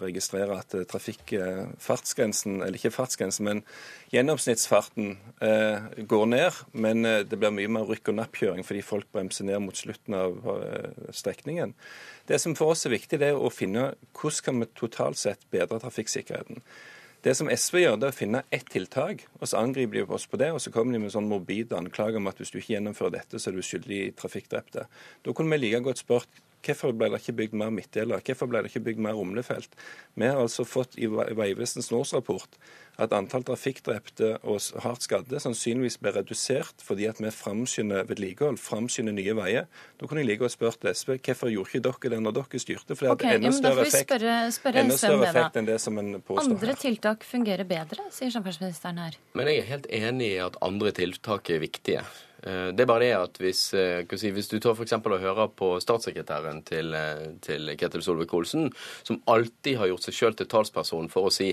registrerer 0.00 0.54
at 0.56 0.72
eh, 0.78 0.86
trafikkfartsgrensen, 0.88 2.62
eller 2.62 2.78
ikke 2.80 2.94
fartsgrensen, 2.94 3.44
men 3.50 3.60
gjennomsnittsfarten 4.14 5.18
går 6.08 6.24
ned. 6.30 6.62
Men 6.72 7.04
det 7.28 7.36
blir 7.36 7.52
mye 7.52 7.74
mer 7.76 7.84
rykk- 7.88 8.12
og 8.14 8.18
nappkjøring 8.22 8.64
fordi 8.64 8.80
folk 8.86 9.10
bremser 9.12 9.48
ned 9.48 9.60
mot 9.66 9.76
slutten 9.76 10.16
av 10.16 10.40
strekningen. 11.12 11.76
Det 12.28 12.40
som 12.40 12.56
for 12.56 12.72
oss 12.72 12.86
er 12.88 12.96
viktig, 12.96 13.20
det 13.20 13.32
er 13.32 13.40
å 13.40 13.52
finne 13.52 13.92
hvordan 14.16 14.44
kan 14.48 14.64
vi 14.64 14.72
totalt 14.80 15.20
sett 15.20 15.44
bedre 15.52 15.80
trafikksikkerheten. 15.82 16.64
Det 17.22 17.36
som 17.38 17.46
SV 17.46 17.76
gjør, 17.78 17.98
det 18.02 18.08
er 18.08 18.14
å 18.14 18.18
finne 18.18 18.40
ett 18.50 18.66
tiltak, 18.72 19.20
og 19.38 19.46
så 19.46 19.60
angriper 19.60 20.00
de 20.00 20.06
oss 20.16 20.24
på 20.26 20.40
det. 20.42 20.48
Og 20.50 20.58
så 20.62 20.72
kommer 20.74 20.96
de 20.96 21.04
med 21.04 21.12
sånn 21.14 21.28
morbide 21.30 21.78
anklager 21.78 22.18
om 22.18 22.26
at 22.26 22.40
hvis 22.40 22.50
du 22.50 22.58
ikke 22.58 22.74
gjennomfører 22.74 23.14
dette, 23.20 23.38
så 23.38 23.50
er 23.50 23.54
du 23.54 23.62
skyldig 23.62 23.98
i 24.00 24.14
trafikkdrepte. 24.18 24.88
Da 25.22 25.34
kunne 25.36 25.54
vi 25.54 25.60
like 25.62 25.84
godt 25.86 26.02
spurt 26.02 26.42
Hvorfor 26.62 26.94
ble 26.94 27.10
det 27.10 27.22
ikke 27.22 27.38
bygd 27.40 27.58
mer 27.58 27.72
midtdeler? 27.74 28.22
Hvorfor 28.22 28.50
ble 28.50 28.62
det 28.62 28.70
ikke 28.70 28.84
bygd 28.86 29.02
mer 29.02 29.18
rumlefelt? 29.18 29.74
Vi 30.14 30.28
har 30.28 30.38
altså 30.38 30.66
fått 30.68 30.94
i 30.98 31.08
Vegvesenets 31.10 31.90
årsrapport 31.92 32.58
at 33.00 33.12
antall 33.16 33.44
trafikkdrepte 33.48 34.34
og 34.44 34.60
hardt 34.84 35.06
skadde 35.06 35.40
sannsynligvis 35.40 35.96
ble 36.02 36.12
redusert 36.12 36.82
fordi 36.84 37.06
at 37.08 37.22
vi 37.22 37.30
framskynder 37.32 38.06
vedlikehold, 38.10 38.60
framskynder 38.60 39.16
nye 39.16 39.36
veier. 39.38 39.68
Da 40.00 40.08
kunne 40.08 40.22
jeg 40.22 40.28
like 40.30 40.44
godt 40.44 40.56
spurt 40.56 40.84
SV 40.84 41.16
hvorfor 41.18 41.52
gjorde 41.52 41.72
ikke 41.72 41.84
dere 41.88 42.12
det 42.14 42.20
når 42.26 42.36
dere 42.40 42.62
styrte? 42.64 42.96
For 42.96 43.06
det 43.06 43.14
okay, 43.14 43.30
hadde 43.32 43.40
enda 43.40 43.54
større 43.58 43.86
effekt, 43.86 44.10
spørre, 44.10 44.34
spørre 44.58 44.84
enda 44.84 44.98
større 45.00 45.30
effekt 45.30 45.60
enn 45.60 45.70
det 45.70 45.78
som 45.82 46.02
en 46.02 46.18
påstår 46.20 46.52
Andre 46.52 46.76
tiltak 46.82 47.24
fungerer 47.26 47.68
bedre, 47.68 48.10
sier 48.12 48.34
samferdselsministeren 48.34 49.00
her. 49.06 49.16
Men 49.38 49.50
jeg 49.50 49.62
er 49.62 49.72
helt 49.72 49.88
enig 50.02 50.34
i 50.34 50.42
at 50.44 50.60
andre 50.62 50.92
tiltak 50.96 51.50
er 51.54 51.64
viktige. 51.64 52.04
Eh, 52.42 52.68
det 52.74 52.82
er 52.82 52.90
bare 52.90 53.04
det 53.04 53.10
at 53.14 53.38
hvis, 53.38 53.60
eh, 53.78 54.16
si, 54.18 54.32
hvis 54.34 54.50
du 54.50 54.58
tar 54.58 54.74
f.eks. 54.74 54.96
og 54.98 55.20
hører 55.22 55.52
på 55.54 55.68
statssekretæren 55.82 56.62
til, 56.66 56.94
eh, 56.94 57.28
til 57.40 57.70
Ketil 57.78 58.02
Solvik-Olsen, 58.02 58.72
som 59.06 59.20
alltid 59.30 59.78
har 59.78 59.92
gjort 59.92 60.08
seg 60.08 60.16
sjøl 60.16 60.34
til 60.38 60.50
talsperson 60.50 61.10
for 61.12 61.28
å 61.28 61.32
si 61.34 61.52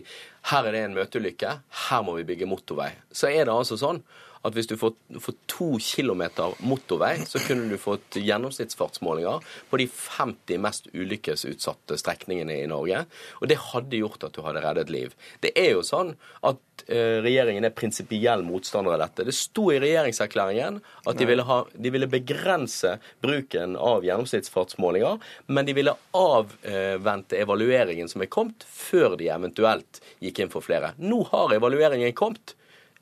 her 0.49 0.65
er 0.65 0.71
det 0.73 0.85
en 0.87 0.97
møteulykke, 0.97 1.53
her 1.89 2.01
må 2.03 2.17
vi 2.17 2.25
bygge 2.31 2.49
motorvei, 2.49 2.89
så 3.13 3.29
er 3.29 3.45
det 3.45 3.53
altså 3.53 3.77
sånn 3.77 4.01
at 4.47 4.55
hvis 4.55 4.69
du 4.69 4.75
får, 4.79 4.93
får 5.19 5.35
to 5.51 5.67
kilometer 5.83 6.55
motorvei, 6.63 7.15
så 7.27 7.41
kunne 7.43 7.67
du 7.71 7.75
fått 7.81 8.19
gjennomsnittsfartsmålinger 8.19 9.43
på 9.69 9.79
de 9.81 9.87
50 9.91 10.61
mest 10.63 10.87
ulykkesutsatte 10.93 11.97
strekningene 11.99 12.61
i 12.61 12.69
Norge. 12.71 13.03
Og 13.41 13.51
det 13.51 13.59
hadde 13.69 13.99
gjort 13.99 14.23
at 14.27 14.35
du 14.35 14.41
hadde 14.45 14.63
reddet 14.63 14.93
liv. 14.93 15.15
Det 15.43 15.51
er 15.59 15.73
jo 15.73 15.83
sånn 15.85 16.13
at 16.47 16.85
eh, 16.87 17.19
regjeringen 17.25 17.67
er 17.67 17.75
prinsipiell 17.75 18.45
motstander 18.47 18.95
av 18.95 19.03
dette. 19.03 19.27
Det 19.27 19.35
sto 19.35 19.67
i 19.73 19.81
regjeringserklæringen 19.83 20.79
at 20.79 21.19
de 21.19 21.27
ville, 21.27 21.43
ha, 21.49 21.59
de 21.73 21.93
ville 21.95 22.09
begrense 22.11 22.95
bruken 23.23 23.75
av 23.75 24.07
gjennomsnittsfartsmålinger, 24.07 25.19
men 25.51 25.67
de 25.67 25.75
ville 25.75 25.95
avvente 26.15 27.39
evalueringen 27.39 28.07
som 28.11 28.23
er 28.23 28.31
kommet, 28.31 28.63
før 28.63 29.19
de 29.19 29.27
eventuelt 29.33 29.99
gikk 30.23 30.45
inn 30.45 30.53
for 30.53 30.63
flere. 30.63 30.93
Nå 31.01 31.25
har 31.33 31.57
evalueringen 31.59 32.15
kommet. 32.15 32.55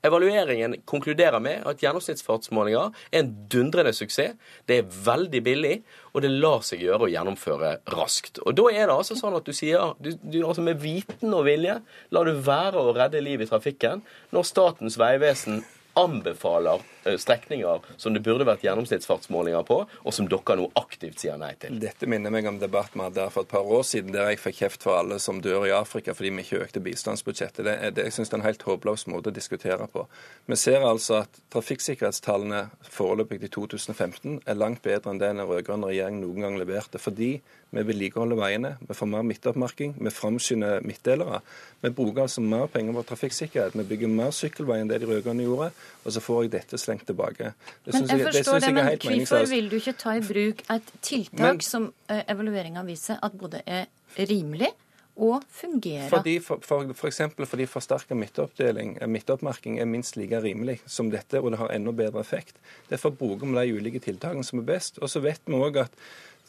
Evalueringen 0.06 0.76
konkluderer 0.86 1.40
med 1.42 1.64
at 1.66 1.80
gjennomsnittsfartsmålinger 1.82 2.92
er 3.10 3.22
en 3.22 3.32
dundrende 3.50 3.90
suksess. 3.96 4.36
Det 4.68 4.76
er 4.78 4.92
veldig 5.06 5.40
billig, 5.42 5.74
og 6.14 6.22
det 6.22 6.30
lar 6.30 6.62
seg 6.66 6.84
gjøre 6.86 7.08
å 7.08 7.10
gjennomføre 7.10 7.72
raskt. 7.96 8.38
Og 8.46 8.54
Da 8.58 8.68
er 8.70 8.86
det 8.86 8.94
altså 8.94 9.18
sånn 9.18 9.34
at 9.38 9.48
du 9.48 9.54
sier 9.56 9.96
du, 9.98 10.12
du, 10.22 10.38
altså 10.46 10.62
med 10.62 10.78
viten 10.82 11.34
og 11.34 11.48
vilje 11.48 11.80
lar 12.14 12.30
du 12.30 12.38
være 12.46 12.78
å 12.78 12.94
redde 12.94 13.24
liv 13.24 13.42
i 13.42 13.50
trafikken 13.50 14.04
når 14.34 14.46
Statens 14.46 14.98
vegvesen 15.00 15.64
anbefaler 15.98 16.84
strekninger 17.16 17.86
som 17.96 18.14
det 18.14 18.22
burde 18.26 18.46
vært 18.48 18.64
gjennomsnittsfartsmålinger 18.66 19.64
på, 19.68 19.80
og 19.88 20.14
som 20.14 20.28
dere 20.30 20.58
nå 20.58 20.68
aktivt 20.78 21.22
sier 21.22 21.38
nei 21.40 21.54
til. 21.60 21.78
Dette 21.80 22.08
minner 22.10 22.34
meg 22.34 22.48
om 22.50 22.60
debatt 22.60 22.94
vi 22.94 23.04
hadde 23.04 23.28
for 23.34 23.46
et 23.46 23.52
par 23.52 23.68
år 23.78 23.84
siden, 23.86 24.12
der 24.14 24.32
jeg 24.32 24.42
fikk 24.42 24.60
kjeft 24.62 24.86
for 24.86 24.98
alle 24.98 25.20
som 25.22 25.42
dør 25.44 25.68
i 25.68 25.74
Afrika 25.74 26.14
fordi 26.16 26.32
vi 26.34 26.44
ikke 26.44 26.62
økte 26.66 26.82
bistandsbudsjettet. 26.84 27.64
Det, 27.64 27.76
det, 27.96 28.08
jeg 28.08 28.16
synes 28.18 28.32
det 28.32 28.36
er 28.36 28.42
en 28.42 28.48
helt 28.48 28.66
håpløs 28.68 29.06
måte 29.12 29.32
å 29.32 29.36
diskutere 29.36 29.88
på. 29.92 30.04
Vi 30.48 30.58
ser 30.58 30.86
altså 30.86 31.22
at 31.22 31.40
trafikksikkerhetstallene 31.54 32.66
foreløpig 32.82 33.42
i 33.46 33.52
2015 33.52 34.42
er 34.44 34.58
langt 34.58 34.82
bedre 34.84 35.12
enn 35.12 35.22
det 35.22 35.28
den 35.28 35.46
rød-grønne 35.46 35.90
regjeringen 35.90 36.24
noen 36.24 36.46
gang 36.46 36.58
leverte. 36.60 36.98
fordi 36.98 37.38
vi 37.70 37.82
vedlikeholder 37.84 38.38
veiene, 38.38 38.70
vi 38.80 38.94
får 38.96 39.08
mer 39.12 39.24
midtoppmerking, 39.28 39.90
vi 40.00 40.10
framskynder 40.10 40.80
midtdelere. 40.88 41.42
Vi 41.82 41.90
bruker 41.92 42.22
altså 42.24 42.40
mer 42.40 42.66
penger 42.72 42.96
på 42.96 43.02
trafikksikkerhet. 43.10 43.76
Vi 43.76 43.84
bygger 43.90 44.08
mer 44.08 44.32
sykkelvei 44.32 44.78
enn 44.80 44.88
det 44.88 45.02
de 45.02 45.10
rød-grønne 45.10 45.44
gjorde. 45.44 45.68
Og 46.04 46.14
så 46.14 46.22
får 46.24 46.46
jeg 46.46 46.52
dette 46.54 46.80
slengt 46.80 46.97
tilbake. 47.06 47.52
Det 47.84 47.94
men 47.94 48.08
jeg, 48.08 48.18
jeg 48.18 48.26
forstår 48.32 48.58
det, 48.64 48.74
men 48.74 48.90
hvorfor 49.04 49.46
vil 49.50 49.70
du 49.70 49.78
ikke 49.78 49.94
ta 50.00 50.16
i 50.18 50.24
bruk 50.24 50.62
et 50.74 50.92
tiltak 51.02 51.40
men, 51.40 51.64
som 51.64 51.88
uh, 52.10 52.20
evalueringa 52.28 52.84
viser 52.86 53.20
at 53.22 53.38
både 53.38 53.62
er 53.66 53.86
rimelig 54.18 54.70
og 55.18 55.42
fungerer? 55.50 56.08
Fordi 56.12 56.38
for, 56.44 56.62
for, 56.62 56.92
for 56.94 57.10
eksempel 57.10 57.46
fordi 57.46 57.66
forsterka 57.66 58.14
eh, 58.14 59.08
midtoppmerking 59.08 59.80
er 59.80 59.84
minst 59.84 60.16
like 60.16 60.40
rimelig 60.42 60.80
som 60.86 61.10
dette, 61.10 61.40
og 61.40 61.50
det 61.50 61.58
har 61.58 61.74
enda 61.74 61.92
bedre 61.92 62.20
effekt. 62.20 62.56
Derfor 62.90 63.10
bruker 63.10 63.46
vi 63.46 63.58
de 63.58 63.74
ulike 63.74 63.98
tiltakene 63.98 64.44
som 64.44 64.58
er 64.58 64.66
best. 64.74 64.98
Og 64.98 65.10
så 65.10 65.20
vet 65.20 65.40
vi 65.46 65.54
òg 65.54 65.84
at 65.84 65.90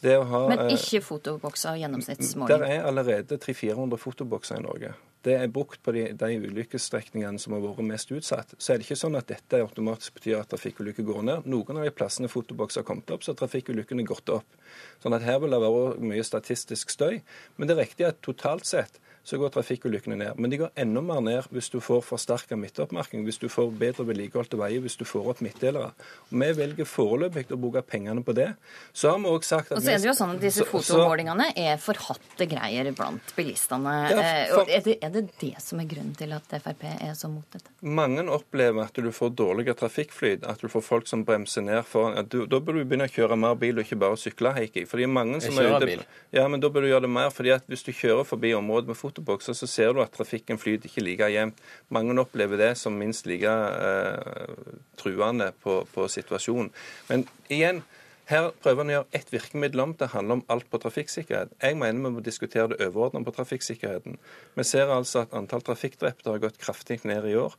ha, 0.02 0.48
Men 0.48 0.58
eh, 0.58 0.74
ikke 0.78 1.02
fotobokser 1.04 1.76
gjennomsnittsmåling? 1.76 2.48
Der 2.48 2.66
er 2.66 2.86
allerede 2.88 3.36
300-400 3.36 3.96
fotobokser 3.96 4.56
i 4.56 4.62
Norge. 4.62 4.94
Det 5.26 5.34
er 5.36 5.50
brukt 5.52 5.82
på 5.84 5.92
de, 5.92 6.06
de 6.16 6.28
ulykkesstrekningene 6.48 7.40
som 7.42 7.52
har 7.52 7.60
vært 7.64 7.84
mest 7.84 8.12
utsatt. 8.14 8.54
Så 8.56 8.72
er 8.72 8.80
det 8.80 8.86
ikke 8.86 8.96
sånn 9.02 9.18
at 9.18 9.28
dette 9.28 9.60
automatisk 9.60 10.16
betyr 10.16 10.38
at 10.38 10.48
trafikkulykker 10.52 11.04
går 11.04 11.26
ned. 11.28 11.48
Noen 11.50 11.80
av 11.80 11.84
de 11.84 11.92
plassene 11.92 12.30
fotobokser 12.32 12.80
har 12.80 12.88
kommet 12.88 13.12
opp, 13.12 13.26
så 13.26 13.34
har 13.34 13.40
trafikkulykkene 13.42 14.06
gått 14.08 14.32
opp. 14.32 14.56
Sånn 15.04 15.16
at 15.16 15.26
her 15.26 15.42
vil 15.42 15.52
det 15.52 15.60
være 15.60 16.08
mye 16.08 16.24
statistisk 16.24 16.94
støy. 16.94 17.20
Men 17.56 17.68
det 17.68 17.76
er 17.76 17.82
riktig 17.84 18.08
at 18.08 18.22
totalt 18.24 18.68
sett 18.68 18.96
så 19.30 19.38
går 19.38 19.52
trafikkulykkene 19.54 20.16
ned. 20.18 20.38
Men 20.40 20.50
de 20.50 20.58
går 20.64 20.72
enda 20.82 21.02
mer 21.04 21.20
ned 21.22 21.48
hvis 21.54 21.70
du 21.70 21.78
får 21.84 22.02
forsterka 22.02 22.58
midtoppmerking, 22.58 23.22
hvis 23.26 23.38
du 23.38 23.46
får 23.52 23.70
bedre 23.78 24.06
vedlikeholdte 24.08 24.58
veier, 24.58 24.82
hvis 24.82 24.98
du 24.98 25.04
får 25.06 25.28
opp 25.32 25.42
midtdelere. 25.44 25.92
Og 26.30 26.40
Vi 26.42 26.50
velger 26.58 26.88
foreløpig 26.88 27.46
å 27.54 27.58
bruke 27.60 27.82
pengene 27.86 28.24
på 28.26 28.34
det. 28.36 28.48
Så 28.92 29.12
har 29.12 29.20
vi 29.22 29.30
òg 29.30 29.46
sagt 29.46 29.70
at 29.70 29.78
Og 29.78 29.84
så 29.84 29.94
er 29.94 30.02
det 30.02 30.10
jo 30.10 30.16
sånn 30.18 30.34
at 30.34 30.42
disse 30.42 30.66
fotomålingene 30.66 31.50
er 31.58 31.78
forhatte 31.82 32.48
greier 32.50 32.90
blant 32.96 33.34
bilistene. 33.36 33.94
Ja, 34.10 34.18
eh, 34.18 34.54
for... 34.54 34.66
er, 34.66 34.84
det, 34.86 34.96
er, 34.98 35.14
det, 35.14 35.24
det 35.40 35.54
som 35.62 35.82
er 35.82 35.88
grunnen 35.90 36.16
til 36.18 36.34
at 36.34 36.56
Frp 36.60 36.86
er 36.90 37.14
så 37.18 37.30
mot 37.30 37.46
dette? 37.54 37.70
Mange 37.86 38.26
opplever 38.34 38.88
at 38.88 38.98
du 38.98 39.10
får 39.14 39.34
dårligere 39.38 39.78
trafikkflyt, 39.78 40.46
at 40.48 40.62
du 40.62 40.68
får 40.72 40.84
folk 40.86 41.10
som 41.10 41.22
bremser 41.28 41.64
ned 41.66 41.84
foran. 41.88 42.18
Du, 42.30 42.42
da 42.50 42.58
bør 42.58 42.80
du 42.80 42.82
begynne 42.84 43.06
å 43.06 43.14
kjøre 43.14 43.38
mer 43.38 43.54
bil 43.60 43.78
og 43.78 43.86
ikke 43.86 44.00
bare 44.02 44.18
sykle, 44.20 44.54
Heikki. 44.58 44.86
Fordi 44.90 45.06
mange 45.10 45.42
som 45.44 45.58
er 45.60 45.70
ute... 45.76 45.86
Bil. 45.90 46.04
Ja, 46.34 46.44
men 46.50 46.62
da 46.62 46.70
bør 46.72 46.84
du 46.84 46.90
gjøre 46.90 47.06
det 47.06 47.12
mer. 47.14 47.30
fordi 47.34 47.54
at 47.54 47.64
hvis 47.70 47.86
du 47.86 47.92
kjører 47.94 48.26
forbi 48.26 48.52
området 48.56 48.90
med 48.90 48.98
foto 48.98 49.19
fotobokser, 49.20 49.54
så 49.54 49.66
ser 49.66 49.92
du 49.92 50.02
at 50.02 50.12
trafikken 50.12 50.58
flyter 50.58 50.88
ikke 50.88 51.04
like 51.04 51.30
jevnt. 51.30 51.58
Mange 51.90 52.18
opplever 52.20 52.56
det 52.56 52.76
som 52.78 52.92
minst 52.92 53.26
like 53.26 53.46
eh, 53.46 54.54
truende 54.96 55.52
på, 55.62 55.86
på, 55.92 56.08
situasjonen. 56.08 56.70
Men 57.08 57.26
igjen, 57.48 57.82
her 58.30 58.52
prøver 58.62 58.84
en 58.84 58.90
å 58.90 58.94
gjøre 58.94 59.18
ett 59.18 59.32
virkemiddel 59.32 59.80
om. 59.80 59.94
Det 59.98 60.12
handler 60.12 60.38
om 60.38 60.44
alt 60.48 60.68
på 60.70 60.78
trafikksikkerhet. 60.78 61.52
Jeg 61.60 61.76
mener 61.76 62.08
vi 62.08 62.14
må 62.14 62.20
diskutere 62.20 62.70
det 62.70 62.80
overordnede 62.86 63.26
på 63.26 63.34
trafikksikkerheten. 63.34 64.18
Vi 64.54 64.64
ser 64.64 64.90
altså 64.90 65.24
at 65.24 65.34
antall 65.34 65.62
trafikkdrepte 65.62 66.30
har 66.30 66.42
gått 66.42 66.60
kraftig 66.62 67.02
ned 67.04 67.26
i 67.26 67.36
år. 67.36 67.56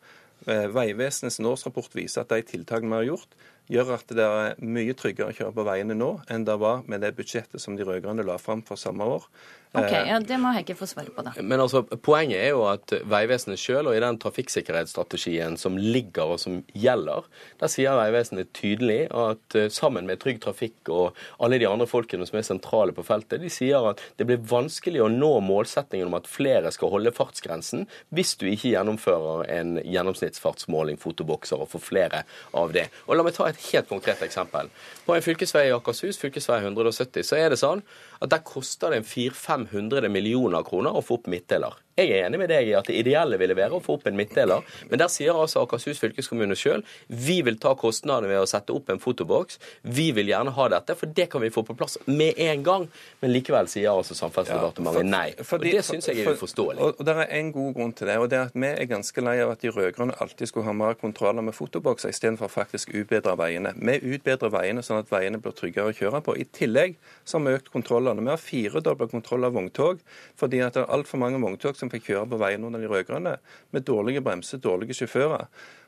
Eh, 0.48 0.68
Vegvesenets 0.74 1.40
årsrapport 1.40 1.94
viser 1.94 2.24
at 2.24 2.32
de 2.32 2.42
tiltakene 2.42 2.90
vi 2.90 3.02
har 3.02 3.10
gjort, 3.12 3.36
gjør 3.72 3.92
at 3.94 4.14
det 4.18 4.26
er 4.26 4.56
mye 4.64 4.96
tryggere 4.98 5.32
å 5.32 5.36
kjøre 5.36 5.54
på 5.56 5.66
veiene 5.68 5.96
nå 5.96 6.10
enn 6.34 6.48
det 6.48 6.56
var 6.60 6.82
med 6.90 7.04
det 7.06 7.14
budsjettet 7.16 7.62
som 7.62 7.78
de 7.78 7.86
rød-grønne 7.88 8.26
la 8.26 8.40
fram 8.42 8.64
for 8.66 8.80
samme 8.80 9.06
år. 9.06 9.28
Ok, 9.72 9.88
eh, 9.88 10.08
ja, 10.10 10.20
Det 10.20 10.36
må 10.36 10.52
jeg 10.52 10.66
ikke 10.66 10.82
få 10.82 10.88
svare 10.90 11.14
på, 11.16 11.24
da. 11.24 11.32
Men 11.40 11.62
altså, 11.64 11.86
Poenget 12.04 12.42
er 12.42 12.50
jo 12.52 12.66
at 12.68 12.92
Vegvesenet 13.08 13.60
sjøl, 13.60 13.88
og 13.88 13.96
i 13.96 14.02
den 14.04 14.18
trafikksikkerhetsstrategien 14.20 15.56
som 15.60 15.78
ligger 15.80 16.34
og 16.34 16.42
som 16.44 16.58
gjelder, 16.76 17.28
der 17.62 17.72
sier 17.72 17.96
Vegvesenet 17.96 18.52
tydelig 18.58 19.06
at 19.16 19.56
eh, 19.56 19.70
sammen 19.72 20.10
med 20.10 20.20
Trygg 20.20 20.42
Trafikk 20.44 20.92
og 20.92 21.16
alle 21.40 21.62
de 21.62 21.70
andre 21.70 21.88
folkene 21.88 22.28
som 22.28 22.42
er 22.42 22.48
sentrale 22.48 22.96
på 22.98 23.06
feltet, 23.08 23.40
de 23.40 23.52
sier 23.54 23.88
at 23.94 24.04
det 24.20 24.28
blir 24.28 24.44
vanskelig 24.52 25.06
å 25.06 25.10
nå 25.12 25.32
målsettingen 25.48 26.12
om 26.12 26.20
at 26.20 26.28
flere 26.28 26.74
skal 26.76 26.92
holde 26.92 27.16
fartsgrensen 27.16 27.88
hvis 28.12 28.36
du 28.42 28.50
ikke 28.52 28.74
gjennomfører 28.74 29.48
en 29.56 29.78
gjennomsnittsfartsmåling, 29.86 31.00
fotobokser, 31.00 31.64
og 31.64 31.72
får 31.72 31.88
flere 31.88 32.24
av 32.60 32.76
det. 32.76 32.90
Og 33.08 33.16
La 33.16 33.24
meg 33.24 33.40
ta 33.40 33.48
et 33.48 33.68
helt 33.72 33.88
konkret 33.88 34.20
eksempel. 34.26 34.68
På 35.06 35.16
en 35.16 35.24
fylkesvei 35.24 35.70
i 35.70 35.76
Akershus, 35.76 36.20
fylkesvei 36.20 36.60
170, 36.60 37.24
så 37.24 37.40
er 37.40 37.54
det 37.54 37.62
sånn 37.62 37.86
at 38.22 38.30
der 38.30 38.44
koster 38.46 38.94
det 38.94 39.02
en 39.02 39.08
400-500 39.08 40.12
millioner 40.14 40.66
kroner 40.66 40.94
å 40.94 41.02
få 41.06 41.18
opp 41.20 41.30
midtdeler. 41.32 41.74
Jeg 42.00 42.12
er 42.12 42.26
enig 42.28 42.40
med 42.40 42.50
deg 42.52 42.70
i 42.70 42.76
at 42.78 42.88
det 42.88 42.96
ideelle 43.02 43.38
ville 43.42 43.56
være 43.58 43.78
å 43.78 43.84
få 43.84 43.98
opp 43.98 44.08
en 44.08 44.16
midtdeler, 44.18 44.64
men 44.90 45.02
der 45.02 45.12
sier 45.12 45.36
altså 45.36 45.66
Akershus 45.66 46.00
fylkeskommune 46.00 46.56
sjøl 46.56 46.86
vi 47.12 47.42
vil 47.46 47.58
ta 47.62 47.74
kostnadene 47.78 48.32
ved 48.32 48.42
å 48.42 48.48
sette 48.50 48.74
opp 48.74 48.90
en 48.94 49.02
fotoboks. 49.02 49.60
Vi 49.84 50.10
vil 50.16 50.32
gjerne 50.32 50.54
ha 50.56 50.68
dette, 50.72 50.96
for 50.98 51.12
det 51.12 51.28
kan 51.32 51.44
vi 51.44 51.52
få 51.54 51.64
på 51.68 51.76
plass 51.78 51.98
med 52.08 52.40
en 52.40 52.64
gang. 52.64 52.88
Men 53.22 53.34
likevel 53.34 53.68
sier 53.72 53.92
altså 53.92 54.16
Samferdselsdepartementet 54.18 55.10
nei. 55.10 55.28
Og 55.42 55.66
Det 55.66 55.84
syns 55.86 56.08
jeg 56.10 56.24
er 56.24 56.32
uforståelig. 56.36 56.80
Og, 56.82 57.02
og 57.02 57.08
Det 57.08 57.16
er 57.18 57.34
en 57.40 57.52
god 57.56 57.74
grunn 57.78 57.94
til 57.98 58.10
det, 58.10 58.18
og 58.22 58.30
det 58.32 58.40
er 58.40 58.48
at 58.50 58.56
vi 58.56 58.70
er 58.70 58.90
ganske 58.90 59.26
lei 59.26 59.36
av 59.44 59.54
at 59.56 59.66
de 59.66 59.74
rød-grønne 59.76 60.18
alltid 60.24 60.52
skulle 60.52 60.68
ha 60.70 60.76
mer 60.78 60.98
kontroller 61.02 61.46
med 61.46 61.58
fotobokser 61.58 62.14
istedenfor 62.14 62.52
faktisk 62.52 62.94
utbedre 62.96 63.36
veiene. 63.40 63.74
Vi 63.76 64.16
utbedrer 64.16 64.54
veiene 64.54 64.86
sånn 64.86 65.02
at 65.04 65.12
veiene 65.12 65.42
blir 65.42 65.56
tryggere 65.58 65.92
å 65.92 65.98
kjøre 65.98 66.24
på. 66.26 66.38
I 66.40 66.48
tillegg 66.56 66.98
så 67.26 67.40
har 67.40 67.48
vi 67.48 67.58
økt 67.60 67.72
kontrollene. 67.74 68.24
Vi 68.24 68.34
har 68.34 68.42
firedobla 68.42 69.10
kontroll 69.12 69.48
av 69.48 69.58
vogntog 69.58 70.02
fordi 70.40 70.62
at 70.64 70.78
det 70.78 70.86
er 70.86 70.94
altfor 70.96 71.20
mange 71.22 71.42
vogntog 71.42 71.78
som 71.82 71.92
fikk 71.92 72.12
kjøre 72.12 72.30
på 72.32 72.42
veien 72.42 72.64
under 72.68 72.82
de 72.82 72.90
rød-grønne, 72.92 73.38
med 73.74 73.88
dårlige 73.88 74.24
bremser, 74.26 74.62
dårlige 74.62 75.02
sjåfører. 75.02 75.48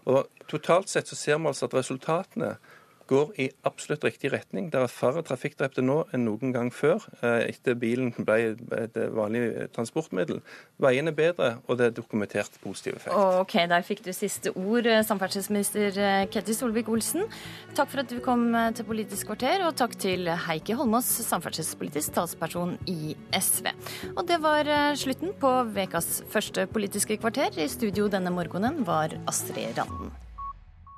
Og 0.10 0.26
Totalt 0.52 0.92
sett 0.92 1.08
så 1.08 1.16
ser 1.18 1.40
vi 1.40 1.52
altså 1.54 1.70
at 1.70 1.78
resultatene 1.78 2.56
går 3.14 3.34
i 3.42 3.48
absolutt 3.68 4.04
riktig 4.08 4.32
retning. 4.34 4.70
Det 4.74 4.80
er 4.82 4.92
færre 4.92 5.24
trafikkdrepte 5.26 5.84
nå 5.86 6.00
enn 6.14 6.26
noen 6.28 6.54
gang 6.56 6.72
før, 6.74 7.04
eh, 7.22 7.50
etter 7.52 7.78
bilen 7.80 8.14
ble 8.18 8.56
et 8.80 8.98
vanlig 9.14 9.70
transportmiddel. 9.76 10.42
Veiene 10.82 11.14
er 11.14 11.18
bedre, 11.18 11.50
og 11.68 11.80
det 11.80 11.90
er 11.90 11.96
dokumentert 11.98 12.58
positiv 12.64 12.98
effekt. 12.98 13.16
Ok, 13.16 13.56
Der 13.74 13.82
fikk 13.82 14.04
du 14.04 14.12
siste 14.14 14.52
ord, 14.56 14.86
eh, 14.86 15.04
samferdselsminister 15.04 15.98
eh, 15.98 16.26
Ketil 16.28 16.56
Solvik-Olsen. 16.56 17.30
Takk 17.76 17.90
for 17.90 18.04
at 18.04 18.10
du 18.10 18.20
kom 18.20 18.54
til 18.76 18.86
Politisk 18.86 19.28
kvarter, 19.28 19.66
og 19.68 19.76
takk 19.76 19.96
til 19.98 20.28
Heikki 20.28 20.74
Holmås, 20.74 21.08
samferdselspolitisk 21.30 22.14
talsperson 22.14 22.78
i 22.88 23.16
SV. 23.34 23.72
Og 24.18 24.28
det 24.28 24.42
var 24.42 24.68
slutten 24.96 25.34
på 25.40 25.54
ukas 25.94 26.24
første 26.30 26.68
Politiske 26.68 27.18
kvarter. 27.18 27.58
I 27.58 27.68
studio 27.68 28.08
denne 28.08 28.34
morgenen 28.34 28.86
var 28.86 29.14
Astrid 29.28 29.78
Randen. 29.78 30.14